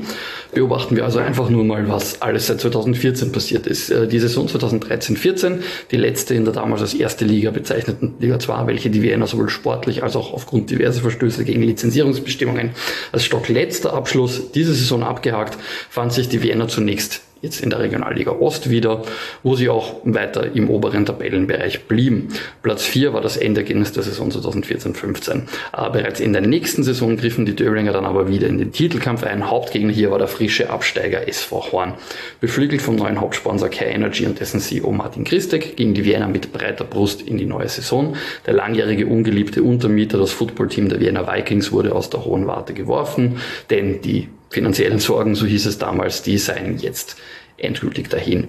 Beobachten 0.54 0.96
wir 0.96 1.04
also 1.04 1.20
einfach 1.20 1.50
nur 1.50 1.64
mal, 1.64 1.90
was 1.90 2.22
alles 2.22 2.48
seit 2.48 2.62
2014 2.62 3.32
passiert 3.32 3.66
ist. 3.66 3.90
Äh, 3.90 4.08
die 4.08 4.20
Saison 4.20 4.48
2013-14, 4.48 5.60
die 5.92 5.98
letzte 5.98 6.36
in 6.36 6.46
der 6.46 6.54
damals 6.54 6.82
als 6.82 6.94
erste 6.94 7.26
Liga 7.26 7.52
bezeichneten 7.52 8.16
Liga 8.20 8.40
2, 8.40 8.68
welche 8.68 8.90
die 8.90 9.02
Vienna 9.02 9.26
sowohl 9.26 9.50
sportlich 9.50 10.04
als 10.04 10.16
auch 10.16 10.34
aufgrund 10.34 10.70
diverser 10.70 11.02
Verstöße 11.02 11.44
gegen 11.44 11.64
Lizenzierungsbestimmungen 11.64 12.72
als 13.12 13.26
stockletzter 13.26 13.94
Abschluss 13.94 14.52
dieser 14.52 14.74
Saison 14.74 15.04
abgehakt, 15.04 15.58
fand 15.90 16.14
sich 16.14 16.30
die 16.30 16.44
Vienna 16.44 16.68
zunächst 16.68 17.22
jetzt 17.44 17.62
in 17.62 17.70
der 17.70 17.80
Regionalliga 17.80 18.32
Ost 18.32 18.70
wieder, 18.70 19.04
wo 19.44 19.56
sie 19.56 19.70
auch 19.70 19.98
weiter 20.06 20.56
im 20.56 20.70
oberen 20.70 21.06
Tabellenbereich 21.06 21.84
blieben. 21.84 22.30
Platz 22.64 22.84
4 22.84 23.14
war 23.14 23.20
das 23.20 23.36
Endergebnis 23.36 23.92
der 23.92 24.02
Saison 24.02 24.32
2014-15. 24.32 25.42
Aber 25.74 26.00
bereits 26.00 26.22
in 26.22 26.32
der 26.32 26.42
nächsten 26.42 26.84
Saison 26.84 27.18
griffen 27.18 27.46
die 27.46 27.56
Döblinger 27.56 27.92
dann 27.92 28.06
aber 28.06 28.30
wieder 28.30 28.48
in 28.48 28.58
den 28.58 28.72
Titelkampf 28.72 29.24
ein. 29.24 29.50
Hauptgegner 29.50 29.92
hier 29.92 30.10
war 30.10 30.20
der 30.20 30.30
frische 30.30 30.70
Absteiger 30.70 31.28
SV 31.28 31.74
Horn. 31.74 31.96
Beflügelt 32.40 32.82
vom 32.82 32.96
neuen 32.96 33.20
Hauptsponsor 33.20 33.68
Care 33.68 33.92
Energy 33.92 34.26
und 34.26 34.40
dessen 34.40 34.62
CEO 34.62 34.94
Martin 34.94 35.26
Christek 35.26 35.76
ging 35.76 35.94
die 35.94 36.06
Vienna 36.06 36.30
mit 36.30 36.54
breiter 36.54 36.86
Brust 36.86 37.22
in 37.22 37.38
die 37.38 37.46
neue 37.46 37.68
Saison. 37.68 38.16
Der 38.46 38.54
langjährige 38.54 39.06
ungeliebte 39.06 39.64
Untermieter, 39.64 40.18
das 40.18 40.32
Footballteam 40.32 40.88
der 40.88 41.02
Vienna 41.02 41.28
Vikings, 41.28 41.74
wurde 41.74 41.94
aus 41.94 42.10
der 42.10 42.24
hohen 42.24 42.48
Warte 42.48 42.74
geworfen, 42.74 43.38
denn 43.70 44.02
die 44.02 44.30
finanziellen 44.54 45.00
Sorgen, 45.00 45.36
so 45.36 45.46
hieß 45.46 45.66
es 45.66 45.80
damals, 45.80 46.22
die 46.22 46.38
seien 46.38 46.78
jetzt 46.78 47.18
endgültig 47.58 48.10
dahin. 48.10 48.48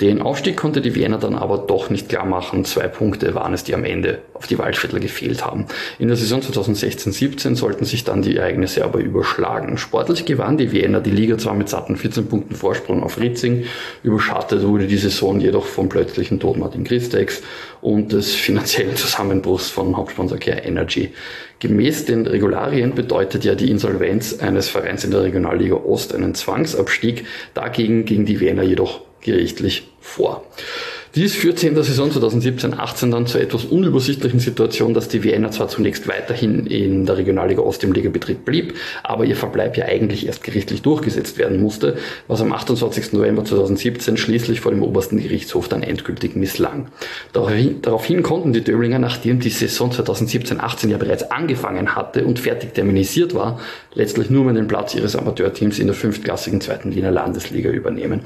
Den 0.00 0.22
Aufstieg 0.22 0.56
konnte 0.56 0.80
die 0.80 0.94
Wiener 0.94 1.18
dann 1.18 1.34
aber 1.34 1.58
doch 1.58 1.90
nicht 1.90 2.08
klar 2.08 2.24
machen. 2.24 2.64
Zwei 2.64 2.88
Punkte 2.88 3.34
waren 3.34 3.52
es, 3.52 3.64
die 3.64 3.74
am 3.74 3.84
Ende 3.84 4.20
auf 4.34 4.46
die 4.46 4.58
Waldviertler 4.58 5.00
gefehlt 5.00 5.44
haben. 5.44 5.66
In 5.98 6.08
der 6.08 6.16
Saison 6.16 6.40
2016-17 6.40 7.56
sollten 7.56 7.84
sich 7.84 8.04
dann 8.04 8.22
die 8.22 8.36
Ereignisse 8.36 8.84
aber 8.84 9.00
überschlagen. 9.00 9.76
Sportlich 9.76 10.24
gewann 10.24 10.56
die 10.56 10.72
Wiener 10.72 11.00
die 11.00 11.10
Liga 11.10 11.36
zwar 11.38 11.54
mit 11.54 11.68
satten 11.68 11.96
14 11.96 12.28
Punkten 12.28 12.54
Vorsprung 12.54 13.02
auf 13.02 13.20
Ritzing, 13.20 13.64
überschattet 14.02 14.62
wurde 14.62 14.86
die 14.86 14.96
Saison 14.96 15.40
jedoch 15.40 15.66
vom 15.66 15.88
plötzlichen 15.88 16.40
Tod 16.40 16.56
Martin 16.58 16.84
Christex 16.84 17.42
und 17.80 18.12
des 18.12 18.34
finanziellen 18.34 18.96
Zusammenbruchs 18.96 19.68
von 19.70 19.96
Hauptsponsor 19.96 20.38
Care 20.38 20.62
Energy. 20.62 21.12
Gemäß 21.60 22.04
den 22.04 22.26
Regularien 22.26 22.94
bedeutet 22.94 23.44
ja 23.44 23.54
die 23.54 23.70
Insolvenz 23.70 24.38
eines 24.40 24.68
Vereins 24.68 25.04
in 25.04 25.10
der 25.10 25.22
Regionalliga 25.22 25.76
Ost 25.76 26.14
einen 26.14 26.34
Zwangsabstieg. 26.34 27.26
Dagegen 27.54 28.04
ging 28.04 28.24
die 28.24 28.40
Wiener 28.40 28.62
jedoch 28.62 29.00
gerichtlich 29.20 29.88
vor. 30.00 30.44
Dies 31.14 31.34
führte 31.34 31.66
in 31.66 31.74
der 31.74 31.84
Saison 31.84 32.10
2017-18 32.10 33.10
dann 33.10 33.26
zur 33.26 33.40
etwas 33.40 33.64
unübersichtlichen 33.64 34.40
Situation, 34.40 34.92
dass 34.92 35.08
die 35.08 35.22
Vienna 35.24 35.50
zwar 35.50 35.68
zunächst 35.68 36.06
weiterhin 36.06 36.66
in 36.66 37.06
der 37.06 37.16
Regionalliga 37.16 37.62
Ost 37.62 37.82
im 37.82 37.92
Ligabetrieb 37.92 38.44
blieb, 38.44 38.74
aber 39.02 39.24
ihr 39.24 39.36
Verbleib 39.36 39.76
ja 39.76 39.86
eigentlich 39.86 40.26
erst 40.26 40.44
gerichtlich 40.44 40.82
durchgesetzt 40.82 41.38
werden 41.38 41.60
musste, 41.62 41.96
was 42.26 42.42
am 42.42 42.52
28. 42.52 43.14
November 43.14 43.44
2017 43.44 44.16
schließlich 44.16 44.60
vor 44.60 44.70
dem 44.70 44.82
obersten 44.82 45.18
Gerichtshof 45.18 45.68
dann 45.68 45.82
endgültig 45.82 46.36
misslang. 46.36 46.88
Daraufhin 47.32 48.22
konnten 48.22 48.52
die 48.52 48.62
Döblinger, 48.62 48.98
nachdem 48.98 49.40
die 49.40 49.50
Saison 49.50 49.90
2017-18 49.90 50.88
ja 50.90 50.98
bereits 50.98 51.30
angefangen 51.30 51.96
hatte 51.96 52.24
und 52.24 52.38
fertig 52.38 52.74
terminisiert 52.74 53.34
war, 53.34 53.60
letztlich 53.94 54.30
nur 54.30 54.44
mehr 54.44 54.54
den 54.54 54.68
Platz 54.68 54.94
ihres 54.94 55.16
Amateurteams 55.16 55.78
in 55.78 55.86
der 55.86 55.96
fünftklassigen 55.96 56.60
zweiten 56.60 56.94
Wiener 56.94 57.10
Landesliga 57.10 57.70
übernehmen. 57.70 58.20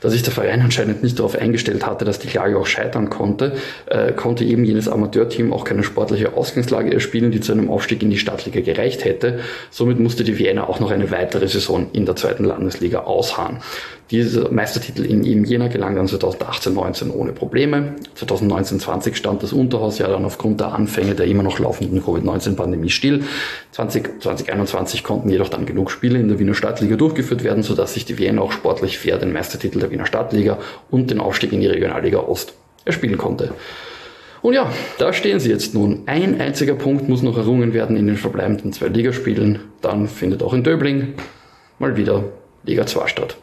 Da 0.00 0.10
sich 0.10 0.22
der 0.22 0.32
Verein 0.32 0.60
anscheinend 0.60 1.02
nicht 1.02 1.18
darauf 1.18 1.36
eingestellt 1.36 1.86
hatte, 1.86 2.04
dass 2.04 2.18
die 2.18 2.25
Klage 2.26 2.58
auch 2.58 2.66
scheitern 2.66 3.10
konnte, 3.10 3.56
äh, 3.86 4.12
konnte 4.12 4.44
eben 4.44 4.64
jenes 4.64 4.88
Amateurteam 4.88 5.52
auch 5.52 5.64
keine 5.64 5.82
sportliche 5.82 6.34
Ausgangslage 6.34 6.92
erspielen, 6.92 7.30
die 7.30 7.40
zu 7.40 7.52
einem 7.52 7.70
Aufstieg 7.70 8.02
in 8.02 8.10
die 8.10 8.18
Stadtliga 8.18 8.60
gereicht 8.60 9.04
hätte. 9.04 9.40
Somit 9.70 9.98
musste 9.98 10.24
die 10.24 10.38
Vienna 10.38 10.68
auch 10.68 10.80
noch 10.80 10.90
eine 10.90 11.10
weitere 11.10 11.48
Saison 11.48 11.88
in 11.92 12.06
der 12.06 12.16
zweiten 12.16 12.44
Landesliga 12.44 13.00
ausharren. 13.00 13.58
Dieser 14.12 14.52
Meistertitel 14.52 15.04
in, 15.04 15.24
in 15.24 15.44
Jena 15.44 15.66
gelang 15.66 15.96
dann 15.96 16.06
2018-19 16.06 17.12
ohne 17.12 17.32
Probleme. 17.32 17.96
2019-20 18.16 19.16
stand 19.16 19.42
das 19.42 19.52
Unterhaus 19.52 19.98
ja 19.98 20.06
dann 20.06 20.24
aufgrund 20.24 20.60
der 20.60 20.72
Anfänge 20.72 21.16
der 21.16 21.26
immer 21.26 21.42
noch 21.42 21.58
laufenden 21.58 22.04
Covid-19-Pandemie 22.04 22.90
still. 22.90 23.24
20, 23.72 24.22
2021 24.22 25.02
konnten 25.02 25.28
jedoch 25.28 25.48
dann 25.48 25.66
genug 25.66 25.90
Spiele 25.90 26.20
in 26.20 26.28
der 26.28 26.38
Wiener 26.38 26.54
Stadtliga 26.54 26.94
durchgeführt 26.94 27.42
werden, 27.42 27.64
sodass 27.64 27.94
sich 27.94 28.04
die 28.04 28.16
Vienna 28.16 28.42
auch 28.42 28.52
sportlich 28.52 28.96
fair 28.96 29.18
den 29.18 29.32
Meistertitel 29.32 29.80
der 29.80 29.90
Wiener 29.90 30.06
Stadtliga 30.06 30.58
und 30.88 31.10
den 31.10 31.18
Aufstieg 31.18 31.52
in 31.52 31.60
die 31.60 31.66
Regionalliga 31.66 32.18
Ost 32.20 32.54
erspielen 32.84 33.18
konnte. 33.18 33.54
Und 34.40 34.54
ja, 34.54 34.70
da 34.98 35.12
stehen 35.12 35.40
sie 35.40 35.50
jetzt 35.50 35.74
nun. 35.74 36.02
Ein 36.06 36.40
einziger 36.40 36.76
Punkt 36.76 37.08
muss 37.08 37.22
noch 37.22 37.36
errungen 37.36 37.74
werden 37.74 37.96
in 37.96 38.06
den 38.06 38.16
verbleibenden 38.16 38.72
zwei 38.72 38.86
Ligaspielen. 38.86 39.58
Dann 39.82 40.06
findet 40.06 40.44
auch 40.44 40.54
in 40.54 40.62
Döbling 40.62 41.14
mal 41.80 41.96
wieder 41.96 42.22
Liga 42.62 42.86
2 42.86 43.08
statt. 43.08 43.36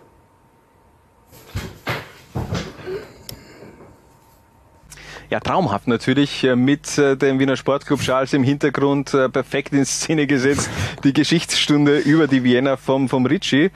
Ja, 5.33 5.39
traumhaft 5.39 5.87
natürlich 5.87 6.43
äh, 6.43 6.55
mit 6.55 6.95
äh, 6.99 7.17
dem 7.17 7.39
Wiener 7.39 7.55
Sportclub 7.57 7.99
Charles 8.01 8.33
im 8.33 8.43
Hintergrund 8.43 9.15
äh, 9.15 9.29
perfekt 9.29 9.73
in 9.73 9.83
Szene 9.83 10.27
gesetzt. 10.27 10.69
Die 11.03 11.11
Geschichtsstunde 11.11 11.97
über 11.97 12.27
die 12.27 12.43
Vienna 12.43 12.77
vom, 12.77 13.09
vom 13.09 13.25
Ritchie. 13.25 13.71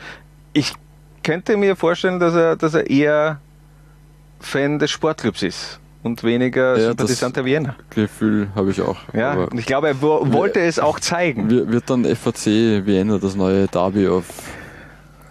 Ich 0.53 0.73
könnte 1.23 1.57
mir 1.57 1.75
vorstellen, 1.75 2.19
dass 2.19 2.35
er, 2.35 2.57
dass 2.57 2.75
er 2.75 2.87
eher 2.87 3.39
Fan 4.39 4.77
des 4.77 4.91
Sportclubs 4.91 5.41
ist 5.41 5.79
und 6.03 6.23
weniger 6.23 6.77
Ja, 6.77 6.87
Sympathisant 6.89 7.35
der 7.37 7.45
Vienna. 7.45 7.75
Gefühl 7.89 8.49
habe 8.53 8.69
ich 8.69 8.79
auch. 8.79 8.97
Ja, 9.15 9.33
und 9.33 9.57
ich 9.59 9.65
glaube, 9.65 9.87
er 9.87 9.99
wo- 9.99 10.31
wollte 10.31 10.59
es 10.59 10.77
auch 10.77 10.99
zeigen. 10.99 11.49
wir- 11.49 11.71
Wird 11.71 11.89
dann 11.89 12.05
FAC 12.05 12.85
Vienna 12.85 13.17
das 13.17 13.35
neue 13.35 13.65
Derby 13.65 14.07
auf, 14.07 14.25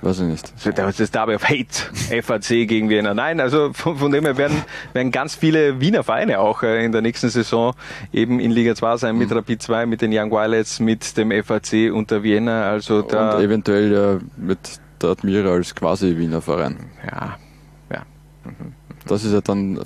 weiß 0.02 0.20
ich 0.20 0.26
nicht. 0.26 0.52
Das 0.78 1.00
ist 1.00 1.14
Derby 1.14 1.34
of 1.34 1.44
Hate, 1.48 2.22
FAC 2.22 2.48
gegen 2.68 2.88
Vienna. 2.88 3.14
Nein, 3.14 3.40
also 3.40 3.72
von, 3.72 3.96
von 3.96 4.12
dem 4.12 4.24
her 4.24 4.36
werden, 4.36 4.62
werden 4.92 5.10
ganz 5.10 5.34
viele 5.34 5.80
Wiener 5.80 6.02
Vereine 6.04 6.38
auch 6.40 6.62
äh, 6.62 6.84
in 6.84 6.92
der 6.92 7.02
nächsten 7.02 7.28
Saison 7.30 7.74
eben 8.12 8.38
in 8.40 8.50
Liga 8.50 8.74
2 8.74 8.96
sein, 8.98 9.14
Mhm. 9.14 9.20
mit 9.22 9.32
Rapid 9.34 9.62
2, 9.62 9.86
mit 9.86 10.02
den 10.02 10.12
Young 10.12 10.30
Violets, 10.30 10.80
mit 10.80 11.16
dem 11.16 11.30
FAC 11.44 11.90
und 11.92 12.10
der 12.10 12.22
Vienna. 12.22 12.70
Also 12.70 13.02
da 13.02 13.36
Und 13.36 13.42
eventuell 13.44 13.92
ja 13.92 14.18
mit 14.36 14.58
der 15.02 15.10
Admira 15.10 15.50
als 15.50 15.74
quasi 15.74 16.16
Wiener 16.16 16.40
Verein. 16.40 16.90
Ja, 17.10 17.36
ja. 17.92 18.02
Das 19.06 19.24
ist 19.24 19.32
ja 19.32 19.40
dann 19.40 19.80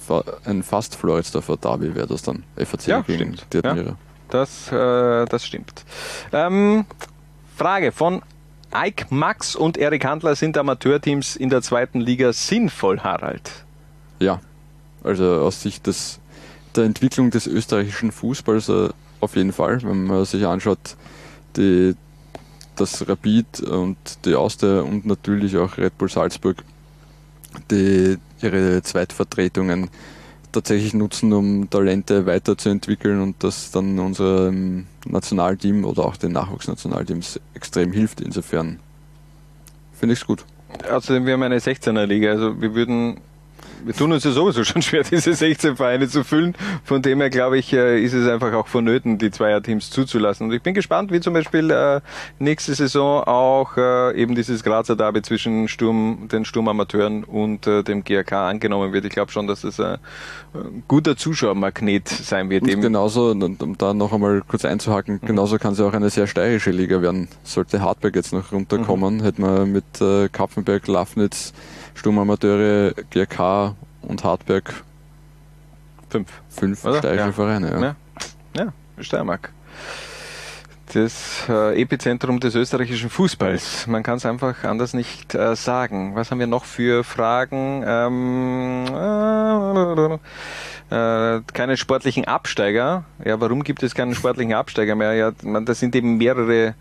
ein 0.45 0.63
fast 0.63 0.97
Floridsdorfer 0.97 1.57
Derby, 1.57 1.95
wäre 1.95 2.07
das 2.07 2.23
dann. 2.23 2.45
FAC 2.57 2.87
Ja, 2.87 3.01
gegen 3.01 3.35
stimmt. 3.37 3.47
die 3.53 3.59
Ja. 3.59 3.71
Admira. 3.71 3.97
Das, 4.29 4.71
äh, 4.71 5.25
das 5.27 5.45
stimmt. 5.45 5.85
Ähm, 6.33 6.85
Frage 7.57 7.91
von 7.91 8.23
Ike 8.75 9.07
Max 9.11 9.57
und 9.57 9.77
Erik 9.77 10.05
Handler 10.05 10.37
sind 10.37 10.57
Amateurteams 10.57 11.37
in 11.37 11.51
der 11.51 11.63
zweiten 11.63 12.01
Liga 12.01 12.33
sinnvoll, 12.33 13.01
Harald? 13.01 13.51
Ja, 14.21 14.41
also 15.03 15.25
aus 15.25 15.63
Sicht 15.63 15.87
des, 15.87 16.21
der 16.77 16.85
Entwicklung 16.85 17.31
des 17.31 17.47
österreichischen 17.47 18.13
Fußballs 18.13 18.69
äh, 18.69 18.89
auf 19.21 19.37
jeden 19.37 19.53
Fall. 19.53 19.83
Wenn 19.83 20.05
man 20.05 20.25
sich 20.25 20.47
anschaut, 20.47 20.97
die, 21.57 21.95
das 22.77 23.09
Rapid 23.09 23.61
und 23.61 23.97
die 24.25 24.35
Austria 24.35 24.81
und 24.81 25.05
natürlich 25.05 25.57
auch 25.57 25.77
Red 25.77 25.99
Bull 25.99 26.09
Salzburg, 26.09 26.63
die 27.71 28.19
ihre 28.41 28.83
Zweitvertretungen 28.83 29.91
tatsächlich 30.53 30.95
nutzen, 30.95 31.33
um 31.33 31.71
Talente 31.71 32.27
weiterzuentwickeln 32.27 33.21
und 33.21 33.43
das 33.43 33.71
dann 33.71 33.99
unserem 33.99 34.87
Nationalteam 35.07 35.85
oder 35.85 36.05
auch 36.05 36.17
den 36.17 36.33
Nachwuchsnationalteams 36.33 37.41
extrem 37.55 37.93
hilft. 37.93 38.21
Insofern 38.21 38.81
finde 39.93 40.15
ich 40.15 40.21
es 40.21 40.27
gut. 40.27 40.45
Außerdem, 40.91 41.27
wir 41.27 41.35
haben 41.35 41.43
eine 41.43 41.59
16er 41.59 42.07
Liga, 42.07 42.31
also 42.31 42.61
wir 42.61 42.75
würden, 42.75 43.21
wir 43.85 43.95
tun 43.95 44.13
uns 44.13 44.25
ja 44.25 44.31
sowieso 44.31 44.65
schon 44.65 44.83
schwer, 44.83 45.03
diese 45.11 45.35
16 45.35 45.77
Vereine 45.77 46.09
zu 46.09 46.25
füllen. 46.25 46.55
Von 46.85 47.03
dem 47.03 47.21
her, 47.21 47.31
glaube 47.31 47.59
ich, 47.59 47.73
äh, 47.73 48.03
ist 48.03 48.13
es 48.13 48.29
einfach 48.29 48.53
auch 48.53 48.67
vonnöten, 48.67 49.19
die 49.19 49.31
Zweierteams 49.31 49.91
zuzulassen. 49.91 50.49
Und 50.49 50.53
ich 50.53 50.63
bin 50.63 50.75
gespannt, 50.75 51.13
wie 51.13 51.21
zum 51.21 51.35
Beispiel 51.35 51.71
äh, 51.71 52.01
nächste 52.39 52.75
Saison 52.75 53.25
auch 53.25 53.77
äh, 53.77 54.21
eben 54.21 54.35
dieses 54.35 54.63
Grazer 54.63 54.97
Derby 54.97 55.23
zwischen 55.23 55.69
Sturm, 55.69 56.29
den 56.31 56.45
Sturmamateuren 56.45 57.25
und 57.25 57.67
dem 57.67 58.05
GRK 58.05 58.49
angenommen 58.49 58.93
wird. 58.93 59.05
Ich 59.05 59.13
glaube 59.13 59.31
schon, 59.31 59.47
dass 59.47 59.65
es 59.65 59.79
äh, 59.79 59.99
ein 60.55 60.83
guter 60.89 61.17
Zuschauermagnet 61.17 62.09
sein 62.09 62.51
wird. 62.51 62.63
Und 62.63 62.71
Eben. 62.71 62.83
genauso, 62.83 63.31
um 63.31 63.77
da 63.79 63.95
noch 63.95 64.13
einmal 64.13 64.43
kurz 64.47 64.65
einzuhaken, 64.65 65.21
genauso 65.21 65.59
kann 65.59 65.73
es 65.73 65.79
ja 65.79 65.87
auch 65.87 65.93
eine 65.93 66.11
sehr 66.11 66.27
steirische 66.27 66.71
Liga 66.71 67.03
werden. 67.03 67.29
Sollte 67.45 67.81
Hartberg 67.81 68.15
jetzt 68.17 68.33
noch 68.33 68.53
runterkommen, 68.53 69.23
hätte 69.23 69.41
man 69.41 69.73
mit 69.73 69.85
Kapfenberg, 70.33 70.87
Lafnitz, 70.87 71.53
Sturmamateure, 71.95 72.95
GRK 73.11 73.75
und 74.03 74.25
Hartberg 74.25 74.85
fünf, 76.11 76.29
fünf 76.49 76.85
Oder? 76.85 76.99
steirische 76.99 77.27
Ja. 77.27 77.33
Vereine. 77.33 77.71
Ja. 77.71 77.81
Ja, 77.81 77.95
ja 78.65 78.73
Steiermark. 79.03 79.53
Das 80.93 81.45
äh, 81.49 81.81
Epizentrum 81.81 82.41
des 82.41 82.57
österreichischen 82.57 83.11
Fußballs. 83.11 83.87
Man 83.87 84.03
kann 84.03 84.17
es 84.17 84.27
einfach 84.27 84.65
anders 84.65 84.93
nicht 84.93 85.37
äh, 85.37 85.55
sagen. 85.55 86.17
Was 86.17 86.33
haben 86.33 86.41
wir 86.41 86.49
noch 86.49 86.65
für 86.65 87.05
Fragen? 87.05 87.85
Ähm, 87.87 88.87
äh, 90.91 91.41
keine 91.53 91.77
sportlichen 91.77 92.25
Absteiger. 92.25 93.05
Ja, 93.25 93.41
warum 93.41 93.63
gibt 93.63 93.85
es 93.85 93.95
keinen 93.95 94.17
sportlichen 94.17 94.53
Absteiger 94.53 94.97
mehr? 94.97 95.15
Ja, 95.15 95.31
man, 95.45 95.65
das 95.65 95.79
sind 95.79 95.95
eben 95.95 96.17
mehrere 96.17 96.75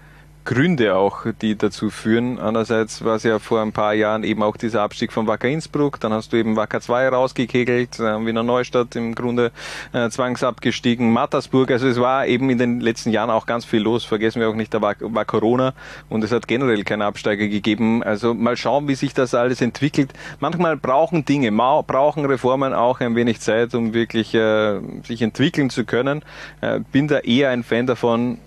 Gründe 0.49 0.95
auch, 0.95 1.27
die 1.43 1.55
dazu 1.55 1.91
führen. 1.91 2.39
Andererseits 2.39 3.05
war 3.05 3.17
es 3.17 3.23
ja 3.23 3.37
vor 3.37 3.61
ein 3.61 3.71
paar 3.71 3.93
Jahren 3.93 4.23
eben 4.23 4.41
auch 4.41 4.57
dieser 4.57 4.81
Abstieg 4.81 5.13
von 5.13 5.27
Wacker 5.27 5.47
Innsbruck. 5.47 5.99
Dann 5.99 6.11
hast 6.11 6.33
du 6.33 6.37
eben 6.37 6.55
Wacker 6.55 6.81
2 6.81 7.09
rausgekegelt, 7.09 7.99
äh, 7.99 8.25
Wiener 8.25 8.41
Neustadt 8.41 8.95
im 8.95 9.13
Grunde 9.13 9.51
äh, 9.93 10.09
zwangsabgestiegen, 10.09 11.13
Mattersburg. 11.13 11.69
Also 11.69 11.87
es 11.87 11.99
war 11.99 12.25
eben 12.25 12.49
in 12.49 12.57
den 12.57 12.79
letzten 12.79 13.11
Jahren 13.11 13.29
auch 13.29 13.45
ganz 13.45 13.63
viel 13.63 13.83
los. 13.83 14.05
Vergessen 14.05 14.41
wir 14.41 14.49
auch 14.49 14.55
nicht, 14.55 14.73
da 14.73 14.81
war, 14.81 14.95
war 14.99 15.23
Corona 15.23 15.75
und 16.09 16.23
es 16.23 16.31
hat 16.31 16.47
generell 16.47 16.83
keine 16.83 17.05
Absteiger 17.05 17.47
gegeben. 17.47 18.01
Also 18.01 18.33
mal 18.33 18.57
schauen, 18.57 18.87
wie 18.87 18.95
sich 18.95 19.13
das 19.13 19.35
alles 19.35 19.61
entwickelt. 19.61 20.13
Manchmal 20.39 20.77
brauchen 20.77 21.25
Dinge, 21.25 21.51
brauchen 21.51 22.25
Reformen 22.25 22.73
auch 22.73 23.01
ein 23.01 23.15
wenig 23.15 23.39
Zeit, 23.39 23.75
um 23.75 23.93
wirklich 23.93 24.33
äh, 24.33 24.79
sich 25.03 25.21
entwickeln 25.21 25.69
zu 25.69 25.85
können. 25.85 26.23
Äh, 26.61 26.79
bin 26.91 27.07
da 27.07 27.19
eher 27.19 27.51
ein 27.51 27.63
Fan 27.63 27.85
davon, 27.85 28.39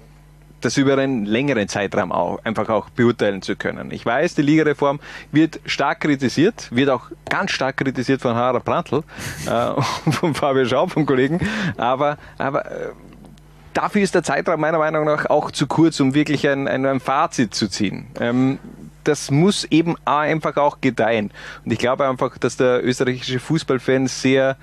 das 0.64 0.76
über 0.76 0.98
einen 0.98 1.26
längeren 1.26 1.68
Zeitraum 1.68 2.12
auch, 2.12 2.38
einfach 2.44 2.68
auch 2.68 2.90
beurteilen 2.90 3.42
zu 3.42 3.56
können. 3.56 3.90
Ich 3.90 4.04
weiß, 4.04 4.34
die 4.34 4.42
Ligareform 4.42 5.00
wird 5.30 5.60
stark 5.66 6.00
kritisiert, 6.00 6.68
wird 6.70 6.90
auch 6.90 7.10
ganz 7.28 7.50
stark 7.52 7.76
kritisiert 7.76 8.20
von 8.20 8.34
Harald 8.34 8.64
Brandl, 8.64 9.02
äh, 9.46 10.10
von 10.12 10.34
Fabio 10.34 10.64
Schaub, 10.64 10.90
vom 10.90 11.06
Kollegen, 11.06 11.40
aber, 11.76 12.18
aber 12.38 12.66
äh, 12.66 12.88
dafür 13.74 14.02
ist 14.02 14.14
der 14.14 14.22
Zeitraum 14.22 14.60
meiner 14.60 14.78
Meinung 14.78 15.04
nach 15.04 15.26
auch 15.26 15.50
zu 15.50 15.66
kurz, 15.66 16.00
um 16.00 16.14
wirklich 16.14 16.48
ein, 16.48 16.68
ein, 16.68 16.86
ein 16.86 17.00
Fazit 17.00 17.54
zu 17.54 17.68
ziehen. 17.68 18.06
Ähm, 18.20 18.58
das 19.04 19.30
muss 19.30 19.64
eben 19.64 19.96
einfach 20.04 20.56
auch 20.56 20.80
gedeihen. 20.80 21.32
Und 21.64 21.72
ich 21.72 21.78
glaube 21.78 22.08
einfach, 22.08 22.38
dass 22.38 22.56
der 22.56 22.84
österreichische 22.84 23.40
Fußballfan 23.40 24.06
sehr 24.06 24.56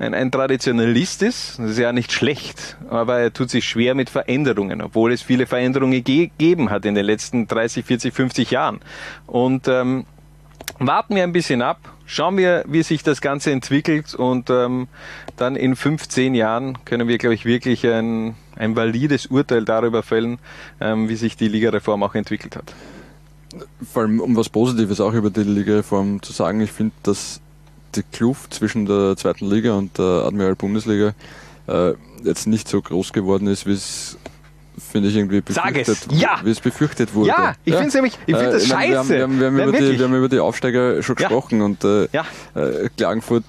ein, 0.00 0.14
ein 0.14 0.30
Traditionalist 0.30 1.22
ist. 1.22 1.58
Das 1.58 1.72
ist 1.72 1.78
ja 1.78 1.92
nicht 1.92 2.10
schlecht, 2.10 2.76
aber 2.88 3.18
er 3.18 3.32
tut 3.32 3.50
sich 3.50 3.66
schwer 3.66 3.94
mit 3.94 4.10
Veränderungen, 4.10 4.80
obwohl 4.80 5.12
es 5.12 5.22
viele 5.22 5.46
Veränderungen 5.46 6.02
gegeben 6.02 6.70
hat 6.70 6.84
in 6.86 6.94
den 6.94 7.04
letzten 7.04 7.46
30, 7.46 7.84
40, 7.84 8.14
50 8.14 8.50
Jahren. 8.50 8.80
Und 9.26 9.68
ähm, 9.68 10.06
warten 10.78 11.14
wir 11.14 11.22
ein 11.22 11.32
bisschen 11.32 11.60
ab, 11.60 11.78
schauen 12.06 12.38
wir, 12.38 12.64
wie 12.66 12.82
sich 12.82 13.02
das 13.02 13.20
Ganze 13.20 13.52
entwickelt 13.52 14.14
und 14.14 14.48
ähm, 14.48 14.88
dann 15.36 15.54
in 15.54 15.76
15 15.76 16.34
Jahren 16.34 16.78
können 16.86 17.06
wir, 17.06 17.18
glaube 17.18 17.34
ich, 17.34 17.44
wirklich 17.44 17.86
ein, 17.86 18.34
ein 18.56 18.76
valides 18.76 19.26
Urteil 19.26 19.66
darüber 19.66 20.02
fällen, 20.02 20.38
ähm, 20.80 21.10
wie 21.10 21.16
sich 21.16 21.36
die 21.36 21.48
Ligareform 21.48 22.02
auch 22.02 22.14
entwickelt 22.14 22.56
hat. 22.56 22.74
Vor 23.92 24.02
allem, 24.02 24.20
um 24.20 24.34
was 24.36 24.48
Positives 24.48 25.00
auch 25.00 25.12
über 25.12 25.28
die 25.28 25.42
Ligareform 25.42 26.22
zu 26.22 26.32
sagen, 26.32 26.60
ich 26.60 26.72
finde, 26.72 26.94
dass 27.02 27.40
die 27.94 28.02
Kluft 28.02 28.54
zwischen 28.54 28.86
der 28.86 29.16
zweiten 29.16 29.48
Liga 29.48 29.74
und 29.74 29.98
der 29.98 30.24
Admiral 30.26 30.54
Bundesliga 30.54 31.14
äh, 31.66 31.92
jetzt 32.24 32.46
nicht 32.46 32.68
so 32.68 32.80
groß 32.80 33.12
geworden 33.12 33.46
ist, 33.46 33.66
wie 33.66 33.72
es 33.72 34.18
finde 34.80 35.08
ich 35.08 35.16
irgendwie 35.16 35.40
befürchtet, 35.40 35.98
ja. 36.12 36.40
wie 36.42 36.50
es 36.50 36.60
befürchtet 36.60 37.14
wurde. 37.14 37.28
Ja, 37.28 37.54
ich 37.64 37.74
finde 37.74 37.88
es 37.88 37.94
nämlich, 37.94 38.18
ich 38.26 38.34
finde 38.34 38.52
das 38.52 38.64
äh, 38.64 38.66
scheiße. 38.66 38.90
Wir 38.90 38.98
haben, 38.98 39.08
wir, 39.10 39.22
haben, 39.22 39.56
wir, 39.56 39.62
haben 39.62 39.68
über 39.68 39.78
die, 39.78 39.98
wir 39.98 40.04
haben 40.04 40.14
über 40.14 40.28
die 40.28 40.38
Aufsteiger 40.38 41.02
schon 41.02 41.16
gesprochen 41.16 41.58
ja. 41.58 41.64
und 41.64 41.84
äh, 41.84 42.08
ja. 42.12 42.24
äh, 42.54 42.88
Klagenfurt 42.96 43.44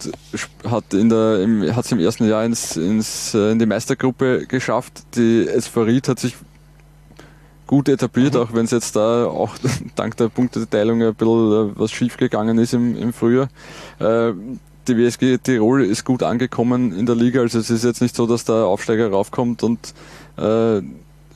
hat 0.70 0.94
in 0.94 1.10
der, 1.10 1.40
im, 1.42 1.76
hat 1.76 1.86
es 1.86 1.92
im 1.92 2.00
ersten 2.00 2.28
Jahr 2.28 2.44
ins, 2.44 2.76
ins, 2.76 3.34
äh, 3.34 3.52
in 3.52 3.60
die 3.60 3.66
Meistergruppe 3.66 4.46
geschafft. 4.46 5.04
Die 5.16 5.48
Ried 5.76 6.08
hat 6.08 6.20
sich 6.20 6.36
gut 7.72 7.88
etabliert, 7.88 8.34
mhm. 8.34 8.42
auch 8.42 8.54
wenn 8.54 8.66
es 8.66 8.72
jetzt 8.72 8.98
da 8.98 9.26
auch 9.26 9.56
dank 9.96 10.18
der 10.18 10.28
Punkteteilung 10.28 11.02
ein 11.02 11.16
bisschen 11.16 11.70
äh, 11.70 11.80
was 11.80 11.92
schief 11.92 12.18
gegangen 12.18 12.58
ist 12.58 12.74
im, 12.74 12.98
im 12.98 13.14
Frühjahr. 13.14 13.48
Äh, 14.00 14.34
die 14.88 14.98
WSG 14.98 15.38
Tirol 15.38 15.86
ist 15.86 16.04
gut 16.04 16.22
angekommen 16.22 16.92
in 16.92 17.06
der 17.06 17.16
Liga, 17.16 17.40
also 17.40 17.60
es 17.60 17.70
ist 17.70 17.86
jetzt 17.86 18.02
nicht 18.02 18.14
so, 18.16 18.28
dass 18.28 18.44
der 18.44 18.66
Aufsteiger 18.66 19.10
raufkommt 19.10 19.64
und 19.64 19.94
äh, 20.38 20.82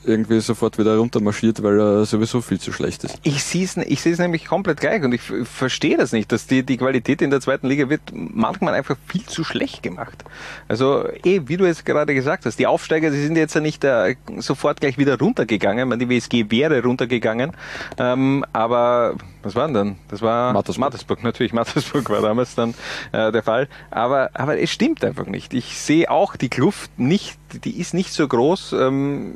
irgendwie 0.06 0.40
sofort 0.40 0.78
wieder 0.78 0.96
runtermarschiert, 0.96 1.62
weil 1.62 1.78
er 1.80 2.04
sowieso 2.04 2.40
viel 2.40 2.60
zu 2.60 2.72
schlecht 2.72 3.04
ist. 3.04 3.18
Ich 3.22 3.42
sehe 3.42 3.64
es 3.64 3.76
ich 3.76 4.00
seh's 4.00 4.18
nämlich 4.18 4.46
komplett 4.46 4.80
gleich 4.80 5.02
und 5.02 5.12
ich 5.12 5.22
verstehe 5.22 5.96
das 5.96 6.12
nicht, 6.12 6.32
dass 6.32 6.46
die, 6.46 6.62
die 6.62 6.76
Qualität 6.76 7.22
in 7.22 7.30
der 7.30 7.40
zweiten 7.40 7.66
Liga 7.66 7.88
wird 7.88 8.00
manchmal 8.12 8.74
einfach 8.74 8.96
viel 9.06 9.24
zu 9.24 9.44
schlecht 9.44 9.82
gemacht. 9.82 10.24
Also 10.68 11.06
eh, 11.24 11.42
wie 11.46 11.56
du 11.56 11.66
jetzt 11.66 11.84
gerade 11.84 12.14
gesagt 12.14 12.46
hast, 12.46 12.58
die 12.58 12.66
Aufsteiger, 12.66 13.10
die 13.10 13.18
sind 13.18 13.36
jetzt 13.36 13.54
ja 13.54 13.60
nicht 13.60 13.84
äh, 13.84 14.16
sofort 14.38 14.80
gleich 14.80 14.98
wieder 14.98 15.18
runtergegangen, 15.18 15.88
man, 15.88 15.98
die 15.98 16.08
WSG 16.08 16.50
wäre 16.50 16.82
runtergegangen, 16.82 17.52
ähm, 17.98 18.44
aber 18.52 19.14
was 19.42 19.54
war 19.54 19.66
denn 19.66 19.74
dann? 19.74 19.96
Das 20.08 20.22
war 20.22 20.52
Mattersburg, 20.52 20.86
Mattersburg 20.86 21.22
natürlich, 21.22 21.52
Mattersburg 21.52 22.08
war 22.10 22.22
damals 22.22 22.54
dann 22.54 22.74
äh, 23.12 23.32
der 23.32 23.42
Fall, 23.42 23.68
aber, 23.90 24.30
aber 24.34 24.58
es 24.58 24.70
stimmt 24.70 25.04
einfach 25.04 25.26
nicht. 25.26 25.54
Ich 25.54 25.78
sehe 25.78 26.10
auch 26.10 26.36
die 26.36 26.48
Kluft 26.48 26.98
nicht, 26.98 27.38
die 27.64 27.78
ist 27.78 27.94
nicht 27.94 28.12
so 28.12 28.26
groß, 28.26 28.72
ähm, 28.72 29.34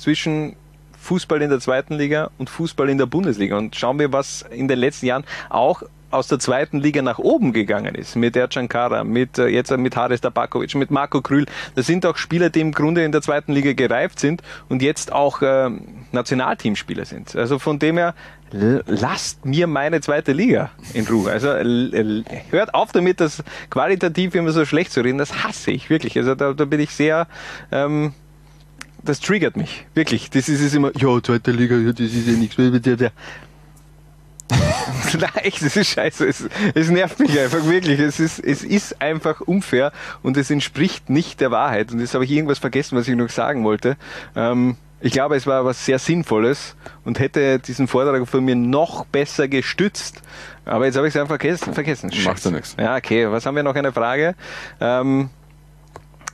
zwischen 0.00 0.56
Fußball 1.00 1.40
in 1.42 1.50
der 1.50 1.60
zweiten 1.60 1.94
Liga 1.94 2.30
und 2.38 2.50
Fußball 2.50 2.88
in 2.88 2.98
der 2.98 3.06
Bundesliga. 3.06 3.56
Und 3.56 3.76
schauen 3.76 3.98
wir, 3.98 4.12
was 4.12 4.44
in 4.50 4.68
den 4.68 4.78
letzten 4.78 5.06
Jahren 5.06 5.24
auch 5.48 5.82
aus 6.10 6.28
der 6.28 6.38
zweiten 6.38 6.78
Liga 6.78 7.02
nach 7.02 7.18
oben 7.18 7.52
gegangen 7.52 7.94
ist, 7.94 8.16
mit 8.16 8.34
Ercan 8.34 8.68
Kara, 8.68 9.04
mit, 9.04 9.38
äh, 9.38 9.48
jetzt 9.48 9.76
mit 9.76 9.94
Haris 9.94 10.20
Tabakovic, 10.20 10.74
mit 10.74 10.90
Marco 10.90 11.20
Krül. 11.20 11.44
Das 11.74 11.86
sind 11.86 12.06
auch 12.06 12.16
Spieler, 12.16 12.48
die 12.48 12.60
im 12.60 12.72
Grunde 12.72 13.04
in 13.04 13.12
der 13.12 13.20
zweiten 13.20 13.52
Liga 13.52 13.74
gereift 13.74 14.18
sind 14.18 14.42
und 14.68 14.80
jetzt 14.80 15.12
auch 15.12 15.42
äh, 15.42 15.70
Nationalteamspieler 16.12 17.04
sind. 17.04 17.36
Also 17.36 17.58
von 17.58 17.78
dem 17.78 17.98
her, 17.98 18.14
lasst 18.86 19.44
mir 19.44 19.66
meine 19.66 20.00
zweite 20.00 20.32
Liga 20.32 20.70
in 20.94 21.06
Ruhe. 21.06 21.30
Also 21.30 21.48
hört 21.48 22.72
auf 22.72 22.92
damit, 22.92 23.20
das 23.20 23.44
qualitativ 23.68 24.34
immer 24.34 24.52
so 24.52 24.64
schlecht 24.64 24.92
zu 24.92 25.02
reden. 25.02 25.18
Das 25.18 25.44
hasse 25.44 25.70
ich 25.70 25.90
wirklich. 25.90 26.16
Also 26.16 26.34
da, 26.34 26.54
da 26.54 26.64
bin 26.64 26.80
ich 26.80 26.90
sehr... 26.90 27.26
Ähm, 27.70 28.14
das 29.08 29.20
triggert 29.20 29.56
mich, 29.56 29.86
wirklich. 29.94 30.30
Das 30.30 30.48
ist 30.48 30.60
es 30.60 30.74
immer, 30.74 30.90
ja, 30.96 31.22
zweite 31.22 31.50
Liga, 31.50 31.76
ja, 31.76 31.92
das 31.92 32.00
ist 32.00 32.26
ja 32.26 32.34
nichts. 32.34 32.58
Nein, 35.18 35.30
echt, 35.42 35.62
das 35.62 35.76
ist 35.76 35.88
scheiße. 35.88 36.26
Es, 36.26 36.48
es, 36.74 36.90
nervt 36.90 37.20
mich 37.20 37.38
einfach 37.38 37.64
wirklich. 37.66 38.00
Es 38.00 38.20
ist, 38.20 38.38
es 38.38 38.64
ist 38.64 39.00
einfach 39.00 39.40
unfair 39.42 39.92
und 40.22 40.36
es 40.36 40.50
entspricht 40.50 41.10
nicht 41.10 41.40
der 41.40 41.50
Wahrheit. 41.50 41.92
Und 41.92 42.00
jetzt 42.00 42.14
habe 42.14 42.24
ich 42.24 42.30
irgendwas 42.30 42.58
vergessen, 42.58 42.96
was 42.96 43.08
ich 43.08 43.16
noch 43.16 43.28
sagen 43.28 43.64
wollte. 43.64 43.96
Ähm, 44.34 44.76
ich 45.00 45.12
glaube, 45.12 45.36
es 45.36 45.46
war 45.46 45.64
was 45.64 45.84
sehr 45.84 45.98
Sinnvolles 45.98 46.74
und 47.04 47.20
hätte 47.20 47.58
diesen 47.60 47.88
Vortrag 47.88 48.26
von 48.26 48.44
mir 48.44 48.56
noch 48.56 49.04
besser 49.06 49.48
gestützt. 49.48 50.22
Aber 50.64 50.86
jetzt 50.86 50.96
habe 50.96 51.06
ich 51.06 51.14
es 51.14 51.20
einfach 51.20 51.38
vergessen. 51.38 51.72
vergessen. 51.72 52.10
Macht 52.24 52.44
ja 52.44 52.50
nichts. 52.50 52.76
Ja, 52.78 52.96
okay. 52.96 53.30
Was 53.30 53.46
haben 53.46 53.54
wir 53.54 53.62
noch? 53.62 53.76
Eine 53.76 53.92
Frage. 53.92 54.34
Ähm, 54.80 55.30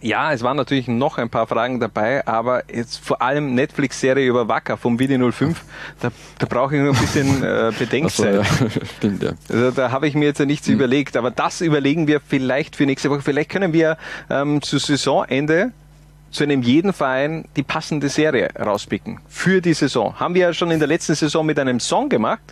ja, 0.04 0.32
es 0.32 0.42
waren 0.42 0.56
natürlich 0.56 0.86
noch 0.86 1.16
ein 1.16 1.30
paar 1.30 1.46
Fragen 1.46 1.80
dabei, 1.80 2.26
aber 2.26 2.64
jetzt 2.72 2.98
vor 2.98 3.22
allem 3.22 3.54
Netflix-Serie 3.54 4.28
über 4.28 4.48
Wacker 4.48 4.76
vom 4.76 4.98
Video 4.98 5.32
05, 5.32 5.64
da, 6.00 6.10
da 6.38 6.46
brauche 6.46 6.76
ich 6.76 6.82
noch 6.82 6.94
ein 6.94 7.00
bisschen 7.00 7.42
äh, 7.42 7.72
Bedenkzeit. 7.78 8.34
So, 8.46 8.64
ja. 8.64 8.70
Stimmt, 8.98 9.22
ja. 9.22 9.32
Also 9.48 9.70
da 9.70 9.90
habe 9.90 10.06
ich 10.06 10.14
mir 10.14 10.26
jetzt 10.26 10.38
ja 10.38 10.44
nichts 10.44 10.66
hm. 10.66 10.74
überlegt, 10.74 11.16
aber 11.16 11.30
das 11.30 11.62
überlegen 11.62 12.06
wir 12.06 12.20
vielleicht 12.20 12.76
für 12.76 12.84
nächste 12.84 13.08
Woche. 13.08 13.22
Vielleicht 13.22 13.50
können 13.50 13.72
wir 13.72 13.96
ähm, 14.28 14.60
zu 14.60 14.78
Saisonende 14.78 15.72
zu 16.30 16.44
einem 16.44 16.62
jeden 16.62 16.92
Verein 16.92 17.46
die 17.56 17.62
passende 17.62 18.08
Serie 18.08 18.50
rauspicken 18.58 19.20
für 19.28 19.62
die 19.62 19.72
Saison. 19.72 20.18
Haben 20.20 20.34
wir 20.34 20.42
ja 20.42 20.52
schon 20.52 20.70
in 20.70 20.80
der 20.80 20.88
letzten 20.88 21.14
Saison 21.14 21.46
mit 21.46 21.58
einem 21.58 21.80
Song 21.80 22.08
gemacht. 22.10 22.42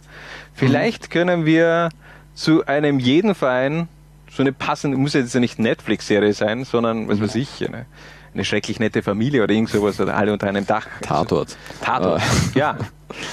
Vielleicht 0.55 1.09
mhm. 1.09 1.13
können 1.13 1.45
wir 1.45 1.91
zu 2.35 2.65
einem 2.65 2.99
jeden 2.99 3.35
Verein 3.35 3.89
so 4.35 4.43
eine 4.43 4.53
passende, 4.53 4.97
muss 4.97 5.13
jetzt 5.13 5.35
ja 5.35 5.41
nicht 5.41 5.59
Netflix-Serie 5.59 6.33
sein, 6.33 6.65
sondern, 6.65 7.09
was 7.09 7.21
weiß 7.21 7.35
ich, 7.35 7.67
eine, 7.67 7.87
eine 8.33 8.45
schrecklich 8.45 8.81
nette 8.81 9.03
Familie 9.03 9.43
oder 9.43 9.53
irgend 9.53 9.71
sowas 9.71 10.01
oder 10.01 10.17
alle 10.17 10.33
unter 10.33 10.49
einem 10.49 10.67
Dach. 10.67 10.87
Tatort. 11.03 11.57
Tatort, 11.83 12.23
ah. 12.23 12.51
ja. 12.59 12.79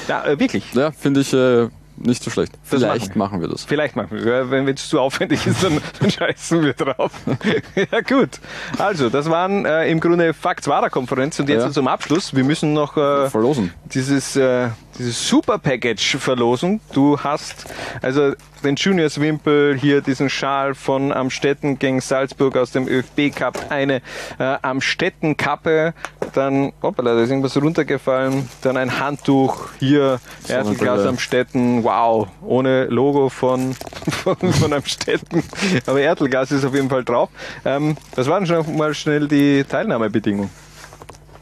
Ja, 0.09 0.25
äh, 0.25 0.39
wirklich. 0.39 0.73
Ja, 0.73 0.91
finde 0.91 1.21
ich 1.21 1.31
äh, 1.33 1.69
nicht 1.95 2.21
so 2.21 2.29
schlecht. 2.29 2.51
Vielleicht 2.63 3.15
machen 3.15 3.39
wir. 3.39 3.39
machen 3.39 3.41
wir. 3.41 3.47
das. 3.47 3.63
Vielleicht 3.63 3.95
machen 3.95 4.09
wir. 4.11 4.51
Wenn 4.51 4.67
es 4.67 4.89
zu 4.89 4.99
aufwendig 4.99 5.47
ist, 5.47 5.63
dann, 5.63 5.79
dann 5.99 6.11
scheißen 6.11 6.63
wir 6.63 6.73
drauf. 6.73 7.11
ja, 7.91 8.01
gut. 8.01 8.39
Also, 8.77 9.09
das 9.09 9.29
waren 9.29 9.65
äh, 9.65 9.89
im 9.89 10.01
Grunde 10.01 10.33
Facts-Wara-Konferenz 10.33 11.39
und 11.39 11.47
jetzt 11.47 11.63
ja. 11.63 11.71
zum 11.71 11.87
Abschluss. 11.87 12.35
Wir 12.35 12.43
müssen 12.43 12.73
noch 12.73 12.97
äh, 12.97 13.29
verlosen. 13.29 13.73
Dieses, 13.85 14.35
äh, 14.35 14.69
dieses 14.99 15.27
Super-Package 15.27 16.17
verlosen. 16.17 16.81
Du 16.93 17.17
hast 17.19 17.65
also 18.01 18.33
den 18.63 18.75
Juniors-Wimpel, 18.75 19.77
hier 19.79 20.01
diesen 20.01 20.29
Schal 20.29 20.75
von 20.75 21.13
Amstetten 21.13 21.79
gegen 21.79 22.01
Salzburg 22.01 22.57
aus 22.57 22.71
dem 22.71 22.87
ÖFB 22.87 23.33
Cup, 23.33 23.67
eine 23.69 24.01
äh, 24.37 24.57
Amstetten-Kappe, 24.61 25.93
dann, 26.33 26.73
hoppala, 26.81 27.15
da 27.15 27.21
ist 27.21 27.29
irgendwas 27.29 27.55
runtergefallen, 27.55 28.49
dann 28.61 28.75
ein 28.75 28.99
Handtuch, 28.99 29.69
hier 29.79 30.19
Erdelglas 30.47 31.05
Amstetten, 31.05 31.83
wow, 31.85 32.27
ohne 32.41 32.85
Logo 32.85 33.29
von, 33.29 33.73
von, 34.09 34.35
von 34.35 34.73
Amstetten, 34.73 35.41
aber 35.85 36.01
Erdelgas 36.01 36.51
ist 36.51 36.65
auf 36.65 36.75
jeden 36.75 36.89
Fall 36.89 37.05
drauf. 37.05 37.29
Ähm, 37.63 37.95
was 38.15 38.27
waren 38.27 38.45
schon 38.45 38.75
mal 38.75 38.93
schnell 38.93 39.27
die 39.29 39.63
Teilnahmebedingungen? 39.63 40.49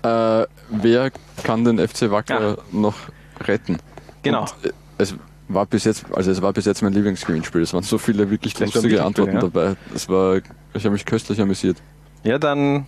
Äh, 0.04 0.46
wer 0.70 1.12
kann 1.44 1.66
den 1.66 1.80
FC 1.80 2.12
Wacker 2.12 2.50
ja. 2.50 2.58
noch 2.72 2.96
retten. 3.42 3.78
Genau. 4.24 4.42
Und 4.42 4.66
äh, 4.66 4.74
es 4.98 5.16
war 5.48 5.66
bis 5.66 5.86
jetzt, 5.86 6.06
also 6.14 6.32
es 6.32 6.42
war 6.42 6.54
bis 6.54 6.66
jetzt 6.66 6.82
mein 6.82 6.94
Lieblingsgewinnspiel. 6.94 7.62
Es 7.62 7.74
waren 7.74 7.84
so 7.84 7.98
viele 7.98 8.30
wirklich 8.30 8.54
das 8.54 8.74
lustige 8.74 9.04
Antworten 9.04 9.36
ja. 9.36 9.42
dabei. 9.42 9.76
Es 9.94 10.10
war, 10.10 10.38
ich 10.74 10.84
habe 10.84 10.92
mich 10.92 11.06
köstlich 11.06 11.40
amüsiert. 11.40 11.78
Ja, 12.24 12.38
dann 12.38 12.88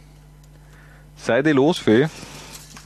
sei 1.15 1.41
die 1.41 1.51
los, 1.51 1.77
Fee. 1.77 2.07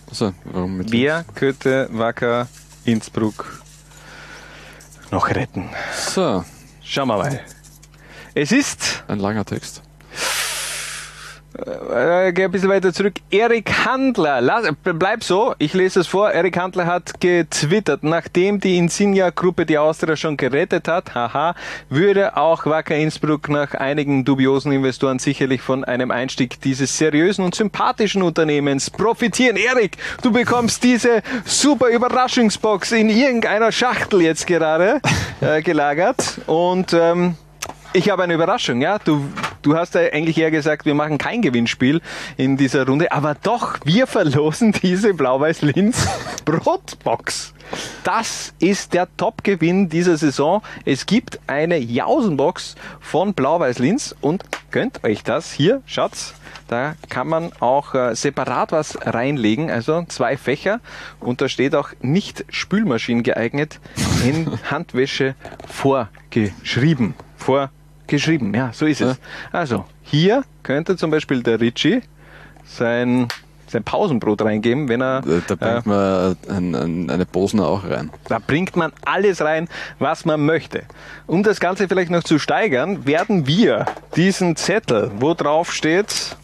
Also, 0.09 0.33
warum 0.45 0.77
mit 0.77 0.91
Wer 0.91 1.25
könnte 1.33 1.89
Wacker 1.91 2.47
Innsbruck 2.85 3.63
noch 5.11 5.29
retten. 5.29 5.69
So. 6.07 6.43
Schauen 6.83 7.07
wir 7.07 7.17
mal. 7.17 7.39
Es 8.35 8.51
ist. 8.51 9.03
Ein 9.07 9.19
langer 9.19 9.45
Text. 9.45 9.81
Äh, 11.55 12.33
geh 12.33 12.45
ein 12.45 12.51
bisschen 12.51 12.69
weiter 12.69 12.91
zurück. 12.91 13.13
Erik 13.29 13.85
Handler, 13.85 14.41
lass, 14.41 14.67
bleib 14.83 15.23
so, 15.23 15.53
ich 15.59 15.73
lese 15.73 15.99
es 15.99 16.07
vor. 16.07 16.31
Erik 16.31 16.57
Handler 16.57 16.87
hat 16.87 17.19
getwittert, 17.19 18.03
nachdem 18.03 18.59
die 18.59 18.77
Insignia-Gruppe 18.77 19.67
die 19.67 19.77
Austria 19.77 20.15
schon 20.15 20.35
gerettet 20.35 20.87
hat, 20.87 21.13
haha, 21.13 21.53
würde 21.89 22.37
auch 22.37 22.65
Wacker 22.65 22.95
Innsbruck 22.95 23.49
nach 23.49 23.75
einigen 23.75 24.25
dubiosen 24.25 24.71
Investoren 24.71 25.19
sicherlich 25.19 25.61
von 25.61 25.83
einem 25.83 26.09
Einstieg 26.09 26.59
dieses 26.61 26.97
seriösen 26.97 27.45
und 27.45 27.53
sympathischen 27.53 28.23
Unternehmens 28.23 28.89
profitieren. 28.89 29.55
Erik, 29.55 29.97
du 30.23 30.31
bekommst 30.31 30.83
diese 30.83 31.21
super 31.45 31.89
Überraschungsbox 31.89 32.93
in 32.93 33.09
irgendeiner 33.09 33.71
Schachtel 33.71 34.23
jetzt 34.23 34.47
gerade 34.47 35.01
äh, 35.39 35.61
gelagert 35.61 36.39
und 36.47 36.93
ähm, 36.93 37.35
ich 37.93 38.09
habe 38.09 38.23
eine 38.23 38.33
Überraschung, 38.33 38.81
ja. 38.81 38.97
Du, 38.97 39.23
du 39.63 39.75
hast 39.75 39.95
ja 39.95 40.01
eigentlich 40.01 40.37
eher 40.37 40.51
gesagt, 40.51 40.85
wir 40.85 40.93
machen 40.93 41.17
kein 41.17 41.41
Gewinnspiel 41.41 42.01
in 42.37 42.57
dieser 42.57 42.85
Runde, 42.85 43.11
aber 43.11 43.35
doch, 43.41 43.79
wir 43.83 44.05
verlosen 44.05 44.71
diese 44.71 45.13
Blau-Weiß-Linz 45.13 46.07
Brotbox. 46.45 47.53
Das 48.03 48.53
ist 48.59 48.93
der 48.93 49.07
Top-Gewinn 49.17 49.89
dieser 49.89 50.17
Saison. 50.17 50.61
Es 50.85 51.05
gibt 51.05 51.39
eine 51.47 51.77
Jausenbox 51.77 52.75
von 52.99 53.33
Blau-Weiß-Linz 53.33 54.15
und 54.21 54.43
könnt 54.69 55.03
euch 55.03 55.23
das 55.23 55.51
hier, 55.51 55.81
Schatz, 55.85 56.35
da 56.67 56.95
kann 57.09 57.27
man 57.27 57.51
auch 57.59 57.93
äh, 57.93 58.15
separat 58.15 58.71
was 58.71 58.97
reinlegen, 59.05 59.69
also 59.69 60.03
zwei 60.07 60.37
Fächer 60.37 60.79
und 61.19 61.41
da 61.41 61.49
steht 61.49 61.75
auch 61.75 61.89
nicht 62.01 62.45
Spülmaschinen 62.49 63.23
geeignet 63.23 63.79
in 64.25 64.47
Handwäsche 64.69 65.35
vorgeschrieben. 65.67 67.15
Vorgeschrieben, 68.07 68.53
ja, 68.53 68.71
so 68.73 68.85
ist 68.85 69.01
es. 69.01 69.17
Also, 69.51 69.85
hier 70.03 70.43
könnte 70.61 70.97
zum 70.97 71.09
Beispiel 71.09 71.41
der 71.41 71.59
Ritchie 71.59 72.01
sein, 72.65 73.27
sein 73.67 73.83
Pausenbrot 73.83 74.43
reingeben, 74.43 74.87
wenn 74.87 75.01
er. 75.01 75.21
Da 75.47 75.55
bringt 75.55 75.85
man 75.85 76.37
ein, 76.47 76.75
ein, 76.75 77.09
eine 77.09 77.25
Bosner 77.25 77.67
auch 77.67 77.83
rein. 77.89 78.11
Da 78.27 78.39
bringt 78.39 78.75
man 78.75 78.91
alles 79.05 79.41
rein, 79.41 79.67
was 79.99 80.25
man 80.25 80.45
möchte. 80.45 80.83
Um 81.25 81.43
das 81.43 81.59
Ganze 81.59 81.87
vielleicht 81.87 82.11
noch 82.11 82.23
zu 82.23 82.37
steigern, 82.39 83.07
werden 83.07 83.47
wir 83.47 83.85
diesen 84.15 84.55
Zettel, 84.55 85.11
wo 85.17 85.33
drauf 85.33 85.73
steht, 85.73 86.35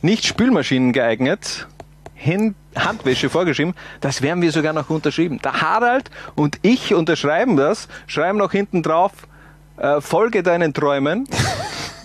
nicht 0.00 0.24
Spülmaschinen 0.24 0.92
geeignet, 0.92 1.68
Hand 2.16 2.56
Handwäsche 2.74 3.28
vorgeschrieben, 3.28 3.74
das 4.00 4.22
werden 4.22 4.40
wir 4.40 4.50
sogar 4.50 4.72
noch 4.72 4.88
unterschrieben. 4.88 5.38
Der 5.44 5.60
Harald 5.60 6.10
und 6.34 6.58
ich 6.62 6.94
unterschreiben 6.94 7.58
das, 7.58 7.86
schreiben 8.06 8.38
noch 8.38 8.50
hinten 8.50 8.82
drauf, 8.82 9.12
äh, 9.12 9.31
folge 10.00 10.42
deinen 10.42 10.72
Träumen. 10.72 11.26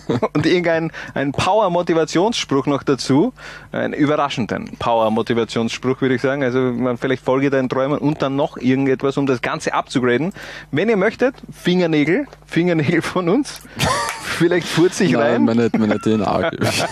und 0.34 0.46
irgendein 0.46 0.92
ein 1.14 1.32
Power-Motivationsspruch 1.32 2.66
noch 2.66 2.82
dazu. 2.82 3.32
Einen 3.72 3.92
überraschenden 3.92 4.76
Power-Motivationsspruch, 4.78 6.00
würde 6.00 6.14
ich 6.14 6.22
sagen. 6.22 6.42
Also 6.42 6.58
man 6.58 6.98
vielleicht 6.98 7.24
folge 7.24 7.50
deinen 7.50 7.68
Träumen 7.68 7.98
und 7.98 8.22
dann 8.22 8.36
noch 8.36 8.56
irgendetwas, 8.56 9.16
um 9.16 9.26
das 9.26 9.42
Ganze 9.42 9.74
abzugraden. 9.74 10.32
Wenn 10.70 10.88
ihr 10.88 10.96
möchtet, 10.96 11.34
Fingernägel, 11.52 12.26
Fingernägel 12.46 13.02
von 13.02 13.28
uns. 13.28 13.62
Vielleicht 14.38 14.68
furze 14.68 15.02
ich 15.02 15.16
rein. 15.16 15.44
Nein, 15.44 15.56
meine, 15.56 15.70
meine 15.78 15.98
DNA 15.98 16.50
gebe 16.50 16.64
ich, 16.64 16.84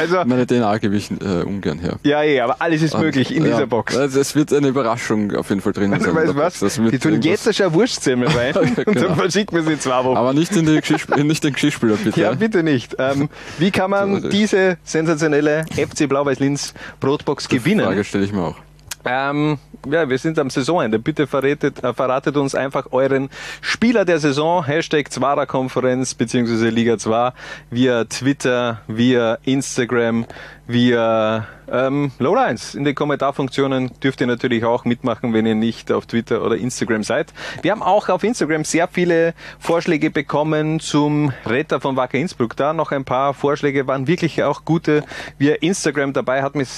also, 0.00 0.22
meine 0.26 0.46
DNA 0.46 0.76
gebe 0.78 0.96
ich 0.96 1.10
äh, 1.10 1.44
ungern 1.44 1.78
her. 1.78 1.98
Ja, 2.02 2.22
ja, 2.22 2.44
aber 2.44 2.56
alles 2.58 2.82
ist 2.82 2.94
Und, 2.94 3.00
möglich 3.00 3.34
in 3.34 3.44
ja, 3.44 3.52
dieser 3.52 3.66
Box. 3.66 3.96
Also 3.96 4.20
es 4.20 4.34
wird 4.34 4.52
eine 4.52 4.68
Überraschung 4.68 5.34
auf 5.34 5.48
jeden 5.48 5.62
Fall 5.62 5.72
drinnen 5.72 5.98
sein. 5.98 6.14
Weißt 6.14 6.28
in 6.28 6.34
du 6.34 6.42
was? 6.42 6.58
Das 6.58 6.74
Die 6.74 6.98
tun 6.98 7.22
jetzt 7.22 7.54
schon 7.54 7.72
Wurstsemmel 7.72 8.28
rein 8.28 8.54
und 8.56 8.76
Genau. 8.76 9.00
dann 9.00 9.16
verschicken 9.16 9.56
wir 9.56 9.64
sie 9.64 9.72
in 9.72 9.80
zwei 9.80 10.04
Wochen. 10.04 10.16
Aber 10.16 10.34
nicht 10.34 10.54
in, 10.54 10.66
die 10.66 10.78
Geschirrspül 10.78 11.24
nicht 11.24 11.42
den 11.44 11.54
Geschirrspüler, 11.54 11.96
bitte. 12.14 12.20
Ja, 12.20 12.34
bitte 12.34 12.62
nicht. 12.62 12.96
Ähm, 12.98 13.28
wie 13.58 13.70
kann 13.70 13.90
man 13.90 14.30
diese 14.30 14.78
sensationelle 14.84 15.64
FC 15.70 16.08
Blau-Weiß-Linz 16.08 16.74
Brotbox 17.00 17.48
gewinnen? 17.48 17.84
Frage 17.84 18.04
stelle 18.04 18.24
ich 18.24 18.32
mir 18.32 18.42
auch. 18.42 18.56
Ähm, 19.04 19.58
ja, 19.90 20.08
wir 20.08 20.18
sind 20.18 20.38
am 20.38 20.48
Saisonende. 20.48 20.98
Bitte 20.98 21.26
verratet, 21.26 21.82
äh, 21.82 21.92
verratet 21.92 22.36
uns 22.36 22.54
einfach 22.54 22.86
euren 22.92 23.30
Spieler 23.60 24.04
der 24.04 24.18
Saison, 24.18 24.64
Hashtag 24.64 25.10
Zwara-Konferenz 25.10 26.14
beziehungsweise 26.14 26.68
Liga 26.68 26.98
2, 26.98 27.32
via 27.70 28.04
Twitter, 28.04 28.80
via 28.86 29.38
Instagram, 29.44 30.26
via 30.66 31.46
ähm, 31.72 32.12
Lowlines. 32.18 32.74
In 32.74 32.84
den 32.84 32.94
Kommentarfunktionen 32.94 33.90
dürft 34.00 34.20
ihr 34.20 34.26
natürlich 34.26 34.64
auch 34.64 34.84
mitmachen, 34.84 35.32
wenn 35.32 35.46
ihr 35.46 35.54
nicht 35.54 35.90
auf 35.90 36.06
Twitter 36.06 36.44
oder 36.44 36.56
Instagram 36.56 37.02
seid. 37.02 37.32
Wir 37.62 37.72
haben 37.72 37.82
auch 37.82 38.08
auf 38.08 38.22
Instagram 38.22 38.64
sehr 38.64 38.88
viele 38.88 39.34
Vorschläge 39.58 40.10
bekommen 40.10 40.80
zum 40.80 41.32
Retter 41.46 41.80
von 41.80 41.96
Wacker 41.96 42.18
Innsbruck. 42.18 42.56
Da 42.56 42.72
noch 42.74 42.92
ein 42.92 43.04
paar 43.04 43.32
Vorschläge 43.32 43.86
waren 43.86 44.06
wirklich 44.06 44.42
auch 44.42 44.64
gute 44.64 45.02
via 45.38 45.54
Instagram 45.54 46.12
dabei. 46.12 46.42
Hat 46.42 46.54
mich, 46.54 46.68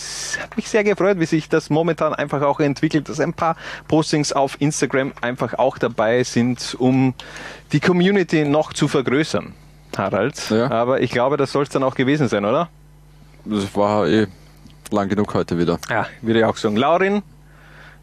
hat 0.40 0.56
mich 0.56 0.68
sehr 0.68 0.84
gefreut, 0.84 1.18
wie 1.18 1.26
sich 1.26 1.48
das 1.48 1.70
momentan 1.70 2.14
einfach 2.14 2.42
auch 2.42 2.60
entwickelt, 2.60 3.08
dass 3.08 3.18
ein 3.18 3.34
paar 3.34 3.56
Postings 3.88 4.32
auf 4.32 4.60
Instagram 4.60 5.12
einfach 5.20 5.54
auch 5.54 5.78
dabei 5.78 6.22
sind, 6.22 6.76
um 6.78 7.14
die 7.72 7.80
Community 7.80 8.44
noch 8.44 8.72
zu 8.72 8.86
vergrößern. 8.86 9.54
Harald. 9.96 10.52
Aber 10.52 11.00
ich 11.00 11.10
glaube, 11.10 11.36
das 11.36 11.52
soll 11.52 11.64
es 11.64 11.68
dann 11.68 11.82
auch 11.82 11.94
gewesen 11.94 12.28
sein, 12.28 12.44
oder? 12.44 12.68
Das 13.44 13.76
war 13.76 14.08
eh 14.08 14.26
lang 14.94 15.08
genug 15.08 15.34
heute 15.34 15.58
wieder. 15.58 15.78
Ja, 15.90 16.06
würde 16.22 16.40
ich 16.40 16.44
auch 16.44 16.56
sagen. 16.56 16.76
Laurin, 16.76 17.22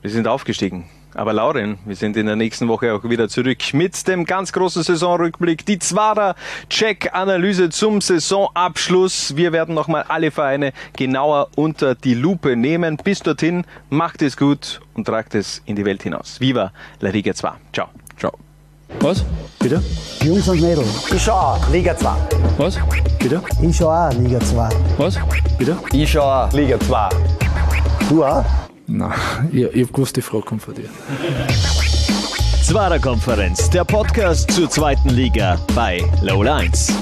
wir 0.01 0.11
sind 0.11 0.27
aufgestiegen. 0.27 0.89
Aber 1.13 1.33
Laurin, 1.33 1.77
wir 1.85 1.95
sind 1.95 2.15
in 2.15 2.25
der 2.25 2.35
nächsten 2.35 2.67
Woche 2.67 2.93
auch 2.93 3.03
wieder 3.03 3.27
zurück 3.27 3.73
mit 3.73 4.07
dem 4.07 4.25
ganz 4.25 4.53
großen 4.53 4.83
Saisonrückblick. 4.83 5.65
Die 5.65 5.77
Zwarer 5.77 6.35
Check-Analyse 6.69 7.69
zum 7.69 7.99
Saisonabschluss. 7.99 9.35
Wir 9.35 9.51
werden 9.51 9.75
nochmal 9.75 10.05
alle 10.07 10.31
Vereine 10.31 10.71
genauer 10.95 11.49
unter 11.55 11.95
die 11.95 12.13
Lupe 12.13 12.55
nehmen. 12.55 12.97
Bis 12.97 13.19
dorthin, 13.19 13.65
macht 13.89 14.21
es 14.21 14.37
gut 14.37 14.79
und 14.93 15.05
tragt 15.05 15.35
es 15.35 15.61
in 15.65 15.75
die 15.75 15.85
Welt 15.85 16.03
hinaus. 16.03 16.39
Viva 16.39 16.71
La 17.01 17.09
Liga 17.09 17.33
2. 17.33 17.51
Ciao. 17.73 17.89
Was? 18.99 19.23
Bitte? 19.59 19.81
Jungs 20.23 20.47
und 20.47 20.61
Mädels. 20.61 20.87
Ich 21.13 21.23
schau 21.23 21.33
auch, 21.33 21.69
Liga 21.69 21.95
2. 21.95 22.09
Was? 22.57 22.77
Bitte? 23.19 23.41
Ich 23.61 23.77
schau 23.77 23.89
auch, 23.89 24.13
Liga 24.13 24.39
2. 24.39 24.69
Was? 24.97 25.17
Bitte? 25.57 25.77
Ich 25.93 26.11
schau 26.11 26.21
auch, 26.21 26.51
Liga 26.53 26.79
2. 26.79 27.09
Du 28.09 28.23
auch? 28.23 28.43
Nein, 28.87 29.11
ich, 29.51 29.63
ich 29.63 29.87
hab 29.87 29.93
gewusst, 29.93 30.15
die 30.17 30.21
Frage 30.21 30.43
kommt 30.43 30.61
von 30.61 30.73
dir. 30.75 30.89
Zwarer 32.63 32.99
Konferenz, 32.99 33.69
der 33.69 33.83
Podcast 33.83 34.51
zur 34.51 34.69
zweiten 34.69 35.09
Liga 35.09 35.57
bei 35.75 36.03
Low 36.21 36.43
Lines. 36.43 36.93